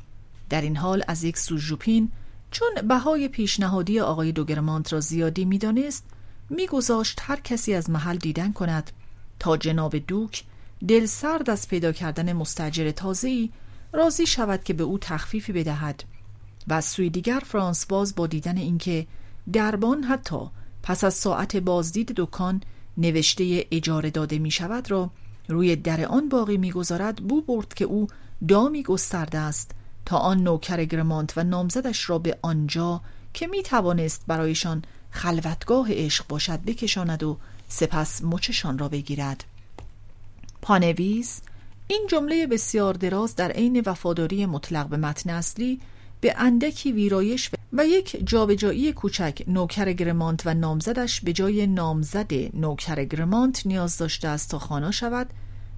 در 0.50 0.62
این 0.62 0.78
حال 0.78 1.04
از 1.08 1.24
یک 1.24 1.38
سو 1.38 1.58
ژوپین 1.58 2.12
چون 2.52 2.70
بهای 2.88 3.28
پیشنهادی 3.28 4.00
آقای 4.00 4.32
دوگرمانت 4.32 4.94
را 4.94 5.00
زیادی 5.00 5.46
می‌دانست 5.46 6.06
میگذاشت 6.50 7.20
هر 7.22 7.40
کسی 7.40 7.74
از 7.74 7.90
محل 7.90 8.18
دیدن 8.18 8.52
کند 8.52 8.92
تا 9.40 9.58
جناب 9.58 9.98
دوک 9.98 10.44
دل 10.88 11.06
سرد 11.06 11.50
از 11.50 11.68
پیدا 11.68 11.92
کردن 11.92 12.34
مستجر 12.34 12.92
تازه‌ای 12.92 13.50
راضی 13.94 14.26
شود 14.26 14.64
که 14.64 14.74
به 14.74 14.84
او 14.84 14.98
تخفیفی 15.00 15.52
بدهد 15.52 16.04
و 16.68 16.74
از 16.74 16.86
سوی 16.86 17.10
دیگر 17.10 17.42
فرانسواز 17.46 18.16
با 18.16 18.28
دیدن 18.28 18.58
اینکه 18.58 19.08
دربان 19.54 20.04
حتی 20.04 20.40
پس 20.84 21.04
از 21.04 21.14
ساعت 21.14 21.58
بازدید 21.58 22.12
دکان 22.16 22.62
نوشته 22.98 23.66
اجاره 23.72 24.10
داده 24.10 24.40
می 24.40 24.52
شود 24.52 24.92
را 24.92 25.12
روی 25.48 25.76
در 25.76 26.06
آن 26.06 26.30
باقی 26.30 26.58
می‌گذارد 26.58 27.28
بو 27.28 27.42
برد 27.42 27.74
که 27.74 27.86
او 27.86 28.08
دامی 28.48 28.84
گسترده 28.84 29.38
است 29.38 29.72
تا 30.08 30.18
آن 30.18 30.44
نوکر 30.44 30.86
گرمانت 30.86 31.34
و 31.38 31.44
نامزدش 31.44 32.10
را 32.10 32.20
به 32.20 32.38
آنجا 32.42 33.02
که 33.34 33.48
می 33.48 33.64
توانست 33.64 34.24
برایشان 34.28 34.84
خلوتگاه 35.12 35.88
عشق 35.92 36.28
باشد 36.28 36.60
بکشاند 36.60 37.24
و 37.24 37.38
سپس 37.68 38.24
مچشان 38.24 38.78
را 38.78 38.90
بگیرد. 38.90 39.44
پانویز 40.62 41.42
این 41.88 42.08
جمله 42.10 42.48
بسیار 42.48 42.94
دراز 42.94 43.36
در 43.36 43.52
عین 43.52 43.84
وفاداری 43.86 44.46
مطلق 44.46 44.88
به 44.88 44.98
متن 44.98 45.30
اصلی 45.30 45.80
به 46.22 46.34
اندکی 46.38 46.92
ویرایش 46.92 47.52
و 47.74 47.88
یک 47.88 48.28
جابجایی 48.30 48.94
کوچک 48.94 49.44
نوکر 49.48 49.94
گرمانت 49.94 50.42
و 50.46 50.54
نامزدش 50.54 51.22
به 51.22 51.34
جای 51.34 51.68
نامزد 51.68 52.34
نوکر 52.54 53.04
گرمانت 53.04 53.66
نیاز 53.66 53.98
داشته 53.98 54.28
است 54.28 54.50
تا 54.50 54.60
خانا 54.60 54.92
شود 54.92 55.30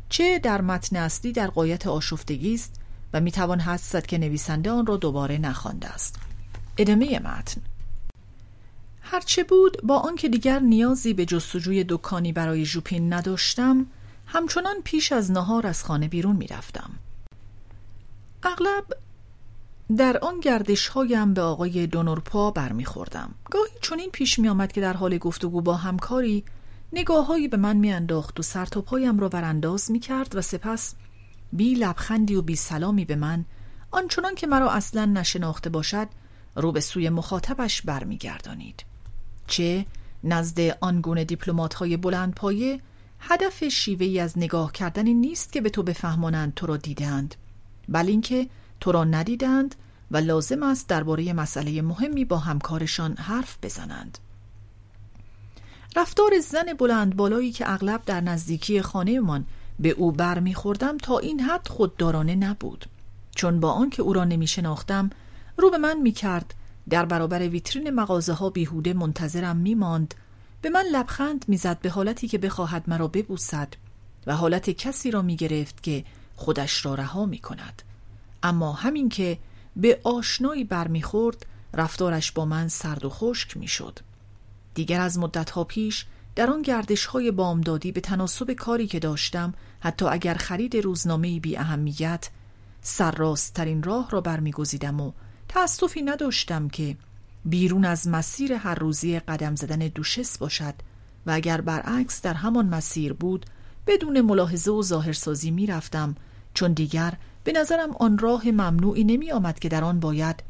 چه 0.09 0.39
در 0.39 0.61
متن 0.61 0.95
اصلی 0.95 1.31
در 1.31 1.47
قایت 1.47 1.87
آشفتگی 1.87 2.53
است 2.53 2.79
و 3.13 3.21
می‌توان 3.21 3.59
حدس 3.59 3.91
زد 3.91 4.05
که 4.05 4.17
نویسنده 4.17 4.71
آن 4.71 4.85
را 4.85 4.97
دوباره 4.97 5.37
نخوانده 5.37 5.87
است. 5.87 6.15
ادامه 6.77 7.19
متن. 7.19 7.61
هرچه 9.01 9.43
بود 9.43 9.77
با 9.83 9.99
آنکه 9.99 10.29
دیگر 10.29 10.59
نیازی 10.59 11.13
به 11.13 11.25
جستجوی 11.25 11.85
دکانی 11.89 12.33
برای 12.33 12.65
ژوپین 12.65 13.13
نداشتم 13.13 13.85
همچنان 14.25 14.75
پیش 14.83 15.11
از 15.11 15.31
نهار 15.31 15.67
از 15.67 15.83
خانه 15.83 16.07
بیرون 16.07 16.35
می‌رفتم. 16.35 16.89
اغلب 18.43 18.85
در 19.97 20.17
آن 20.17 20.39
گردش 20.39 20.87
هایم 20.87 21.33
به 21.33 21.41
آقای 21.41 21.87
دونورپا 21.87 22.51
برمیخوردم. 22.51 23.33
گاهی 23.51 23.71
چنین 23.81 24.09
پیش 24.09 24.39
می 24.39 24.49
آمد 24.49 24.71
که 24.71 24.81
در 24.81 24.93
حال 24.93 25.17
گفتگو 25.17 25.61
با 25.61 25.75
همکاری 25.75 26.43
نگاههایی 26.93 27.47
به 27.47 27.57
من 27.57 27.77
میانداخت 27.77 28.39
و 28.39 28.43
سرتاپایم 28.43 29.19
را 29.19 29.29
برانداز 29.29 29.91
می 29.91 29.99
کرد 29.99 30.35
و 30.35 30.41
سپس 30.41 30.95
بی 31.53 31.75
لبخندی 31.75 32.35
و 32.35 32.41
بی 32.41 32.55
سلامی 32.55 33.05
به 33.05 33.15
من 33.15 33.45
آنچنان 33.91 34.35
که 34.35 34.47
مرا 34.47 34.71
اصلا 34.71 35.05
نشناخته 35.05 35.69
باشد 35.69 36.07
رو 36.55 36.71
به 36.71 36.79
سوی 36.79 37.09
مخاطبش 37.09 37.81
برمیگردانید. 37.81 38.83
چه 39.47 39.85
نزد 40.23 40.59
آنگونه 40.59 41.25
دیپلمات 41.25 41.73
های 41.73 41.97
بلند 41.97 42.35
پایه 42.35 42.79
هدف 43.19 43.63
شیوهی 43.67 44.19
از 44.19 44.37
نگاه 44.37 44.71
کردنی 44.71 45.13
نیست 45.13 45.51
که 45.51 45.61
به 45.61 45.69
تو 45.69 45.83
بفهمانند 45.83 46.53
تو 46.53 46.65
را 46.65 46.77
دیدند 46.77 47.35
بل 47.89 48.07
اینکه 48.07 48.49
تو 48.79 48.91
را 48.91 49.03
ندیدند 49.03 49.75
و 50.11 50.17
لازم 50.17 50.63
است 50.63 50.87
درباره 50.87 51.33
مسئله 51.33 51.81
مهمی 51.81 52.25
با 52.25 52.37
همکارشان 52.37 53.17
حرف 53.17 53.57
بزنند. 53.63 54.17
رفتار 55.95 56.39
زن 56.39 56.73
بلند 56.73 57.15
بالایی 57.15 57.51
که 57.51 57.71
اغلب 57.71 58.01
در 58.05 58.21
نزدیکی 58.21 58.81
خانهمان 58.81 59.45
به 59.79 59.89
او 59.89 60.11
برمیخوردم 60.11 60.97
تا 60.97 61.17
این 61.19 61.39
حد 61.39 61.67
خوددارانه 61.67 62.35
نبود. 62.35 62.85
چون 63.35 63.59
با 63.59 63.71
آنکه 63.71 64.01
او 64.01 64.13
را 64.13 64.25
نمی 64.25 64.47
شناختم 64.47 65.09
رو 65.57 65.69
به 65.69 65.77
من 65.77 66.01
می 66.01 66.11
کرد 66.11 66.53
در 66.89 67.05
برابر 67.05 67.47
ویترین 67.47 67.89
مغازه 67.89 68.33
ها 68.33 68.49
بیهوده 68.49 68.93
منتظرم 68.93 69.57
می 69.57 69.75
ماند 69.75 70.13
به 70.61 70.69
من 70.69 70.85
لبخند 70.91 71.45
می‌زد 71.47 71.79
به 71.79 71.89
حالتی 71.89 72.27
که 72.27 72.37
بخواهد 72.37 72.83
مرا 72.87 73.07
ببوسد 73.07 73.73
و 74.27 74.35
حالت 74.35 74.69
کسی 74.69 75.11
را 75.11 75.21
می 75.21 75.35
گرفت 75.35 75.83
که 75.83 76.05
خودش 76.35 76.85
را 76.85 76.95
رها 76.95 77.25
می 77.25 77.37
کند 77.37 77.81
اما 78.43 78.73
همین 78.73 79.09
که 79.09 79.37
به 79.75 79.99
آشنایی 80.03 80.63
برمیخورد 80.63 81.45
رفتارش 81.73 82.31
با 82.31 82.45
من 82.45 82.67
سرد 82.67 83.05
و 83.05 83.09
خشک 83.09 83.57
می‌شد. 83.57 83.99
دیگر 84.73 85.01
از 85.01 85.19
مدتها 85.19 85.63
پیش 85.63 86.05
در 86.35 86.49
آن 86.49 86.61
گردش 86.61 87.05
های 87.05 87.31
بامدادی 87.31 87.91
به 87.91 88.01
تناسب 88.01 88.53
کاری 88.53 88.87
که 88.87 88.99
داشتم 88.99 89.53
حتی 89.79 90.05
اگر 90.05 90.33
خرید 90.33 90.77
روزنامه 90.77 91.39
بی 91.39 91.57
اهمیت 91.57 92.29
سرراستترین 92.81 93.83
راه 93.83 94.09
را 94.09 94.21
برمیگزیدم 94.21 95.01
و 95.01 95.11
تأسفی 95.47 96.01
نداشتم 96.01 96.67
که 96.67 96.97
بیرون 97.45 97.85
از 97.85 98.07
مسیر 98.07 98.53
هر 98.53 98.75
روزی 98.75 99.19
قدم 99.19 99.55
زدن 99.55 99.79
دوشس 99.79 100.37
باشد 100.37 100.73
و 101.25 101.31
اگر 101.31 101.61
برعکس 101.61 102.21
در 102.21 102.33
همان 102.33 102.65
مسیر 102.65 103.13
بود 103.13 103.45
بدون 103.87 104.21
ملاحظه 104.21 104.71
و 104.71 104.81
ظاهرسازی 104.81 105.51
می 105.51 105.67
رفتم 105.67 106.15
چون 106.53 106.73
دیگر 106.73 107.13
به 107.43 107.51
نظرم 107.51 107.91
آن 107.91 108.17
راه 108.17 108.47
ممنوعی 108.47 109.03
نمی 109.03 109.31
آمد 109.31 109.59
که 109.59 109.69
در 109.69 109.83
آن 109.83 109.99
باید 109.99 110.43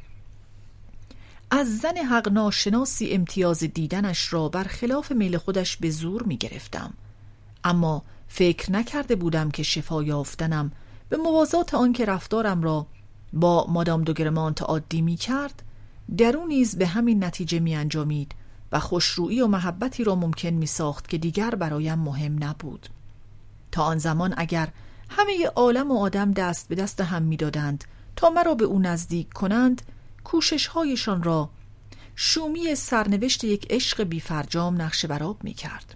از 1.52 1.78
زن 1.78 1.98
حق 1.98 2.30
ناشناسی 2.30 3.12
امتیاز 3.12 3.60
دیدنش 3.60 4.34
را 4.34 4.50
بر 4.50 4.64
خلاف 4.64 5.12
میل 5.12 5.38
خودش 5.38 5.78
به 5.78 5.90
زور 5.90 6.24
می 6.24 6.38
گرفتم. 6.38 6.94
اما 7.64 8.04
فکر 8.28 8.72
نکرده 8.72 9.16
بودم 9.16 9.52
که 9.52 9.64
شفا 9.64 10.04
یافتنم 10.04 10.72
به 11.10 11.18
موازات 11.18 11.74
آنکه 11.74 12.06
رفتارم 12.06 12.62
را 12.62 12.88
با 13.34 13.66
مادام 13.70 14.04
دوگرمانت 14.04 14.62
عادی 14.62 15.02
می 15.02 15.16
کرد 15.16 15.64
به 16.78 16.88
همین 16.88 17.24
نتیجه 17.24 17.60
می 17.60 17.76
انجامید 17.76 18.36
و 18.72 18.80
خوشرویی 18.80 19.42
و 19.42 19.48
محبتی 19.48 20.04
را 20.04 20.16
ممکن 20.16 20.50
می 20.50 20.66
ساخت 20.66 21.10
که 21.10 21.18
دیگر 21.18 21.50
برایم 21.50 22.00
مهم 22.00 22.44
نبود 22.44 22.90
تا 23.72 23.84
آن 23.84 23.98
زمان 23.98 24.34
اگر 24.38 24.70
همه 25.10 25.48
عالم 25.56 25.92
و 25.92 26.00
آدم 26.00 26.32
دست 26.32 26.68
به 26.68 26.76
دست 26.76 27.02
هم 27.02 27.24
می‌دادند 27.24 27.84
تا 28.16 28.30
مرا 28.30 28.56
به 28.56 28.66
او 28.66 28.80
نزدیک 28.80 29.34
کنند 29.34 29.82
کوشش 30.24 30.68
هایشان 30.68 31.24
را 31.24 31.50
شومی 32.16 32.76
سرنوشت 32.76 33.44
یک 33.44 33.68
عشق 33.70 34.04
بیفرجام 34.04 34.82
نقش 34.82 35.06
براب 35.06 35.44
می 35.44 35.54
کرد. 35.54 35.96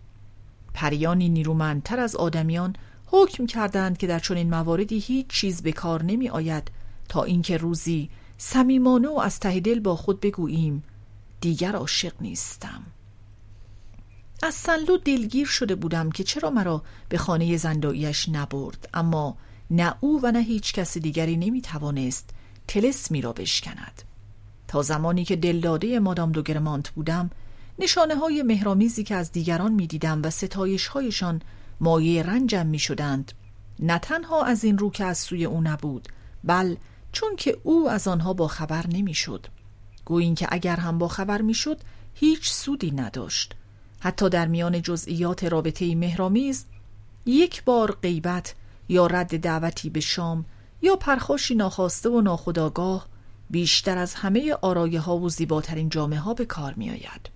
پریانی 0.73 1.29
نیرومندتر 1.29 1.99
از 1.99 2.15
آدمیان 2.15 2.75
حکم 3.05 3.45
کردند 3.45 3.97
که 3.97 4.07
در 4.07 4.19
چنین 4.19 4.49
مواردی 4.49 4.99
هیچ 4.99 5.27
چیز 5.27 5.61
به 5.61 5.71
کار 5.71 6.03
نمی 6.03 6.29
آید 6.29 6.71
تا 7.09 7.23
اینکه 7.23 7.57
روزی 7.57 8.09
صمیمانه 8.37 9.07
و 9.07 9.19
از 9.19 9.39
ته 9.39 9.59
دل 9.59 9.79
با 9.79 9.95
خود 9.95 10.19
بگوییم 10.19 10.83
دیگر 11.41 11.75
عاشق 11.75 12.13
نیستم 12.21 12.83
از 14.43 14.53
سنلو 14.53 14.97
دلگیر 14.97 15.47
شده 15.47 15.75
بودم 15.75 16.11
که 16.11 16.23
چرا 16.23 16.49
مرا 16.49 16.83
به 17.09 17.17
خانه 17.17 17.57
زنداییش 17.57 18.29
نبرد 18.29 18.89
اما 18.93 19.37
نه 19.71 19.95
او 19.99 20.19
و 20.23 20.31
نه 20.31 20.39
هیچ 20.39 20.73
کس 20.73 20.97
دیگری 20.97 21.37
نمی 21.37 21.61
توانست 21.61 22.29
تلسمی 22.67 23.21
را 23.21 23.33
بشکند 23.33 24.01
تا 24.73 24.81
زمانی 24.81 25.25
که 25.25 25.35
دلداده 25.35 25.99
مادام 25.99 26.31
دوگرمانت 26.31 26.89
بودم 26.89 27.29
نشانه 27.79 28.15
های 28.15 28.43
مهرامیزی 28.43 29.03
که 29.03 29.15
از 29.15 29.31
دیگران 29.31 29.71
می 29.71 29.87
دیدم 29.87 30.21
و 30.23 30.29
ستایش 30.29 30.87
هایشان 30.87 31.41
مایه 31.79 32.23
رنجم 32.23 32.65
می 32.65 32.79
شدند 32.79 33.31
نه 33.79 33.99
تنها 33.99 34.43
از 34.43 34.63
این 34.63 34.77
رو 34.77 34.89
که 34.89 35.05
از 35.05 35.17
سوی 35.17 35.45
او 35.45 35.61
نبود 35.61 36.07
بل 36.43 36.75
چون 37.11 37.35
که 37.35 37.57
او 37.63 37.89
از 37.89 38.07
آنها 38.07 38.33
با 38.33 38.47
خبر 38.47 38.87
نمی 38.87 39.13
شد 39.13 39.45
گویین 40.05 40.35
که 40.35 40.47
اگر 40.51 40.75
هم 40.75 40.97
با 40.97 41.07
خبر 41.07 41.41
می 41.41 41.53
شد 41.53 41.79
هیچ 42.13 42.49
سودی 42.49 42.91
نداشت. 42.91 43.55
حتی 43.99 44.29
در 44.29 44.47
میان 44.47 44.81
جزئیات 44.81 45.43
رابطه 45.43 45.95
مهرامیز 45.95 46.65
یک 47.25 47.63
بار 47.63 47.97
غیبت 48.01 48.55
یا 48.89 49.07
رد 49.07 49.39
دعوتی 49.39 49.89
به 49.89 49.99
شام 49.99 50.45
یا 50.81 50.95
پرخاشی 50.95 51.55
ناخواسته 51.55 52.09
و 52.09 52.21
ناخداگاه 52.21 53.12
بیشتر 53.49 53.97
از 53.97 54.13
همه 54.13 54.53
آرایه 54.61 54.99
ها 54.99 55.17
و 55.17 55.29
زیباترین 55.29 55.89
جامعه 55.89 56.19
ها 56.19 56.33
به 56.33 56.45
کار 56.45 56.73
می 56.73 56.89
آید. 56.89 57.29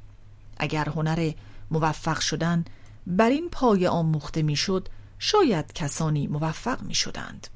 اگر 0.58 0.90
هنر 0.90 1.32
موفق 1.72 2.20
شدن 2.20 2.66
بر 3.08 3.30
این 3.30 3.50
پای 3.50 3.88
آموخته 3.88 4.42
می‌شد 4.42 4.88
شاید 5.20 5.74
کسانی 5.74 6.28
موفق 6.28 6.82
می 6.82 6.94
شدند. 6.94 7.48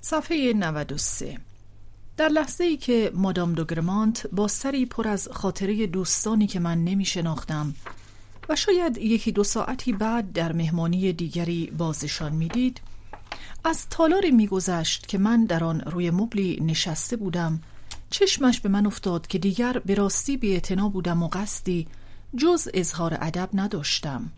صفحه 0.00 0.52
93 0.52 1.38
در 2.16 2.28
لحظه 2.28 2.64
ای 2.64 2.76
که 2.76 3.12
مادام 3.14 3.52
دوگرمانت 3.52 4.26
با 4.26 4.48
سری 4.48 4.86
پر 4.86 5.08
از 5.08 5.28
خاطره 5.32 5.86
دوستانی 5.86 6.46
که 6.46 6.60
من 6.60 6.84
نمی 6.84 7.04
شناختم 7.04 7.74
و 8.48 8.56
شاید 8.56 8.98
یکی 8.98 9.32
دو 9.32 9.44
ساعتی 9.44 9.92
بعد 9.92 10.32
در 10.32 10.52
مهمانی 10.52 11.12
دیگری 11.12 11.72
بازشان 11.78 12.32
می‌دید 12.32 12.80
از 13.66 13.88
تالاری 13.90 14.30
میگذشت 14.30 15.06
که 15.06 15.18
من 15.18 15.44
در 15.44 15.64
آن 15.64 15.80
روی 15.80 16.10
مبلی 16.10 16.58
نشسته 16.62 17.16
بودم. 17.16 17.60
چشمش 18.10 18.60
به 18.60 18.68
من 18.68 18.86
افتاد 18.86 19.26
که 19.26 19.38
دیگر 19.38 19.78
به 19.78 19.94
راستی 19.94 20.36
بی 20.36 20.60
بودم 20.92 21.22
و 21.22 21.28
قصدی 21.28 21.86
جز 22.36 22.68
اظهار 22.74 23.18
ادب 23.20 23.48
نداشتم. 23.54 24.30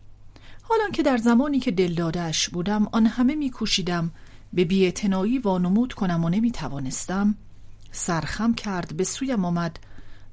حالا 0.63 0.91
که 0.91 1.03
در 1.03 1.17
زمانی 1.17 1.61
که 1.61 1.71
دلدادش 1.71 2.49
بودم 2.49 2.89
آن 2.93 3.07
همه 3.07 3.35
میکوشیدم. 3.35 4.11
به 4.53 4.65
بیاعتنایی 4.65 5.39
وانمود 5.39 5.93
کنم 5.93 6.25
و 6.25 6.29
نمی 6.29 6.51
توانستم 6.51 7.35
سرخم 7.93 8.55
کرد 8.55 8.97
به 8.97 9.05
سویم 9.05 9.45
آمد 9.45 9.79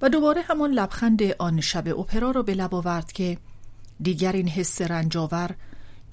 و 0.02 0.10
دوباره 0.10 0.42
همان 0.42 0.72
لبخند 0.72 1.22
آن 1.24 1.62
شب 1.62 2.00
اپرا 2.00 2.32
را 2.32 2.44
به 2.44 2.54
لب 2.54 2.76
آورد 2.76 3.12
که 3.12 3.38
دیگر 4.02 4.32
این 4.32 4.48
حس 4.48 4.82
رنجاور 4.82 5.56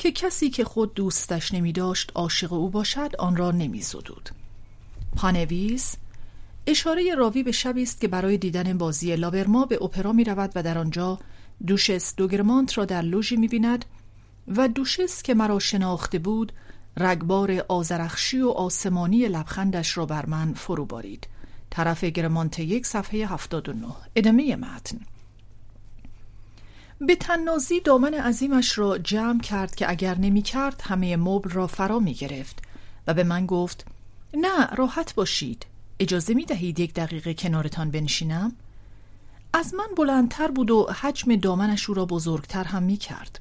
که 0.02 0.12
کسی 0.12 0.50
که 0.50 0.64
خود 0.64 0.94
دوستش 0.94 1.54
نمی 1.54 1.72
داشت 1.72 2.12
عاشق 2.14 2.52
او 2.52 2.70
باشد 2.70 3.16
آن 3.18 3.36
را 3.36 3.50
نمی 3.50 3.82
زدود. 3.82 4.30
پانویز 5.16 5.96
اشاره 6.66 7.14
راوی 7.14 7.42
به 7.42 7.52
شبی 7.52 7.82
است 7.82 8.00
که 8.00 8.08
برای 8.08 8.38
دیدن 8.38 8.78
بازی 8.78 9.16
لابرما 9.16 9.64
به 9.64 9.82
اپرا 9.82 10.12
می 10.12 10.24
رود 10.24 10.52
و 10.54 10.62
در 10.62 10.78
آنجا 10.78 11.18
دوشس 11.66 12.16
دوگرمانت 12.16 12.78
را 12.78 12.84
در 12.84 13.02
لوژی 13.02 13.36
می 13.36 13.48
بیند 13.48 13.84
و 14.48 14.68
دوشس 14.68 15.22
که 15.22 15.34
مرا 15.34 15.58
شناخته 15.58 16.18
بود 16.18 16.52
رگبار 16.96 17.64
آزرخشی 17.68 18.40
و 18.40 18.48
آسمانی 18.48 19.28
لبخندش 19.28 19.96
را 19.96 20.06
بر 20.06 20.26
من 20.26 20.54
فرو 20.54 20.84
بارید. 20.84 21.26
طرف 21.70 22.04
گرمانت 22.04 22.58
یک 22.58 22.86
صفحه 22.86 23.26
79 23.26 23.86
ادامه 24.16 24.56
متن. 24.56 24.98
به 27.06 27.16
تنازی 27.16 27.80
دامن 27.80 28.14
عظیمش 28.14 28.78
را 28.78 28.98
جمع 28.98 29.40
کرد 29.40 29.74
که 29.74 29.90
اگر 29.90 30.18
نمی 30.18 30.42
کرد 30.42 30.80
همه 30.84 31.16
مبل 31.16 31.50
را 31.50 31.66
فرا 31.66 31.98
می 31.98 32.14
گرفت 32.14 32.62
و 33.06 33.14
به 33.14 33.24
من 33.24 33.46
گفت 33.46 33.86
نه 34.34 34.66
راحت 34.66 35.14
باشید 35.14 35.66
اجازه 36.00 36.34
می 36.34 36.44
دهید 36.44 36.80
یک 36.80 36.94
دقیقه 36.94 37.34
کنارتان 37.34 37.90
بنشینم؟ 37.90 38.52
از 39.52 39.74
من 39.74 39.86
بلندتر 39.96 40.48
بود 40.50 40.70
و 40.70 40.86
حجم 41.00 41.36
دامنش 41.36 41.88
او 41.88 41.94
را 41.94 42.04
بزرگتر 42.04 42.64
هم 42.64 42.82
می 42.82 42.96
کرد 42.96 43.40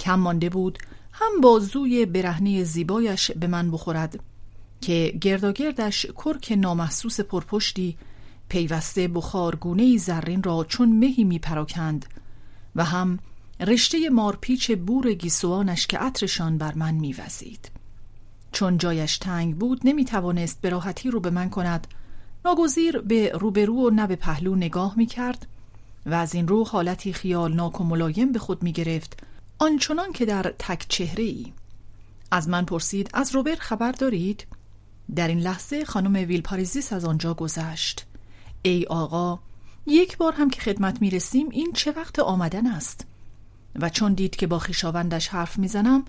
کم 0.00 0.14
مانده 0.14 0.48
بود 0.48 0.78
هم 1.12 1.40
بازوی 1.42 2.06
برهنه 2.06 2.64
زیبایش 2.64 3.30
به 3.30 3.46
من 3.46 3.70
بخورد 3.70 4.20
که 4.80 5.18
گرداگردش 5.20 6.06
کرک 6.06 6.54
نامحسوس 6.58 7.20
پرپشتی 7.20 7.96
پیوسته 8.48 9.08
بخارگونه 9.08 9.96
زرین 9.96 10.42
را 10.42 10.64
چون 10.68 10.98
مهی 10.98 11.24
می 11.24 11.38
پراکند 11.38 12.06
و 12.76 12.84
هم 12.84 13.18
رشته 13.60 14.10
مارپیچ 14.10 14.70
بور 14.70 15.12
گیسوانش 15.12 15.86
که 15.86 15.98
عطرشان 15.98 16.58
بر 16.58 16.74
من 16.74 16.94
میوزید. 16.94 17.70
چون 18.52 18.78
جایش 18.78 19.18
تنگ 19.18 19.56
بود 19.56 19.80
نمی 19.84 20.04
توانست 20.04 20.60
به 20.60 20.68
راحتی 20.68 21.10
رو 21.10 21.20
به 21.20 21.30
من 21.30 21.50
کند. 21.50 21.86
ناگزیر 22.44 22.98
به 22.98 23.32
روبرو 23.34 23.86
و 23.86 23.90
نه 23.90 24.06
به 24.06 24.16
پهلو 24.16 24.54
نگاه 24.56 24.94
می 24.96 25.06
کرد 25.06 25.46
و 26.06 26.14
از 26.14 26.34
این 26.34 26.48
رو 26.48 26.64
حالتی 26.64 27.12
خیال 27.12 27.54
ناک 27.54 27.80
و 27.80 27.84
ملایم 27.84 28.32
به 28.32 28.38
خود 28.38 28.62
می 28.62 28.72
گرفت 28.72 29.22
آنچنان 29.58 30.12
که 30.12 30.26
در 30.26 30.54
تک 30.58 30.86
چهره 30.88 31.24
ای 31.24 31.52
از 32.30 32.48
من 32.48 32.64
پرسید 32.64 33.10
از 33.14 33.34
روبر 33.34 33.54
خبر 33.54 33.92
دارید؟ 33.92 34.46
در 35.16 35.28
این 35.28 35.40
لحظه 35.40 35.84
خانم 35.84 36.28
ویل 36.28 36.40
پاریزیس 36.40 36.92
از 36.92 37.04
آنجا 37.04 37.34
گذشت. 37.34 38.06
ای 38.62 38.84
آقا 38.84 39.38
یک 39.90 40.16
بار 40.16 40.32
هم 40.32 40.50
که 40.50 40.60
خدمت 40.60 41.02
می 41.02 41.10
رسیم 41.10 41.48
این 41.50 41.72
چه 41.72 41.92
وقت 41.92 42.18
آمدن 42.18 42.66
است؟ 42.66 43.06
و 43.80 43.88
چون 43.88 44.14
دید 44.14 44.36
که 44.36 44.46
با 44.46 44.58
خیشاوندش 44.58 45.28
حرف 45.28 45.58
می‌زنم 45.58 46.04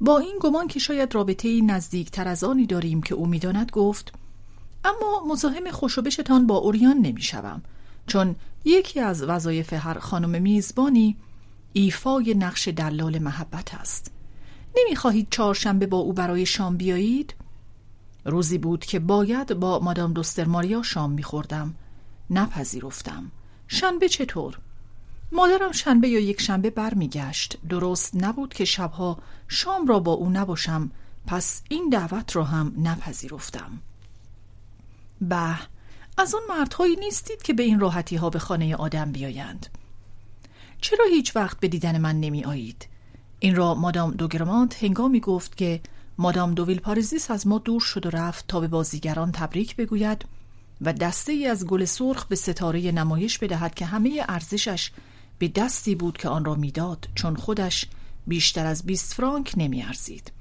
با 0.00 0.18
این 0.18 0.38
گمان 0.40 0.68
که 0.68 0.78
شاید 0.78 1.14
رابطه 1.14 1.60
نزدیکتر 1.60 2.28
از 2.28 2.44
آنی 2.44 2.66
داریم 2.66 3.02
که 3.02 3.14
او 3.14 3.26
می‌داند 3.26 3.70
گفت 3.70 4.12
اما 4.84 5.24
مزاحم 5.28 5.70
خوشوبشتان 5.70 6.46
با 6.46 6.56
اوریان 6.56 6.96
نمی‌شوم 6.96 7.62
چون 8.06 8.36
یکی 8.64 9.00
از 9.00 9.22
وظایف 9.22 9.72
هر 9.72 9.98
خانم 9.98 10.42
میزبانی 10.42 11.16
ایفای 11.72 12.34
نقش 12.34 12.68
دلال 12.68 13.18
محبت 13.18 13.74
است. 13.74 14.12
نمی‌خواهید 14.76 15.26
چهارشنبه 15.30 15.86
با 15.86 15.96
او 15.96 16.12
برای 16.12 16.46
شام 16.46 16.76
بیایید؟ 16.76 17.34
روزی 18.24 18.58
بود 18.58 18.84
که 18.84 18.98
باید 18.98 19.54
با 19.54 19.78
مادام 19.78 20.12
دوستر 20.12 20.44
ماریا 20.44 20.82
شام 20.82 21.10
میخوردم. 21.10 21.74
نپذیرفتم. 22.30 23.30
شنبه 23.68 24.08
چطور؟ 24.08 24.58
مادرم 25.32 25.72
شنبه 25.72 26.08
یا 26.08 26.20
یک 26.20 26.40
شنبه 26.40 26.70
برمیگشت. 26.70 27.58
درست 27.68 28.14
نبود 28.14 28.54
که 28.54 28.64
شبها 28.64 29.18
شام 29.48 29.86
را 29.86 30.00
با 30.00 30.12
او 30.12 30.30
نباشم. 30.30 30.90
پس 31.26 31.62
این 31.68 31.88
دعوت 31.88 32.36
را 32.36 32.44
هم 32.44 32.74
نپذیرفتم. 32.78 33.78
به 35.20 35.58
از 36.18 36.34
آن 36.34 36.40
مردهایی 36.48 36.96
نیستید 36.96 37.42
که 37.42 37.52
به 37.52 37.62
این 37.62 37.80
راحتی 37.80 38.16
ها 38.16 38.30
به 38.30 38.38
خانه 38.38 38.76
آدم 38.76 39.12
بیایند. 39.12 39.66
چرا 40.80 41.04
هیچ 41.10 41.36
وقت 41.36 41.60
به 41.60 41.68
دیدن 41.68 41.98
من 41.98 42.20
نمی 42.20 42.44
آیید؟ 42.44 42.88
این 43.38 43.56
را 43.56 43.74
مادام 43.74 44.10
دوگرمانت 44.10 44.84
هنگامی 44.84 45.20
گفت 45.20 45.56
که 45.56 45.80
مادام 46.18 46.54
دوویل 46.54 46.80
پاریزیس 46.80 47.30
از 47.30 47.46
ما 47.46 47.58
دور 47.58 47.80
شد 47.80 48.06
و 48.06 48.10
رفت 48.10 48.46
تا 48.48 48.60
به 48.60 48.68
بازیگران 48.68 49.32
تبریک 49.32 49.76
بگوید. 49.76 50.24
و 50.82 50.92
دسته 50.92 51.32
ای 51.32 51.46
از 51.46 51.66
گل 51.66 51.84
سرخ 51.84 52.26
به 52.26 52.36
ستاره 52.36 52.92
نمایش 52.92 53.38
بدهد 53.38 53.74
که 53.74 53.84
همه 53.84 54.24
ارزشش 54.28 54.90
به 55.38 55.48
دستی 55.48 55.94
بود 55.94 56.18
که 56.18 56.28
آن 56.28 56.44
را 56.44 56.54
می‌داد 56.54 57.08
چون 57.14 57.36
خودش 57.36 57.86
بیشتر 58.26 58.66
از 58.66 58.82
20 58.82 59.14
فرانک 59.14 59.52
نمی 59.56 59.82
ارزید. 59.82 60.32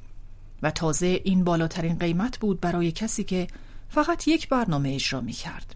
و 0.61 0.71
تازه 0.71 1.21
این 1.23 1.43
بالاترین 1.43 1.97
قیمت 1.97 2.39
بود 2.39 2.61
برای 2.61 2.91
کسی 2.91 3.23
که 3.23 3.47
فقط 3.89 4.27
یک 4.27 4.49
برنامه 4.49 4.89
اجرا 4.89 5.21
می 5.21 5.33
کرد. 5.33 5.75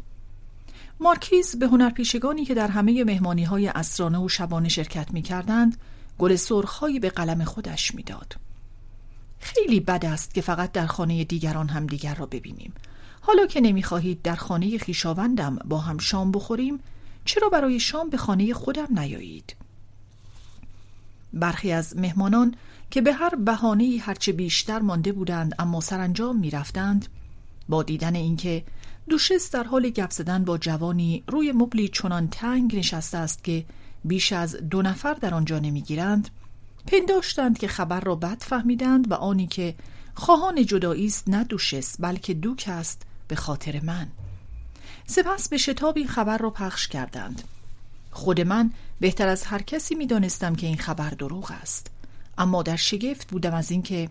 مارکیز 0.99 1.55
به 1.55 1.67
هنرپیشگانی 1.67 2.45
که 2.45 2.53
در 2.53 2.67
همه 2.67 3.03
مهمانی 3.03 3.43
های 3.43 3.67
اسرانه 3.67 4.17
و 4.17 4.29
شبانه 4.29 4.69
شرکت 4.69 5.11
می 5.11 5.21
کردند 5.21 5.77
گل 6.19 6.35
سرخهایی 6.35 6.99
به 6.99 7.09
قلم 7.09 7.43
خودش 7.43 7.95
می‌داد. 7.95 8.35
خیلی 9.39 9.79
بد 9.79 10.05
است 10.05 10.33
که 10.33 10.41
فقط 10.41 10.71
در 10.71 10.85
خانه 10.85 11.23
دیگران 11.23 11.67
هم 11.67 11.87
دیگر 11.87 12.15
را 12.15 12.25
ببینیم. 12.25 12.73
حالا 13.27 13.45
که 13.45 13.61
نمی‌خواهید 13.61 14.21
در 14.21 14.35
خانه 14.35 14.77
خیشاوندم 14.77 15.59
با 15.65 15.77
هم 15.77 15.97
شام 15.97 16.31
بخوریم 16.31 16.79
چرا 17.25 17.49
برای 17.49 17.79
شام 17.79 18.09
به 18.09 18.17
خانه 18.17 18.53
خودم 18.53 18.99
نیایید؟ 18.99 19.55
برخی 21.33 21.71
از 21.71 21.97
مهمانان 21.97 22.55
که 22.91 23.01
به 23.01 23.13
هر 23.13 23.35
بهانه‌ای 23.35 23.97
هرچه 23.97 24.31
بیشتر 24.31 24.79
مانده 24.79 25.11
بودند 25.11 25.55
اما 25.59 25.81
سرانجام 25.81 26.37
می‌رفتند 26.39 27.07
با 27.69 27.83
دیدن 27.83 28.15
اینکه 28.15 28.63
دوشس 29.09 29.51
در 29.51 29.63
حال 29.63 29.89
گپ 29.89 30.11
زدن 30.11 30.43
با 30.43 30.57
جوانی 30.57 31.23
روی 31.27 31.51
مبلی 31.51 31.87
چنان 31.87 32.27
تنگ 32.27 32.75
نشسته 32.75 33.17
است 33.17 33.43
که 33.43 33.65
بیش 34.03 34.33
از 34.33 34.55
دو 34.55 34.81
نفر 34.81 35.13
در 35.13 35.33
آنجا 35.33 35.59
نمی‌گیرند 35.59 36.29
پنداشتند 36.87 37.57
که 37.57 37.67
خبر 37.67 37.99
را 37.99 38.15
بد 38.15 38.43
فهمیدند 38.43 39.11
و 39.11 39.13
آنی 39.13 39.47
که 39.47 39.75
خواهان 40.13 40.65
جدایی 40.65 41.05
است 41.05 41.29
نه 41.29 41.43
دوشس 41.43 41.95
بلکه 41.99 42.33
دوک 42.33 42.65
است 42.67 43.01
به 43.27 43.35
خاطر 43.35 43.79
من. 43.83 44.07
سپس 45.07 45.49
به 45.49 45.57
شتاب 45.57 45.97
این 45.97 46.07
خبر 46.07 46.37
را 46.37 46.49
پخش 46.49 46.87
کردند. 46.87 47.41
خود 48.11 48.41
من 48.41 48.71
بهتر 48.99 49.27
از 49.27 49.43
هر 49.43 49.61
کسی 49.61 49.95
می 49.95 50.07
دانستم 50.07 50.55
که 50.55 50.67
این 50.67 50.77
خبر 50.77 51.09
دروغ 51.09 51.51
است. 51.61 51.91
اما 52.37 52.63
در 52.63 52.75
شگفت 52.75 53.27
بودم 53.27 53.53
از 53.53 53.71
اینکه 53.71 54.09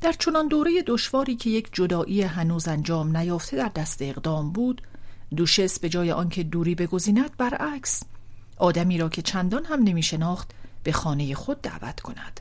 در 0.00 0.12
چنان 0.12 0.48
دوره 0.48 0.82
دشواری 0.86 1.36
که 1.36 1.50
یک 1.50 1.68
جدایی 1.72 2.22
هنوز 2.22 2.68
انجام 2.68 3.16
نیافته 3.16 3.56
در 3.56 3.68
دست 3.68 4.02
اقدام 4.02 4.52
بود 4.52 4.82
دوشس 5.36 5.78
به 5.78 5.88
جای 5.88 6.12
آنکه 6.12 6.42
دوری 6.42 6.74
بگزیند 6.74 7.36
برعکس 7.36 8.02
آدمی 8.56 8.98
را 8.98 9.08
که 9.08 9.22
چندان 9.22 9.64
هم 9.64 9.82
نمی 9.82 10.02
شناخت 10.02 10.50
به 10.82 10.92
خانه 10.92 11.34
خود 11.34 11.62
دعوت 11.62 12.00
کند. 12.00 12.40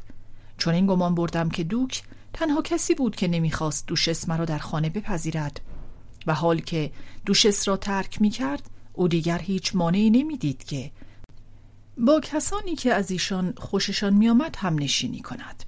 چون 0.58 0.74
این 0.74 0.88
گمان 0.88 1.16
بردم 1.16 1.50
که 1.50 1.64
دوک 1.64 2.04
تنها 2.34 2.62
کسی 2.62 2.96
بود 2.96 3.16
که 3.16 3.28
نمی‌خواست 3.28 3.88
دوشس 3.88 4.30
مرا 4.30 4.46
در 4.46 4.58
خانه 4.58 4.90
بپذیرد. 4.90 5.62
و 6.28 6.34
حال 6.34 6.60
که 6.60 6.92
دوشس 7.26 7.68
را 7.68 7.78
ترک 7.78 8.22
می 8.22 8.30
کرد 8.30 8.70
او 8.94 9.08
دیگر 9.08 9.40
هیچ 9.40 9.76
مانعی 9.76 10.10
نمی‌دید 10.10 10.64
که 10.64 10.92
با 11.98 12.20
کسانی 12.20 12.76
که 12.76 12.94
از 12.94 13.12
ایشان 13.12 13.54
خوششان 13.58 14.14
میآمد 14.14 14.56
هم 14.60 14.76
نشینی 14.80 15.20
کند. 15.20 15.64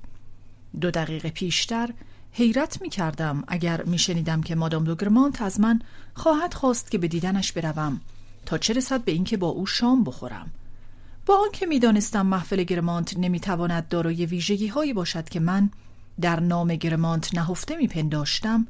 دو 0.82 0.92
دقیقه 0.92 1.30
پیشتر 1.30 1.90
حیرت 2.32 2.82
می 2.82 2.90
کردم 2.90 3.44
اگر 3.48 3.84
می 3.84 3.98
شنیدم 3.98 4.42
که 4.42 4.56
مادام 4.56 4.84
دوگرمانت 4.84 5.42
از 5.42 5.60
من 5.60 5.82
خواهد 6.14 6.54
خواست 6.54 6.92
که 6.92 6.98
به 6.98 7.08
دیدنش 7.08 7.52
بروم 7.52 8.02
تا 8.46 8.58
چه 8.58 8.74
رسد 8.74 9.04
به 9.04 9.12
اینکه 9.12 9.38
با 9.38 9.48
او 9.48 9.66
شام 9.66 10.04
بخورم. 10.04 10.52
با 11.26 11.38
آنکه 11.46 11.66
می‌دانستم 11.66 12.26
محفل 12.26 12.64
گرمانت 12.64 13.18
نمی‌تواند 13.18 13.88
دارای 13.88 14.26
ویژگی 14.26 14.68
هایی 14.68 14.94
باشد 14.94 15.30
که 15.30 15.40
من 15.40 15.70
در 16.22 16.40
نام 16.40 16.76
گرمانت 16.76 17.36
نهفته 17.36 17.76
میپنداشتم 17.76 18.68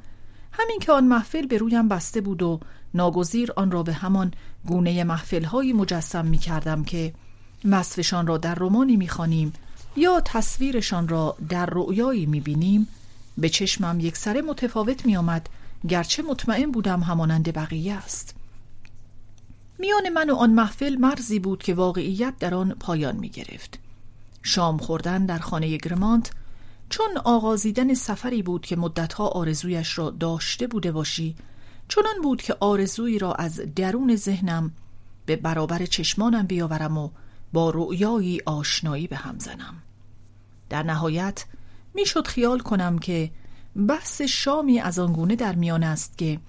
همین 0.60 0.80
که 0.80 0.92
آن 0.92 1.06
محفل 1.08 1.46
به 1.46 1.58
رویم 1.58 1.88
بسته 1.88 2.22
بود 2.22 2.44
و 2.44 2.60
ناگزیر 2.94 3.52
آن 3.56 3.72
را 3.72 3.84
به 3.84 3.94
همان 3.94 4.34
گونه 4.66 5.04
محفل 5.04 5.44
هایی 5.44 5.74
مجسم 5.74 6.26
می 6.26 6.38
کردم 6.38 6.84
که 6.84 7.14
وصفشان 7.66 8.28
را 8.28 8.38
در 8.38 8.56
رومانی 8.56 8.96
می‌خوانیم 8.96 9.54
یا 9.96 10.22
تصویرشان 10.26 11.08
را 11.08 11.38
در 11.50 11.66
رؤیایی 11.66 12.26
می‌بینیم 12.26 12.88
به 13.38 13.50
چشمم 13.50 14.00
یک 14.00 14.18
سر 14.18 14.42
متفاوت 14.42 15.06
می 15.06 15.18
آمد 15.18 15.50
گرچه 15.88 16.24
مطمئن 16.24 16.72
بودم 16.72 17.02
همانند 17.02 17.54
بقیه 17.54 17.94
است 17.94 18.36
میان 19.80 20.10
من 20.10 20.30
و 20.30 20.36
آن 20.36 20.50
محفل 20.50 20.96
مرزی 20.96 21.40
بود 21.40 21.64
که 21.64 21.74
واقعیت 21.74 22.34
در 22.40 22.56
آن 22.56 22.76
پایان 22.80 23.16
می 23.16 23.30
گرفت. 23.30 23.80
شام 24.44 24.78
خوردن 24.78 25.26
در 25.26 25.38
خانه 25.38 25.78
گرمانت 25.78 26.32
چون 26.90 27.18
آغازیدن 27.24 27.94
سفری 27.94 28.44
بود 28.44 28.66
که 28.66 28.76
مدتها 28.76 29.28
آرزویش 29.28 29.98
را 29.98 30.10
داشته 30.10 30.68
بوده 30.68 30.92
باشی 30.92 31.36
چنان 31.88 32.22
بود 32.24 32.42
که 32.42 32.56
آرزویی 32.60 33.20
را 33.20 33.34
از 33.34 33.62
درون 33.76 34.16
ذهنم 34.16 34.72
به 35.26 35.36
برابر 35.36 35.86
چشمانم 35.86 36.46
بیاورم 36.46 36.98
و 36.98 37.10
با 37.54 37.70
رؤیایی 37.70 38.42
آشنایی 38.46 39.08
به 39.08 39.16
هم 39.16 39.40
زنم. 39.40 39.76
در 40.70 40.84
نهایت 40.84 41.46
می‌شد 41.94 42.28
خیال 42.28 42.60
کنم 42.60 43.00
که 43.00 43.32
بحث 43.88 44.22
شامی 44.22 44.80
از 44.80 45.00
آنگونه 45.00 45.36
در 45.36 45.56
میان 45.56 45.84
است 45.84 46.18
که 46.18 46.40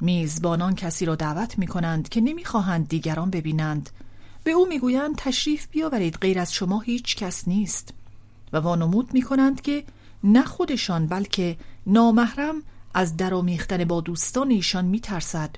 میزبانان 0.00 0.74
کسی 0.74 1.04
را 1.04 1.14
دعوت 1.14 1.58
می 1.58 1.66
کنند 1.66 2.08
که 2.08 2.20
نمی‌خواهند 2.20 2.88
دیگران 2.88 3.30
ببینند. 3.30 3.90
به 4.44 4.50
او 4.50 4.68
می‌گویند 4.68 5.16
تشریف 5.16 5.68
بیاورید 5.68 6.16
غیر 6.16 6.38
از 6.38 6.52
شما 6.52 6.80
هیچ 6.80 7.16
کس 7.16 7.48
نیست. 7.48 7.94
و 8.52 8.56
وانمود 8.56 9.14
می 9.14 9.22
کنند 9.22 9.60
که 9.60 9.84
نه 10.24 10.44
خودشان 10.44 11.06
بلکه 11.06 11.56
نامحرم 11.86 12.62
از 12.94 13.16
درامیختن 13.16 13.84
با 13.84 14.00
دوستان 14.00 14.50
ایشان 14.50 14.84
می 14.84 15.00
ترسد 15.00 15.56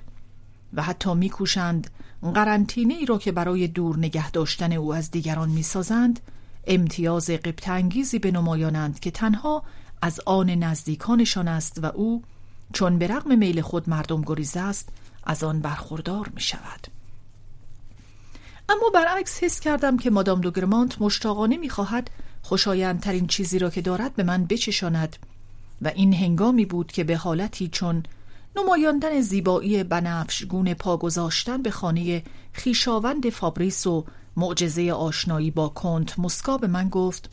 و 0.73 0.81
حتی 0.81 1.13
میکوشند 1.13 1.89
قرنطینه 2.33 2.93
ای 2.93 3.05
را 3.05 3.17
که 3.17 3.31
برای 3.31 3.67
دور 3.67 3.97
نگه 3.97 4.31
داشتن 4.31 4.73
او 4.73 4.93
از 4.93 5.11
دیگران 5.11 5.49
می‌سازند 5.49 6.19
امتیاز 6.67 7.29
قبطانگیزی 7.29 8.19
بنمایانند 8.19 8.99
که 8.99 9.11
تنها 9.11 9.63
از 10.01 10.19
آن 10.25 10.49
نزدیکانشان 10.49 11.47
است 11.47 11.83
و 11.83 11.85
او 11.85 12.23
چون 12.73 12.97
به 12.97 13.07
رغم 13.07 13.37
میل 13.37 13.61
خود 13.61 13.89
مردم 13.89 14.21
گریزه 14.21 14.59
است 14.59 14.89
از 15.23 15.43
آن 15.43 15.59
برخوردار 15.59 16.31
می 16.35 16.41
شود 16.41 16.87
اما 18.69 18.89
برعکس 18.93 19.43
حس 19.43 19.59
کردم 19.59 19.97
که 19.97 20.09
مادام 20.09 20.41
دوگرمانت 20.41 21.01
مشتاقانه 21.01 21.57
می‌خواهد 21.57 22.09
خوشایندترین 22.45 23.27
چیزی 23.27 23.59
را 23.59 23.69
که 23.69 23.81
دارد 23.81 24.15
به 24.15 24.23
من 24.23 24.45
بچشاند. 24.45 25.15
و 25.81 25.87
این 25.87 26.13
هنگامی 26.13 26.65
بود 26.65 26.91
که 26.91 27.03
به 27.03 27.17
حالتی 27.17 27.67
چون 27.67 28.03
نمایاندن 28.55 29.21
زیبایی 29.21 29.83
بنفش 29.83 30.43
گونه 30.43 30.73
پا 30.73 30.97
گذاشتن 30.97 31.61
به 31.61 31.71
خانه 31.71 32.23
خیشاوند 32.53 33.29
فابریس 33.29 33.87
و 33.87 34.05
معجزه 34.37 34.91
آشنایی 34.91 35.51
با 35.51 35.69
کنت 35.69 36.19
مسکا 36.19 36.57
به 36.57 36.67
من 36.67 36.89
گفت 36.89 37.29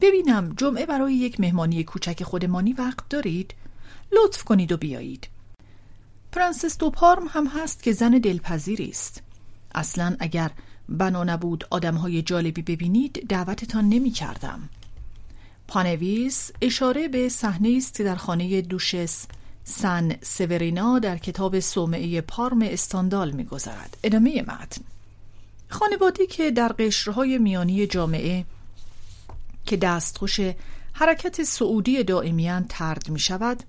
ببینم 0.00 0.54
جمعه 0.56 0.86
برای 0.86 1.14
یک 1.14 1.40
مهمانی 1.40 1.84
کوچک 1.84 2.22
خودمانی 2.22 2.72
وقت 2.72 3.08
دارید؟ 3.10 3.54
لطف 4.12 4.44
کنید 4.44 4.72
و 4.72 4.76
بیایید. 4.76 5.28
پرنسس 6.32 6.78
دوپارم 6.78 7.26
هم 7.28 7.46
هست 7.46 7.82
که 7.82 7.92
زن 7.92 8.10
دلپذیری 8.10 8.88
است. 8.88 9.22
اصلا 9.74 10.16
اگر 10.18 10.50
بنا 10.88 11.24
نبود 11.24 11.64
آدمهای 11.70 12.22
جالبی 12.22 12.62
ببینید 12.62 13.26
دعوتتان 13.28 13.88
نمی 13.88 14.10
کردم 14.10 14.68
پانویس 15.68 16.50
اشاره 16.62 17.08
به 17.08 17.28
صحنه 17.28 17.74
است 17.76 18.02
در 18.02 18.16
خانه 18.16 18.62
دوشس 18.62 19.26
سن 19.64 20.16
سورینا 20.22 20.98
در 20.98 21.18
کتاب 21.18 21.60
سومعه 21.60 22.20
پارم 22.20 22.62
استاندال 22.62 23.30
میگذرد. 23.30 23.96
ادامه 24.04 24.42
متن. 24.42 24.82
خانوادی 25.68 26.26
که 26.26 26.50
در 26.50 26.74
قشرهای 26.78 27.38
میانی 27.38 27.86
جامعه 27.86 28.44
که 29.66 29.76
دستخوش 29.76 30.40
حرکت 30.92 31.42
سعودی 31.42 32.04
دائمیان 32.04 32.66
ترد 32.68 33.10
می 33.10 33.18
شود 33.18 33.62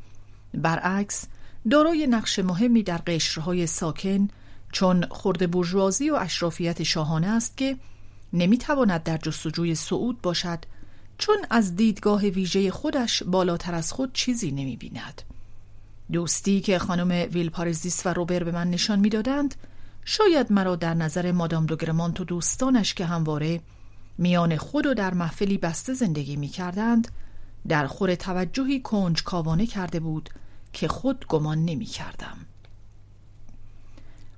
برعکس 0.53 1.25
دارای 1.69 2.07
نقش 2.07 2.39
مهمی 2.39 2.83
در 2.83 2.97
قشرهای 2.97 3.67
ساکن 3.67 4.27
چون 4.73 5.05
خرد 5.11 5.51
برجوازی 5.51 6.09
و 6.09 6.15
اشرافیت 6.15 6.83
شاهانه 6.83 7.27
است 7.27 7.57
که 7.57 7.77
نمی‌تواند 8.33 9.03
در 9.03 9.17
جستجوی 9.17 9.75
سعود 9.75 10.21
باشد 10.21 10.59
چون 11.17 11.37
از 11.49 11.75
دیدگاه 11.75 12.21
ویژه 12.21 12.71
خودش 12.71 13.23
بالاتر 13.23 13.73
از 13.73 13.93
خود 13.93 14.13
چیزی 14.13 14.51
نمی 14.51 14.77
بیند. 14.77 15.21
دوستی 16.11 16.61
که 16.61 16.79
خانم 16.79 17.27
ویلپارزیس 17.31 18.05
و 18.05 18.09
روبر 18.09 18.43
به 18.43 18.51
من 18.51 18.69
نشان 18.69 18.99
می‌دادند 18.99 19.55
شاید 20.05 20.51
مرا 20.51 20.75
در 20.75 20.93
نظر 20.93 21.31
مادام 21.31 21.65
دوگرمانت 21.65 22.21
و 22.21 22.23
دوستانش 22.23 22.93
که 22.93 23.05
همواره 23.05 23.61
میان 24.17 24.57
خود 24.57 24.85
و 24.85 24.93
در 24.93 25.13
محفلی 25.13 25.57
بسته 25.57 25.93
زندگی 25.93 26.35
می 26.35 26.47
کردند 26.47 27.07
در 27.67 27.87
خور 27.87 28.15
توجهی 28.15 28.79
کنج 28.79 29.23
کاوانه 29.23 29.65
کرده 29.65 29.99
بود 29.99 30.29
که 30.73 30.87
خود 30.87 31.25
گمان 31.27 31.65
نمی 31.65 31.85
کردم. 31.85 32.37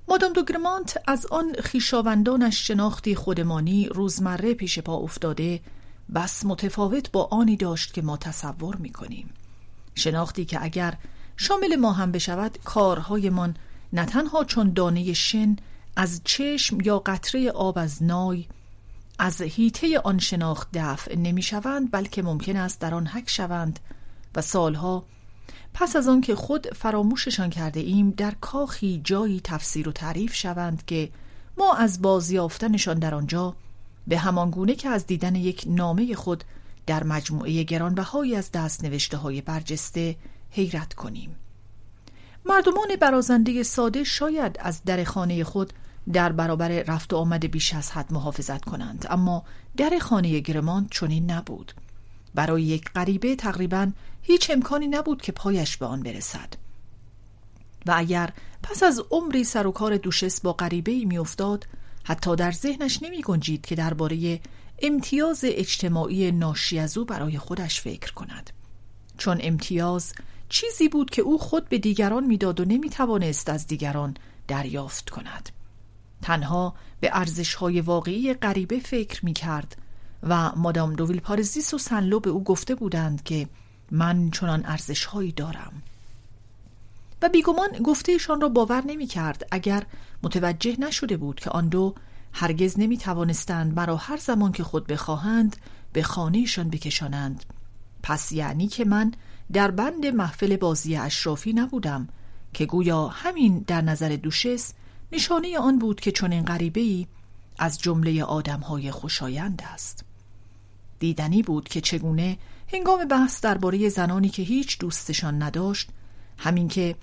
مادام 0.08 0.32
دوگرمانت 0.32 1.02
از 1.06 1.26
آن 1.26 1.52
خیشاوندانش 1.52 2.66
شناختی 2.66 3.14
خودمانی 3.14 3.88
روزمره 3.88 4.54
پیش 4.54 4.78
پا 4.78 4.96
افتاده 4.96 5.60
بس 6.14 6.44
متفاوت 6.44 7.12
با 7.12 7.28
آنی 7.30 7.56
داشت 7.56 7.94
که 7.94 8.02
ما 8.02 8.16
تصور 8.16 8.76
می 8.76 8.90
کنیم. 8.90 9.30
شناختی 9.94 10.44
که 10.44 10.64
اگر 10.64 10.94
شامل 11.36 11.76
ما 11.76 11.92
هم 11.92 12.12
بشود 12.12 12.58
کارهایمان 12.64 13.56
نه 13.92 14.04
تنها 14.04 14.44
چون 14.44 14.72
دانه 14.72 15.12
شن 15.12 15.56
از 15.96 16.20
چشم 16.24 16.80
یا 16.80 16.98
قطره 16.98 17.50
آب 17.50 17.78
از 17.78 18.02
نای 18.02 18.46
از 19.18 19.42
هیته 19.42 19.98
آن 19.98 20.18
شناخت 20.18 20.68
دفع 20.74 21.16
نمی 21.16 21.42
شوند 21.42 21.88
بلکه 21.92 22.22
ممکن 22.22 22.56
است 22.56 22.80
در 22.80 22.94
آن 22.94 23.06
حک 23.06 23.30
شوند 23.30 23.80
و 24.34 24.40
سالها 24.42 25.04
پس 25.78 25.96
از 25.96 26.08
آن 26.08 26.20
که 26.20 26.34
خود 26.34 26.66
فراموششان 26.74 27.50
کرده 27.50 27.80
ایم 27.80 28.10
در 28.10 28.34
کاخی 28.40 29.00
جایی 29.04 29.40
تفسیر 29.44 29.88
و 29.88 29.92
تعریف 29.92 30.34
شوند 30.34 30.84
که 30.86 31.08
ما 31.58 31.74
از 31.74 32.02
بازیافتنشان 32.02 32.98
در 32.98 33.14
آنجا 33.14 33.56
به 34.06 34.18
همان 34.18 34.50
گونه 34.50 34.74
که 34.74 34.88
از 34.88 35.06
دیدن 35.06 35.34
یک 35.34 35.64
نامه 35.66 36.14
خود 36.14 36.44
در 36.86 37.04
مجموعه 37.04 37.62
گرانبهایی 37.62 38.36
از 38.36 38.50
دست 38.52 38.84
نوشته 38.84 39.16
های 39.16 39.40
برجسته 39.40 40.16
حیرت 40.50 40.94
کنیم. 40.94 41.36
مردمان 42.46 42.88
برازنده 43.00 43.62
ساده 43.62 44.04
شاید 44.04 44.56
از 44.60 44.84
در 44.84 45.04
خانه 45.04 45.44
خود 45.44 45.72
در 46.12 46.32
برابر 46.32 46.68
رفت 46.68 47.12
و 47.12 47.16
آمد 47.16 47.50
بیش 47.50 47.74
از 47.74 47.90
حد 47.90 48.12
محافظت 48.12 48.64
کنند 48.64 49.06
اما 49.10 49.44
در 49.76 49.98
خانه 50.00 50.40
گرماند 50.40 50.88
چنین 50.90 51.30
نبود. 51.30 51.72
برای 52.34 52.62
یک 52.62 52.90
غریبه 52.90 53.36
تقریبا 53.36 53.90
هیچ 54.28 54.50
امکانی 54.50 54.86
نبود 54.86 55.22
که 55.22 55.32
پایش 55.32 55.76
به 55.76 55.86
آن 55.86 56.02
برسد. 56.02 56.54
و 57.86 57.94
اگر 57.96 58.32
پس 58.62 58.82
از 58.82 59.02
عمری 59.10 59.44
سر 59.44 59.66
و 59.66 59.72
کار 59.72 59.96
دوشس 59.96 60.40
با 60.40 60.52
غریبه 60.52 60.92
ای 60.92 61.04
میافتاد 61.04 61.66
حتی 62.04 62.36
در 62.36 62.52
ذهنش 62.52 63.02
نمی 63.02 63.22
گنجید 63.22 63.66
که 63.66 63.74
درباره 63.74 64.40
امتیاز 64.82 65.40
اجتماعی 65.44 66.32
ناشی 66.32 66.78
از 66.78 66.98
او 66.98 67.04
برای 67.04 67.38
خودش 67.38 67.80
فکر 67.80 68.12
کند. 68.12 68.50
چون 69.18 69.38
امتیاز 69.40 70.12
چیزی 70.48 70.88
بود 70.88 71.10
که 71.10 71.22
او 71.22 71.38
خود 71.38 71.68
به 71.68 71.78
دیگران 71.78 72.24
می‌داد 72.24 72.60
و 72.60 72.64
نمی 72.64 72.90
توانست 72.90 73.48
از 73.48 73.66
دیگران 73.66 74.16
دریافت 74.48 75.10
کند. 75.10 75.50
تنها 76.22 76.74
به 77.00 77.10
ارزش 77.12 77.54
های 77.54 77.80
واقعی 77.80 78.34
غریبه 78.34 78.78
فکر 78.78 79.24
می 79.24 79.32
کرد 79.32 79.76
و 80.22 80.52
مادام 80.56 80.92
دوویل 80.92 81.20
پارزیس 81.20 81.74
و 81.74 81.78
سنلو 81.78 82.20
به 82.20 82.30
او 82.30 82.44
گفته 82.44 82.74
بودند 82.74 83.22
که 83.22 83.48
من 83.90 84.30
چنان 84.30 84.66
ارزش 84.66 85.04
هایی 85.04 85.32
دارم. 85.32 85.82
و 87.22 87.28
بیگمان 87.28 87.68
گفتهشان 87.68 88.40
را 88.40 88.48
باور 88.48 88.84
نمی 88.86 89.06
کرد 89.06 89.46
اگر 89.50 89.82
متوجه 90.22 90.76
نشده 90.80 91.16
بود 91.16 91.40
که 91.40 91.50
آن 91.50 91.68
دو 91.68 91.94
هرگز 92.32 92.78
نمی 92.78 92.98
توانستند 92.98 93.76
مرا 93.76 93.96
هر 93.96 94.16
زمان 94.16 94.52
که 94.52 94.64
خود 94.64 94.86
بخواهند 94.86 95.56
به 95.92 96.02
خانهشان 96.02 96.70
بکشانند. 96.70 97.44
پس 98.02 98.32
یعنی 98.32 98.66
که 98.66 98.84
من 98.84 99.12
در 99.52 99.70
بند 99.70 100.06
محفل 100.06 100.56
بازی 100.56 100.96
اشرافی 100.96 101.52
نبودم 101.52 102.08
که 102.52 102.66
گویا 102.66 103.08
همین 103.08 103.64
در 103.66 103.80
نظر 103.80 104.08
دوشس 104.08 104.72
نشانه 105.12 105.58
آن 105.58 105.78
بود 105.78 106.00
که 106.00 106.12
چنین 106.12 106.44
غریبه 106.44 106.80
ای 106.80 107.06
از 107.58 107.78
جمله 107.78 108.24
آدمهای 108.24 108.90
خوشایند 108.90 109.62
است. 109.74 110.05
دیدنی 110.98 111.42
بود 111.42 111.68
که 111.68 111.80
چگونه 111.80 112.38
هنگام 112.72 113.04
بحث 113.04 113.40
درباره 113.40 113.88
زنانی 113.88 114.28
که 114.28 114.42
هیچ 114.42 114.78
دوستشان 114.78 115.42
نداشت 115.42 115.88
همین 116.38 116.68
که 116.68 116.96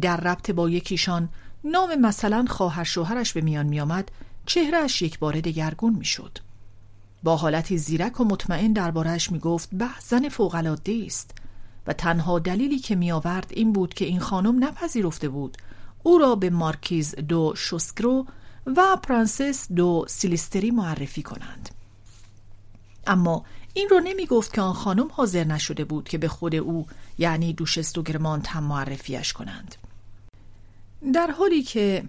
در 0.00 0.16
ربط 0.16 0.50
با 0.50 0.70
یکیشان 0.70 1.28
نام 1.64 1.94
مثلا 1.94 2.44
خواهر 2.48 2.84
شوهرش 2.84 3.32
به 3.32 3.40
میان 3.40 3.66
میآمد 3.66 4.10
چهرهش 4.46 5.02
یک 5.02 5.18
بار 5.18 5.40
دگرگون 5.40 5.94
می‌شد. 5.94 6.38
با 7.22 7.36
حالتی 7.36 7.78
زیرک 7.78 8.20
و 8.20 8.24
مطمئن 8.24 8.72
دربارهش 8.72 9.32
می‌گفت 9.32 9.68
به 9.72 9.86
زن 10.00 10.28
فوقالعاده 10.28 11.02
است. 11.06 11.30
و 11.86 11.92
تنها 11.92 12.38
دلیلی 12.38 12.78
که 12.78 12.96
می 12.96 13.12
آورد 13.12 13.46
این 13.50 13.72
بود 13.72 13.94
که 13.94 14.04
این 14.04 14.20
خانم 14.20 14.64
نپذیرفته 14.64 15.28
بود. 15.28 15.56
او 16.02 16.18
را 16.18 16.34
به 16.34 16.50
مارکیز 16.50 17.14
دو 17.14 17.52
شوسکرو 17.56 18.26
و 18.66 18.96
پرنسس 19.02 19.72
دو 19.72 20.04
سیلیستری 20.08 20.70
معرفی 20.70 21.22
کنند. 21.22 21.77
اما 23.08 23.44
این 23.74 23.88
رو 23.88 24.00
نمی 24.00 24.26
گفت 24.26 24.54
که 24.54 24.60
آن 24.60 24.72
خانم 24.72 25.08
حاضر 25.12 25.44
نشده 25.44 25.84
بود 25.84 26.08
که 26.08 26.18
به 26.18 26.28
خود 26.28 26.54
او 26.54 26.86
یعنی 27.18 27.52
دوشس 27.52 27.98
دو 27.98 28.02
گرمانت 28.02 28.48
هم 28.48 28.64
معرفیش 28.64 29.32
کنند. 29.32 29.74
در 31.14 31.30
حالی 31.30 31.62
که 31.62 32.04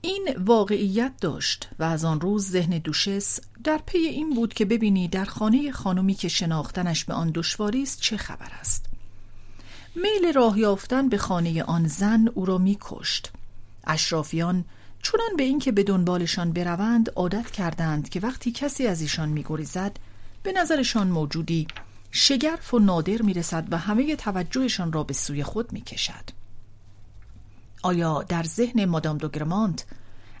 این 0.00 0.28
واقعیت 0.38 1.12
داشت 1.20 1.68
و 1.78 1.84
از 1.84 2.04
آن 2.04 2.20
روز 2.20 2.50
ذهن 2.50 2.78
دوشس 2.78 3.40
در 3.64 3.80
پی 3.86 3.98
این 3.98 4.34
بود 4.34 4.54
که 4.54 4.64
ببیند 4.64 5.08
در 5.08 5.24
خانه 5.24 5.72
خانمی 5.72 6.14
که 6.14 6.28
شناختنش 6.28 7.04
به 7.04 7.14
آن 7.14 7.30
دشواری 7.34 7.82
است 7.82 8.00
چه 8.00 8.16
خبر 8.16 8.50
است. 8.60 8.86
میل 9.94 10.32
راه 10.32 10.58
یافتن 10.58 11.08
به 11.08 11.18
خانه 11.18 11.62
آن 11.62 11.86
زن 11.86 12.28
او 12.34 12.44
را 12.44 12.58
میکشت. 12.58 13.32
اشرافیان 13.86 14.64
چونان 15.02 15.36
به 15.36 15.42
اینکه 15.42 15.72
به 15.72 15.82
دنبالشان 15.82 16.52
بروند 16.52 17.10
عادت 17.16 17.50
کردند 17.50 18.08
که 18.08 18.20
وقتی 18.20 18.52
کسی 18.52 18.86
از 18.86 19.00
ایشان 19.00 19.28
میگریزد 19.28 19.98
به 20.48 20.54
نظرشان 20.60 21.08
موجودی. 21.08 21.66
شگرف 22.10 22.74
و 22.74 22.78
نادر 22.78 23.22
می‌رسد 23.22 23.68
و 23.70 23.78
همه 23.78 24.16
توجهشان 24.16 24.92
را 24.92 25.04
به 25.04 25.14
سوی 25.14 25.42
خود 25.42 25.72
می‌کشد. 25.72 26.30
آیا 27.82 28.22
در 28.22 28.42
ذهن 28.42 28.84
مادام 28.84 29.18
دوگرمانت 29.18 29.86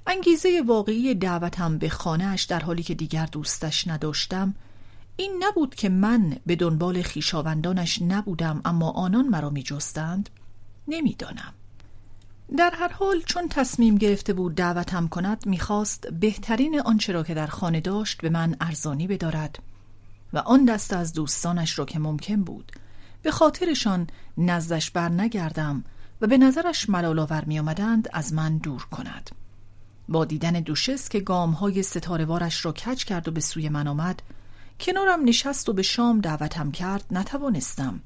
انگیزه 0.06 0.62
واقعی 0.66 1.14
دعوتم 1.14 1.78
به 1.78 1.88
خانهاش 1.88 2.42
در 2.42 2.60
حالی 2.60 2.82
که 2.82 2.94
دیگر 2.94 3.26
دوستش 3.26 3.88
نداشتم 3.88 4.54
این 5.16 5.44
نبود 5.44 5.74
که 5.74 5.88
من 5.88 6.36
به 6.46 6.56
دنبال 6.56 7.02
خیشاوندانش 7.02 8.02
نبودم 8.02 8.60
اما 8.64 8.90
آنان 8.90 9.28
مرا 9.28 9.50
می 9.50 9.62
جستند 9.62 10.30
نمی‌دانم. 10.88 11.54
در 12.56 12.72
هر 12.74 12.92
حال 12.92 13.22
چون 13.26 13.48
تصمیم 13.48 13.96
گرفته 13.96 14.32
بود 14.32 14.54
دعوتم 14.54 15.08
کند 15.08 15.46
می‌خواست 15.46 16.06
بهترین 16.06 16.80
آنچه 16.80 17.12
را 17.12 17.22
که 17.22 17.34
در 17.34 17.46
خانه 17.46 17.80
داشت 17.80 18.20
به 18.20 18.30
من 18.30 18.56
ارزانی 18.60 19.06
بدارد. 19.06 19.58
و 20.32 20.38
آن 20.38 20.64
دست 20.64 20.92
از 20.92 21.12
دوستانش 21.12 21.78
را 21.78 21.84
که 21.84 21.98
ممکن 21.98 22.42
بود. 22.42 22.72
به 23.22 23.30
خاطرشان 23.30 24.06
نزدش 24.38 24.90
بر 24.90 25.08
نگردم 25.08 25.84
و 26.20 26.26
به 26.26 26.38
نظرش 26.38 26.88
ملال 26.88 27.44
می 27.46 27.58
آمدند 27.58 28.08
از 28.12 28.32
من 28.32 28.58
دور 28.58 28.86
کند. 28.90 29.30
با 30.08 30.24
دیدن 30.24 30.52
دوشس 30.52 31.08
که 31.08 31.20
گام 31.20 31.50
های 31.50 31.82
ستارهوارش 31.82 32.64
را 32.64 32.72
کج 32.72 33.04
کرد 33.04 33.28
و 33.28 33.30
به 33.30 33.40
سوی 33.40 33.68
من 33.68 33.86
آمد 33.86 34.22
کنارم 34.80 35.24
نشست 35.24 35.68
و 35.68 35.72
به 35.72 35.82
شام 35.82 36.20
دعوتم 36.20 36.70
کرد 36.70 37.04
نتوانستم. 37.10 38.00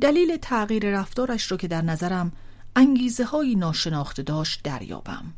دلیل 0.00 0.36
تغییر 0.36 0.90
رفتارش 0.90 1.50
را 1.50 1.56
که 1.56 1.68
در 1.68 1.82
نظرم 1.82 2.32
انگیزه 2.76 3.24
های 3.24 3.54
ناشناخته 3.54 4.22
داشت 4.22 4.62
دریابم. 4.62 5.34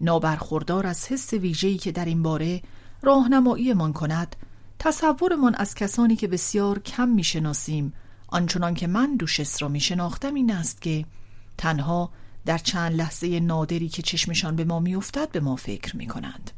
نابرخوردار 0.00 0.86
از 0.86 1.06
حس 1.06 1.32
ویژه‌ای 1.32 1.76
که 1.76 1.92
در 1.92 2.04
این 2.04 2.22
باره 2.22 2.62
راهنماییمان 3.02 3.92
کند 3.92 4.36
تصورمان 4.78 5.54
از 5.54 5.74
کسانی 5.74 6.16
که 6.16 6.28
بسیار 6.28 6.78
کم 6.78 7.08
می‌شناسیم 7.08 7.92
آنچنان 8.28 8.74
که 8.74 8.86
من 8.86 9.16
دوشس 9.16 9.62
را 9.62 9.68
میشناختم 9.68 10.34
این 10.34 10.52
است 10.52 10.82
که 10.82 11.04
تنها 11.58 12.10
در 12.46 12.58
چند 12.58 12.92
لحظه 12.92 13.40
نادری 13.40 13.88
که 13.88 14.02
چشمشان 14.02 14.56
به 14.56 14.64
ما 14.64 14.80
میافتد 14.80 15.30
به 15.30 15.40
ما 15.40 15.56
فکر 15.56 15.96
می 15.96 16.06
کنند. 16.06 16.50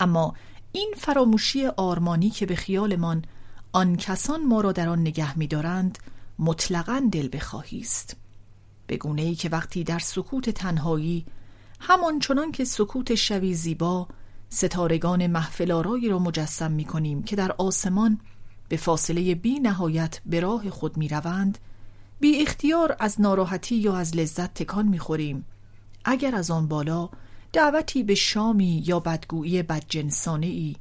اما 0.00 0.34
این 0.72 0.94
فراموشی 0.96 1.66
آرمانی 1.66 2.30
که 2.30 2.46
به 2.46 2.56
خیالمان 2.56 3.24
آن 3.72 3.96
کسان 3.96 4.46
ما 4.46 4.60
را 4.60 4.72
در 4.72 4.88
آن 4.88 5.00
نگه 5.00 5.38
می‌دارند 5.38 5.98
مطلقا 6.38 7.08
دل 7.12 7.28
بخواهی 7.32 7.80
است 7.80 8.16
به 8.86 8.96
گونه 8.96 9.22
ای 9.22 9.34
که 9.34 9.48
وقتی 9.48 9.84
در 9.84 9.98
سکوت 9.98 10.50
تنهایی 10.50 11.26
همان 11.80 12.18
چنان 12.18 12.52
که 12.52 12.64
سکوت 12.64 13.14
شوی 13.14 13.54
زیبا 13.54 14.08
ستارگان 14.50 15.26
محفل 15.26 15.70
را 15.82 16.18
مجسم 16.18 16.72
می 16.72 16.84
کنیم 16.84 17.22
که 17.22 17.36
در 17.36 17.52
آسمان 17.52 18.20
به 18.68 18.76
فاصله 18.76 19.34
بی 19.34 19.60
نهایت 19.60 20.20
به 20.26 20.40
راه 20.40 20.70
خود 20.70 20.96
می 20.96 21.08
روند 21.08 21.58
بی 22.20 22.42
اختیار 22.42 22.96
از 22.98 23.20
ناراحتی 23.20 23.76
یا 23.76 23.96
از 23.96 24.16
لذت 24.16 24.54
تکان 24.54 24.88
می 24.88 24.98
خوریم 24.98 25.44
اگر 26.04 26.34
از 26.34 26.50
آن 26.50 26.68
بالا 26.68 27.08
دعوتی 27.52 28.02
به 28.02 28.14
شامی 28.14 28.82
یا 28.86 29.00
بدگویی 29.00 29.62
بدجنسانه 29.62 30.46
ای 30.46 30.76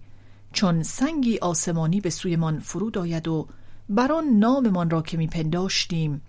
چون 0.54 0.84
سنگی 0.84 1.38
آسمانی 1.38 2.02
به 2.02 2.10
سویمان 2.10 2.60
فرود 2.60 2.98
آید 2.98 3.28
و 3.28 3.48
بر 3.90 4.12
آن 4.12 4.26
ناممان 4.26 4.90
را 4.90 5.02
که 5.02 5.18
میپنداشتیم 5.18 6.22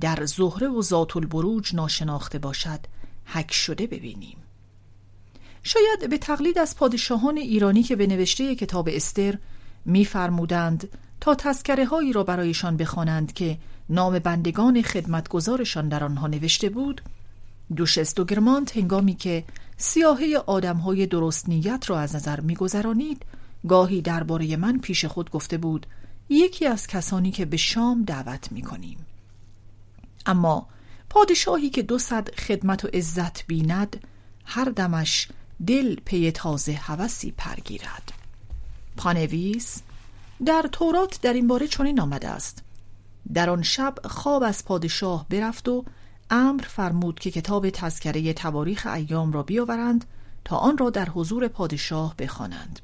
در 0.00 0.24
زهره 0.24 0.68
و 0.68 0.82
ذات 0.82 1.16
البروج 1.16 1.74
ناشناخته 1.74 2.38
باشد 2.38 2.80
حک 3.24 3.52
شده 3.52 3.86
ببینیم. 3.86 4.43
شاید 5.66 6.10
به 6.10 6.18
تقلید 6.18 6.58
از 6.58 6.76
پادشاهان 6.76 7.36
ایرانی 7.36 7.82
که 7.82 7.96
به 7.96 8.06
نوشته 8.06 8.54
کتاب 8.54 8.88
استر 8.92 9.38
میفرمودند 9.84 10.88
تا 11.20 11.34
تذکره 11.34 11.84
هایی 11.84 12.12
را 12.12 12.24
برایشان 12.24 12.76
بخوانند 12.76 13.32
که 13.32 13.58
نام 13.88 14.18
بندگان 14.18 14.82
خدمتگزارشان 14.82 15.88
در 15.88 16.04
آنها 16.04 16.26
نوشته 16.26 16.68
بود 16.68 17.02
دوشست 17.76 18.20
و 18.20 18.24
گرمانت 18.24 18.76
هنگامی 18.76 19.14
که 19.14 19.44
سیاهه 19.76 20.38
های 20.84 21.06
درست 21.06 21.48
نیت 21.48 21.90
را 21.90 22.00
از 22.00 22.16
نظر 22.16 22.40
میگذرانید 22.40 23.22
گاهی 23.68 24.02
درباره 24.02 24.56
من 24.56 24.78
پیش 24.78 25.04
خود 25.04 25.30
گفته 25.30 25.58
بود 25.58 25.86
یکی 26.28 26.66
از 26.66 26.86
کسانی 26.86 27.30
که 27.30 27.44
به 27.44 27.56
شام 27.56 28.02
دعوت 28.02 28.52
می 28.52 28.62
کنیم. 28.62 28.98
اما 30.26 30.66
پادشاهی 31.10 31.70
که 31.70 31.82
دو 31.82 31.98
صد 31.98 32.34
خدمت 32.34 32.84
و 32.84 32.88
عزت 32.88 33.46
بیند 33.46 34.06
هر 34.44 34.64
دمش 34.64 35.28
دل 35.66 35.96
پی 36.04 36.30
تازه 36.30 36.72
هوسی 36.72 37.34
پرگیرد. 37.36 38.12
پانویس 38.96 39.82
در 40.46 40.68
تورات 40.72 41.20
در 41.22 41.32
این 41.32 41.46
باره 41.46 41.68
چنین 41.68 42.00
آمده 42.00 42.28
است. 42.28 42.62
در 43.34 43.50
آن 43.50 43.62
شب 43.62 43.94
خواب 44.04 44.42
از 44.42 44.64
پادشاه 44.64 45.26
برفت 45.28 45.68
و 45.68 45.84
امر 46.30 46.62
فرمود 46.62 47.20
که 47.20 47.30
کتاب 47.30 47.70
تذکره 47.70 48.32
تواریخ 48.32 48.86
ایام 48.86 49.32
را 49.32 49.42
بیاورند 49.42 50.04
تا 50.44 50.56
آن 50.56 50.78
را 50.78 50.90
در 50.90 51.08
حضور 51.08 51.48
پادشاه 51.48 52.14
بخوانند 52.16 52.80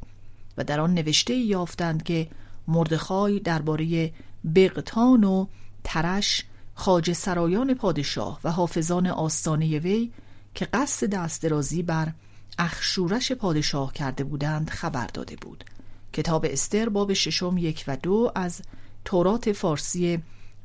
و 0.56 0.64
در 0.64 0.80
آن 0.80 0.94
نوشته 0.94 1.34
یافتند 1.34 2.02
که 2.02 2.28
مردخای 2.68 3.40
درباره 3.40 4.12
بغتان 4.54 5.24
و 5.24 5.46
ترش 5.84 6.44
خاج 6.74 7.12
سرایان 7.12 7.74
پادشاه 7.74 8.40
و 8.44 8.50
حافظان 8.50 9.06
آستانه 9.06 9.78
وی 9.78 10.12
که 10.54 10.64
قصد 10.64 11.06
دست 11.06 11.42
درازی 11.42 11.82
بر 11.82 12.12
اخشورش 12.60 13.32
پادشاه 13.32 13.92
کرده 13.92 14.24
بودند 14.24 14.70
خبر 14.70 15.06
داده 15.06 15.36
بود. 15.36 15.64
کتاب 16.12 16.46
استر 16.48 16.88
باب 16.88 17.12
ششم 17.12 17.58
یک 17.58 17.84
و 17.86 17.96
دو 17.96 18.32
از 18.34 18.62
تورات 19.04 19.52
فارسی 19.52 20.22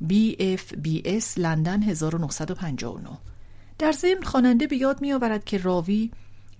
BFBS 0.08 1.38
لندن 1.38 1.82
1959 1.82 3.08
در 3.78 3.92
ضمن 3.92 4.22
خواننده 4.22 4.66
به 4.66 4.76
یاد 4.76 5.00
می 5.00 5.12
آورد 5.12 5.44
که 5.44 5.58
راوی 5.58 6.10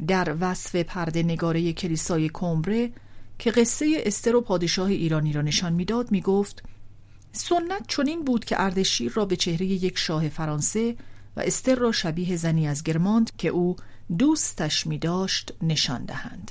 در 0.07 0.37
وصف 0.41 0.77
پرده 0.77 1.23
نگاره 1.23 1.73
کلیسای 1.73 2.31
کمبره 2.35 2.91
که 3.39 3.51
قصه 3.51 4.03
استر 4.07 4.37
و 4.37 4.41
پادشاه 4.41 4.89
ایرانی 4.89 5.33
را 5.33 5.43
نشان 5.43 5.73
می‌داد 5.73 6.13
می 6.13 6.21
گفت 6.21 6.63
سنت 7.33 7.87
چنین 7.89 8.25
بود 8.25 8.45
که 8.45 8.63
اردشیر 8.63 9.13
را 9.13 9.25
به 9.25 9.37
چهره 9.37 9.67
یک 9.67 9.99
شاه 9.99 10.29
فرانسه 10.29 10.97
و 11.37 11.41
استر 11.41 11.75
را 11.75 11.93
شبیه 11.93 12.37
زنی 12.37 12.69
از 12.69 12.83
گرماند 12.83 13.31
که 13.39 13.49
او 13.49 13.77
دوستش 14.19 14.87
می 14.87 14.99
داشت 14.99 15.53
نشان 15.63 16.05
دهند. 16.05 16.51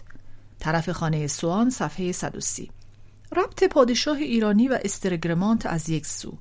طرف 0.59 0.89
خانه 0.89 1.27
سوان 1.27 1.69
صفحه 1.69 2.11
130 2.11 2.71
ربط 3.31 3.63
پادشاه 3.63 4.17
ایرانی 4.17 4.67
و 4.67 4.79
استر 4.83 5.15
گرمانت 5.15 5.65
از 5.65 5.89
یک 5.89 6.05
سو. 6.05 6.37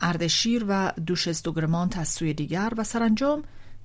اردشیر 0.00 0.64
و 0.68 0.92
دوشس 1.06 1.42
گرمانت 1.42 1.98
از 1.98 2.08
سوی 2.08 2.34
دیگر 2.34 2.72
و 2.76 2.84
سرانجام 2.84 3.42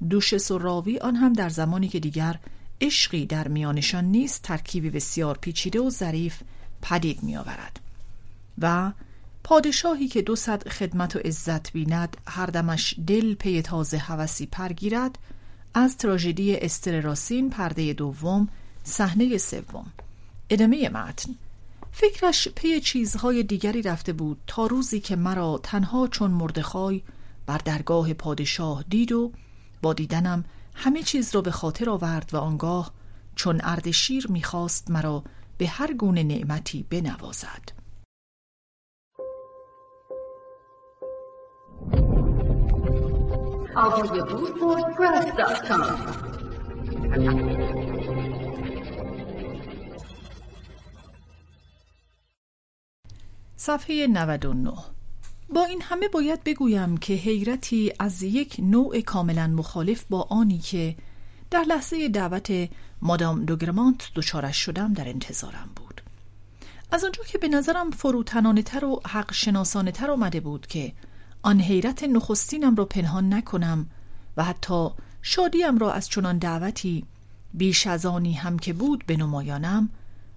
دوشس 0.10 0.52
و 0.52 0.58
راوی 0.58 0.99
آن 0.99 1.16
هم 1.16 1.34
در 1.34 1.49
زمانی 1.49 1.88
که 1.88 1.99
دیگر 1.99 2.40
عشقی 2.82 3.26
در 3.26 3.48
میانشان 3.48 4.06
نیست 4.06 4.41
ترکیبی 4.41 4.90
بسیار 4.90 5.38
پیچیده 5.38 5.80
و 5.80 5.90
ظریف 5.90 6.41
پدید 6.82 7.24
می 7.24 7.38
آورد 7.38 7.80
و 8.58 8.91
پادشاهی 9.44 10.08
که 10.08 10.22
دو 10.22 10.36
صد 10.36 10.68
خدمت 10.68 11.16
و 11.16 11.20
عزت 11.20 11.72
بیند 11.72 12.18
هر 12.28 12.45
دمش 12.45 12.95
دل 13.08 13.34
پی 13.34 13.62
تازه 13.62 13.98
هوسی 13.98 14.45
پرگیرد 14.45 15.18
از 15.73 15.98
تراژدی 15.98 16.56
استر 16.56 17.15
پرده 17.52 17.93
دوم 17.93 18.49
صحنه 18.84 19.38
سوم. 19.38 19.85
ادامه 20.49 20.89
متن. 20.89 21.35
فکرش 21.91 22.48
پی 22.48 22.80
چیزهای 22.80 23.43
دیگری 23.43 23.81
رفته 23.81 24.14
بود 24.14 24.38
تا 24.48 24.65
روزی 24.65 24.99
که 24.99 25.15
مرا 25.15 25.60
تنها 25.64 26.07
چون 26.07 26.31
مردخای 26.31 27.02
بر 27.45 27.57
درگاه 27.57 28.14
پادشاه 28.14 28.84
دید 28.89 29.11
و 29.11 29.31
با 29.81 29.93
دیدنم 29.93 30.45
همه 30.76 31.03
چیز 31.03 31.35
را 31.35 31.41
به 31.41 31.52
خاطر 31.52 31.89
آورد 31.89 32.30
و 32.34 32.38
آنگاه 32.38 32.91
چون 33.35 33.61
اردشیر 33.64 34.27
می‌خواست 34.27 34.91
مرا 34.91 35.23
به 35.57 35.68
هر 35.68 35.93
گونه 35.93 36.23
نعمتی 36.23 36.85
بنوازد. 36.89 37.81
صفحه 53.56 54.07
99 54.07 54.73
با 55.49 55.65
این 55.65 55.81
همه 55.81 56.07
باید 56.07 56.43
بگویم 56.43 56.98
که 56.98 57.14
حیرتی 57.14 57.93
از 57.99 58.23
یک 58.23 58.56
نوع 58.60 59.02
کاملا 59.02 59.48
مخالف 59.48 60.03
با 60.10 60.27
آنی 60.30 60.57
که 60.57 60.95
در 61.52 61.64
لحظه 61.64 62.10
دعوت 62.10 62.69
مادام 63.02 63.45
دوگرمانت 63.45 64.11
دچارش 64.15 64.57
شدم 64.57 64.93
در 64.93 65.07
انتظارم 65.07 65.69
بود. 65.76 66.02
از 66.91 67.03
آنجا 67.03 67.23
که 67.23 67.38
به 67.38 67.48
نظرم 67.48 67.91
فروتنانه 67.91 68.61
تر 68.61 68.85
و 68.85 69.02
حق 69.07 69.34
شناسانه 69.34 69.91
تر 69.91 70.11
آمده 70.11 70.39
بود 70.39 70.68
که 70.68 70.93
آن 71.41 71.59
حیرت 71.59 72.03
نخستینم 72.03 72.76
را 72.76 72.85
پنهان 72.85 73.34
نکنم 73.34 73.89
و 74.38 74.43
حتی 74.43 74.89
شادیم 75.22 75.77
را 75.77 75.93
از 75.93 76.09
چنان 76.09 76.38
دعوتی 76.38 77.05
بیش 77.53 77.88
از 77.88 78.05
آنی 78.05 78.34
هم 78.34 78.59
که 78.59 78.73
بود 78.73 79.03
به 79.05 79.18
نمایانم 79.18 79.89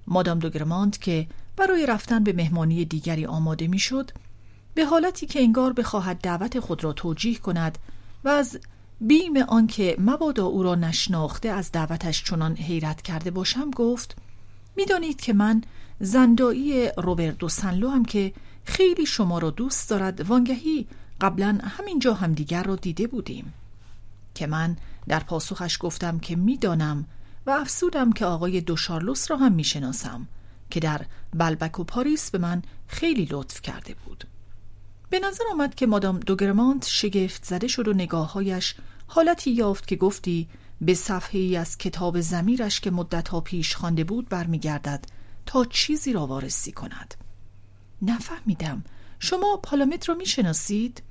مادام 0.06 0.38
دوگرمانت 0.38 1.00
که 1.00 1.26
برای 1.56 1.86
رفتن 1.86 2.24
به 2.24 2.32
مهمانی 2.32 2.84
دیگری 2.84 3.26
آماده 3.26 3.68
می‌شد 3.68 4.10
به 4.74 4.84
حالتی 4.84 5.26
که 5.26 5.40
انگار 5.40 5.72
بخواهد 5.72 6.18
دعوت 6.20 6.60
خود 6.60 6.84
را 6.84 6.92
توجیه 6.92 7.38
کند 7.38 7.78
و 8.24 8.28
از 8.28 8.58
بیم 9.00 9.36
آنکه 9.36 9.96
مبادا 9.98 10.46
او 10.46 10.62
را 10.62 10.74
نشناخته 10.74 11.48
از 11.48 11.72
دعوتش 11.72 12.24
چنان 12.24 12.56
حیرت 12.56 13.02
کرده 13.02 13.30
باشم 13.30 13.70
گفت 13.70 14.16
می‌دانید 14.76 15.20
که 15.20 15.32
من 15.32 15.62
زندایی 16.00 16.88
روبردو 16.96 17.48
سنلو 17.48 17.88
هم 17.88 18.04
که 18.04 18.32
خیلی 18.64 19.06
شما 19.06 19.38
را 19.38 19.50
دوست 19.50 19.90
دارد. 19.90 20.30
وانگهی 20.30 20.86
قبلا 21.20 21.58
همینجا 21.62 22.14
همدیگر 22.14 22.62
را 22.62 22.76
دیده 22.76 23.06
بودیم. 23.06 23.54
که 24.34 24.46
من 24.46 24.76
در 25.08 25.20
پاسخش 25.20 25.76
گفتم 25.80 26.18
که 26.18 26.36
می‌دانم 26.36 27.06
و 27.46 27.50
افسودم 27.50 28.12
که 28.12 28.26
آقای 28.26 28.60
دوشارلوس 28.60 29.30
را 29.30 29.36
هم 29.36 29.52
می‌شناسم 29.52 30.28
که 30.70 30.80
در 30.80 31.06
بلبک 31.34 31.80
و 31.80 31.84
پاریس 31.84 32.30
به 32.30 32.38
من 32.38 32.62
خیلی 32.86 33.28
لطف 33.30 33.62
کرده 33.62 33.94
بود. 33.94 34.24
به 35.10 35.20
نظر 35.20 35.44
آمد 35.52 35.74
که 35.74 35.86
مادام 35.86 36.20
دوگرمانت 36.20 36.86
شگفت 36.86 37.44
زده 37.44 37.68
شد 37.68 37.88
و 37.88 37.92
نگاههایش 37.92 38.74
حالتی 39.06 39.50
یافت 39.50 39.88
که 39.88 39.96
گفتی 39.96 40.48
به 40.80 40.94
صفحه 40.94 41.40
ای 41.40 41.56
از 41.56 41.78
کتاب 41.78 42.20
زمیرش 42.20 42.80
که 42.80 42.90
مدتها 42.90 43.40
پیش 43.40 43.76
خوانده 43.76 44.04
بود 44.04 44.28
برمیگردد 44.28 45.04
تا 45.46 45.64
چیزی 45.64 46.12
را 46.12 46.26
وارسی 46.26 46.72
کند. 46.72 47.14
نفهمیدم. 48.10 48.84
شما 49.18 49.60
پالامت 49.62 50.08
را 50.08 50.14
می‌شناسید؟ 50.14 51.02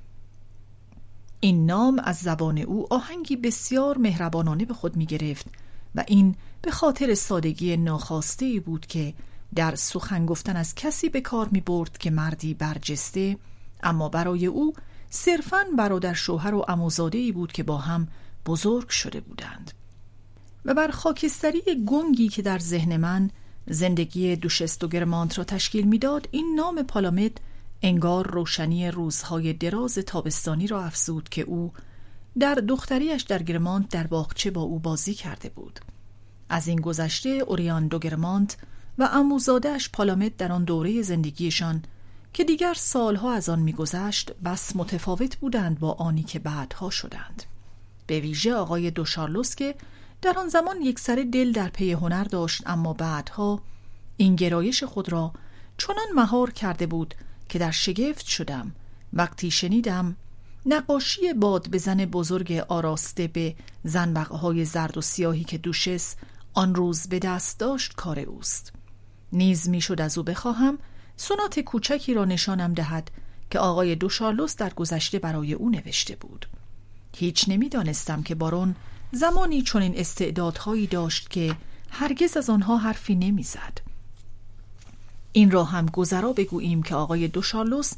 این 1.40 1.66
نام 1.66 1.98
از 1.98 2.16
زبان 2.16 2.58
او 2.58 2.94
آهنگی 2.94 3.36
بسیار 3.36 3.98
مهربانانه 3.98 4.64
به 4.64 4.74
خود 4.74 4.96
می 4.96 5.06
گرفت 5.06 5.46
و 5.94 6.04
این 6.08 6.34
به 6.62 6.70
خاطر 6.70 7.14
سادگی 7.14 7.76
ناخواسته 7.76 8.46
ای 8.46 8.60
بود 8.60 8.86
که 8.86 9.14
در 9.54 9.74
سخن 9.74 10.26
گفتن 10.26 10.56
از 10.56 10.74
کسی 10.74 11.08
به 11.08 11.20
کار 11.20 11.48
می 11.52 11.60
برد 11.60 11.98
که 11.98 12.10
مردی 12.10 12.54
برجسته 12.54 13.36
اما 13.82 14.08
برای 14.08 14.46
او 14.46 14.74
صرفا 15.10 15.64
برادر 15.78 16.14
شوهر 16.14 16.54
و 16.54 16.64
اموزاده 16.68 17.18
ای 17.18 17.32
بود 17.32 17.52
که 17.52 17.62
با 17.62 17.78
هم 17.78 18.08
بزرگ 18.46 18.88
شده 18.88 19.20
بودند. 19.20 19.70
و 20.64 20.74
بر 20.74 20.88
خاکستری 20.88 21.62
گنگی 21.86 22.28
که 22.28 22.42
در 22.42 22.58
ذهن 22.58 22.96
من 22.96 23.30
زندگی 23.66 24.36
دوشست 24.36 24.84
و 24.84 24.88
گرمانت 24.88 25.38
را 25.38 25.44
تشکیل 25.44 25.86
می‌داد. 25.86 26.28
این 26.30 26.54
نام 26.56 26.82
پالامت 26.82 27.32
انگار 27.82 28.30
روشنی 28.30 28.90
روزهای 28.90 29.52
دراز 29.52 29.94
تابستانی 29.94 30.66
را 30.66 30.84
افزود 30.84 31.28
که 31.28 31.42
او 31.42 31.72
در 32.38 32.54
دختریش 32.54 33.22
در 33.22 33.42
گرمانت 33.42 33.88
در 33.88 34.06
باغچه 34.06 34.50
با 34.50 34.62
او 34.62 34.78
بازی 34.78 35.14
کرده 35.14 35.48
بود. 35.48 35.80
از 36.48 36.68
این 36.68 36.80
گذشته 36.80 37.28
اوریان 37.28 37.88
دو 37.88 37.98
گرمانت 37.98 38.56
و 38.98 39.08
اموزادهش 39.12 39.90
پالامت 39.92 40.36
در 40.36 40.52
آن 40.52 40.64
دوره 40.64 41.02
زندگیشان 41.02 41.82
که 42.32 42.44
دیگر 42.44 42.74
سالها 42.74 43.32
از 43.32 43.48
آن 43.48 43.58
میگذشت 43.58 44.32
بس 44.44 44.76
متفاوت 44.76 45.36
بودند 45.36 45.78
با 45.78 45.92
آنی 45.92 46.22
که 46.22 46.38
بعدها 46.38 46.90
شدند. 46.90 47.42
به 48.06 48.20
ویژه 48.20 48.54
آقای 48.54 48.90
دوشارلوس 48.90 49.54
که 49.54 49.74
در 50.24 50.38
آن 50.38 50.48
زمان 50.48 50.82
یک 50.82 50.98
سر 50.98 51.26
دل 51.32 51.52
در 51.52 51.68
پی 51.68 51.92
هنر 51.92 52.24
داشت 52.24 52.62
اما 52.66 52.92
بعدها 52.92 53.62
این 54.16 54.36
گرایش 54.36 54.84
خود 54.84 55.12
را 55.12 55.32
چنان 55.78 56.06
مهار 56.14 56.50
کرده 56.50 56.86
بود 56.86 57.14
که 57.48 57.58
در 57.58 57.70
شگفت 57.70 58.26
شدم. 58.26 58.72
وقتی 59.12 59.50
شنیدم 59.50 60.16
نقاشی 60.66 61.32
باد 61.32 61.70
به 61.70 61.78
زن 61.78 61.96
بزرگ 61.96 62.52
آراسته 62.68 63.26
به 63.26 63.54
زنبقهای 63.84 64.64
زرد 64.64 64.98
و 64.98 65.00
سیاهی 65.00 65.44
که 65.44 65.58
دوشس 65.58 66.16
آن 66.54 66.74
روز 66.74 67.08
به 67.08 67.18
دست 67.18 67.58
داشت 67.58 67.94
کار 67.94 68.18
اوست. 68.18 68.72
نیز 69.32 69.68
می‌شد 69.68 70.00
از 70.00 70.18
او 70.18 70.24
بخواهم 70.24 70.78
سنات 71.16 71.60
کوچکی 71.60 72.14
را 72.14 72.24
نشانم 72.24 72.74
دهد 72.74 73.10
که 73.50 73.58
آقای 73.58 73.94
دوشارلوس 73.94 74.56
در 74.56 74.74
گذشته 74.74 75.18
برای 75.18 75.52
او 75.52 75.70
نوشته 75.70 76.16
بود. 76.16 76.46
هیچ 77.16 77.44
نمی‌دانستم 77.48 78.22
که 78.22 78.34
بارون 78.34 78.74
زمانی 79.14 79.62
چون 79.62 79.82
این 79.82 79.98
استعدادهایی 79.98 80.86
داشت 80.86 81.30
که 81.30 81.56
هرگز 81.90 82.36
از 82.36 82.50
آنها 82.50 82.76
حرفی 82.76 83.14
نمی‌زد. 83.14 83.78
این 85.32 85.50
را 85.50 85.64
هم 85.64 85.86
گذرا 85.86 86.32
بگوییم 86.32 86.82
که 86.82 86.94
آقای 86.94 87.28
دوشارلوس 87.28 87.92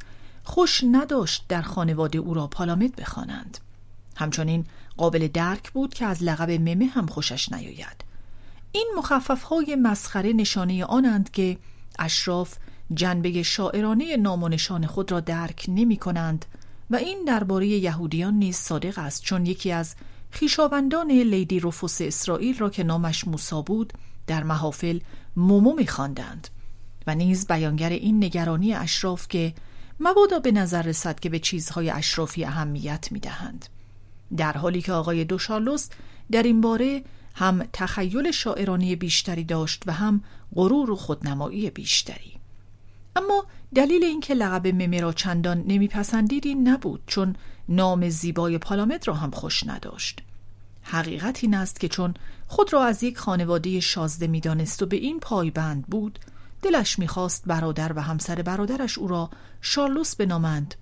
خوش 0.44 0.84
نداشت 0.92 1.44
در 1.48 1.62
خانواده 1.62 2.18
او 2.18 2.34
را 2.34 2.46
پالامت 2.46 2.96
بخوانند. 2.96 3.58
همچنین 4.16 4.64
قابل 4.96 5.28
درک 5.28 5.72
بود 5.72 5.94
که 5.94 6.06
از 6.06 6.22
لقب 6.22 6.50
ممه 6.50 6.86
هم 6.86 7.06
خوشش 7.06 7.52
نیاید. 7.52 8.04
این 8.72 8.92
مخفف 8.98 9.42
های 9.42 9.76
مسخره 9.76 10.32
نشانه 10.32 10.84
آنند 10.84 11.30
که 11.30 11.58
اشراف 11.98 12.56
جنبه 12.94 13.42
شاعرانه 13.42 14.16
نام 14.16 14.56
خود 14.86 15.12
را 15.12 15.20
درک 15.20 15.64
نمی 15.68 15.96
کنند 15.96 16.44
و 16.90 16.96
این 16.96 17.24
درباره 17.26 17.66
یهودیان 17.66 18.34
نیز 18.34 18.56
صادق 18.56 18.98
است 18.98 19.22
چون 19.22 19.46
یکی 19.46 19.72
از 19.72 19.94
خیشاوندان 20.36 21.10
لیدی 21.10 21.60
روفوس 21.60 22.00
اسرائیل 22.00 22.58
را 22.58 22.70
که 22.70 22.84
نامش 22.84 23.28
موسا 23.28 23.62
بود 23.62 23.92
در 24.26 24.42
محافل 24.42 24.98
مومو 25.36 25.74
میخواندند 25.76 26.48
و 27.06 27.14
نیز 27.14 27.46
بیانگر 27.46 27.88
این 27.88 28.24
نگرانی 28.24 28.74
اشراف 28.74 29.28
که 29.28 29.54
مبادا 30.00 30.38
به 30.38 30.52
نظر 30.52 30.82
رسد 30.82 31.20
که 31.20 31.28
به 31.28 31.38
چیزهای 31.38 31.90
اشرافی 31.90 32.44
اهمیت 32.44 33.08
می‌دهند. 33.12 33.66
در 34.36 34.52
حالی 34.52 34.82
که 34.82 34.92
آقای 34.92 35.24
دوشارلوس 35.24 35.88
در 36.30 36.42
این 36.42 36.60
باره 36.60 37.02
هم 37.34 37.64
تخیل 37.72 38.30
شاعرانی 38.30 38.96
بیشتری 38.96 39.44
داشت 39.44 39.82
و 39.86 39.92
هم 39.92 40.20
غرور 40.54 40.90
و 40.90 40.96
خودنمایی 40.96 41.70
بیشتری. 41.70 42.32
اما 43.16 43.46
دلیل 43.74 44.04
اینکه 44.04 44.34
لقب 44.34 44.66
ممه 44.66 45.00
را 45.00 45.12
چندان 45.12 45.64
نمیپسندید 45.66 46.46
این 46.46 46.68
نبود 46.68 47.02
چون 47.06 47.36
نام 47.68 48.08
زیبای 48.08 48.58
پالامت 48.58 49.08
را 49.08 49.14
هم 49.14 49.30
خوش 49.30 49.66
نداشت 49.66 50.22
حقیقت 50.82 51.38
این 51.44 51.54
است 51.54 51.80
که 51.80 51.88
چون 51.88 52.14
خود 52.46 52.72
را 52.72 52.84
از 52.84 53.02
یک 53.02 53.18
خانواده 53.18 53.80
شازده 53.80 54.26
می‌دانست 54.26 54.82
و 54.82 54.86
به 54.86 54.96
این 54.96 55.20
پایبند 55.20 55.86
بود 55.86 56.18
دلش 56.62 56.98
می‌خواست 56.98 57.44
برادر 57.46 57.92
و 57.92 58.02
همسر 58.02 58.42
برادرش 58.42 58.98
او 58.98 59.08
را 59.08 59.30
شارلوس 59.60 60.16
بنامند 60.16 60.74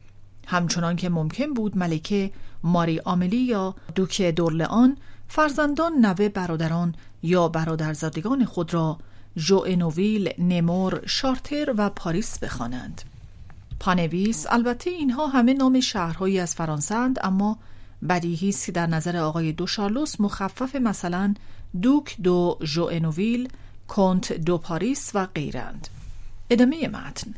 همچنان 0.47 0.97
که 0.97 1.09
ممکن 1.09 1.55
بود 1.55 1.79
ملکه 1.79 2.31
ماری 2.63 3.01
آملی 3.01 3.37
یا 3.37 3.75
دوک 3.95 4.23
دورلئان 4.23 4.97
فرزندان 5.29 5.93
نوه 5.93 6.29
برادران 6.29 6.95
یا 7.23 7.49
برادرزادگان 7.49 8.45
خود 8.45 8.75
را 8.75 8.99
ژوئنوویل، 9.37 10.33
نمور، 10.39 11.03
شارتر 11.07 11.75
و 11.79 11.91
پاریس 11.91 12.39
بخوانند. 12.39 13.03
پانویس. 13.85 14.47
البته 14.51 14.91
اینها 14.91 15.27
همه 15.27 15.55
نام 15.55 15.81
شهرهایی 15.81 16.39
از 16.39 16.55
فرانسه 16.55 16.95
اما 16.95 17.59
بدیهی 18.09 18.49
است 18.49 18.67
که 18.67 18.73
در 18.73 18.87
نظر 18.87 19.17
آقای 19.17 19.53
دو 19.53 19.67
شارلوس 19.67 20.21
مخفف 20.21 20.77
مثلا 20.77 21.35
دوک 21.83 22.17
دو 22.23 22.59
ژوئنوویل، 22.63 23.49
کنت 23.89 24.33
دو 24.33 24.59
پاریس 24.59 25.11
و 25.15 25.27
غیرند. 25.27 25.89
ادامه 26.51 26.89
متن. 26.89 27.35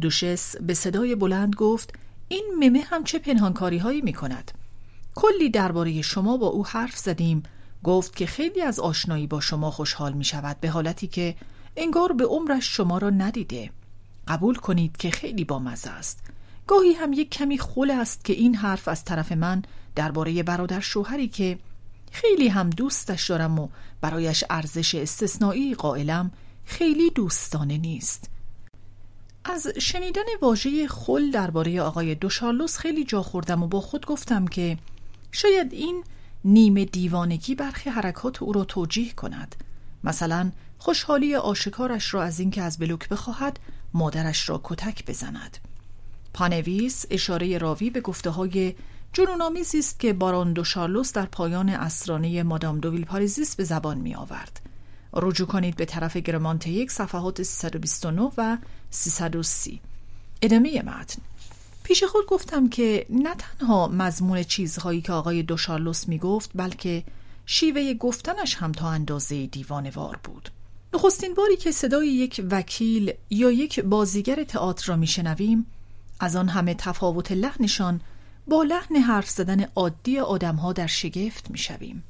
دوشس 0.00 0.56
به 0.56 0.74
صدای 0.74 1.14
بلند 1.14 1.54
گفت 1.54 1.94
این 2.28 2.44
ممه 2.60 2.80
هم 2.80 3.04
چه 3.04 3.18
پنهانکاری 3.18 3.78
هایی 3.78 4.00
می 4.00 4.12
کند 4.12 4.50
کلی 5.14 5.50
درباره 5.50 6.02
شما 6.02 6.36
با 6.36 6.46
او 6.46 6.66
حرف 6.66 6.96
زدیم. 6.96 7.42
گفت 7.84 8.16
که 8.16 8.26
خیلی 8.26 8.62
از 8.62 8.80
آشنایی 8.80 9.26
با 9.26 9.40
شما 9.40 9.70
خوشحال 9.70 10.12
می 10.12 10.24
شود 10.24 10.56
به 10.60 10.70
حالتی 10.70 11.06
که 11.06 11.34
انگار 11.76 12.12
به 12.12 12.24
عمرش 12.24 12.76
شما 12.76 12.98
را 12.98 13.10
ندیده. 13.10 13.70
قبول 14.28 14.54
کنید 14.54 14.96
که 14.96 15.10
خیلی 15.10 15.44
با 15.44 15.58
مزه 15.58 15.90
است. 15.90 16.20
گاهی 16.66 16.92
هم 16.92 17.12
یک 17.12 17.30
کمی 17.30 17.58
خول 17.58 17.90
است 17.90 18.24
که 18.24 18.32
این 18.32 18.54
حرف 18.54 18.88
از 18.88 19.04
طرف 19.04 19.32
من 19.32 19.62
درباره 19.94 20.42
برادر 20.42 20.80
شوهری 20.80 21.28
که 21.28 21.58
خیلی 22.12 22.48
هم 22.48 22.70
دوستش 22.70 23.30
دارم 23.30 23.58
و 23.58 23.68
برایش 24.00 24.44
ارزش 24.50 24.94
استثنایی 24.94 25.74
قائلم 25.74 26.30
خیلی 26.64 27.10
دوستانه 27.10 27.78
نیست. 27.78 28.30
از 29.44 29.66
شنیدن 29.78 30.22
واژه 30.42 30.88
خل 30.88 31.30
درباره 31.30 31.80
آقای 31.80 32.14
دوشارلوس 32.14 32.78
خیلی 32.78 33.04
جا 33.04 33.22
خوردم 33.22 33.62
و 33.62 33.66
با 33.66 33.80
خود 33.80 34.06
گفتم 34.06 34.46
که 34.46 34.78
شاید 35.32 35.72
این 35.72 36.04
نیمه 36.44 36.84
دیوانگی 36.84 37.54
برخی 37.54 37.90
حرکات 37.90 38.42
او 38.42 38.52
را 38.52 38.64
توجیه 38.64 39.12
کند. 39.12 39.56
مثلا 40.04 40.52
خوشحالی 40.78 41.34
آشکارش 41.34 42.14
را 42.14 42.22
از 42.22 42.40
اینکه 42.40 42.62
از 42.62 42.78
بلوک 42.78 43.08
بخواهد 43.08 43.58
مادرش 43.96 44.48
را 44.48 44.60
کتک 44.64 45.06
بزند. 45.06 45.58
پانویس 46.34 47.04
اشاره 47.10 47.58
راوی 47.58 47.90
به 47.90 48.00
گفته 48.00 48.30
های 48.30 48.74
است 49.78 50.00
که 50.00 50.12
بارون 50.12 50.52
دو 50.52 50.64
شارلوس 50.64 51.12
در 51.12 51.26
پایان 51.26 51.68
اسرانه 51.68 52.42
مادام 52.42 52.80
دویل 52.80 53.04
پاریزیس 53.04 53.56
به 53.56 53.64
زبان 53.64 53.98
می 53.98 54.14
آورد. 54.14 54.60
رجوع 55.12 55.46
کنید 55.46 55.76
به 55.76 55.84
طرف 55.84 56.16
گرمانت 56.16 56.66
یک 56.66 56.90
صفحات 56.90 57.42
329 57.42 58.30
و 58.38 58.56
330 58.90 59.80
ادامه 60.42 60.82
متن. 60.82 61.22
پیش 61.82 62.04
خود 62.04 62.26
گفتم 62.26 62.68
که 62.68 63.06
نه 63.10 63.34
تنها 63.34 63.88
مضمون 63.88 64.42
چیزهایی 64.42 65.00
که 65.00 65.12
آقای 65.12 65.42
دوشارلوس 65.42 66.08
می 66.08 66.18
گفت 66.18 66.50
بلکه 66.54 67.04
شیوه 67.46 67.94
گفتنش 67.94 68.54
هم 68.54 68.72
تا 68.72 68.90
اندازه 68.90 69.46
دیوانوار 69.46 70.20
بود. 70.24 70.50
نخستین 70.94 71.34
باری 71.34 71.56
که 71.56 71.72
صدای 71.72 72.08
یک 72.08 72.44
وکیل 72.50 73.12
یا 73.30 73.50
یک 73.50 73.80
بازیگر 73.80 74.44
تئاتر 74.44 74.86
را 74.86 74.96
میشنویم 74.96 75.66
از 76.20 76.36
آن 76.36 76.48
همه 76.48 76.74
تفاوت 76.74 77.32
لحنشان 77.32 78.00
با 78.46 78.62
لحن 78.62 78.96
حرف 78.96 79.30
زدن 79.30 79.66
عادی 79.74 80.18
آدمها 80.18 80.72
در 80.72 80.86
شگفت 80.86 81.50
می‌شویم 81.50 82.02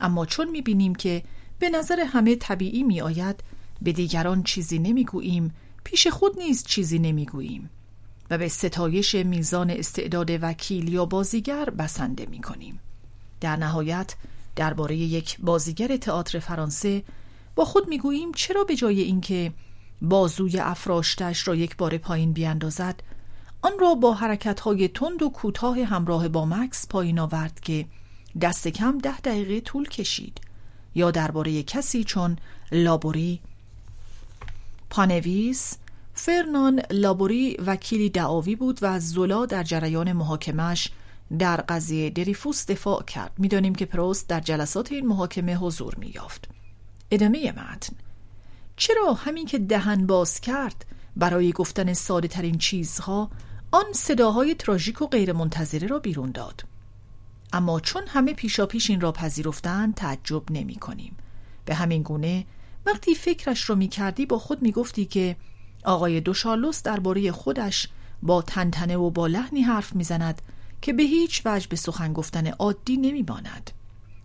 اما 0.00 0.26
چون 0.26 0.50
می‌بینیم 0.50 0.94
که 0.94 1.22
به 1.58 1.70
نظر 1.70 2.00
همه 2.00 2.36
طبیعی 2.36 2.82
میآید 2.82 3.40
به 3.82 3.92
دیگران 3.92 4.42
چیزی 4.42 4.78
نمی‌گوییم 4.78 5.54
پیش 5.84 6.06
خود 6.06 6.38
نیز 6.38 6.64
چیزی 6.64 6.98
نمی‌گوییم 6.98 7.70
و 8.30 8.38
به 8.38 8.48
ستایش 8.48 9.14
میزان 9.14 9.70
استعداد 9.70 10.30
وکیل 10.42 10.88
یا 10.88 11.04
بازیگر 11.04 11.70
بسنده 11.70 12.26
می 12.30 12.40
کنیم. 12.40 12.80
در 13.40 13.56
نهایت 13.56 14.14
درباره 14.56 14.96
یک 14.96 15.40
بازیگر 15.40 15.96
تئاتر 15.96 16.38
فرانسه 16.38 17.02
با 17.60 17.66
خود 17.66 17.88
می‌گوییم 17.88 18.32
چرا 18.32 18.64
به 18.64 18.76
جای 18.76 19.00
اینکه 19.00 19.52
بازوی 20.02 20.58
افراشتش 20.58 21.48
را 21.48 21.54
یک 21.54 21.76
بار 21.76 21.98
پایین 21.98 22.32
بیاندازد 22.32 23.02
آن 23.62 23.72
را 23.80 23.94
با 23.94 24.14
حرکتهای 24.14 24.88
تند 24.88 25.22
و 25.22 25.30
کوتاه 25.30 25.78
همراه 25.84 26.28
با 26.28 26.46
مکس 26.46 26.88
پایین 26.88 27.18
آورد 27.18 27.60
که 27.60 27.86
دست 28.40 28.68
کم 28.68 28.98
ده 28.98 29.20
دقیقه 29.20 29.60
طول 29.60 29.88
کشید 29.88 30.40
یا 30.94 31.10
درباره 31.10 31.62
کسی 31.62 32.04
چون 32.04 32.36
لابوری 32.72 33.40
پانویس 34.90 35.76
فرنان 36.14 36.82
لابوری 36.90 37.56
وکیلی 37.66 38.10
دعاوی 38.10 38.56
بود 38.56 38.78
و 38.82 39.00
زولا 39.00 39.46
در 39.46 39.62
جریان 39.62 40.12
محاکمش 40.12 40.88
در 41.38 41.56
قضیه 41.56 42.10
دریفوس 42.10 42.66
دفاع 42.66 43.02
کرد. 43.02 43.32
می‌دانیم 43.38 43.74
که 43.74 43.86
پروست 43.86 44.28
در 44.28 44.40
جلسات 44.40 44.92
این 44.92 45.06
محاکمه 45.06 45.56
حضور 45.56 45.94
مییافت. 45.98 46.59
ادامه 47.10 47.52
متن. 47.52 47.96
چرا 48.76 49.12
همین 49.12 49.46
که 49.46 49.58
دهن 49.58 50.06
باز 50.06 50.40
کرد 50.40 50.84
برای 51.16 51.52
گفتن 51.52 51.92
ساده 51.92 52.28
ترین 52.28 52.58
چیزها 52.58 53.30
آن 53.72 53.92
صداهای 53.92 54.54
تراژیک 54.54 55.02
و 55.02 55.06
غیرمنتظره 55.06 55.86
را 55.86 55.98
بیرون 55.98 56.30
داد؟ 56.30 56.64
اما 57.52 57.80
چون 57.80 58.02
همه 58.06 58.34
پیشا 58.34 58.66
پیش 58.66 58.90
این 58.90 59.00
را 59.00 59.12
پذیرفتند 59.12 59.94
تعجب 59.94 60.42
نمی 60.50 60.74
کنیم. 60.74 61.16
به 61.64 61.74
همین 61.74 62.02
گونه 62.02 62.44
وقتی 62.86 63.14
فکرش 63.14 63.70
را 63.70 63.76
می 63.76 63.88
کردی 63.88 64.26
با 64.26 64.38
خود 64.38 64.62
می 64.62 64.72
گفتی 64.72 65.04
که 65.04 65.36
آقای 65.84 66.20
دوشارلوس 66.20 66.82
درباره 66.82 67.32
خودش 67.32 67.88
با 68.22 68.42
تنتنه 68.42 68.96
و 68.96 69.10
با 69.10 69.26
لحنی 69.26 69.62
حرف 69.62 69.94
می‌زند 69.94 70.42
که 70.82 70.92
به 70.92 71.02
هیچ 71.02 71.42
وجه 71.44 71.68
به 71.68 71.76
سخن 71.76 72.12
گفتن 72.12 72.46
عادی 72.46 72.96
نمیماند 72.96 73.70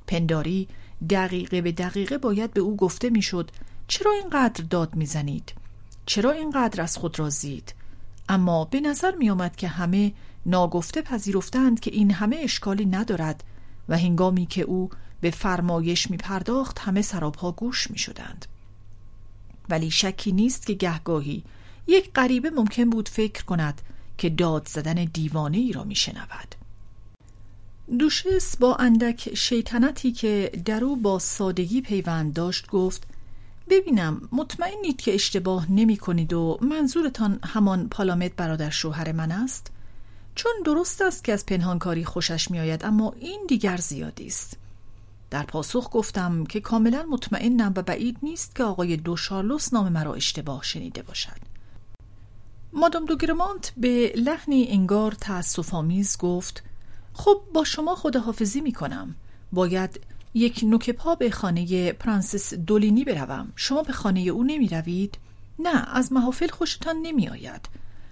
پنداری 0.07 0.67
دقیقه 1.09 1.61
به 1.61 1.71
دقیقه 1.71 2.17
باید 2.17 2.53
به 2.53 2.61
او 2.61 2.75
گفته 2.75 3.09
می‌شد 3.09 3.51
چرا 3.87 4.11
اینقدر 4.11 4.63
داد 4.63 4.95
می‌زنید 4.95 5.53
چرا 6.05 6.31
اینقدر 6.31 6.81
از 6.81 6.97
خود 6.97 7.19
رازید 7.19 7.75
اما 8.29 8.65
به 8.65 8.79
نظر 8.79 9.15
می 9.15 9.29
آمد 9.29 9.55
که 9.55 9.67
همه 9.67 10.13
ناگفته 10.45 11.01
پذیرفتند 11.01 11.79
که 11.79 11.91
این 11.91 12.11
همه 12.11 12.37
اشکالی 12.39 12.85
ندارد 12.85 13.43
و 13.89 13.97
هنگامی 13.97 14.45
که 14.45 14.61
او 14.61 14.89
به 15.21 15.31
فرمایش 15.31 16.11
می 16.11 16.17
پرداخت 16.17 16.79
همه 16.79 17.01
سرابها 17.01 17.51
گوش 17.51 17.91
می 17.91 17.97
شدند. 17.97 18.45
ولی 19.69 19.91
شکی 19.91 20.31
نیست 20.31 20.67
که 20.67 20.73
گهگاهی 20.73 21.43
یک 21.87 22.11
غریبه 22.13 22.49
ممکن 22.49 22.89
بود 22.89 23.09
فکر 23.09 23.45
کند 23.45 23.81
که 24.17 24.29
داد 24.29 24.67
زدن 24.67 24.93
دیوانه 24.93 25.57
ای 25.57 25.71
را 25.71 25.83
می 25.83 25.95
شنود. 25.95 26.55
دوشس 27.89 28.57
با 28.57 28.75
اندک 28.75 29.35
شیطنتی 29.35 30.11
که 30.11 30.51
در 30.65 30.83
او 30.83 30.95
با 30.95 31.19
سادگی 31.19 31.81
پیوند 31.81 32.33
داشت 32.33 32.67
گفت 32.67 33.07
ببینم 33.69 34.29
مطمئنید 34.31 35.01
که 35.01 35.13
اشتباه 35.13 35.71
نمی 35.71 35.97
کنید 35.97 36.33
و 36.33 36.57
منظورتان 36.61 37.39
همان 37.43 37.89
پالامت 37.89 38.35
برادر 38.35 38.69
شوهر 38.69 39.11
من 39.11 39.31
است؟ 39.31 39.71
چون 40.35 40.51
درست 40.65 41.01
است 41.01 41.23
که 41.23 41.33
از 41.33 41.45
پنهانکاری 41.45 42.05
خوشش 42.05 42.51
می 42.51 42.59
آید 42.59 42.85
اما 42.85 43.13
این 43.19 43.45
دیگر 43.47 43.77
زیادی 43.77 44.27
است. 44.27 44.57
در 45.29 45.43
پاسخ 45.43 45.89
گفتم 45.91 46.43
که 46.43 46.61
کاملا 46.61 47.05
مطمئنم 47.11 47.73
و 47.75 47.81
بعید 47.81 48.17
نیست 48.23 48.55
که 48.55 48.63
آقای 48.63 48.97
دو 48.97 49.15
شارلوس 49.15 49.73
نام 49.73 49.91
مرا 49.91 50.13
اشتباه 50.13 50.63
شنیده 50.63 51.01
باشد 51.01 51.39
مادام 52.73 53.05
دوگرمانت 53.05 53.73
به 53.77 54.13
لحنی 54.15 54.67
انگار 54.69 55.11
تأسف 55.11 55.73
آمیز 55.73 56.17
گفت 56.17 56.63
خب 57.17 57.41
با 57.53 57.63
شما 57.63 57.95
خداحافظی 57.95 58.61
می 58.61 58.71
کنم 58.71 59.15
باید 59.51 59.99
یک 60.33 60.59
نوک 60.63 60.89
پا 60.89 61.15
به 61.15 61.31
خانه 61.31 61.91
پرنسس 61.91 62.53
دولینی 62.53 63.03
بروم. 63.03 63.53
شما 63.55 63.83
به 63.83 63.93
خانه 63.93 64.19
او 64.19 64.43
نمی 64.43 64.67
روید؟ 64.67 65.17
نه 65.59 65.95
از 65.95 66.13
محافل 66.13 66.47
خوشتان 66.47 66.95
نمی 66.95 67.29
آید 67.29 67.69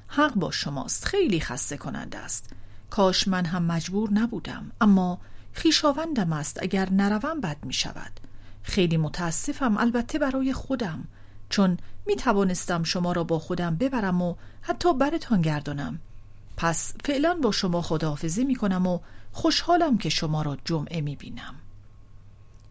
حق 0.07 0.33
با 0.33 0.51
شماست 0.51 1.05
خیلی 1.05 1.39
خسته 1.39 1.77
کننده 1.77 2.17
است. 2.17 2.49
کاش 2.89 3.27
من 3.27 3.45
هم 3.45 3.63
مجبور 3.63 4.13
نبودم 4.13 4.71
اما 4.81 5.19
خیشاوندم 5.53 6.33
است 6.33 6.63
اگر 6.63 6.89
نروم 6.89 7.41
بد 7.41 7.57
می 7.65 7.73
شود 7.73 8.19
خیلی 8.63 8.97
متاسفم 8.97 9.77
البته 9.77 10.19
برای 10.19 10.53
خودم 10.53 11.07
چون 11.49 11.77
می 12.05 12.15
توانستم 12.15 12.83
شما 12.83 13.11
را 13.11 13.23
با 13.23 13.39
خودم 13.39 13.75
ببرم 13.75 14.21
و 14.21 14.35
حتی 14.61 14.93
برتان 14.93 15.41
گردانم. 15.41 15.99
پس 16.57 16.93
فعلا 17.05 17.37
با 17.43 17.51
شما 17.51 17.81
خداحافظی 17.81 18.43
می 18.43 18.55
کنم 18.55 18.87
و 18.87 18.99
خوشحالم 19.31 19.97
که 19.97 20.09
شما 20.09 20.41
را 20.41 20.57
جمعه 20.65 21.01
می 21.01 21.15
بینم 21.15 21.55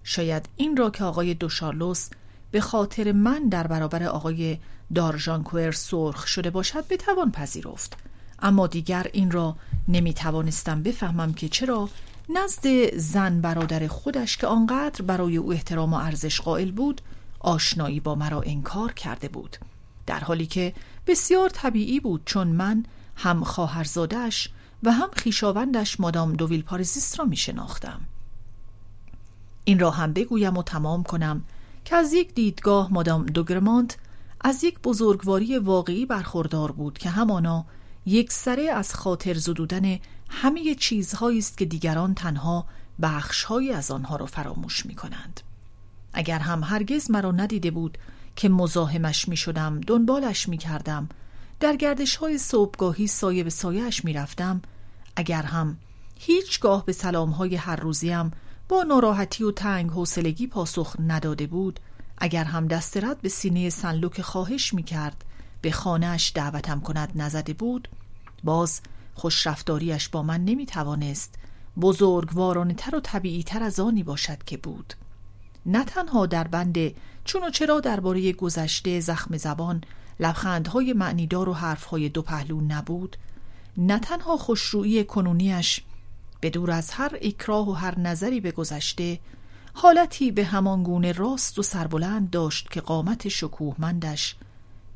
شاید 0.04 0.48
این 0.56 0.76
را 0.76 0.90
که 0.90 1.04
آقای 1.04 1.34
دوشارلوس 1.34 2.08
به 2.50 2.60
خاطر 2.60 3.12
من 3.12 3.48
در 3.48 3.66
برابر 3.66 4.02
آقای 4.02 4.58
دارژانکوئر 4.94 5.72
سرخ 5.72 6.26
شده 6.26 6.50
باشد 6.50 6.88
بتوان 6.88 7.32
پذیرفت. 7.32 7.96
اما 8.38 8.66
دیگر 8.66 9.06
این 9.12 9.30
را 9.30 9.56
نمی 9.88 10.14
توانستم 10.14 10.82
بفهمم 10.82 11.34
که 11.34 11.48
چرا 11.48 11.88
نزد 12.28 12.96
زن 12.96 13.40
برادر 13.40 13.86
خودش 13.86 14.36
که 14.36 14.46
آنقدر 14.46 15.02
برای 15.02 15.36
او 15.36 15.52
احترام 15.52 15.92
و 15.92 15.96
ارزش 15.96 16.40
قائل 16.40 16.70
بود 16.70 17.00
آشنایی 17.40 18.00
با 18.00 18.14
مرا 18.14 18.40
انکار 18.40 18.92
کرده 18.92 19.28
بود. 19.28 19.56
در 20.06 20.20
حالی 20.20 20.46
که 20.46 20.74
بسیار 21.06 21.48
طبیعی 21.48 22.00
بود 22.00 22.22
چون 22.24 22.48
من 22.48 22.84
هم 23.16 23.44
خواهرزادش 23.44 24.48
و 24.82 24.92
هم 24.92 25.08
خیشاوندش 25.16 26.00
مادام 26.00 26.32
دوویل 26.32 26.62
پارزیست 26.62 27.18
را 27.18 27.24
می 27.24 27.36
شناختم. 27.36 28.00
این 29.64 29.78
را 29.78 29.90
هم 29.90 30.12
بگویم 30.12 30.56
و 30.56 30.62
تمام 30.62 31.02
کنم 31.02 31.44
که 31.84 31.96
از 31.96 32.12
یک 32.12 32.34
دیدگاه 32.34 32.92
مادام 32.92 33.26
دوگرمانت 33.26 33.96
از 34.40 34.64
یک 34.64 34.80
بزرگواری 34.80 35.58
واقعی 35.58 36.06
برخوردار 36.06 36.72
بود 36.72 36.98
که 36.98 37.10
همانا 37.10 37.64
یک 38.06 38.32
سره 38.32 38.70
از 38.70 38.94
خاطر 38.94 39.34
زدودن 39.34 39.98
همه 40.28 40.74
چیزهایی 40.74 41.38
است 41.38 41.58
که 41.58 41.64
دیگران 41.64 42.14
تنها 42.14 42.66
بخشهایی 43.02 43.72
از 43.72 43.90
آنها 43.90 44.16
را 44.16 44.26
فراموش 44.26 44.86
می 44.86 44.94
کنند. 44.94 45.40
اگر 46.12 46.38
هم 46.38 46.62
هرگز 46.62 47.10
مرا 47.10 47.32
ندیده 47.32 47.70
بود 47.70 47.98
که 48.36 48.48
مزاحمش 48.48 49.28
می 49.28 49.36
شدم 49.36 49.80
دنبالش 49.80 50.48
می 50.48 50.58
کردم 50.58 51.08
در 51.62 51.76
گردش 51.76 52.16
های 52.16 52.38
صبحگاهی 52.38 53.06
سایه 53.06 53.44
به 53.44 53.50
سایهش 53.50 54.04
می 54.04 54.12
رفتم 54.12 54.62
اگر 55.16 55.42
هم 55.42 55.78
هیچگاه 56.18 56.86
به 56.86 56.92
سلام 56.92 57.30
های 57.30 57.56
هر 57.56 57.76
روزیم 57.76 58.30
با 58.68 58.82
ناراحتی 58.82 59.44
و 59.44 59.52
تنگ 59.52 59.90
حوصلگی 59.90 60.46
پاسخ 60.46 60.96
نداده 61.06 61.46
بود 61.46 61.80
اگر 62.18 62.44
هم 62.44 62.66
دست 62.66 62.96
رد 62.96 63.20
به 63.20 63.28
سینه 63.28 63.70
سنلوک 63.70 64.20
خواهش 64.20 64.74
می 64.74 64.82
کرد 64.82 65.24
به 65.60 65.70
خانهش 65.70 66.32
دعوتم 66.34 66.80
کند 66.80 67.12
نزده 67.14 67.52
بود 67.52 67.88
باز 68.44 68.80
خوشرفتاریش 69.14 70.08
با 70.08 70.22
من 70.22 70.44
نمی 70.44 70.66
توانست 70.66 71.34
بزرگوارانه 71.80 72.74
و 72.92 73.00
طبیعی 73.00 73.42
تر 73.42 73.62
از 73.62 73.80
آنی 73.80 74.02
باشد 74.02 74.42
که 74.42 74.56
بود. 74.56 74.94
نه 75.66 75.84
تنها 75.84 76.26
در 76.26 76.48
بند 76.48 76.78
چون 77.24 77.44
و 77.44 77.50
چرا 77.50 77.80
درباره 77.80 78.32
گذشته 78.32 79.00
زخم 79.00 79.36
زبان 79.36 79.84
لبخندهای 80.20 80.92
معنیدار 80.92 81.48
و 81.48 81.52
حرفهای 81.52 82.08
دو 82.08 82.22
پهلو 82.22 82.60
نبود. 82.60 83.16
نه 83.76 83.98
تنها 83.98 84.36
خوشرویی 84.36 85.04
کنونیش 85.04 85.80
به 86.40 86.50
دور 86.50 86.70
از 86.70 86.90
هر 86.90 87.18
اکراه 87.22 87.68
و 87.68 87.72
هر 87.72 87.98
نظری 87.98 88.40
به 88.40 88.50
گذشته 88.50 89.18
حالتی 89.74 90.30
به 90.30 90.44
همان 90.44 90.82
گونه 90.82 91.12
راست 91.12 91.58
و 91.58 91.62
سربلند 91.62 92.30
داشت 92.30 92.70
که 92.70 92.80
قامت 92.80 93.28
شکوهمندش 93.28 94.36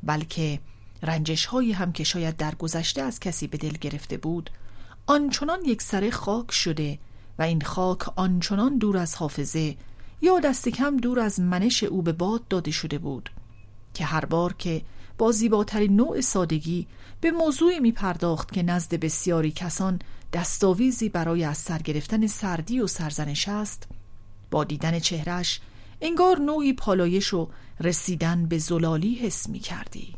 بلکه 0.03 0.59
رنجش 1.03 1.45
هایی 1.45 1.71
هم 1.71 1.91
که 1.91 2.03
شاید 2.03 2.37
در 2.37 2.55
گذشته 2.55 3.01
از 3.01 3.19
کسی 3.19 3.47
به 3.47 3.57
دل 3.57 3.77
گرفته 3.81 4.17
بود 4.17 4.49
آنچنان 5.07 5.65
یک 5.65 5.81
سر 5.81 6.09
خاک 6.09 6.51
شده 6.51 6.99
و 7.39 7.41
این 7.41 7.61
خاک 7.61 8.19
آنچنان 8.19 8.77
دور 8.77 8.97
از 8.97 9.15
حافظه 9.15 9.75
یا 10.21 10.39
دست 10.39 10.69
کم 10.69 10.97
دور 10.97 11.19
از 11.19 11.39
منش 11.39 11.83
او 11.83 12.01
به 12.01 12.11
باد 12.11 12.47
داده 12.47 12.71
شده 12.71 12.97
بود 12.97 13.29
که 13.93 14.05
هر 14.05 14.25
بار 14.25 14.53
که 14.53 14.81
با 15.17 15.31
زیباترین 15.31 15.95
نوع 15.95 16.21
سادگی 16.21 16.87
به 17.21 17.31
موضوعی 17.31 17.79
می 17.79 17.91
پرداخت 17.91 18.51
که 18.51 18.63
نزد 18.63 18.95
بسیاری 18.95 19.51
کسان 19.51 19.99
دستاویزی 20.33 21.09
برای 21.09 21.43
از 21.43 21.57
سر 21.57 21.77
گرفتن 21.77 22.27
سردی 22.27 22.79
و 22.79 22.87
سرزنش 22.87 23.47
است. 23.47 23.87
با 24.51 24.63
دیدن 24.63 24.99
چهرش 24.99 25.61
انگار 26.01 26.39
نوعی 26.39 26.73
پالایش 26.73 27.33
و 27.33 27.49
رسیدن 27.81 28.45
به 28.45 28.57
زلالی 28.57 29.15
حس 29.15 29.49
می 29.49 29.59
کردی 29.59 30.15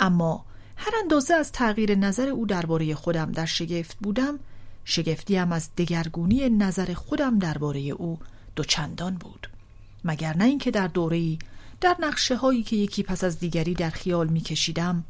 اما 0.00 0.44
هر 0.76 0.92
اندازه 1.02 1.34
از 1.34 1.52
تغییر 1.52 1.94
نظر 1.94 2.28
او 2.28 2.46
درباره 2.46 2.94
خودم 2.94 3.32
در 3.32 3.46
شگفت 3.46 3.96
بودم 3.98 4.38
شگفتیم 4.84 5.52
از 5.52 5.68
دگرگونی 5.76 6.48
نظر 6.48 6.94
خودم 6.94 7.38
درباره 7.38 7.80
او 7.80 8.18
دوچندان 8.56 9.14
بود. 9.14 9.48
مگر 10.04 10.36
نه 10.36 10.44
اینکه 10.44 10.70
در 10.70 10.86
دوره‌ای 10.86 11.38
در 11.80 11.96
نقشه 12.00 12.36
هایی 12.36 12.62
که 12.62 12.76
یکی 12.76 13.02
پس 13.02 13.24
از 13.24 13.38
دیگری 13.38 13.74
در 13.74 13.90
خیال 13.90 14.28
می 14.28 14.40
کشیدم 14.40 15.04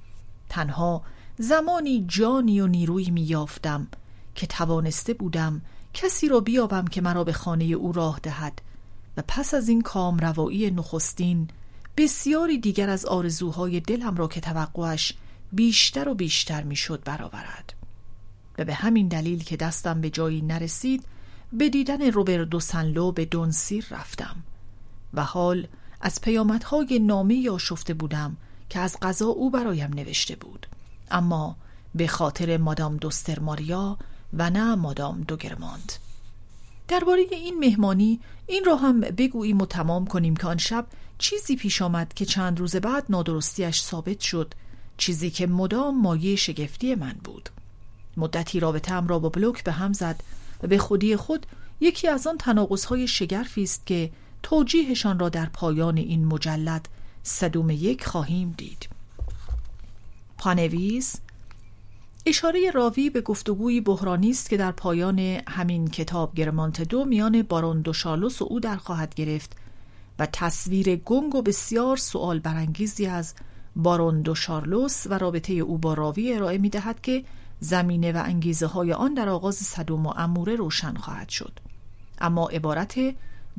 تنها 0.48 1.02
زمانی 1.38 2.05
جانی 2.09 2.60
و 2.60 2.66
نیروی 2.66 3.10
می 3.10 3.22
یافتم 3.22 3.88
که 4.34 4.47
توانسته 4.47 5.14
بودم 5.14 5.62
کسی 5.94 6.28
را 6.28 6.40
بیابم 6.40 6.84
که 6.84 7.01
مرا 7.01 7.24
به 7.24 7.32
خانه 7.32 7.64
او 7.64 7.92
راه 7.92 8.20
دهد 8.22 8.62
و 9.16 9.22
پس 9.28 9.55
از 9.55 9.68
این 9.68 9.80
کام 9.80 10.18
روایی 10.18 10.70
نخستین 10.70 11.48
بسیاری 11.97 12.59
دیگر 12.59 12.90
از 12.90 13.06
آرزوهای 13.06 13.80
دلم 13.80 14.16
را 14.16 14.28
که 14.28 14.40
توقعش 14.40 15.14
بیشتر 15.52 16.09
و 16.09 16.14
بیشتر 16.14 16.62
می‌شد 16.62 17.02
برآورد. 17.05 17.72
و 18.59 18.64
به 18.64 18.74
همین 18.74 19.09
دلیل 19.09 19.44
که 19.44 19.56
دستم 19.56 20.01
به 20.01 20.10
جایی 20.10 20.42
نرسید 20.42 21.05
به 21.52 21.68
دیدن 21.68 22.02
روبردو 22.02 22.60
سنلو 22.60 23.12
به 23.12 23.24
دونسیر 23.24 23.86
رفتم. 23.90 24.36
و 25.14 25.24
حال 25.24 25.66
از 26.01 26.20
پیامدهای 26.20 26.98
نامی 26.98 27.35
یا 27.35 27.59
شفته 27.59 27.94
بودم 27.94 28.36
که 28.68 28.78
از 28.78 28.97
قضا 29.02 29.27
او 29.27 29.51
برایم 29.51 29.94
نوشته 29.94 30.36
بود. 30.36 30.66
اما 31.10 31.56
به 31.94 32.06
خاطر 32.06 32.56
مادام 32.56 32.97
دوستر 32.97 33.39
ماریا 33.39 33.98
و 34.32 34.51
نه 34.51 34.74
مادام 34.74 35.20
دوگرماند. 35.20 35.93
درباره 36.89 37.22
این 37.31 37.59
مهمانی 37.59 38.20
این 38.47 38.64
را 38.64 38.77
هم 38.77 39.01
بگوییم 39.01 39.60
و 39.60 39.66
تمام 39.66 40.06
کنیم 40.06 40.36
که 40.36 40.47
آن 40.47 40.59
شب 40.59 40.86
چیزی 41.18 41.56
پیش 41.56 41.82
آمد 41.82 42.14
که 42.14 42.24
چند 42.24 42.60
روز 42.60 42.77
بعد 42.77 43.05
نادرستیش 43.09 43.82
ثابت 43.82 44.20
شد 44.20 44.55
چیزی 44.97 45.31
که 45.31 45.47
مدام 45.47 46.01
مایه 46.01 46.36
شگفتی 46.36 46.94
من 46.94 47.14
بود. 47.24 47.48
مدتی 48.16 48.60
رابطه 48.60 49.01
را 49.01 49.18
با 49.18 49.28
بلوک 49.28 49.64
به 49.64 49.72
هم 49.72 49.93
زد 49.93 50.22
و 50.62 50.66
به 50.66 50.78
خودی 50.78 51.16
خود 51.16 51.47
یکی 51.81 52.09
از 52.09 52.27
آن 52.27 52.39
تناقض‌های 52.39 53.09
شگرفی 53.09 53.62
است 53.62 53.86
که 53.86 54.10
توجیهشان 54.43 55.19
را 55.19 55.29
در 55.29 55.47
پایان 55.47 55.97
این 55.97 56.25
مجلد 56.25 56.89
صدوم 57.23 57.71
یک 57.71 58.07
خواهیم 58.07 58.55
دید. 58.57 58.89
پانویز 60.39 61.21
اشاره 62.27 62.71
راوی 62.71 63.11
به 63.11 63.21
گفتگوی 63.21 63.81
بحرانی 63.81 64.31
است 64.31 64.51
که 64.51 64.57
در 64.57 64.73
پایان 64.73 65.19
همین 65.49 65.89
کتاب 65.89 66.35
گرمانت 66.35 66.83
دو 66.83 67.05
میان 67.05 67.43
بارون 67.43 67.81
دو 67.81 67.93
شالوس 67.93 68.43
و 68.43 68.47
او 68.51 68.61
در 68.61 68.77
خواهد 68.77 69.15
گرفت 69.15 69.57
و 70.19 70.27
تصویر 70.33 70.97
گنگ 70.97 71.35
و 71.35 71.43
بسیار 71.43 71.97
سوال 71.97 72.39
برانگیزی 72.39 73.07
از 73.07 73.35
بارون 73.77 74.23
دو 74.23 74.35
شارلوس 74.35 75.07
و 75.07 75.19
رابطه 75.19 75.53
او 75.53 75.79
با 75.79 75.95
راوی 75.95 76.35
ارائه 76.35 76.59
می 76.59 76.69
دهد 76.69 77.01
که 77.01 77.25
زمینه 77.61 78.12
و 78.12 78.23
انگیزه 78.25 78.67
های 78.67 78.93
آن 78.93 79.15
در 79.15 79.29
آغاز 79.29 79.57
صدوم 79.57 80.07
و 80.07 80.12
اموره 80.17 80.57
روشن 80.57 80.95
خواهد 80.95 81.29
شد. 81.29 81.53
اما 82.19 82.49
عبارت 82.49 82.99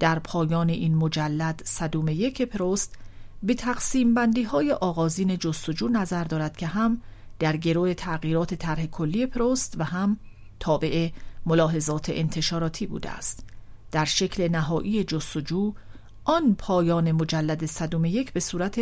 در 0.02 0.20
پایان 0.20 0.70
این 0.70 0.96
مجلد 0.96 1.62
صدوم 1.66 2.08
یک 2.08 2.42
پروست 2.42 2.96
به 3.44 3.54
تقسیم 3.54 4.14
بندی 4.14 4.44
های 4.44 4.72
آغازین 4.72 5.38
جستجو 5.38 5.88
نظر 5.88 6.24
دارد 6.24 6.58
که 6.58 6.68
هم 6.68 7.02
در 7.40 7.58
گروه 7.58 7.94
تغییرات 7.94 8.54
طرح 8.54 8.86
کلی 8.86 9.26
پروست 9.26 9.76
و 9.78 9.84
هم 9.84 10.20
تابع 10.60 11.10
ملاحظات 11.46 12.10
انتشاراتی 12.10 12.88
بوده 12.88 13.10
است. 13.10 13.44
در 13.92 14.06
شکل 14.06 14.48
نهایی 14.48 15.04
جستجو 15.04 15.74
آن 16.24 16.56
پایان 16.56 17.12
مجلد 17.12 17.66
صدوم 17.66 18.06
یک 18.06 18.34
به 18.34 18.40
صورت 18.40 18.80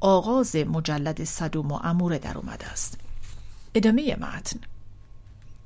آغاز 0.00 0.56
مجلد 0.56 1.24
صدوم 1.24 1.72
و 1.72 1.78
اموره 1.82 2.18
در 2.18 2.38
اومده 2.38 2.66
است. 2.66 3.00
ادامه 3.74 4.16
متن. 4.16 4.60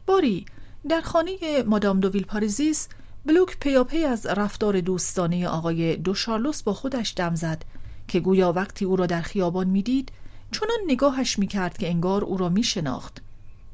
باری 0.07 0.47
در 0.89 1.01
خانه 1.01 1.63
مادام 1.67 2.01
دوویل 2.01 2.25
پاریزیس 2.25 2.89
بلوک 3.27 3.57
پیاپی 3.61 4.05
از 4.05 4.27
رفتار 4.27 4.81
دوستانه 4.81 5.49
آقای 5.49 5.97
دو 5.97 6.15
شارلوس 6.15 6.63
با 6.63 6.73
خودش 6.73 7.13
دم 7.17 7.35
زد 7.35 7.65
که 8.09 8.21
گویا 8.21 8.53
وقتی 8.53 8.85
او 8.85 8.97
را 8.97 9.07
در 9.07 9.23
خیابان 9.23 9.67
می‌دید 9.67 10.13
چونان 10.51 10.79
نگاهش 10.87 11.39
می‌کرد 11.39 11.79
که 11.79 11.89
انگار 11.89 12.25
او 12.25 12.37
را 12.37 12.49
میشناخت. 12.49 13.23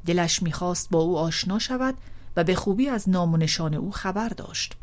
دلش 0.05 0.43
می‌خواست 0.43 0.89
با 0.89 0.99
او 0.99 1.17
آشنا 1.17 1.59
شود 1.59 1.95
و 2.35 2.43
به 2.43 2.55
خوبی 2.55 2.89
از 2.89 3.09
نام 3.09 3.33
و 3.33 3.37
نشان 3.37 3.73
او 3.73 3.91
خبر 3.91 4.29
داشت. 4.29 4.73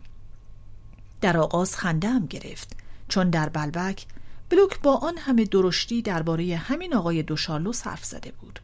در 1.20 1.36
آغاز 1.36 1.76
خندم 1.76 2.26
گرفت 2.26 2.76
چون 3.08 3.30
در 3.30 3.48
بلبک 3.48 4.06
بلوک 4.50 4.80
با 4.80 4.96
آن 4.96 5.18
همه 5.18 5.44
درشتی 5.44 6.02
درباره 6.02 6.56
همین 6.56 6.94
آقای 6.94 7.22
دوشارلوس 7.22 7.86
حرف 7.86 8.04
زده 8.04 8.32
بود. 8.40 8.60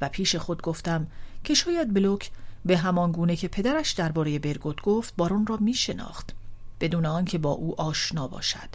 و 0.00 0.08
پیش 0.08 0.36
خود 0.36 0.62
گفتم 0.62 1.06
که 1.44 1.54
شاید 1.54 1.94
بلوک 1.94 2.30
به 2.64 2.76
همان 2.76 3.12
گونه 3.12 3.36
که 3.36 3.48
پدرش 3.48 3.92
درباره 3.92 4.38
برگوت 4.38 4.82
گفت 4.82 5.14
بارون 5.16 5.46
را 5.46 5.56
می 5.56 5.74
شناخت 5.74 6.34
بدون 6.80 7.06
آنکه 7.06 7.38
با 7.38 7.50
او 7.50 7.80
آشنا 7.80 8.28
باشد. 8.28 8.68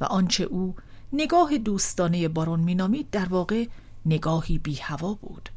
و 0.00 0.04
آنچه 0.04 0.44
او 0.44 0.74
نگاه 1.12 1.58
دوستانه 1.58 2.28
بارون 2.28 2.60
مینامید 2.60 3.10
در 3.10 3.28
واقع 3.28 3.66
نگاهی 4.06 4.58
بی 4.58 4.74
هوا 4.74 5.14
بود. 5.14 5.48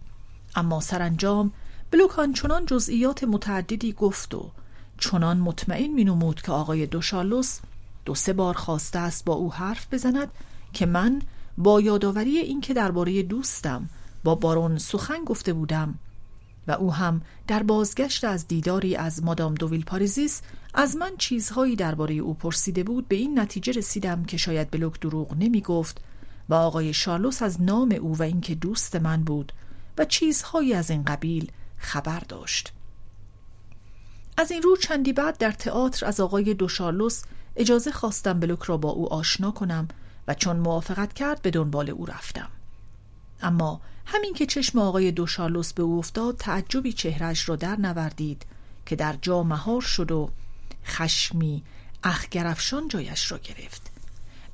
اما 0.55 0.79
سرانجام 0.79 1.51
بلوک 1.91 2.19
آنچنان 2.19 2.65
جزئیات 2.65 3.23
متعددی 3.23 3.93
گفت 3.93 4.35
و 4.35 4.51
چنان 4.97 5.37
مطمئن 5.37 5.87
مینمود 5.87 6.41
که 6.41 6.51
آقای 6.51 6.85
دوشالوس 6.85 7.59
دو 8.05 8.15
سه 8.15 8.33
بار 8.33 8.53
خواسته 8.53 8.99
است 8.99 9.25
با 9.25 9.33
او 9.33 9.53
حرف 9.53 9.93
بزند 9.93 10.31
که 10.73 10.85
من 10.85 11.21
با 11.57 11.81
یادآوری 11.81 12.37
اینکه 12.37 12.73
درباره 12.73 13.23
دوستم 13.23 13.89
با 14.23 14.35
بارون 14.35 14.77
سخن 14.77 15.23
گفته 15.25 15.53
بودم 15.53 15.99
و 16.67 16.71
او 16.71 16.93
هم 16.93 17.21
در 17.47 17.63
بازگشت 17.63 18.23
از 18.23 18.47
دیداری 18.47 18.95
از 18.95 19.23
مادام 19.23 19.55
دوویل 19.55 19.83
پاریزیس 19.83 20.41
از 20.73 20.95
من 20.95 21.11
چیزهایی 21.17 21.75
درباره 21.75 22.15
او 22.15 22.33
پرسیده 22.33 22.83
بود 22.83 23.07
به 23.07 23.15
این 23.15 23.39
نتیجه 23.39 23.73
رسیدم 23.73 24.23
که 24.23 24.37
شاید 24.37 24.71
بلوک 24.71 24.99
دروغ 24.99 25.33
نمی 25.39 25.61
گفت 25.61 26.01
و 26.49 26.53
آقای 26.53 26.93
شارلوس 26.93 27.41
از 27.41 27.61
نام 27.61 27.91
او 27.91 28.17
و 28.17 28.23
اینکه 28.23 28.55
دوست 28.55 28.95
من 28.95 29.23
بود 29.23 29.53
و 29.97 30.05
چیزهایی 30.05 30.73
از 30.73 30.89
این 30.89 31.03
قبیل 31.03 31.51
خبر 31.77 32.19
داشت. 32.19 32.73
از 34.37 34.51
این 34.51 34.61
رو 34.61 34.75
چندی 34.75 35.13
بعد 35.13 35.37
در 35.37 35.51
تئاتر 35.51 36.05
از 36.05 36.19
آقای 36.19 36.53
دوشارلوس 36.53 37.21
اجازه 37.55 37.91
خواستم 37.91 38.39
بلوک 38.39 38.63
را 38.63 38.77
با 38.77 38.89
او 38.89 39.13
آشنا 39.13 39.51
کنم 39.51 39.87
و 40.27 40.33
چون 40.33 40.57
موافقت 40.57 41.13
کرد 41.13 41.41
به 41.41 41.51
دنبال 41.51 41.89
او 41.89 42.05
رفتم. 42.05 42.49
اما 43.41 43.81
همین 44.11 44.33
که 44.33 44.45
چشم 44.45 44.79
آقای 44.79 45.11
دوشارلوس 45.11 45.73
به 45.73 45.83
او 45.83 45.99
افتاد 45.99 46.37
تعجبی 46.37 46.93
چهرش 46.93 47.49
را 47.49 47.55
در 47.55 47.75
نوردید 47.75 48.45
که 48.85 48.95
در 48.95 49.15
جا 49.21 49.43
مهار 49.43 49.81
شد 49.81 50.11
و 50.11 50.29
خشمی 50.85 51.63
اخگرفشان 52.03 52.87
جایش 52.87 53.31
را 53.31 53.37
گرفت. 53.37 53.91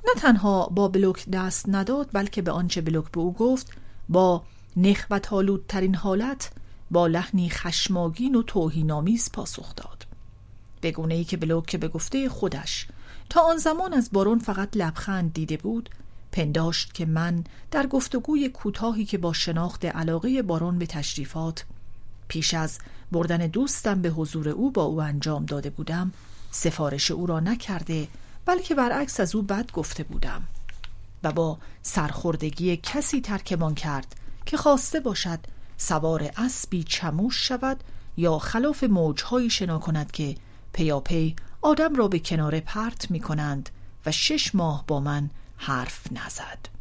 نه 0.06 0.20
تنها 0.20 0.66
با 0.66 0.88
بلوک 0.88 1.28
دست 1.28 1.68
نداد 1.68 2.08
بلکه 2.12 2.42
به 2.42 2.50
آنچه 2.50 2.80
بلوک 2.80 3.10
به 3.10 3.20
او 3.20 3.32
گفت 3.32 3.72
با 4.08 4.42
نخوت 4.76 5.66
ترین 5.68 5.94
حالت 5.94 6.50
با 6.90 7.06
لحنی 7.06 7.50
خشماگین 7.50 8.34
و 8.34 8.42
توهینآمیز 8.42 9.32
پاسخ 9.32 9.74
داد. 9.76 10.06
بگونه 10.82 11.14
ای 11.14 11.24
که 11.24 11.36
بلوک 11.36 11.76
به 11.76 11.88
گفته 11.88 12.28
خودش 12.28 12.86
تا 13.30 13.40
آن 13.40 13.56
زمان 13.56 13.94
از 13.94 14.10
بارون 14.12 14.38
فقط 14.38 14.76
لبخند 14.76 15.32
دیده 15.32 15.56
بود 15.56 15.90
پنداشت 16.36 16.94
که 16.94 17.06
من 17.06 17.44
در 17.70 17.86
گفتگوی 17.86 18.48
کوتاهی 18.48 19.04
که 19.04 19.18
با 19.18 19.32
شناخت 19.32 19.84
علاقه 19.84 20.42
بارون 20.42 20.78
به 20.78 20.86
تشریفات 20.86 21.64
پیش 22.28 22.54
از 22.54 22.78
بردن 23.12 23.46
دوستم 23.46 24.02
به 24.02 24.08
حضور 24.08 24.48
او 24.48 24.70
با 24.70 24.82
او 24.82 25.02
انجام 25.02 25.44
داده 25.44 25.70
بودم 25.70 26.12
سفارش 26.50 27.10
او 27.10 27.26
را 27.26 27.40
نکرده 27.40 28.08
بلکه 28.46 28.74
برعکس 28.74 29.20
از 29.20 29.34
او 29.34 29.42
بد 29.42 29.72
گفته 29.72 30.02
بودم 30.02 30.42
و 31.22 31.32
با 31.32 31.58
سرخوردگی 31.82 32.76
کسی 32.76 33.20
ترکمان 33.20 33.74
کرد 33.74 34.16
که 34.46 34.56
خواسته 34.56 35.00
باشد 35.00 35.38
سوار 35.76 36.30
اسبی 36.36 36.82
چموش 36.82 37.48
شود 37.48 37.84
یا 38.16 38.38
خلاف 38.38 38.84
موجهایی 38.84 39.50
شنا 39.50 39.78
کند 39.78 40.10
که 40.12 40.34
پیاپی 40.72 41.36
آدم 41.62 41.94
را 41.94 42.08
به 42.08 42.18
کنار 42.18 42.60
پرت 42.60 43.10
می 43.10 43.20
کنند 43.20 43.70
و 44.06 44.12
شش 44.12 44.54
ماه 44.54 44.84
با 44.86 45.00
من 45.00 45.30
حرف 45.56 46.12
نزد. 46.12 46.75